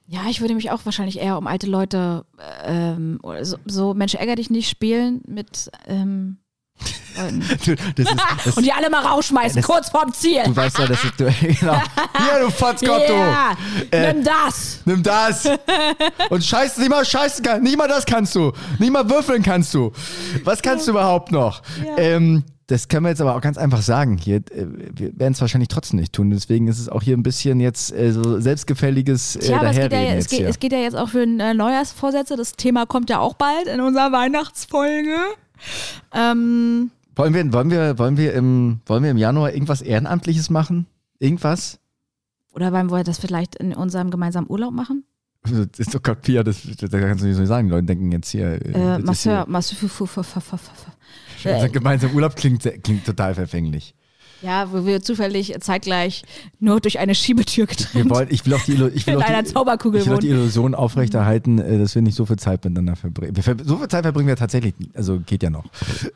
Ja, 0.07 0.21
ich 0.29 0.41
würde 0.41 0.55
mich 0.55 0.71
auch 0.71 0.85
wahrscheinlich 0.85 1.19
eher 1.19 1.37
um 1.37 1.45
alte 1.45 1.67
Leute, 1.67 2.25
ähm, 2.63 3.19
oder 3.21 3.45
so, 3.45 3.57
so 3.65 3.93
Mensch, 3.93 4.15
ärger 4.15 4.35
dich 4.35 4.49
nicht 4.49 4.69
spielen 4.69 5.21
mit 5.27 5.69
ähm. 5.87 6.37
Du, 7.65 7.75
das 7.75 8.09
ist, 8.11 8.15
das, 8.45 8.55
Und 8.57 8.65
die 8.65 8.71
alle 8.71 8.89
mal 8.89 9.05
rausschmeißen, 9.05 9.57
Das- 9.61 9.65
kurz 9.69 9.89
vorm 9.89 10.13
Ziel. 10.13 10.41
du 10.45 10.55
weißt 10.55 10.77
ja, 10.79 10.87
dass 10.87 11.03
ich, 11.03 11.11
du, 11.11 11.25
genau. 11.41 11.73
Hier, 12.17 12.39
du 12.45 12.49
Fotzkopf, 12.49 13.07
du. 13.07 13.13
Ja, 13.13 13.51
Äh, 13.91 14.13
nimm 14.13 14.23
das. 14.23 14.79
Nimm 14.85 15.03
das! 15.03 15.49
Und 16.29 16.43
scheiß, 16.43 16.77
nicht 16.77 16.89
mal 16.89 17.03
scheißen 17.03 17.43
kann, 17.43 17.61
nicht 17.61 17.77
mal 17.77 17.87
das 17.89 18.05
kannst 18.05 18.35
du. 18.35 18.53
Nicht 18.77 18.91
mal 18.91 19.09
würfeln 19.09 19.43
kannst 19.43 19.73
du. 19.73 19.91
Was 20.45 20.61
kannst 20.61 20.87
du 20.87 20.91
überhaupt 20.91 21.31
noch? 21.33 21.61
Ähm, 21.97 22.43
das 22.67 22.87
können 22.87 23.03
wir 23.03 23.09
jetzt 23.09 23.19
aber 23.21 23.35
auch 23.35 23.41
ganz 23.41 23.57
einfach 23.57 23.81
sagen. 23.81 24.17
Hier, 24.17 24.37
äh, 24.37 24.65
wir 24.93 25.19
werden 25.19 25.33
es 25.33 25.41
wahrscheinlich 25.41 25.67
trotzdem 25.69 25.99
nicht 25.99 26.13
tun. 26.13 26.29
Deswegen 26.29 26.67
ist 26.69 26.79
es 26.79 26.87
auch 26.87 27.01
hier 27.01 27.17
ein 27.17 27.23
bisschen 27.23 27.59
jetzt 27.59 27.91
äh, 27.91 28.11
so 28.13 28.39
selbstgefälliges 28.39 29.35
äh, 29.35 29.39
Tja, 29.39 29.57
aber 29.57 29.69
es 29.71 29.75
geht, 29.75 29.83
ja, 29.83 29.89
Daherreden 29.89 30.17
es, 30.19 30.23
jetzt 30.25 30.29
geht, 30.29 30.47
es 30.47 30.59
geht 30.59 30.71
ja 30.71 30.77
jetzt 30.79 30.95
auch 30.95 31.09
für 31.09 31.23
äh, 31.23 31.53
Neujahrsvorsätze. 31.53 32.37
Das 32.37 32.53
Thema 32.53 32.85
kommt 32.85 33.09
ja 33.09 33.19
auch 33.19 33.33
bald 33.33 33.67
in 33.67 33.81
unserer 33.81 34.11
Weihnachtsfolge. 34.13 35.15
Ähm, 36.13 36.91
Wollen 37.15 37.33
wir, 37.33 37.51
wollen 37.53 37.69
wir, 37.69 37.97
wollen 37.97 38.17
wir 38.17 38.33
im, 38.33 38.79
wollen 38.85 39.03
wir 39.03 39.11
im 39.11 39.17
Januar 39.17 39.53
irgendwas 39.53 39.81
Ehrenamtliches 39.81 40.49
machen? 40.49 40.85
Irgendwas? 41.19 41.79
oder 42.59 42.73
wollen 42.73 42.91
wir 42.91 43.03
das 43.03 43.19
vielleicht 43.19 43.55
in 43.55 43.73
unserem 43.73 44.11
gemeinsamen 44.11 44.49
Urlaub 44.49 44.73
machen? 44.73 45.05
Das 45.43 45.79
ist 45.79 45.95
doch 45.95 46.03
gerade 46.03 46.19
Pia, 46.19 46.43
das, 46.43 46.63
das 46.63 46.91
kannst 46.91 47.23
du 47.23 47.27
nicht 47.27 47.37
so 47.37 47.45
sagen. 47.45 47.67
Die 47.67 47.71
Leute 47.71 47.85
denken 47.85 48.11
jetzt 48.11 48.29
hier. 48.29 48.59
Äh, 48.65 48.97
ist 48.97 49.05
Masseur, 49.05 49.45
Masseur, 49.47 49.77
Unser 51.55 51.69
gemeinsamer 51.69 52.13
Urlaub 52.13 52.35
klingt, 52.35 52.63
klingt 52.83 53.05
total 53.05 53.33
verfänglich. 53.35 53.95
Ja, 54.41 54.71
wo 54.71 54.85
wir 54.85 55.01
zufällig 55.01 55.53
zeitgleich 55.59 56.23
nur 56.59 56.79
durch 56.79 56.99
eine 56.99 57.13
Schiebetür 57.15 57.67
Wir 57.67 57.75
getrennt 57.75 58.09
wollen, 58.09 58.27
ich 58.31 58.45
will 58.45 58.53
auch 58.53 58.61
die, 58.63 58.73
Illu- 58.75 58.91
ich 58.93 59.05
will 59.07 59.15
in 59.15 59.21
auch 59.21 59.25
einer 59.27 59.43
die, 59.43 59.51
Zauberkugel 59.53 59.99
ich 60.01 60.07
will 60.07 60.15
auch 60.15 60.19
die. 60.19 60.29
Illusion 60.29 60.75
aufrechterhalten, 60.75 61.59
äh, 61.59 61.77
dass 61.77 61.93
wir 61.95 62.01
nicht 62.01 62.15
so 62.15 62.25
viel 62.25 62.37
Zeit 62.37 62.63
miteinander 62.63 62.95
verbringen. 62.95 63.35
Wir 63.35 63.43
ver 63.43 63.55
so 63.63 63.77
viel 63.77 63.87
Zeit 63.89 64.03
verbringen 64.03 64.27
wir 64.27 64.35
tatsächlich, 64.37 64.73
also 64.93 65.19
geht 65.19 65.43
ja 65.43 65.49
noch. 65.49 65.65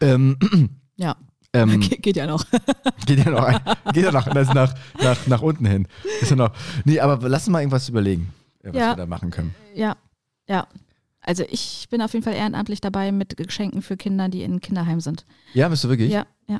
Ähm, 0.02 0.38
Ja, 0.95 1.16
ähm, 1.54 1.80
Ge 1.82 1.98
geht 1.98 2.16
ja 2.18 2.28
noch. 2.28 2.45
geht 3.08 3.26
ja 3.26 3.32
noch, 3.32 3.44
ein, 3.44 3.60
geht 3.94 4.04
ja 4.06 4.12
noch 4.12 4.28
das 4.30 4.54
nach, 4.54 4.74
nach, 5.02 5.26
nach 5.28 5.41
unten 5.41 5.66
hin. 5.66 5.88
Ist 6.22 6.30
ja 6.30 6.36
noch. 6.38 6.52
Nee, 6.86 7.00
aber 7.00 7.28
lass 7.28 7.48
uns 7.48 7.52
mal 7.52 7.60
irgendwas 7.62 7.90
überlegen, 7.90 8.30
äh, 8.62 8.70
was 8.70 8.76
Ja. 8.76 8.91
wir 8.91 8.95
da 8.98 9.06
machen 9.08 9.32
können. 9.32 9.56
Ja, 9.74 9.98
ja. 10.48 10.68
Also 11.26 11.44
ich 11.50 11.88
bin 11.90 12.02
auf 12.02 12.14
jeden 12.14 12.24
Fall 12.24 12.34
ehrenamtlich 12.36 12.80
dabei 12.82 13.12
mit 13.12 13.38
Geschenken 13.38 13.82
für 13.82 13.95
Kinder, 13.98 14.30
die 14.30 14.44
in 14.44 14.60
Kinderheim 14.62 15.00
sind. 15.00 15.26
Ja, 15.54 15.68
bist 15.70 15.84
du 15.84 15.90
wirklich? 15.90 16.12
Ja, 16.12 16.26
ja. 16.48 16.60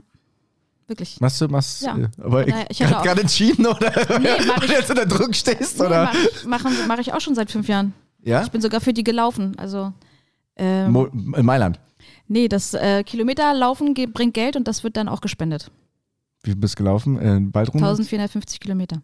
Wirklich. 0.94 1.20
Machst 1.20 1.41
du, 1.41 1.48
machst 1.48 1.82
Ja. 1.82 1.98
äh, 1.98 2.07
aber 2.22 2.44
Oder 2.44 2.70
ich 2.70 2.84
hatte 2.84 3.02
gerade 3.03 3.22
entschieden 3.22 3.65
oder 3.65 3.91
Nee, 4.20 4.30
mach 4.45 4.57
weil 4.61 4.64
ich- 4.65 4.70
du 4.70 4.74
jetzt 4.78 4.90
unter 4.91 5.06
Druck 5.07 5.34
stehst 5.36 5.80
Nee, 5.80 5.86
oder? 5.88 6.06
Mache 6.45 6.65
machen- 6.70 6.76
mach 6.88 6.99
ich 6.99 7.11
auch 7.14 7.20
schon 7.22 7.34
seit 7.34 7.49
fünf 7.49 7.68
Jahren. 7.68 7.94
Ja? 8.24 8.44
Ich 8.44 8.52
bin 8.52 8.61
sogar 8.61 8.80
für 8.80 8.94
die 8.94 9.03
gelaufen. 9.03 9.57
Also 9.57 9.91
ähm, 10.56 10.91
Mo 10.91 11.06
in 11.06 11.45
Mailand. 11.45 11.80
nee, 12.28 12.48
das 12.48 12.76
äh, 12.76 13.03
Kilometerlaufen 13.03 13.95
bringt 14.14 14.36
Geld 14.36 14.56
und 14.56 14.68
das 14.68 14.84
wird 14.84 14.98
dann 14.98 15.10
auch 15.10 15.20
gespendet. 15.22 15.72
Wie 16.44 16.53
bist 16.53 16.76
du 16.76 16.84
gelaufen? 16.84 17.18
Äh, 17.20 17.40
bald 17.40 17.70
rum? 17.70 17.78
1450 17.84 18.60
Kilometer. 18.60 19.02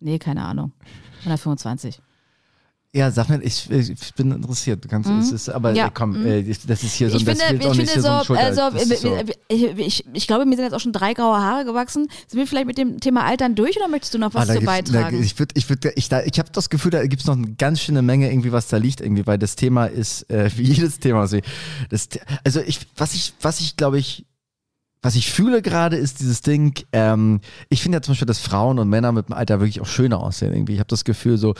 Nee, 0.00 0.18
keine 0.18 0.44
Ahnung. 0.44 0.72
125. 1.20 2.00
Ja, 2.98 3.10
sag 3.12 3.28
mir, 3.28 3.40
ich, 3.42 3.70
ich 3.70 4.14
bin 4.14 4.32
interessiert. 4.32 4.84
Du 4.84 4.88
kannst, 4.88 5.08
Mhm. 5.08 5.18
es 5.20 5.30
ist, 5.30 5.48
aber 5.48 5.72
Ja, 5.72 5.88
komm, 5.88 6.18
mhm. 6.20 6.26
äh, 6.26 6.42
das 6.66 6.82
ist 6.82 6.94
hier 6.94 7.10
so 7.10 7.16
ich 7.16 7.24
das 7.24 7.40
finde, 7.40 7.64
ich 7.64 7.76
finde 7.76 8.00
so, 8.02 8.08
ein 8.08 8.24
Schulter- 8.24 8.42
also 8.44 8.62
so. 8.96 9.16
ich, 9.48 9.62
ich, 9.78 10.04
ich 10.12 10.26
glaube, 10.26 10.44
mir 10.46 10.56
sind 10.56 10.64
jetzt 10.64 10.74
auch 10.74 10.80
schon 10.80 10.92
drei 10.92 11.14
graue 11.14 11.38
Haare 11.38 11.64
gewachsen. 11.64 12.08
Sind 12.26 12.38
wir 12.40 12.46
vielleicht 12.46 12.66
mit 12.66 12.76
dem 12.76 12.98
Thema 12.98 13.24
Altern 13.24 13.54
durch 13.54 13.76
oder 13.76 13.86
möchtest 13.88 14.14
du 14.14 14.18
noch 14.18 14.34
was 14.34 14.50
Ah, 14.50 14.54
zu 14.54 14.60
beitragen? 14.62 15.16
Da, 15.18 15.24
ich 15.24 15.38
würde, 15.38 15.54
ich 15.56 15.68
würde, 15.68 15.92
ich, 15.94 16.08
da, 16.08 16.22
ich 16.22 16.38
habe 16.38 16.50
das 16.52 16.68
Gefühl, 16.70 16.90
da 16.90 17.06
gibt 17.06 17.22
es 17.22 17.26
noch 17.28 17.36
eine 17.36 17.52
ganz 17.54 17.80
schöne 17.80 18.02
Menge 18.02 18.30
irgendwie, 18.30 18.50
was 18.52 18.66
da 18.68 18.76
liegt 18.78 19.00
irgendwie, 19.00 19.26
weil 19.26 19.38
das 19.38 19.54
Thema 19.54 19.86
ist, 19.86 20.28
äh, 20.30 20.50
wie 20.56 20.64
jedes 20.64 20.98
Thema, 20.98 21.20
also, 21.20 21.38
das, 21.90 22.08
also 22.44 22.60
ich, 22.60 22.80
was 22.96 23.14
ich, 23.14 23.32
was 23.40 23.60
ich 23.60 23.76
glaube 23.76 23.98
ich, 23.98 24.26
was 25.02 25.14
ich 25.14 25.30
fühle 25.30 25.62
gerade 25.62 25.96
ist 25.96 26.20
dieses 26.20 26.42
Ding, 26.42 26.82
ähm, 26.92 27.40
ich 27.68 27.82
finde 27.82 27.96
ja 27.96 28.02
zum 28.02 28.12
Beispiel, 28.12 28.26
dass 28.26 28.40
Frauen 28.40 28.78
und 28.78 28.88
Männer 28.88 29.12
mit 29.12 29.28
dem 29.28 29.34
Alter 29.34 29.60
wirklich 29.60 29.80
auch 29.80 29.86
schöner 29.86 30.20
aussehen 30.20 30.52
irgendwie. 30.52 30.74
Ich 30.74 30.80
habe 30.80 30.88
das 30.88 31.04
Gefühl 31.04 31.38
so, 31.38 31.54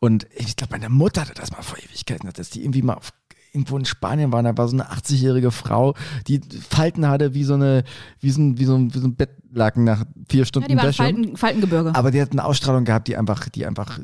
und 0.00 0.26
ich 0.34 0.56
glaube, 0.56 0.72
meine 0.72 0.88
Mutter 0.88 1.22
hatte 1.22 1.34
das 1.34 1.52
mal 1.52 1.62
vor 1.62 1.78
Ewigkeiten, 1.78 2.30
dass 2.32 2.50
die 2.50 2.62
irgendwie 2.62 2.82
mal 2.82 2.94
auf, 2.94 3.12
irgendwo 3.52 3.76
in 3.76 3.84
Spanien 3.84 4.32
war, 4.32 4.42
da 4.42 4.56
war 4.56 4.68
so 4.68 4.76
eine 4.76 4.90
80-jährige 4.90 5.50
Frau, 5.50 5.94
die 6.26 6.40
Falten 6.68 7.06
hatte 7.08 7.34
wie 7.34 7.44
so 7.44 7.54
eine, 7.54 7.84
wie 8.20 8.30
so 8.30 8.40
ein, 8.40 8.58
wie 8.58 8.64
so 8.64 8.74
ein, 8.74 8.94
wie 8.94 8.98
so 8.98 9.06
ein 9.06 9.16
Bettlaken 9.16 9.84
nach 9.84 10.04
vier 10.28 10.40
ja, 10.40 10.46
Stunden 10.46 10.68
die 10.68 10.76
waren 10.76 10.86
Wäsche. 10.86 11.02
Falten, 11.02 11.36
Faltengebirge. 11.36 11.94
Aber 11.94 12.10
die 12.10 12.20
hat 12.20 12.32
eine 12.32 12.44
Ausstrahlung 12.44 12.84
gehabt, 12.84 13.08
die 13.08 13.16
einfach, 13.16 13.48
die 13.48 13.66
einfach 13.66 14.00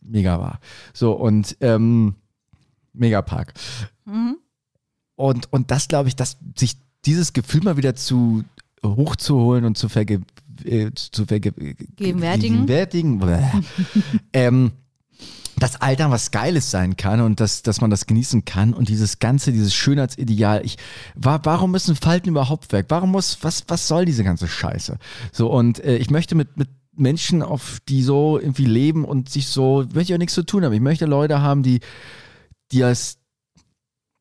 mega 0.00 0.38
war. 0.38 0.60
So 0.92 1.12
und 1.12 1.56
ähm, 1.60 2.14
Megapark. 2.92 3.54
Mhm. 4.04 4.38
Und, 5.16 5.52
und 5.52 5.70
das 5.70 5.88
glaube 5.88 6.08
ich, 6.08 6.16
dass 6.16 6.38
sich 6.56 6.76
dieses 7.06 7.32
Gefühl 7.32 7.62
mal 7.62 7.76
wieder 7.76 7.94
zu 7.94 8.44
hochzuholen 8.84 9.64
und 9.64 9.78
zu, 9.78 9.88
verge 9.88 10.22
äh, 10.64 10.90
zu 10.94 11.26
verge 11.26 11.52
Gegenwärtigen. 11.52 12.66
gegenwärtigen, 12.66 13.64
ähm, 14.32 14.72
dass 15.56 15.80
Altern 15.80 16.10
was 16.10 16.30
Geiles 16.30 16.70
sein 16.70 16.96
kann 16.96 17.20
und 17.20 17.40
dass, 17.40 17.62
dass 17.62 17.80
man 17.80 17.90
das 17.90 18.06
genießen 18.06 18.44
kann 18.44 18.74
und 18.74 18.88
dieses 18.88 19.18
ganze, 19.18 19.52
dieses 19.52 19.74
Schönheitsideal. 19.74 20.64
Ich, 20.64 20.76
wa 21.14 21.40
warum 21.44 21.70
müssen 21.70 21.94
Falten 21.96 22.28
überhaupt 22.28 22.72
weg? 22.72 22.86
Warum 22.88 23.12
muss, 23.12 23.38
was, 23.42 23.64
was 23.68 23.86
soll 23.86 24.04
diese 24.04 24.24
ganze 24.24 24.48
Scheiße? 24.48 24.98
So, 25.32 25.50
und 25.50 25.82
äh, 25.84 25.96
ich 25.96 26.10
möchte 26.10 26.34
mit, 26.34 26.56
mit 26.56 26.68
Menschen, 26.96 27.42
auf 27.42 27.78
die 27.88 28.02
so 28.02 28.38
irgendwie 28.38 28.66
leben 28.66 29.04
und 29.04 29.28
sich 29.28 29.48
so, 29.48 29.84
möchte 29.94 30.12
ich 30.12 30.14
auch 30.14 30.18
nichts 30.18 30.34
zu 30.34 30.44
tun 30.44 30.64
haben. 30.64 30.72
Ich 30.72 30.80
möchte 30.80 31.06
Leute 31.06 31.40
haben, 31.40 31.62
die, 31.62 31.80
die 32.72 32.84
als 32.84 33.18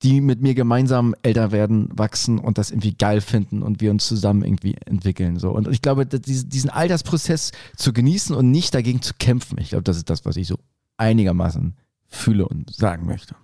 die 0.03 0.19
mit 0.19 0.41
mir 0.41 0.53
gemeinsam 0.53 1.15
älter 1.23 1.51
werden, 1.51 1.89
wachsen 1.93 2.38
und 2.38 2.57
das 2.57 2.71
irgendwie 2.71 2.93
geil 2.93 3.21
finden 3.21 3.63
und 3.63 3.80
wir 3.80 3.89
uns 3.89 4.05
zusammen 4.05 4.43
irgendwie 4.43 4.75
entwickeln. 4.85 5.39
So. 5.39 5.51
Und 5.51 5.69
ich 5.69 5.81
glaube, 5.81 6.05
diesen 6.05 6.69
Altersprozess 6.69 7.51
zu 7.77 7.93
genießen 7.93 8.35
und 8.35 8.51
nicht 8.51 8.75
dagegen 8.75 9.01
zu 9.01 9.13
kämpfen, 9.17 9.57
ich 9.59 9.69
glaube, 9.69 9.84
das 9.84 9.97
ist 9.97 10.09
das, 10.09 10.25
was 10.25 10.35
ich 10.35 10.47
so 10.47 10.57
einigermaßen 10.97 11.75
fühle 12.07 12.47
und 12.47 12.73
sagen 12.73 13.05
möchte. 13.05 13.35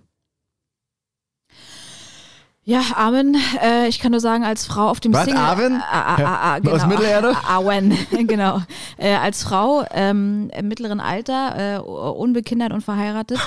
Ja, 2.70 2.82
Amen. 2.94 3.36
Äh, 3.60 3.88
ich 3.88 3.98
kann 3.98 4.12
nur 4.12 4.20
sagen, 4.20 4.44
als 4.44 4.64
Frau 4.64 4.88
auf 4.90 5.00
dem 5.00 5.12
Was, 5.12 5.24
Single... 5.24 5.42
Arwen? 5.42 5.82
Ah, 5.90 6.14
ah, 6.14 6.16
ah, 6.22 6.38
ah, 6.40 6.54
Aus 6.58 6.62
genau. 6.62 6.86
Mittelerde? 6.86 7.34
Awen, 7.48 7.98
genau. 8.28 8.62
Äh, 8.96 9.16
als 9.16 9.42
Frau 9.42 9.84
ähm, 9.90 10.52
im 10.56 10.68
mittleren 10.68 11.00
Alter, 11.00 11.78
äh, 11.78 11.80
unbekindert 11.80 12.72
und 12.72 12.82
verheiratet. 12.82 13.40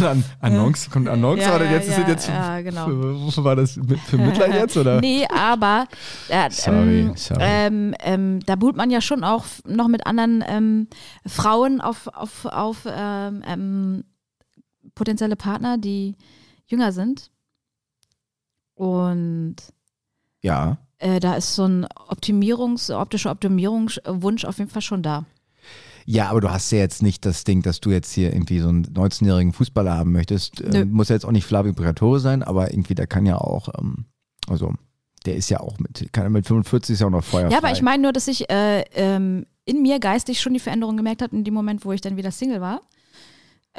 Dann 0.00 0.22
Annonce, 0.42 0.90
kommt 0.90 1.08
Annonce, 1.08 1.40
Ja, 1.40 1.56
oder 1.56 1.64
ja, 1.64 1.70
jetzt 1.70 1.88
ist 1.88 1.96
ja, 1.96 2.02
es 2.02 2.08
jetzt, 2.08 2.28
ja, 2.28 2.60
genau. 2.60 2.84
für, 2.84 3.44
war 3.44 3.56
das 3.56 3.80
für 4.04 4.18
Mittler 4.18 4.54
jetzt, 4.54 4.76
oder? 4.76 5.00
Nee, 5.00 5.26
aber 5.34 5.86
äh, 6.28 6.50
Sorry, 6.50 7.00
ähm, 7.00 7.12
sorry. 7.16 7.40
Ähm, 7.42 7.94
ähm, 8.00 8.40
da 8.44 8.56
buhlt 8.56 8.76
man 8.76 8.90
ja 8.90 9.00
schon 9.00 9.24
auch 9.24 9.46
noch 9.66 9.88
mit 9.88 10.06
anderen 10.06 10.44
ähm, 10.46 10.88
Frauen 11.26 11.80
auf, 11.80 12.06
auf, 12.08 12.44
auf 12.44 12.86
ähm, 12.86 13.42
ähm, 13.46 14.04
potenzielle 14.94 15.36
Partner, 15.36 15.78
die 15.78 16.16
jünger 16.70 16.92
sind. 16.92 17.30
Und 18.74 19.56
Ja. 20.42 20.78
äh, 20.98 21.20
da 21.20 21.34
ist 21.34 21.54
so 21.54 21.64
ein 21.66 21.86
Optimierungs-, 21.86 22.94
optischer 22.94 23.30
Optimierungswunsch 23.30 24.44
auf 24.44 24.58
jeden 24.58 24.70
Fall 24.70 24.82
schon 24.82 25.02
da. 25.02 25.24
Ja, 26.06 26.30
aber 26.30 26.40
du 26.40 26.50
hast 26.50 26.70
ja 26.72 26.78
jetzt 26.78 27.02
nicht 27.02 27.24
das 27.26 27.44
Ding, 27.44 27.62
dass 27.62 27.80
du 27.80 27.90
jetzt 27.90 28.12
hier 28.12 28.32
irgendwie 28.32 28.58
so 28.60 28.68
einen 28.68 28.84
19-jährigen 28.86 29.52
Fußballer 29.52 29.96
haben 29.96 30.12
möchtest. 30.12 30.60
Nö. 30.60 30.80
Ähm, 30.80 30.90
muss 30.90 31.08
ja 31.10 31.14
jetzt 31.16 31.24
auch 31.26 31.30
nicht 31.30 31.44
Flavio 31.44 31.72
Briatore 31.72 32.20
sein, 32.20 32.42
aber 32.42 32.72
irgendwie, 32.72 32.94
der 32.94 33.06
kann 33.06 33.26
ja 33.26 33.36
auch, 33.36 33.68
ähm, 33.78 34.06
also 34.48 34.72
der 35.26 35.36
ist 35.36 35.50
ja 35.50 35.60
auch 35.60 35.78
mit, 35.78 36.08
kann 36.12 36.32
mit 36.32 36.46
45 36.46 36.94
ist 36.94 37.00
ja 37.00 37.06
auch 37.06 37.10
noch 37.10 37.22
Feuer. 37.22 37.50
Ja, 37.50 37.58
aber 37.58 37.70
ich 37.70 37.82
meine 37.82 38.02
nur, 38.02 38.12
dass 38.12 38.26
ich 38.26 38.50
äh, 38.50 38.80
ähm, 38.94 39.44
in 39.66 39.82
mir 39.82 40.00
geistig 40.00 40.40
schon 40.40 40.54
die 40.54 40.60
Veränderung 40.60 40.96
gemerkt 40.96 41.20
habe, 41.20 41.36
in 41.36 41.44
dem 41.44 41.52
Moment, 41.54 41.84
wo 41.84 41.92
ich 41.92 42.00
dann 42.00 42.16
wieder 42.16 42.30
Single 42.30 42.62
war. 42.62 42.80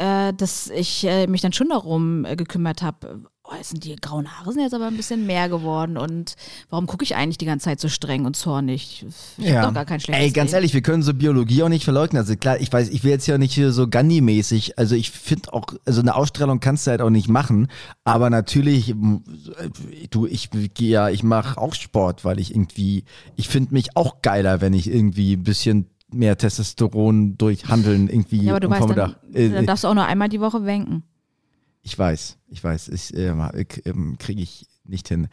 Äh, 0.02 0.34
dass 0.34 0.68
ich 0.70 1.06
äh, 1.06 1.28
mich 1.28 1.42
dann 1.42 1.54
schon 1.54 1.70
darum 1.70 2.26
äh, 2.26 2.36
gekümmert 2.36 2.82
habe, 2.82 3.22
oh, 3.44 3.54
sind 3.62 3.84
die 3.84 3.96
grauen 3.98 4.32
Haare 4.32 4.52
sind 4.52 4.64
jetzt 4.64 4.74
aber 4.74 4.88
ein 4.88 4.98
bisschen 4.98 5.28
mehr 5.28 5.48
geworden 5.48 5.96
und 5.96 6.34
warum 6.72 6.88
gucke 6.88 7.04
ich 7.04 7.16
eigentlich 7.16 7.38
die 7.38 7.46
ganze 7.46 7.66
Zeit 7.66 7.80
so 7.80 7.88
streng 7.88 8.26
und 8.26 8.36
zornig? 8.36 9.06
Ich 9.38 9.54
hab 9.54 9.68
doch 9.68 9.74
gar 9.76 9.86
kein 9.86 10.00
schlechtes 10.00 10.26
Ey, 10.26 10.32
ganz 10.32 10.50
Leben. 10.50 10.56
ehrlich, 10.56 10.74
wir 10.74 10.82
können 10.82 11.04
so 11.04 11.14
Biologie 11.14 11.62
auch 11.62 11.70
nicht 11.70 11.84
verleugnen. 11.84 12.20
Also 12.20 12.36
klar, 12.36 12.60
ich 12.60 12.74
weiß, 12.74 12.90
ich 12.90 13.04
will 13.04 13.12
jetzt 13.12 13.28
ja 13.28 13.38
nicht 13.38 13.54
hier 13.54 13.72
so 13.72 13.88
Gandhi-mäßig. 13.88 14.80
Also 14.80 14.96
ich 14.96 15.12
finde 15.12 15.54
auch, 15.54 15.68
also 15.86 16.02
eine 16.02 16.16
Ausstrahlung 16.16 16.60
kannst 16.60 16.88
du 16.88 16.92
halt 16.92 17.02
auch 17.02 17.12
nicht 17.12 17.30
machen. 17.30 17.68
Aber 18.04 18.32
natürlich, 18.32 18.90
äh, 18.90 18.96
du, 20.10 20.26
ich 20.26 20.50
gehe 20.50 20.90
ja, 20.90 21.10
ich 21.10 21.22
mache 21.22 21.62
auch 21.62 21.76
Sport, 21.76 22.26
weil 22.26 22.40
ich 22.40 22.56
irgendwie, 22.56 23.04
ich 23.36 23.50
finde 23.50 23.76
mich 23.76 23.96
auch 23.96 24.24
geiler, 24.24 24.62
wenn 24.62 24.74
ich 24.74 24.90
irgendwie 24.90 25.34
ein 25.34 25.44
bisschen 25.44 25.92
mehr 26.14 26.38
Testosteron 26.38 27.38
durch 27.38 27.68
Handeln 27.68 28.08
irgendwie 28.08 28.44
Ja, 28.44 28.54
aber 28.54 28.60
du 28.60 28.68
am 28.68 28.72
weißt, 28.74 28.90
dann, 28.90 28.96
Vormittag. 28.96 29.36
Äh, 29.36 29.50
dann 29.50 29.66
darfst 29.66 29.84
du 29.84 29.88
auch 29.88 29.94
nur 29.94 30.06
einmal 30.06 30.30
die 30.30 30.40
Woche 30.42 30.66
wenken. 30.66 31.04
Ich 31.82 31.98
weiß, 31.98 32.38
ich 32.48 32.64
weiß, 32.64 32.90
ich, 32.90 33.14
äh, 33.16 33.34
ähm, 33.86 34.18
kriege 34.20 34.42
ich 34.42 34.68
nicht 34.86 35.08
hin. 35.08 35.28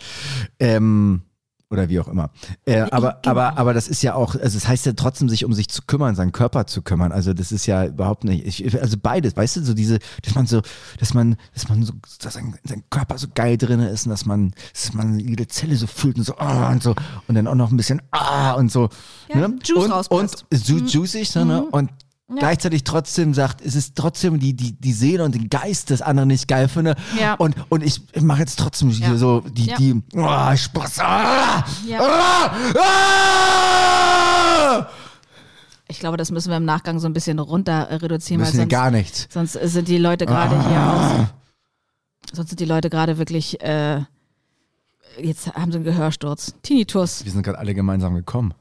Ähm, 0.59 1.23
oder 1.71 1.89
wie 1.89 2.01
auch 2.01 2.09
immer. 2.09 2.31
Äh, 2.65 2.81
aber, 2.81 3.19
genau. 3.23 3.31
aber, 3.31 3.59
aber 3.59 3.75
das 3.75 3.89
ist 3.89 4.03
ja 4.03 4.15
auch, 4.15 4.35
also 4.35 4.57
es 4.57 4.67
heißt 4.67 4.87
ja 4.87 4.93
trotzdem, 4.93 5.29
sich 5.29 5.45
um 5.45 5.53
sich 5.53 5.69
zu 5.69 5.83
kümmern, 5.83 6.15
seinen 6.15 6.33
Körper 6.33 6.67
zu 6.67 6.83
kümmern. 6.83 7.13
Also 7.13 7.35
das 7.35 7.53
ist 7.53 7.67
ja 7.67 7.85
überhaupt 7.85 8.25
nicht, 8.25 8.47
ich, 8.47 8.81
also 8.81 8.97
beides, 9.01 9.37
weißt 9.37 9.57
du, 9.57 9.65
so 9.65 9.75
diese, 9.75 9.99
dass 10.23 10.35
man 10.35 10.47
so, 10.47 10.63
dass 10.99 11.13
man, 11.13 11.37
dass 11.53 11.69
man 11.69 11.83
so, 11.83 11.93
dass 12.21 12.35
sein, 12.35 12.59
sein 12.65 12.85
Körper 12.91 13.19
so 13.19 13.27
geil 13.35 13.59
drin 13.59 13.81
ist 13.81 14.07
und 14.07 14.11
dass 14.11 14.25
man, 14.25 14.53
dass 14.73 14.95
man 14.95 15.19
jede 15.19 15.47
Zelle 15.47 15.77
so 15.77 15.87
fühlt 15.87 16.17
und 16.17 16.25
so, 16.25 16.37
ah, 16.39 16.71
und 16.71 16.83
so, 16.83 16.95
und 17.27 17.35
dann 17.35 17.47
auch 17.47 17.55
noch 17.55 17.71
ein 17.71 17.77
bisschen, 17.77 18.01
ah, 18.13 18.53
und 18.53 18.73
so. 18.73 18.89
Ja, 19.29 19.49
ne? 19.49 19.59
Juice 19.63 20.09
und, 20.09 20.43
und 20.51 20.69
ju 20.69 20.79
juicig, 20.79 21.29
so, 21.31 21.45
ne? 21.45 21.63
Und 21.65 21.91
gleichzeitig 22.37 22.85
trotzdem 22.85 23.33
sagt, 23.35 23.61
es 23.65 23.75
ist 23.75 23.97
trotzdem 23.97 24.39
die, 24.39 24.55
die, 24.55 24.73
die 24.73 24.93
Seele 24.93 25.25
und 25.25 25.35
den 25.35 25.49
Geist 25.49 25.91
des 25.91 26.03
anderen 26.03 26.29
nicht 26.29 26.47
geil 26.49 26.69
finde. 26.69 26.95
Ja. 27.19 27.35
Und, 27.35 27.57
und 27.71 27.83
ich 27.83 28.03
mache 28.21 28.41
jetzt 28.41 28.59
trotzdem 28.59 28.91
hier 28.91 29.09
Ja. 29.09 29.17
so 29.17 29.41
die, 29.41 29.67
Ja. 29.67 29.77
die, 29.77 30.03
oh, 30.15 30.57
Spaß, 30.57 30.99
ah, 31.01 31.65
Ja. 31.87 32.01
ah, 32.01 32.51
ah! 34.81 34.87
Ich 35.91 36.01
glaube, 36.01 36.19
das 36.19 36.31
müssen 36.31 36.51
wir 36.51 36.59
im 36.59 36.67
Nachgang 36.67 36.99
so 36.99 37.07
ein 37.07 37.15
bisschen 37.15 37.39
runter 37.39 37.89
reduzieren, 37.91 38.41
Müssen 38.41 38.53
weil 38.59 38.61
sonst, 38.65 38.71
gar 38.71 38.91
nicht. 38.91 39.33
sonst 39.33 39.53
sind 39.53 39.89
die 39.89 39.97
Leute 39.97 40.27
gerade 40.27 40.55
hier 40.69 40.93
aus. 40.93 41.27
Sonst 42.35 42.51
sind 42.51 42.61
die 42.61 42.67
Leute 42.67 42.91
gerade 42.91 43.17
wirklich, 43.17 43.59
äh, 43.63 44.03
jetzt 45.19 45.47
haben 45.55 45.73
sie 45.73 45.77
einen 45.79 45.85
Gehörsturz. 45.85 46.55
Tinnitus. 46.63 47.25
Wir 47.25 47.33
sind 47.33 47.43
gerade 47.43 47.59
alle 47.59 47.75
gemeinsam 47.75 48.15
gekommen. 48.15 48.53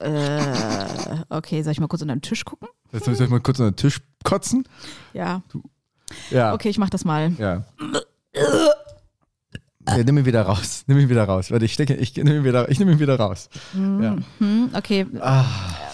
Äh, 0.00 1.24
okay, 1.28 1.62
soll 1.62 1.72
ich 1.72 1.80
mal 1.80 1.86
kurz 1.88 2.02
unter 2.02 2.14
den 2.14 2.22
Tisch 2.22 2.44
gucken? 2.44 2.68
Jetzt 2.92 3.04
soll 3.04 3.14
ich 3.14 3.28
mal 3.28 3.40
kurz 3.40 3.60
an 3.60 3.66
den 3.66 3.76
Tisch 3.76 4.00
kotzen. 4.24 4.64
Ja. 5.12 5.42
Ja. 6.30 6.54
Okay, 6.54 6.68
ich 6.70 6.78
mach 6.78 6.90
das 6.90 7.04
mal. 7.04 7.32
Ja. 7.38 7.64
Ja, 9.88 9.96
nimm 10.04 10.18
ihn 10.18 10.24
wieder 10.24 10.42
raus. 10.42 10.84
Nimm 10.86 10.98
ihn 10.98 11.08
wieder 11.08 11.24
raus. 11.24 11.50
Warte, 11.50 11.64
ich 11.64 11.72
stecke, 11.72 11.94
ich 11.94 12.14
nehme 12.16 12.36
ihn 12.36 12.44
wieder, 12.44 12.68
ich 12.70 12.78
nehme 12.78 12.92
ihn 12.92 13.00
wieder 13.00 13.16
raus. 13.18 13.48
Ja. 13.74 14.16
Hm, 14.38 14.70
okay. 14.74 15.06
Ah. 15.20 15.44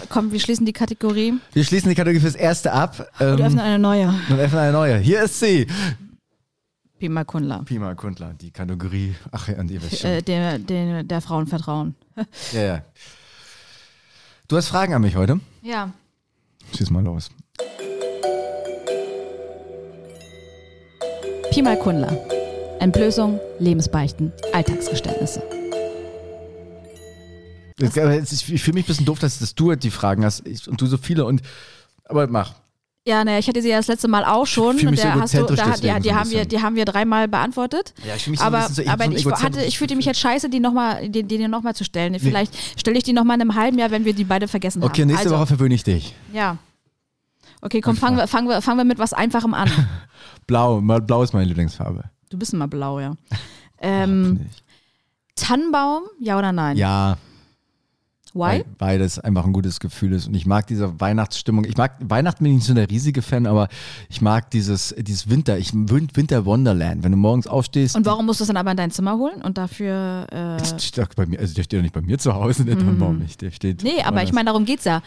Komm, 0.09 0.33
wir 0.33 0.41
schließen 0.41 0.67
die 0.67 0.73
Kategorie 0.73 1.35
Wir 1.53 1.65
schließen 1.65 1.89
die 1.89 1.95
Kategorie 1.95 2.21
fürs 2.21 2.35
erste 2.35 2.73
ab. 2.73 3.09
und 3.19 3.27
Ähm, 3.27 3.41
öffnen 3.47 3.61
eine 3.61 3.79
neue. 3.79 4.09
und 4.29 4.39
öffnen 4.39 4.61
eine 4.61 4.73
neue. 4.73 4.99
Hier 4.99 5.23
ist 5.25 5.41
sie. 5.41 5.67
Pima 6.99 7.25
Kundler. 7.25 7.63
Pima 7.65 7.95
Kundler, 7.95 8.35
die 8.35 8.51
Kategorie. 8.51 9.15
Ach 9.31 9.49
ja, 9.49 9.57
an 9.57 9.67
die. 9.69 9.77
Äh, 9.77 10.23
der, 10.23 10.59
der, 10.59 11.03
der 11.03 11.21
Frauen 11.21 11.47
vertrauen. 11.47 11.95
Ja, 12.53 12.61
ja. 12.63 12.83
Du 14.49 14.57
hast 14.57 14.69
Fragen 14.69 14.95
an 14.95 15.03
mich 15.03 15.17
heute? 15.17 15.41
Ja. 15.63 15.93
Schieß 16.77 16.91
mal 16.91 17.03
los. 17.03 17.31
Pi 21.51 21.63
mal 21.63 21.77
Kundler. 21.79 22.17
Entblößung, 22.79 23.41
Lebensbeichten, 23.59 24.33
Alltagsgeständnisse. 24.53 25.43
Jetzt, 27.79 28.33
Ich 28.51 28.63
fühle 28.63 28.75
mich 28.75 28.85
ein 28.85 28.89
bisschen 28.89 29.07
doof, 29.07 29.19
dass, 29.19 29.39
dass 29.39 29.55
du 29.55 29.71
halt 29.71 29.83
die 29.83 29.91
Fragen 29.91 30.25
hast 30.25 30.47
ich- 30.47 30.69
und 30.69 30.81
du 30.81 30.87
so 30.87 30.97
viele 30.97 31.25
und 31.25 31.43
aber 32.05 32.27
mach. 32.29 32.55
Ja, 33.07 33.23
ne, 33.23 33.39
ich 33.39 33.47
hatte 33.47 33.63
sie 33.63 33.69
ja 33.69 33.77
das 33.77 33.87
letzte 33.87 34.09
Mal 34.09 34.25
auch 34.25 34.47
schon. 34.47 34.79
so 34.79 34.91
Da 34.91 35.15
hast 35.21 35.33
du, 35.33 35.45
da, 35.45 35.71
deswegen 35.71 36.03
die, 36.03 36.09
so 36.09 36.15
haben 36.17 36.31
wir, 36.31 36.45
die 36.45 36.61
haben 36.61 36.75
wir 36.75 36.85
dreimal 36.85 37.29
beantwortet. 37.29 37.95
Ja, 38.05 38.17
ich 38.17 38.25
fühle 38.25 38.33
mich 38.33 38.41
aber 38.41 38.69
so, 38.69 38.83
aber 38.85 39.05
so 39.05 39.11
ein 39.11 39.17
ich, 39.17 39.25
hatte, 39.25 39.63
ich 39.63 39.79
fühlte 39.79 39.95
mich 39.95 40.07
jetzt 40.07 40.19
scheiße, 40.19 40.51
die, 40.51 40.59
noch 40.59 40.73
mal, 40.73 41.09
die, 41.09 41.23
die 41.23 41.47
nochmal 41.47 41.77
zu 41.77 41.85
stellen. 41.85 42.19
Vielleicht 42.19 42.53
stelle 42.77 42.99
ich 42.99 43.05
die 43.05 43.13
nochmal 43.13 43.37
in 43.37 43.43
einem 43.43 43.55
halben 43.55 43.79
Jahr, 43.79 43.93
wenn 43.93 44.05
wir 44.05 44.13
die 44.13 44.25
beide 44.25 44.49
vergessen 44.49 44.83
Okay, 44.83 45.03
haben. 45.03 45.09
nächste 45.09 45.29
also, 45.29 45.37
Woche 45.37 45.47
verwöhne 45.47 45.77
ich 45.77 45.85
dich. 45.85 46.17
Ja. 46.33 46.59
Okay, 47.61 47.81
komm, 47.81 47.97
fangen 47.97 48.17
wir, 48.17 48.27
fangen, 48.27 48.49
wir, 48.49 48.61
fangen 48.61 48.79
wir 48.79 48.85
mit 48.85 48.99
was 48.99 49.13
Einfachem 49.13 49.55
an. 49.55 49.71
Blau, 50.49 50.81
mal 50.81 51.01
blau 51.01 51.23
ist 51.23 51.33
meine 51.33 51.47
Lieblingsfarbe. 51.47 52.05
Du 52.31 52.39
bist 52.39 52.53
immer 52.53 52.69
blau, 52.69 53.01
ja. 53.01 53.15
Ähm, 53.81 54.47
ich. 54.49 54.63
Tannenbaum, 55.37 56.03
ja 56.21 56.39
oder 56.39 56.53
nein? 56.53 56.77
Ja, 56.77 57.19
Why? 58.37 58.41
weil 58.41 58.65
beides 58.79 59.19
einfach 59.19 59.45
ein 59.45 59.53
gutes 59.53 59.81
Gefühl 59.81 60.13
ist. 60.13 60.29
Und 60.29 60.35
ich 60.35 60.47
mag 60.47 60.67
diese 60.67 61.01
Weihnachtsstimmung. 61.01 61.65
Ich 61.65 61.77
mag, 61.77 61.97
Weihnachten 62.01 62.45
bin 62.45 62.53
ich 62.53 62.59
nicht 62.59 62.67
so 62.67 62.75
der 62.75 62.91
riesige 62.91 63.23
Fan, 63.23 63.47
aber 63.47 63.69
ich 64.09 64.21
mag 64.21 64.51
dieses, 64.51 64.95
dieses 64.99 65.29
Winter, 65.31 65.59
ich 65.59 65.73
Winter 65.75 66.45
Wonderland. 66.45 67.03
Wenn 67.03 67.13
du 67.13 67.19
morgens 67.19 67.47
aufstehst. 67.47 67.97
Und 67.97 68.07
warum 68.07 68.27
musst 68.27 68.41
du 68.41 68.45
es 68.45 68.49
dann 68.49 68.57
aber 68.57 68.71
in 68.71 68.77
dein 68.77 68.91
Zimmer 68.91 69.17
holen 69.17 69.43
und 69.43 69.59
dafür. 69.59 70.27
Äh, 70.31 70.79
steht 70.79 71.15
bei 71.17 71.27
mir, 71.27 71.39
also 71.39 71.55
der 71.55 71.63
steht 71.63 71.79
doch 71.79 71.83
nicht 71.83 71.95
bei 71.95 72.03
mir 72.03 72.19
zu 72.19 72.35
Hause, 72.35 72.65
der 72.65 72.79
Tannenbaum 72.79 73.19
nicht. 73.19 73.41
Der 73.41 73.51
steht. 73.51 73.83
nee, 73.83 74.03
aber 74.03 74.23
ich 74.23 74.33
meine, 74.33 74.47
darum 74.47 74.65
geht's 74.65 74.85
ja. 74.85 75.03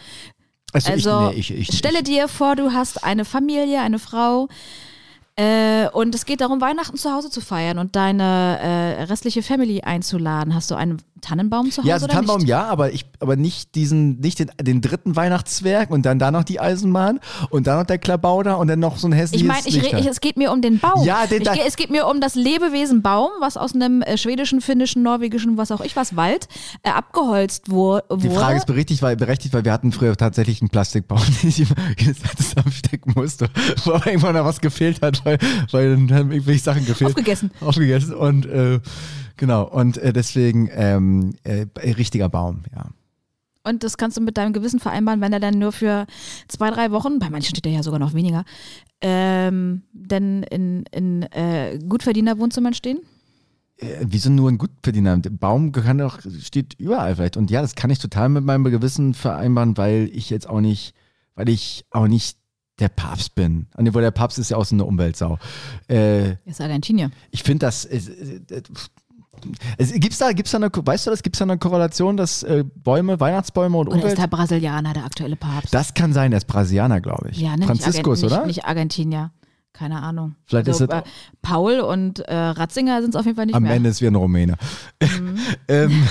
also, 0.72 0.90
Also, 0.90 1.30
ich, 1.30 1.50
nee, 1.50 1.56
ich, 1.56 1.70
ich, 1.70 1.78
stelle 1.78 1.98
ich, 1.98 2.04
dir 2.04 2.28
vor, 2.28 2.56
du 2.56 2.72
hast 2.72 3.04
eine 3.04 3.24
Familie, 3.24 3.80
eine 3.80 3.98
Frau. 3.98 4.48
Äh, 5.40 5.88
und 5.92 6.14
es 6.14 6.26
geht 6.26 6.40
darum, 6.42 6.60
Weihnachten 6.60 6.96
zu 6.96 7.10
Hause 7.12 7.30
zu 7.30 7.40
feiern 7.40 7.78
und 7.78 7.96
deine 7.96 8.58
äh, 8.60 9.02
restliche 9.04 9.42
Family 9.42 9.80
einzuladen. 9.80 10.54
Hast 10.54 10.70
du 10.70 10.74
einen 10.74 10.98
Tannenbaum 11.22 11.70
zu 11.70 11.78
Hause 11.82 11.88
Ja, 11.88 11.94
also 11.94 12.06
Tannenbaum 12.06 12.38
nicht? 12.40 12.48
ja, 12.48 12.64
aber 12.66 12.92
ich, 12.92 13.04
aber 13.20 13.36
nicht 13.36 13.74
diesen, 13.74 14.20
nicht 14.20 14.38
den, 14.38 14.50
den 14.60 14.80
dritten 14.80 15.16
Weihnachtszwerg 15.16 15.90
und 15.90 16.04
dann 16.06 16.18
da 16.18 16.30
noch 16.30 16.44
die 16.44 16.60
Eisenbahn 16.60 17.20
und 17.50 17.66
dann 17.66 17.78
noch 17.78 17.84
der 17.86 17.98
Klabauter 17.98 18.58
und 18.58 18.68
dann 18.68 18.78
noch 18.80 18.96
so 18.96 19.06
ein 19.08 19.12
Ich 19.12 19.18
hässliches 19.18 19.46
meine, 19.48 19.66
ich, 19.66 19.74
Lichter. 19.74 19.96
re- 19.96 20.00
ich, 20.00 20.06
es 20.06 20.20
geht 20.20 20.36
mir 20.38 20.50
um 20.50 20.62
den 20.62 20.78
Baum. 20.78 21.04
Ja, 21.04 21.26
den 21.26 21.42
ich, 21.42 21.48
es 21.66 21.76
geht 21.76 21.90
mir 21.90 22.06
um 22.06 22.20
das 22.22 22.34
Lebewesen 22.36 23.02
Baum, 23.02 23.30
was 23.40 23.56
aus 23.58 23.74
einem 23.74 24.00
äh, 24.02 24.16
schwedischen, 24.18 24.60
finnischen, 24.62 25.02
norwegischen, 25.02 25.56
was 25.58 25.70
auch 25.70 25.80
ich 25.82 25.94
was, 25.96 26.16
Wald 26.16 26.48
äh, 26.82 26.90
abgeholzt 26.90 27.70
wurde. 27.70 28.04
Die 28.16 28.30
Frage 28.30 28.56
ist 28.56 28.66
berechtigt 28.66 29.02
weil, 29.02 29.14
berechtigt, 29.16 29.52
weil 29.54 29.64
wir 29.64 29.72
hatten 29.72 29.92
früher 29.92 30.16
tatsächlich 30.16 30.60
einen 30.62 30.70
Plastikbaum, 30.70 31.20
den 31.42 31.48
ich 31.50 31.60
immer 31.60 31.74
jedes 31.98 32.18
zusammenstecken 32.36 33.12
musste, 33.14 33.48
wo 33.84 33.92
irgendwann 33.92 34.34
noch 34.34 34.44
was 34.46 34.60
gefehlt 34.60 35.02
hat, 35.02 35.22
weil, 35.30 35.38
weil 35.70 35.96
dann 35.96 36.16
haben 36.16 36.32
irgendwelche 36.32 36.62
Sachen 36.62 36.84
gefehlt. 36.84 37.10
Aufgegessen. 37.10 37.50
Aufgegessen 37.60 38.14
und 38.14 38.46
äh, 38.46 38.80
genau, 39.36 39.64
und 39.64 39.98
äh, 39.98 40.12
deswegen 40.12 40.68
ähm, 40.72 41.34
äh, 41.44 41.66
richtiger 41.92 42.28
Baum, 42.28 42.62
ja. 42.74 42.86
Und 43.62 43.84
das 43.84 43.98
kannst 43.98 44.16
du 44.16 44.22
mit 44.22 44.38
deinem 44.38 44.52
Gewissen 44.54 44.80
vereinbaren, 44.80 45.20
wenn 45.20 45.32
er 45.32 45.40
dann 45.40 45.58
nur 45.58 45.72
für 45.72 46.06
zwei, 46.48 46.70
drei 46.70 46.90
Wochen, 46.92 47.18
bei 47.18 47.28
manchen 47.28 47.50
steht 47.54 47.66
er 47.66 47.72
ja 47.72 47.82
sogar 47.82 48.00
noch 48.00 48.14
weniger, 48.14 48.44
ähm, 49.02 49.82
denn 49.92 50.42
in, 50.44 50.84
in 50.90 51.22
äh, 51.24 51.78
Gutverdiener-Wohnzimmern 51.86 52.72
stehen? 52.72 53.00
Äh, 53.76 54.06
Wieso 54.06 54.30
nur 54.30 54.50
ein 54.50 54.58
Gutverdiener? 54.58 55.18
Der 55.18 55.30
Baum 55.30 55.72
kann 55.72 55.98
doch, 55.98 56.20
steht 56.40 56.74
überall 56.78 57.16
vielleicht. 57.16 57.36
Und 57.36 57.50
ja, 57.50 57.60
das 57.60 57.74
kann 57.74 57.90
ich 57.90 57.98
total 57.98 58.30
mit 58.30 58.44
meinem 58.44 58.64
Gewissen 58.64 59.12
vereinbaren, 59.12 59.76
weil 59.76 60.10
ich 60.12 60.30
jetzt 60.30 60.48
auch 60.48 60.60
nicht, 60.60 60.94
weil 61.34 61.50
ich 61.50 61.84
auch 61.90 62.08
nicht 62.08 62.38
der 62.80 62.88
Papst 62.88 63.34
bin. 63.34 63.66
Nee, 63.78 63.92
Weil 63.94 64.02
der 64.02 64.10
Papst 64.10 64.38
ist 64.38 64.50
ja 64.50 64.56
auch 64.56 64.64
so 64.64 64.74
eine 64.74 64.84
Umweltsau. 64.84 65.38
Äh, 65.88 66.32
Ist 66.46 66.60
Argentinier. 66.60 67.10
ich 67.30 67.42
finde 67.42 67.66
das. 67.66 67.84
Äh, 67.84 67.98
äh, 67.98 68.62
es, 69.78 69.92
gibt's 69.92 70.18
da, 70.18 70.32
gibt's 70.32 70.50
da 70.50 70.58
eine, 70.58 70.70
weißt 70.72 71.06
du 71.06 71.10
das, 71.10 71.22
gibt's 71.22 71.38
da 71.38 71.44
eine 71.44 71.56
Korrelation, 71.58 72.16
dass 72.16 72.42
äh, 72.42 72.64
Bäume, 72.74 73.20
Weihnachtsbäume 73.20 73.76
und 73.78 73.88
Oder 73.88 73.96
ist 73.98 74.02
Umwelt. 74.02 74.18
der 74.18 74.26
Brasilianer 74.26 74.92
der 74.92 75.04
aktuelle 75.04 75.36
Papst? 75.36 75.72
Das 75.72 75.94
kann 75.94 76.12
sein, 76.12 76.30
der 76.30 76.38
ist 76.38 76.46
Brasilianer, 76.46 77.00
glaube 77.00 77.30
ich. 77.30 77.38
ja, 77.38 77.56
ne, 77.56 77.64
Franziskus, 77.66 78.22
nicht, 78.22 78.30
oder? 78.32 78.46
Nicht, 78.46 78.56
nicht 78.56 78.64
Argentinier. 78.66 79.30
Keine 79.72 80.02
Ahnung. 80.02 80.34
Vielleicht 80.46 80.68
also, 80.68 80.84
ist 80.84 80.92
es- 80.92 80.98
äh, 80.98 81.02
Paul 81.42 81.80
und 81.80 82.18
äh, 82.20 82.34
Ratzinger 82.34 83.00
sind 83.00 83.10
es 83.14 83.16
auf 83.16 83.24
jeden 83.24 83.36
Fall 83.36 83.46
nicht 83.46 83.54
Am 83.54 83.62
mehr. 83.62 83.70
Mhm. 83.72 83.76
Ende 83.78 83.90
ist 83.90 84.02
wie 84.02 84.08
ein 84.08 84.14
Rumäne. 84.16 84.56
ähm, 85.68 86.06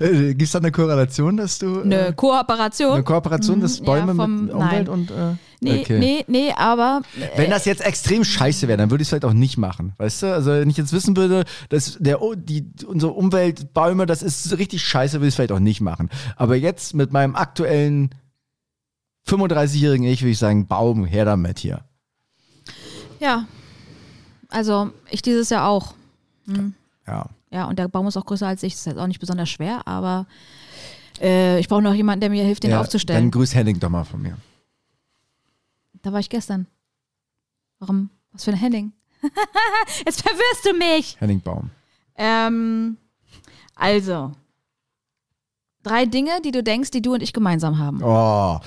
äh, 0.00 0.34
gibt's 0.34 0.52
da 0.52 0.58
eine 0.58 0.72
Korrelation, 0.72 1.36
dass 1.36 1.58
du. 1.58 1.80
Eine 1.82 2.08
äh, 2.08 2.12
Kooperation. 2.12 2.92
eine 2.94 3.02
Kooperation, 3.04 3.60
dass 3.60 3.80
Mhm, 3.80 3.86
ja, 3.86 3.92
Bäume 3.92 4.14
vom- 4.16 4.44
mit 4.46 4.52
Umwelt 4.54 4.72
nein. 4.72 4.88
und. 4.88 5.10
Äh, 5.12 5.14
nee, 5.60 5.80
okay. 5.80 5.98
nee, 6.00 6.24
nee, 6.26 6.52
aber 6.56 7.02
Wenn 7.36 7.50
das 7.50 7.64
jetzt 7.64 7.86
extrem 7.86 8.24
scheiße 8.24 8.66
wäre, 8.68 8.76
dann 8.78 8.90
würde 8.90 9.00
ich 9.02 9.06
es 9.06 9.10
vielleicht 9.10 9.24
auch 9.24 9.32
nicht 9.32 9.56
machen. 9.58 9.94
Weißt 9.96 10.22
du? 10.24 10.34
Also 10.34 10.50
wenn 10.50 10.68
ich 10.68 10.76
jetzt 10.76 10.92
wissen 10.92 11.16
würde, 11.16 11.44
dass 11.70 11.96
der, 12.00 12.18
die, 12.36 12.66
unsere 12.86 13.12
Umwelt, 13.12 13.72
Bäume, 13.72 14.06
das 14.06 14.22
ist 14.22 14.58
richtig 14.58 14.82
scheiße, 14.82 15.14
würde 15.18 15.28
ich 15.28 15.32
es 15.32 15.36
vielleicht 15.36 15.52
auch 15.52 15.60
nicht 15.60 15.80
machen. 15.80 16.10
Aber 16.36 16.56
jetzt 16.56 16.94
mit 16.94 17.12
meinem 17.12 17.36
aktuellen 17.36 18.10
35-jährigen 19.28 20.06
Ich 20.06 20.20
würde 20.22 20.32
ich 20.32 20.38
sagen, 20.38 20.66
Baum, 20.66 21.04
her 21.06 21.24
damit 21.24 21.58
hier. 21.60 21.84
Ja. 23.20 23.46
Also 24.48 24.90
ich 25.10 25.22
dieses 25.22 25.50
Jahr 25.50 25.68
auch. 25.68 25.94
Ja. 27.06 27.26
Ja, 27.50 27.66
und 27.66 27.78
der 27.78 27.88
Baum 27.88 28.06
ist 28.08 28.16
auch 28.16 28.26
größer 28.26 28.46
als 28.46 28.62
ich. 28.62 28.72
Das 28.72 28.80
ist 28.80 28.86
jetzt 28.86 28.98
auch 28.98 29.06
nicht 29.06 29.20
besonders 29.20 29.48
schwer, 29.48 29.86
aber 29.86 30.26
äh, 31.20 31.60
ich 31.60 31.68
brauche 31.68 31.82
noch 31.82 31.94
jemanden, 31.94 32.20
der 32.20 32.30
mir 32.30 32.44
hilft, 32.44 32.64
den 32.64 32.72
ja, 32.72 32.80
aufzustellen. 32.80 33.22
Dann 33.22 33.30
grüß 33.30 33.54
Henning 33.54 33.78
doch 33.78 33.90
mal 33.90 34.04
von 34.04 34.20
mir. 34.20 34.36
Da 36.02 36.12
war 36.12 36.20
ich 36.20 36.28
gestern. 36.28 36.66
Warum? 37.78 38.10
Was 38.32 38.44
für 38.44 38.50
ein 38.50 38.56
Henning? 38.56 38.92
Jetzt 40.04 40.22
verwirrst 40.22 40.64
du 40.64 40.72
mich. 40.74 41.20
Henning 41.20 41.40
Baum. 41.40 41.70
Ähm, 42.16 42.96
also. 43.76 44.32
Drei 45.84 46.06
Dinge, 46.06 46.30
die 46.44 46.50
du 46.50 46.62
denkst, 46.62 46.90
die 46.90 47.02
du 47.02 47.14
und 47.14 47.22
ich 47.22 47.32
gemeinsam 47.32 47.78
haben. 47.78 48.02
Oh, 48.02 48.58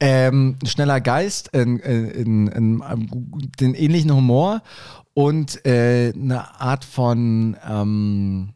ähm, 0.00 0.56
schneller 0.64 1.00
Geist, 1.00 1.48
in, 1.52 1.78
in, 1.78 2.08
in, 2.08 2.48
in, 2.48 3.50
den 3.60 3.74
ähnlichen 3.74 4.12
Humor 4.12 4.62
und 5.14 5.64
äh, 5.66 6.12
eine 6.14 6.60
Art 6.60 6.84
von 6.84 7.56
ähm, 7.68 8.54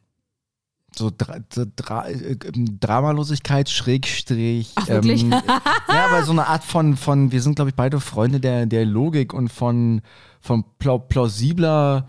so, 0.97 1.13
Dra 1.17 1.41
Dra 1.77 2.09
äh, 2.09 2.37
Dramalosigkeit, 2.81 3.69
Schrägstrich. 3.69 4.73
Ach, 4.77 4.89
wirklich? 4.89 5.23
Ähm, 5.23 5.31
ja, 5.89 6.07
aber 6.09 6.25
so 6.25 6.33
eine 6.33 6.47
Art 6.47 6.65
von, 6.65 6.97
von 6.97 7.33
wir 7.33 7.43
sind, 7.43 7.57
glaube 7.57 7.71
ich, 7.71 7.77
beide 7.77 8.01
Freunde 8.01 8.41
der, 8.41 8.67
der 8.67 8.87
Logik 8.87 9.35
und 9.35 9.49
von, 9.49 10.01
von 10.41 10.65
plau 10.79 10.99
plausibler 10.99 12.09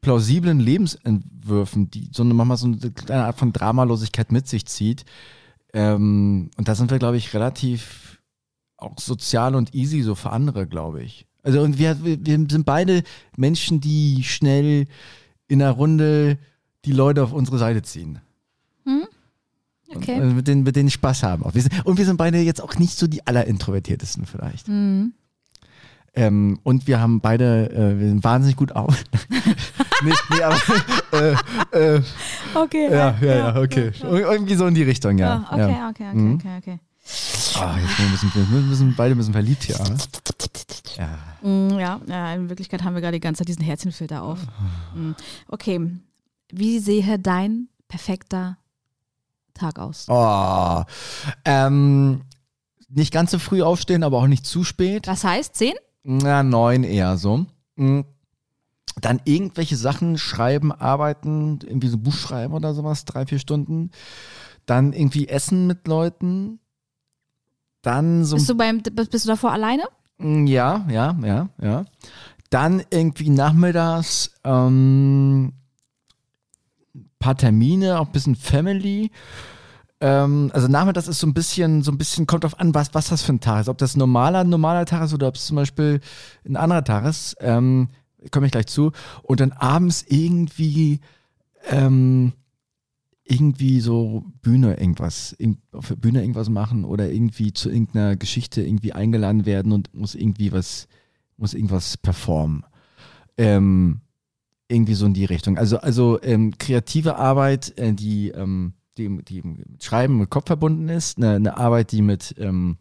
plausiblen 0.00 0.60
Lebensentwürfen, 0.60 1.90
die 1.90 2.10
so 2.12 2.22
eine, 2.22 2.32
manchmal 2.32 2.56
so 2.56 2.66
eine 2.66 2.78
kleine 2.78 3.24
Art 3.24 3.38
von 3.38 3.52
Dramalosigkeit 3.52 4.30
mit 4.30 4.46
sich 4.46 4.66
zieht. 4.66 5.04
Ähm, 5.76 6.50
und 6.56 6.68
da 6.68 6.74
sind 6.74 6.90
wir, 6.90 6.98
glaube 6.98 7.16
ich, 7.16 7.34
relativ 7.34 8.18
auch 8.78 8.98
sozial 8.98 9.54
und 9.54 9.74
easy 9.74 10.02
so 10.02 10.14
für 10.14 10.30
andere, 10.30 10.66
glaube 10.66 11.02
ich. 11.02 11.26
Also 11.42 11.60
und 11.60 11.78
wir, 11.78 12.02
wir 12.04 12.46
sind 12.50 12.64
beide 12.64 13.02
Menschen, 13.36 13.80
die 13.80 14.24
schnell 14.24 14.86
in 15.48 15.62
einer 15.62 15.70
Runde 15.70 16.38
die 16.84 16.92
Leute 16.92 17.22
auf 17.22 17.32
unsere 17.32 17.58
Seite 17.58 17.82
ziehen. 17.82 18.20
Okay. 19.94 20.20
Und, 20.20 20.30
äh, 20.30 20.34
mit, 20.34 20.48
denen, 20.48 20.62
mit 20.62 20.76
denen 20.76 20.90
Spaß 20.90 21.22
haben. 21.22 21.44
Auch. 21.44 21.54
Wir 21.54 21.62
sind, 21.62 21.86
und 21.86 21.98
wir 21.98 22.04
sind 22.04 22.16
beide 22.16 22.38
jetzt 22.38 22.62
auch 22.62 22.76
nicht 22.76 22.98
so 22.98 23.06
die 23.06 23.26
allerintrovertiertesten 23.26 24.26
vielleicht. 24.26 24.68
Mhm. 24.68 25.12
Ähm, 26.14 26.58
und 26.62 26.86
wir 26.86 27.00
haben 27.00 27.20
beide, 27.20 27.70
äh, 27.70 28.00
wir 28.00 28.08
sind 28.08 28.24
wahnsinnig 28.24 28.56
gut 28.56 28.72
auf. 28.72 29.04
nee, 30.02 30.12
nee, 30.30 30.42
aber 30.42 30.56
äh, 31.12 31.96
äh, 31.96 32.02
Okay. 32.54 32.88
ja, 32.90 33.14
ja, 33.20 33.34
ja, 33.36 33.56
okay. 33.56 33.92
Ir- 34.02 34.30
Irgendwie 34.30 34.54
so 34.54 34.66
in 34.66 34.74
die 34.74 34.82
Richtung, 34.82 35.18
ja. 35.18 35.44
Ah, 35.48 35.54
okay, 35.54 35.70
ja. 35.72 35.88
okay, 35.90 36.08
okay, 36.10 36.14
Mhm. 36.16 36.34
okay, 36.36 36.56
okay. 36.58 36.78
Ah, 37.60 37.76
jetzt 37.80 37.98
wir 37.98 38.08
müssen, 38.08 38.32
wir 38.34 38.60
müssen 38.60 38.94
beide 38.96 39.14
müssen 39.14 39.32
verliebt 39.32 39.62
hier. 39.64 39.78
Ne? 39.78 39.96
Ja. 40.96 41.78
Ja, 41.78 42.00
ja, 42.06 42.34
in 42.34 42.48
Wirklichkeit 42.48 42.82
haben 42.82 42.94
wir 42.94 43.00
gerade 43.00 43.16
die 43.16 43.20
ganze 43.20 43.40
Zeit 43.40 43.48
diesen 43.48 43.62
Herzchenfilter 43.62 44.22
auf. 44.22 44.40
Mm. 44.94 45.12
Okay. 45.48 45.80
Wie 46.50 46.78
sehe 46.80 47.18
dein 47.18 47.68
perfekter 47.88 48.56
Tag 49.54 49.78
aus? 49.78 50.06
Oh, 50.08 50.82
ähm, 51.44 52.22
nicht 52.88 53.12
ganz 53.12 53.30
so 53.30 53.38
früh 53.38 53.62
aufstehen, 53.62 54.02
aber 54.02 54.18
auch 54.18 54.26
nicht 54.26 54.44
zu 54.46 54.64
spät. 54.64 55.06
Das 55.06 55.22
heißt, 55.24 55.54
zehn? 55.54 55.74
Na, 56.02 56.42
neun 56.42 56.82
eher 56.82 57.16
so. 57.18 57.46
Mm. 57.76 58.00
Dann 59.00 59.20
irgendwelche 59.24 59.76
Sachen 59.76 60.16
schreiben, 60.16 60.72
arbeiten, 60.72 61.58
irgendwie 61.62 61.88
so 61.88 61.96
ein 61.96 62.02
Buch 62.02 62.14
schreiben 62.14 62.54
oder 62.54 62.72
sowas, 62.74 63.04
drei, 63.04 63.26
vier 63.26 63.38
Stunden. 63.38 63.90
Dann 64.64 64.92
irgendwie 64.92 65.28
essen 65.28 65.66
mit 65.66 65.86
Leuten. 65.86 66.60
Dann 67.82 68.24
so 68.24 68.36
Bist 68.36 68.48
du, 68.48 68.56
beim, 68.56 68.82
bist 68.82 69.24
du 69.24 69.28
davor 69.28 69.52
alleine? 69.52 69.84
Mm, 70.18 70.46
Ja, 70.46 70.86
ja, 70.88 71.16
ja, 71.22 71.48
ja. 71.60 71.84
Dann 72.50 72.82
irgendwie 72.90 73.28
nachmittags 73.28 74.32
ähm, 74.44 75.52
paar 77.18 77.36
Termine, 77.36 77.98
auch 78.00 78.06
ein 78.06 78.12
bisschen 78.12 78.36
Family. 78.36 79.10
Ähm, 80.00 80.50
also 80.54 80.68
nachmittags 80.68 81.08
ist 81.08 81.20
so 81.20 81.26
ein 81.26 81.34
bisschen, 81.34 81.82
so 81.82 81.90
ein 81.90 81.98
bisschen, 81.98 82.26
kommt 82.26 82.44
drauf 82.44 82.58
an, 82.60 82.74
was, 82.74 82.94
was 82.94 83.08
das 83.08 83.22
für 83.22 83.32
ein 83.32 83.40
Tag 83.40 83.62
ist. 83.62 83.68
Ob 83.68 83.78
das 83.78 83.96
ein 83.96 83.98
normaler, 83.98 84.44
normaler 84.44 84.86
Tag 84.86 85.04
ist 85.04 85.14
oder 85.14 85.28
ob 85.28 85.36
es 85.36 85.46
zum 85.46 85.56
Beispiel 85.56 86.00
ein 86.46 86.56
anderer 86.56 86.84
Tag 86.84 87.04
ist. 87.04 87.36
Ähm, 87.40 87.88
komme 88.30 88.46
ich 88.46 88.52
gleich 88.52 88.66
zu. 88.66 88.92
Und 89.22 89.40
dann 89.40 89.52
abends 89.52 90.04
irgendwie 90.08 91.00
ähm, 91.68 92.32
irgendwie 93.24 93.80
so 93.80 94.24
Bühne 94.42 94.78
irgendwas, 94.78 95.36
irg- 95.38 95.56
auf 95.72 95.88
der 95.88 95.96
Bühne 95.96 96.20
irgendwas 96.20 96.48
machen 96.48 96.84
oder 96.84 97.10
irgendwie 97.10 97.52
zu 97.52 97.70
irgendeiner 97.70 98.16
Geschichte 98.16 98.62
irgendwie 98.62 98.92
eingeladen 98.92 99.46
werden 99.46 99.72
und 99.72 99.92
muss 99.94 100.14
irgendwie 100.14 100.52
was, 100.52 100.86
muss 101.36 101.54
irgendwas 101.54 101.96
performen. 101.96 102.64
Ähm, 103.36 104.00
irgendwie 104.68 104.94
so 104.94 105.06
in 105.06 105.14
die 105.14 105.24
Richtung. 105.24 105.58
Also, 105.58 105.78
also 105.78 106.20
ähm, 106.22 106.56
kreative 106.58 107.16
Arbeit, 107.16 107.76
äh, 107.78 107.92
die, 107.92 108.28
ähm, 108.28 108.74
die, 108.96 109.22
die 109.24 109.42
mit 109.42 109.82
Schreiben 109.82 110.18
mit 110.18 110.30
Kopf 110.30 110.46
verbunden 110.46 110.88
ist, 110.88 111.18
eine, 111.18 111.34
eine 111.34 111.56
Arbeit, 111.56 111.92
die 111.92 112.02
mit 112.02 112.34
ähm, 112.38 112.78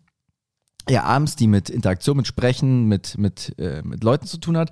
ja, 0.88 1.04
abends, 1.04 1.36
die 1.36 1.48
mit 1.48 1.70
Interaktion, 1.72 2.18
mit 2.18 2.28
Sprechen, 2.28 2.88
mit, 2.88 3.18
mit, 3.18 3.58
äh, 3.58 3.82
mit 3.84 4.04
Leuten 4.04 4.28
zu 4.28 4.38
tun 4.38 4.58
hat. 4.58 4.70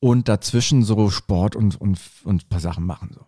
Und 0.00 0.28
dazwischen 0.28 0.82
so 0.82 1.08
Sport 1.10 1.56
und, 1.56 1.80
und, 1.80 1.98
und 2.24 2.44
ein 2.44 2.48
paar 2.48 2.60
Sachen 2.60 2.84
machen. 2.84 3.10
So. 3.14 3.20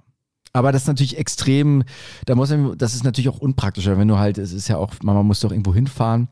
Aber 0.52 0.72
das 0.72 0.82
ist 0.82 0.88
natürlich 0.88 1.18
extrem, 1.18 1.84
da 2.24 2.34
muss 2.34 2.50
man, 2.50 2.76
das 2.78 2.94
ist 2.94 3.04
natürlich 3.04 3.28
auch 3.28 3.38
unpraktischer, 3.38 3.98
wenn 3.98 4.08
du 4.08 4.18
halt, 4.18 4.38
es 4.38 4.52
ist 4.52 4.68
ja 4.68 4.76
auch, 4.78 4.92
man 5.02 5.26
muss 5.26 5.40
doch 5.40 5.50
irgendwo 5.50 5.74
hinfahren. 5.74 6.28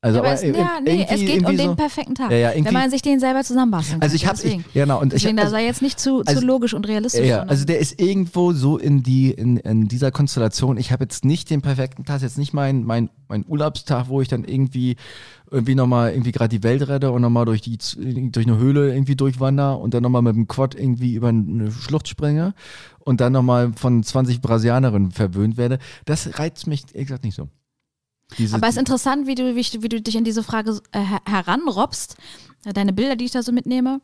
Also, 0.00 0.20
aber 0.20 0.30
es, 0.30 0.44
aber 0.44 0.56
ja, 0.58 0.78
nee, 0.80 1.06
es 1.10 1.18
geht 1.18 1.28
um 1.30 1.34
irgendwie 1.38 1.56
den 1.56 1.66
so- 1.70 1.74
perfekten 1.74 2.14
Tag. 2.14 2.30
Ja, 2.30 2.36
ja, 2.36 2.64
wenn 2.64 2.72
man 2.72 2.88
sich 2.88 3.02
den 3.02 3.18
selber 3.18 3.42
zusammenbasteln 3.42 3.98
kann. 3.98 4.02
Also 4.02 4.14
ich 4.14 4.26
habe, 4.26 4.36
Deswegen, 4.36 4.64
ich, 4.68 4.72
genau, 4.72 5.00
und 5.00 5.12
ich, 5.12 5.22
deswegen 5.22 5.36
da 5.36 5.42
also, 5.42 5.56
sei 5.56 5.64
jetzt 5.64 5.82
nicht 5.82 5.98
zu, 5.98 6.22
also- 6.24 6.40
zu 6.40 6.46
logisch 6.46 6.72
und 6.74 6.86
realistisch. 6.86 7.26
ja, 7.26 7.42
also 7.42 7.64
der 7.64 7.80
ist 7.80 8.00
irgendwo 8.00 8.52
so 8.52 8.78
in 8.78 9.02
die 9.02 9.32
in, 9.32 9.56
in 9.56 9.88
dieser 9.88 10.12
Konstellation. 10.12 10.76
Ich 10.76 10.92
habe 10.92 11.02
jetzt 11.02 11.24
nicht 11.24 11.50
den 11.50 11.62
perfekten 11.62 12.04
Tag, 12.04 12.22
jetzt 12.22 12.38
nicht 12.38 12.52
mein 12.52 12.84
mein 12.84 13.10
mein 13.26 13.44
Urlaubstag, 13.48 14.08
wo 14.08 14.20
ich 14.20 14.28
dann 14.28 14.44
irgendwie 14.44 14.94
irgendwie 15.50 15.74
nochmal 15.74 16.12
irgendwie 16.12 16.32
gerade 16.32 16.48
die 16.56 16.62
Welt 16.62 16.86
rette 16.88 17.10
und 17.10 17.22
nochmal 17.22 17.44
durch 17.46 17.60
die 17.62 17.78
durch 18.30 18.46
eine 18.46 18.58
Höhle 18.58 18.92
irgendwie 18.92 19.16
durchwander 19.16 19.78
und 19.78 19.94
dann 19.94 20.02
nochmal 20.02 20.22
mit 20.22 20.34
dem 20.36 20.48
Quad 20.48 20.74
irgendwie 20.74 21.14
über 21.14 21.28
eine 21.28 21.70
Schlucht 21.72 22.08
springe 22.08 22.54
und 23.00 23.20
dann 23.20 23.32
nochmal 23.32 23.72
von 23.74 24.02
20 24.02 24.40
Brasilianerinnen 24.40 25.10
verwöhnt 25.12 25.56
werde. 25.56 25.78
Das 26.04 26.38
reizt 26.38 26.66
mich 26.66 26.86
gesagt 26.86 27.24
nicht 27.24 27.34
so. 27.34 27.48
Diese, 28.36 28.56
Aber 28.56 28.66
es 28.68 28.74
ist 28.74 28.80
interessant, 28.80 29.26
wie 29.26 29.34
du, 29.34 29.56
wie, 29.56 29.82
wie 29.82 29.88
du 29.88 30.02
dich 30.02 30.18
an 30.18 30.24
diese 30.24 30.42
Frage 30.42 30.78
äh, 30.92 31.00
her- 31.00 31.22
heranrobst. 31.26 32.16
Äh, 32.64 32.72
Deine 32.72 32.92
Bilder, 32.92 33.16
die 33.16 33.24
ich 33.24 33.30
da 33.30 33.42
so 33.42 33.52
mitnehme. 33.52 34.00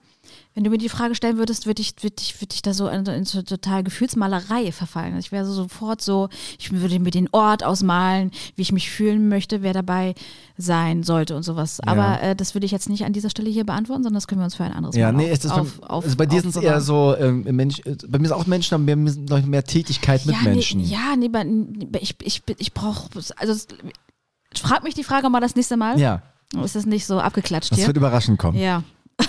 Wenn 0.54 0.64
du 0.64 0.70
mir 0.70 0.78
die 0.78 0.88
Frage 0.88 1.14
stellen 1.14 1.36
würdest, 1.36 1.66
würde 1.66 1.82
ich, 1.82 1.94
würde 2.02 2.16
ich, 2.20 2.40
würde 2.40 2.54
ich 2.54 2.62
da 2.62 2.72
so 2.72 2.88
in, 2.88 3.04
in 3.06 3.24
so 3.24 3.42
total 3.42 3.82
Gefühlsmalerei 3.82 4.72
verfallen. 4.72 5.18
Ich 5.18 5.32
wäre 5.32 5.44
so 5.44 5.52
sofort 5.52 6.00
so, 6.00 6.28
ich 6.58 6.72
würde 6.72 6.98
mir 7.00 7.10
den 7.10 7.28
Ort 7.32 7.64
ausmalen, 7.64 8.30
wie 8.56 8.62
ich 8.62 8.72
mich 8.72 8.90
fühlen 8.90 9.28
möchte, 9.28 9.62
wer 9.62 9.72
dabei 9.72 10.14
sein 10.56 11.02
sollte 11.02 11.36
und 11.36 11.42
sowas. 11.42 11.80
Aber 11.80 12.22
äh, 12.22 12.36
das 12.36 12.54
würde 12.54 12.64
ich 12.66 12.72
jetzt 12.72 12.88
nicht 12.88 13.04
an 13.04 13.12
dieser 13.12 13.30
Stelle 13.30 13.50
hier 13.50 13.64
beantworten, 13.64 14.04
sondern 14.04 14.18
das 14.18 14.28
können 14.28 14.40
wir 14.40 14.44
uns 14.44 14.54
für 14.54 14.64
ein 14.64 14.72
anderes 14.72 14.96
ja, 14.96 15.10
Mal 15.10 15.18
nee, 15.18 15.26
auf, 15.26 15.32
ist 15.32 15.44
das 15.44 15.52
auf, 15.52 15.80
bei, 15.80 15.86
auf, 15.88 16.04
also 16.04 16.16
bei 16.16 16.26
dir 16.26 16.40
sind 16.40 16.50
es 16.50 16.62
eher 16.62 16.80
so, 16.80 17.16
ähm, 17.18 17.42
Mensch, 17.42 17.80
äh, 17.80 17.96
bei 18.06 18.18
mir 18.18 18.26
ist 18.26 18.32
auch 18.32 18.46
Menschen, 18.46 18.74
aber 18.74 18.84
mehr, 18.84 18.96
mehr, 18.96 19.42
mehr 19.42 19.64
Tätigkeit 19.64 20.24
mit 20.26 20.36
ja, 20.36 20.42
Menschen. 20.42 20.80
Nee, 20.80 20.86
ja, 20.86 21.16
nee, 21.16 21.30
ich, 22.00 22.14
ich, 22.22 22.42
ich 22.58 22.72
brauche, 22.72 23.08
also 23.36 23.66
frag 24.54 24.84
mich 24.84 24.94
die 24.94 25.04
Frage 25.04 25.28
mal 25.28 25.40
das 25.40 25.56
nächste 25.56 25.76
Mal. 25.76 25.98
ja, 25.98 26.22
Ist 26.64 26.76
das 26.76 26.86
nicht 26.86 27.06
so 27.06 27.18
abgeklatscht 27.20 27.70
das 27.72 27.78
hier? 27.78 27.86
wird 27.88 27.96
überraschend 27.96 28.38
kommen. 28.38 28.58
Ja. 28.58 28.82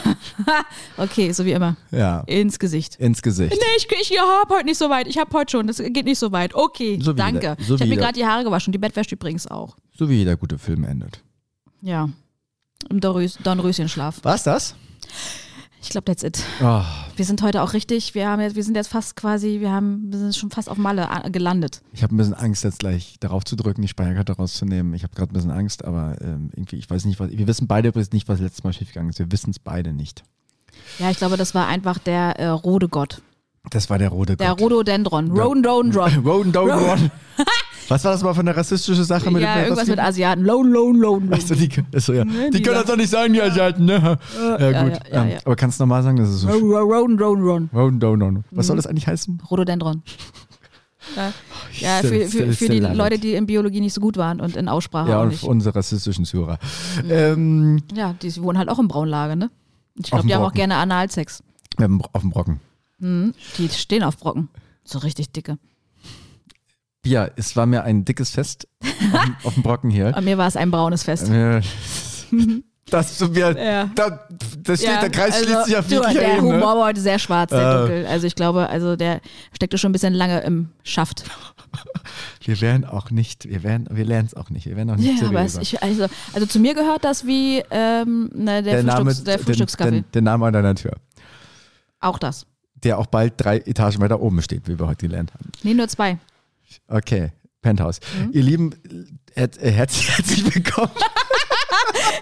okay, 0.98 1.32
so 1.32 1.46
wie 1.46 1.52
immer. 1.52 1.76
Ja, 1.92 2.22
Ins 2.22 2.58
Gesicht. 2.60 2.96
ins 2.96 3.22
Gesicht. 3.22 3.54
Nee, 3.54 3.78
ich, 3.78 3.88
ich 4.12 4.20
hab 4.20 4.50
heute 4.50 4.66
nicht 4.66 4.78
so 4.78 4.90
weit. 4.90 5.08
Ich 5.08 5.18
hab 5.18 5.34
heute 5.34 5.52
schon. 5.52 5.68
Das 5.68 5.78
geht 5.78 6.06
nicht 6.06 6.18
so 6.20 6.32
weit. 6.32 6.54
Okay, 6.56 7.00
So 7.02 7.14
danke. 7.14 7.36
jeder- 7.40 7.58
so 7.64 7.76
ich 7.76 7.82
habe 7.82 7.90
mir 7.90 7.98
gerade 7.98 8.14
die 8.14 8.26
Haare 8.26 8.44
gewaschen. 8.44 8.72
Die 8.72 8.80
Bettwäsche 8.80 9.16
übrigens 9.16 9.46
auch. 9.48 9.76
So 9.96 10.10
wie 10.10 10.16
jeder 10.16 10.38
gute 10.38 10.58
Film 10.58 10.84
endet. 10.84 11.22
Ja. 11.82 12.10
Im 12.90 13.00
Dornrös- 13.00 13.38
Dornröschenschlaf. 13.44 14.20
War's 14.24 14.44
das? 14.44 14.76
Ich 15.86 15.92
glaube, 15.92 16.06
that's 16.06 16.24
it. 16.24 16.44
Oh, 16.64 16.82
Wir 17.16 17.26
sind 17.26 17.44
heute 17.44 17.62
auch 17.62 17.74
richtig. 17.74 18.16
Wir, 18.16 18.28
haben 18.28 18.42
jetzt, 18.42 18.56
wir 18.56 18.64
sind 18.64 18.76
jetzt 18.76 18.88
fast 18.88 19.16
quasi, 19.16 19.60
wir, 19.60 19.72
haben, 19.72 20.12
wir 20.12 20.18
sind 20.18 20.36
schon 20.36 20.50
fast 20.50 20.68
auf 20.68 20.78
Malle 20.78 21.08
gelandet. 21.32 21.84
ich 21.94 22.02
habe 22.02 22.16
ein 22.16 22.18
bisschen 22.18 22.34
Angst, 22.34 22.64
jetzt 22.64 22.80
gleich 22.80 23.18
darauf 23.20 23.44
zu 23.46 23.56
drücken, 23.56 23.84
die 23.84 23.88
Speicherkarte 23.88 24.34
rauszunehmen. 24.34 24.96
Ich 24.96 25.04
habe 25.04 25.14
gerade 25.14 25.32
ein 25.32 25.36
bisschen 25.36 25.52
Angst, 25.52 25.86
aber 25.86 26.16
ähm, 26.22 26.50
irgendwie, 26.56 26.78
ich 26.78 26.90
weiß 26.90 27.06
nicht, 27.06 27.20
was. 27.20 27.30
Wir 27.30 27.46
wissen 27.46 27.68
beide 27.68 27.90
übrigens 27.90 28.12
nicht, 28.14 28.28
was 28.28 28.40
letztes 28.40 28.64
Mal 28.64 28.74
schiefgegangen 28.74 29.12
ist. 29.12 29.20
Wir 29.20 29.32
wissen 29.32 29.52
es 29.52 29.60
beide 29.60 29.94
nicht. 29.94 30.24
Ja, 30.98 31.12
ich 31.12 31.18
glaube, 31.18 31.38
das 31.38 31.54
war 31.54 31.68
einfach 31.68 32.00
der 32.00 32.40
äh, 32.40 32.48
rote 32.48 32.90
Gott. 32.90 33.22
Das 33.70 33.88
war 33.92 34.00
der 34.00 34.10
rote 34.10 34.38
Der 34.38 34.50
Gott. 34.50 34.62
Rhododendron. 34.62 35.30
Rhododendron. 35.32 37.12
Roden 37.86 37.90
Was 37.90 38.04
war 38.04 38.12
das 38.12 38.24
mal 38.24 38.34
für 38.34 38.40
eine 38.42 38.56
rassistische 38.56 39.04
Sache 39.04 39.32
mit 39.32 39.42
Ja, 39.42 39.56
dem 39.56 39.64
irgendwas 39.66 39.88
mit 39.88 40.00
Asiaten. 40.00 40.44
Lone, 40.44 40.70
lone, 40.70 41.00
lone. 41.00 41.26
lone. 41.28 41.36
Achso, 41.36 41.56
die, 41.56 41.70
achso, 41.94 42.14
ja. 42.14 42.24
die 42.26 42.50
die 42.52 42.62
können 42.62 42.76
das 42.76 42.86
doch 42.86 42.98
nicht 42.98 43.10
sagen, 43.10 43.34
die 43.34 43.42
Asiaten, 43.42 43.86
ne? 43.86 44.18
Ja, 44.38 44.60
ja, 44.72 44.84
gut. 44.84 44.92
ja, 44.94 45.00
ja, 45.12 45.24
ähm, 45.24 45.30
ja. 45.32 45.38
Aber 45.46 45.56
kannst 45.56 45.80
du 45.80 45.84
nochmal 45.84 46.04
sagen, 46.04 46.18
das 46.18 46.30
ist 46.30 46.42
so. 46.42 46.48
Rhododendron. 46.50 47.70
Roden 47.74 48.00
Down 48.00 48.44
Was 48.52 48.66
Mhm. 48.66 48.68
soll 48.68 48.76
das 48.78 48.88
eigentlich 48.88 49.08
heißen? 49.08 49.42
Rhododendron. 49.50 50.02
Ja, 51.16 51.32
ja 51.74 52.00
still- 52.00 52.28
für, 52.28 52.46
für, 52.48 52.54
für 52.54 52.70
die 52.70 52.80
Leute, 52.80 53.20
die 53.20 53.36
in 53.36 53.46
Biologie 53.46 53.80
nicht 53.80 53.94
so 53.94 54.02
gut 54.02 54.18
waren 54.18 54.42
und 54.42 54.56
in 54.56 54.68
Aussprache 54.68 55.12
Ja, 55.12 55.20
auch 55.20 55.24
und 55.24 55.28
nicht. 55.30 55.42
für 55.42 55.46
unsere 55.48 55.76
rassistischen 55.76 56.26
Zuhörer. 56.26 56.58
Ähm, 57.08 57.84
Ja, 57.94 58.14
die 58.20 58.36
wohnen 58.42 58.58
halt 58.58 58.70
auch 58.70 58.80
im 58.80 58.88
Braunlage, 58.88 59.36
ne? 59.36 59.52
Ich 59.98 60.10
glaube, 60.10 60.26
die 60.28 60.34
haben 60.34 60.44
auch 60.44 60.52
gerne 60.54 60.78
Analsex. 60.78 61.44
wir 61.78 61.84
haben 61.84 62.02
auf 62.12 62.22
dem 62.22 62.32
Brocken. 62.32 62.60
Mhm. 62.98 63.34
Die 63.60 63.70
stehen 63.70 64.02
auf 64.02 64.18
Brocken. 64.18 64.50
So 64.84 64.98
richtig 65.00 65.32
dicke. 65.32 65.58
Ja, 67.06 67.30
es 67.36 67.56
war 67.56 67.66
mir 67.66 67.84
ein 67.84 68.04
dickes 68.06 68.32
Fest 68.32 68.68
auf, 68.82 68.90
dem- 69.26 69.36
auf 69.44 69.54
dem 69.54 69.64
Brocken 69.64 69.90
hier. 69.90 70.12
Bei 70.12 70.22
mir 70.22 70.38
war 70.38 70.48
es 70.48 70.56
ein 70.58 70.72
braunes 70.72 71.04
Fest. 71.04 71.32
Das, 72.92 73.34
wir, 73.34 73.58
Ja. 73.58 73.90
da, 73.96 74.28
das 74.62 74.80
steht, 74.80 75.02
der 75.02 75.10
Kreis 75.10 75.34
also, 75.34 75.46
schließt 75.46 75.66
sich 75.66 75.76
auf 75.78 75.90
jeglicher 75.90 76.14
Der 76.20 76.34
Ebene. 76.38 76.54
Humor 76.54 76.78
war 76.78 76.86
heute 76.86 77.02
sehr 77.02 77.18
schwarz, 77.18 77.50
sehr 77.50 77.60
Äh. 77.72 77.78
dunkel. 77.80 78.06
Also 78.06 78.28
ich 78.28 78.36
glaube, 78.36 78.70
also 78.70 78.96
der 78.96 79.22
steckte 79.56 79.80
schon 79.80 79.90
ein 79.90 79.92
bisschen 79.92 80.14
lange 80.14 80.42
im 80.42 80.70
Schaft. 80.84 81.24
Wir 82.46 82.62
werden 82.62 82.86
auch 82.86 83.10
nicht, 83.10 83.50
wir 83.50 83.64
werden, 83.64 83.88
wir 83.92 84.06
lernen 84.06 84.28
es 84.28 84.36
auch 84.36 84.50
nicht. 84.52 84.68
Wir 84.68 84.76
werden 84.78 84.92
auch 84.92 84.96
nicht 84.98 85.20
Ja, 85.20 85.28
aber 85.28 85.42
es, 85.42 85.58
ich, 85.58 85.82
also, 85.82 86.06
also 86.34 86.46
zu 86.46 86.60
mir 86.60 86.76
gehört 86.76 87.04
das 87.04 87.26
wie 87.26 87.64
ähm, 87.72 88.30
ne, 88.36 88.62
der, 88.62 88.84
Frühstücks, 88.84 89.24
der 89.24 89.38
den- 89.38 89.46
Frühstückskaffee. 89.46 89.92
Den, 89.92 90.06
der 90.14 90.22
Name 90.22 90.46
an 90.46 90.54
deiner 90.54 90.76
Tür. 90.76 90.94
Auch 92.00 92.20
das. 92.20 92.46
Der 92.76 93.00
auch 93.00 93.08
bald 93.08 93.34
drei 93.38 93.58
Etagen 93.58 94.00
weiter 94.00 94.22
oben 94.22 94.42
steht, 94.44 94.68
wie 94.70 94.78
wir 94.80 94.88
heute 94.88 95.08
gelernt 95.08 95.34
haben. 95.34 95.52
Nee, 95.64 95.74
nur 95.74 95.88
zwei. 95.88 96.18
Okay, 96.88 97.32
Penthouse. 97.62 98.00
Mhm. 98.20 98.32
Ihr 98.32 98.44
Lieben, 98.44 98.76
her 99.34 99.50
äh, 99.60 99.72
herzlich, 99.72 100.10
herzlich 100.18 100.56
willkommen. 100.56 100.92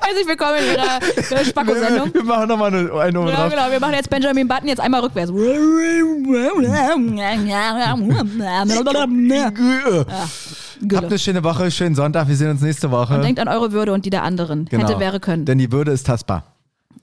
Herzlich 0.02 0.28
willkommen 0.28 0.58
in 0.60 0.74
Ihrer 0.76 1.42
äh, 1.42 1.46
Spacko-Sendung. 1.46 2.14
Wir 2.14 2.24
machen 2.24 2.48
nochmal 2.48 2.74
eine, 2.74 2.92
eine 2.94 3.12
Nummer 3.14 3.32
Ja, 3.32 3.48
genau. 3.48 3.72
Wir 3.72 3.80
machen 3.80 3.94
jetzt 3.94 4.10
Benjamin 4.10 4.48
Button 4.48 4.68
jetzt 4.68 4.80
einmal 4.80 5.02
rückwärts. 5.02 5.32
Habt 10.92 11.06
eine 11.06 11.20
schöne 11.20 11.44
Woche, 11.44 11.72
schönen 11.72 11.96
Sonntag. 11.96 12.28
Wir 12.28 12.36
sehen 12.36 12.52
uns 12.52 12.62
nächste 12.62 12.92
Woche. 12.92 13.16
Und 13.16 13.24
denkt 13.24 13.40
an 13.40 13.48
eure 13.48 13.72
Würde 13.72 13.94
und 13.94 14.06
die 14.06 14.10
der 14.10 14.24
anderen. 14.24 14.66
Genau. 14.66 14.88
Hätte, 14.88 15.00
wäre, 15.00 15.20
können. 15.20 15.46
Denn 15.46 15.58
die 15.58 15.72
Würde 15.72 15.92
ist 15.92 16.06
tastbar. 16.06 16.56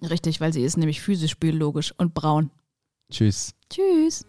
Richtig, 0.09 0.41
weil 0.41 0.53
sie 0.53 0.63
ist 0.63 0.77
nämlich 0.77 1.01
physisch, 1.01 1.37
biologisch 1.39 1.93
und 1.97 2.15
braun. 2.15 2.51
Tschüss. 3.11 3.53
Tschüss. 3.69 4.25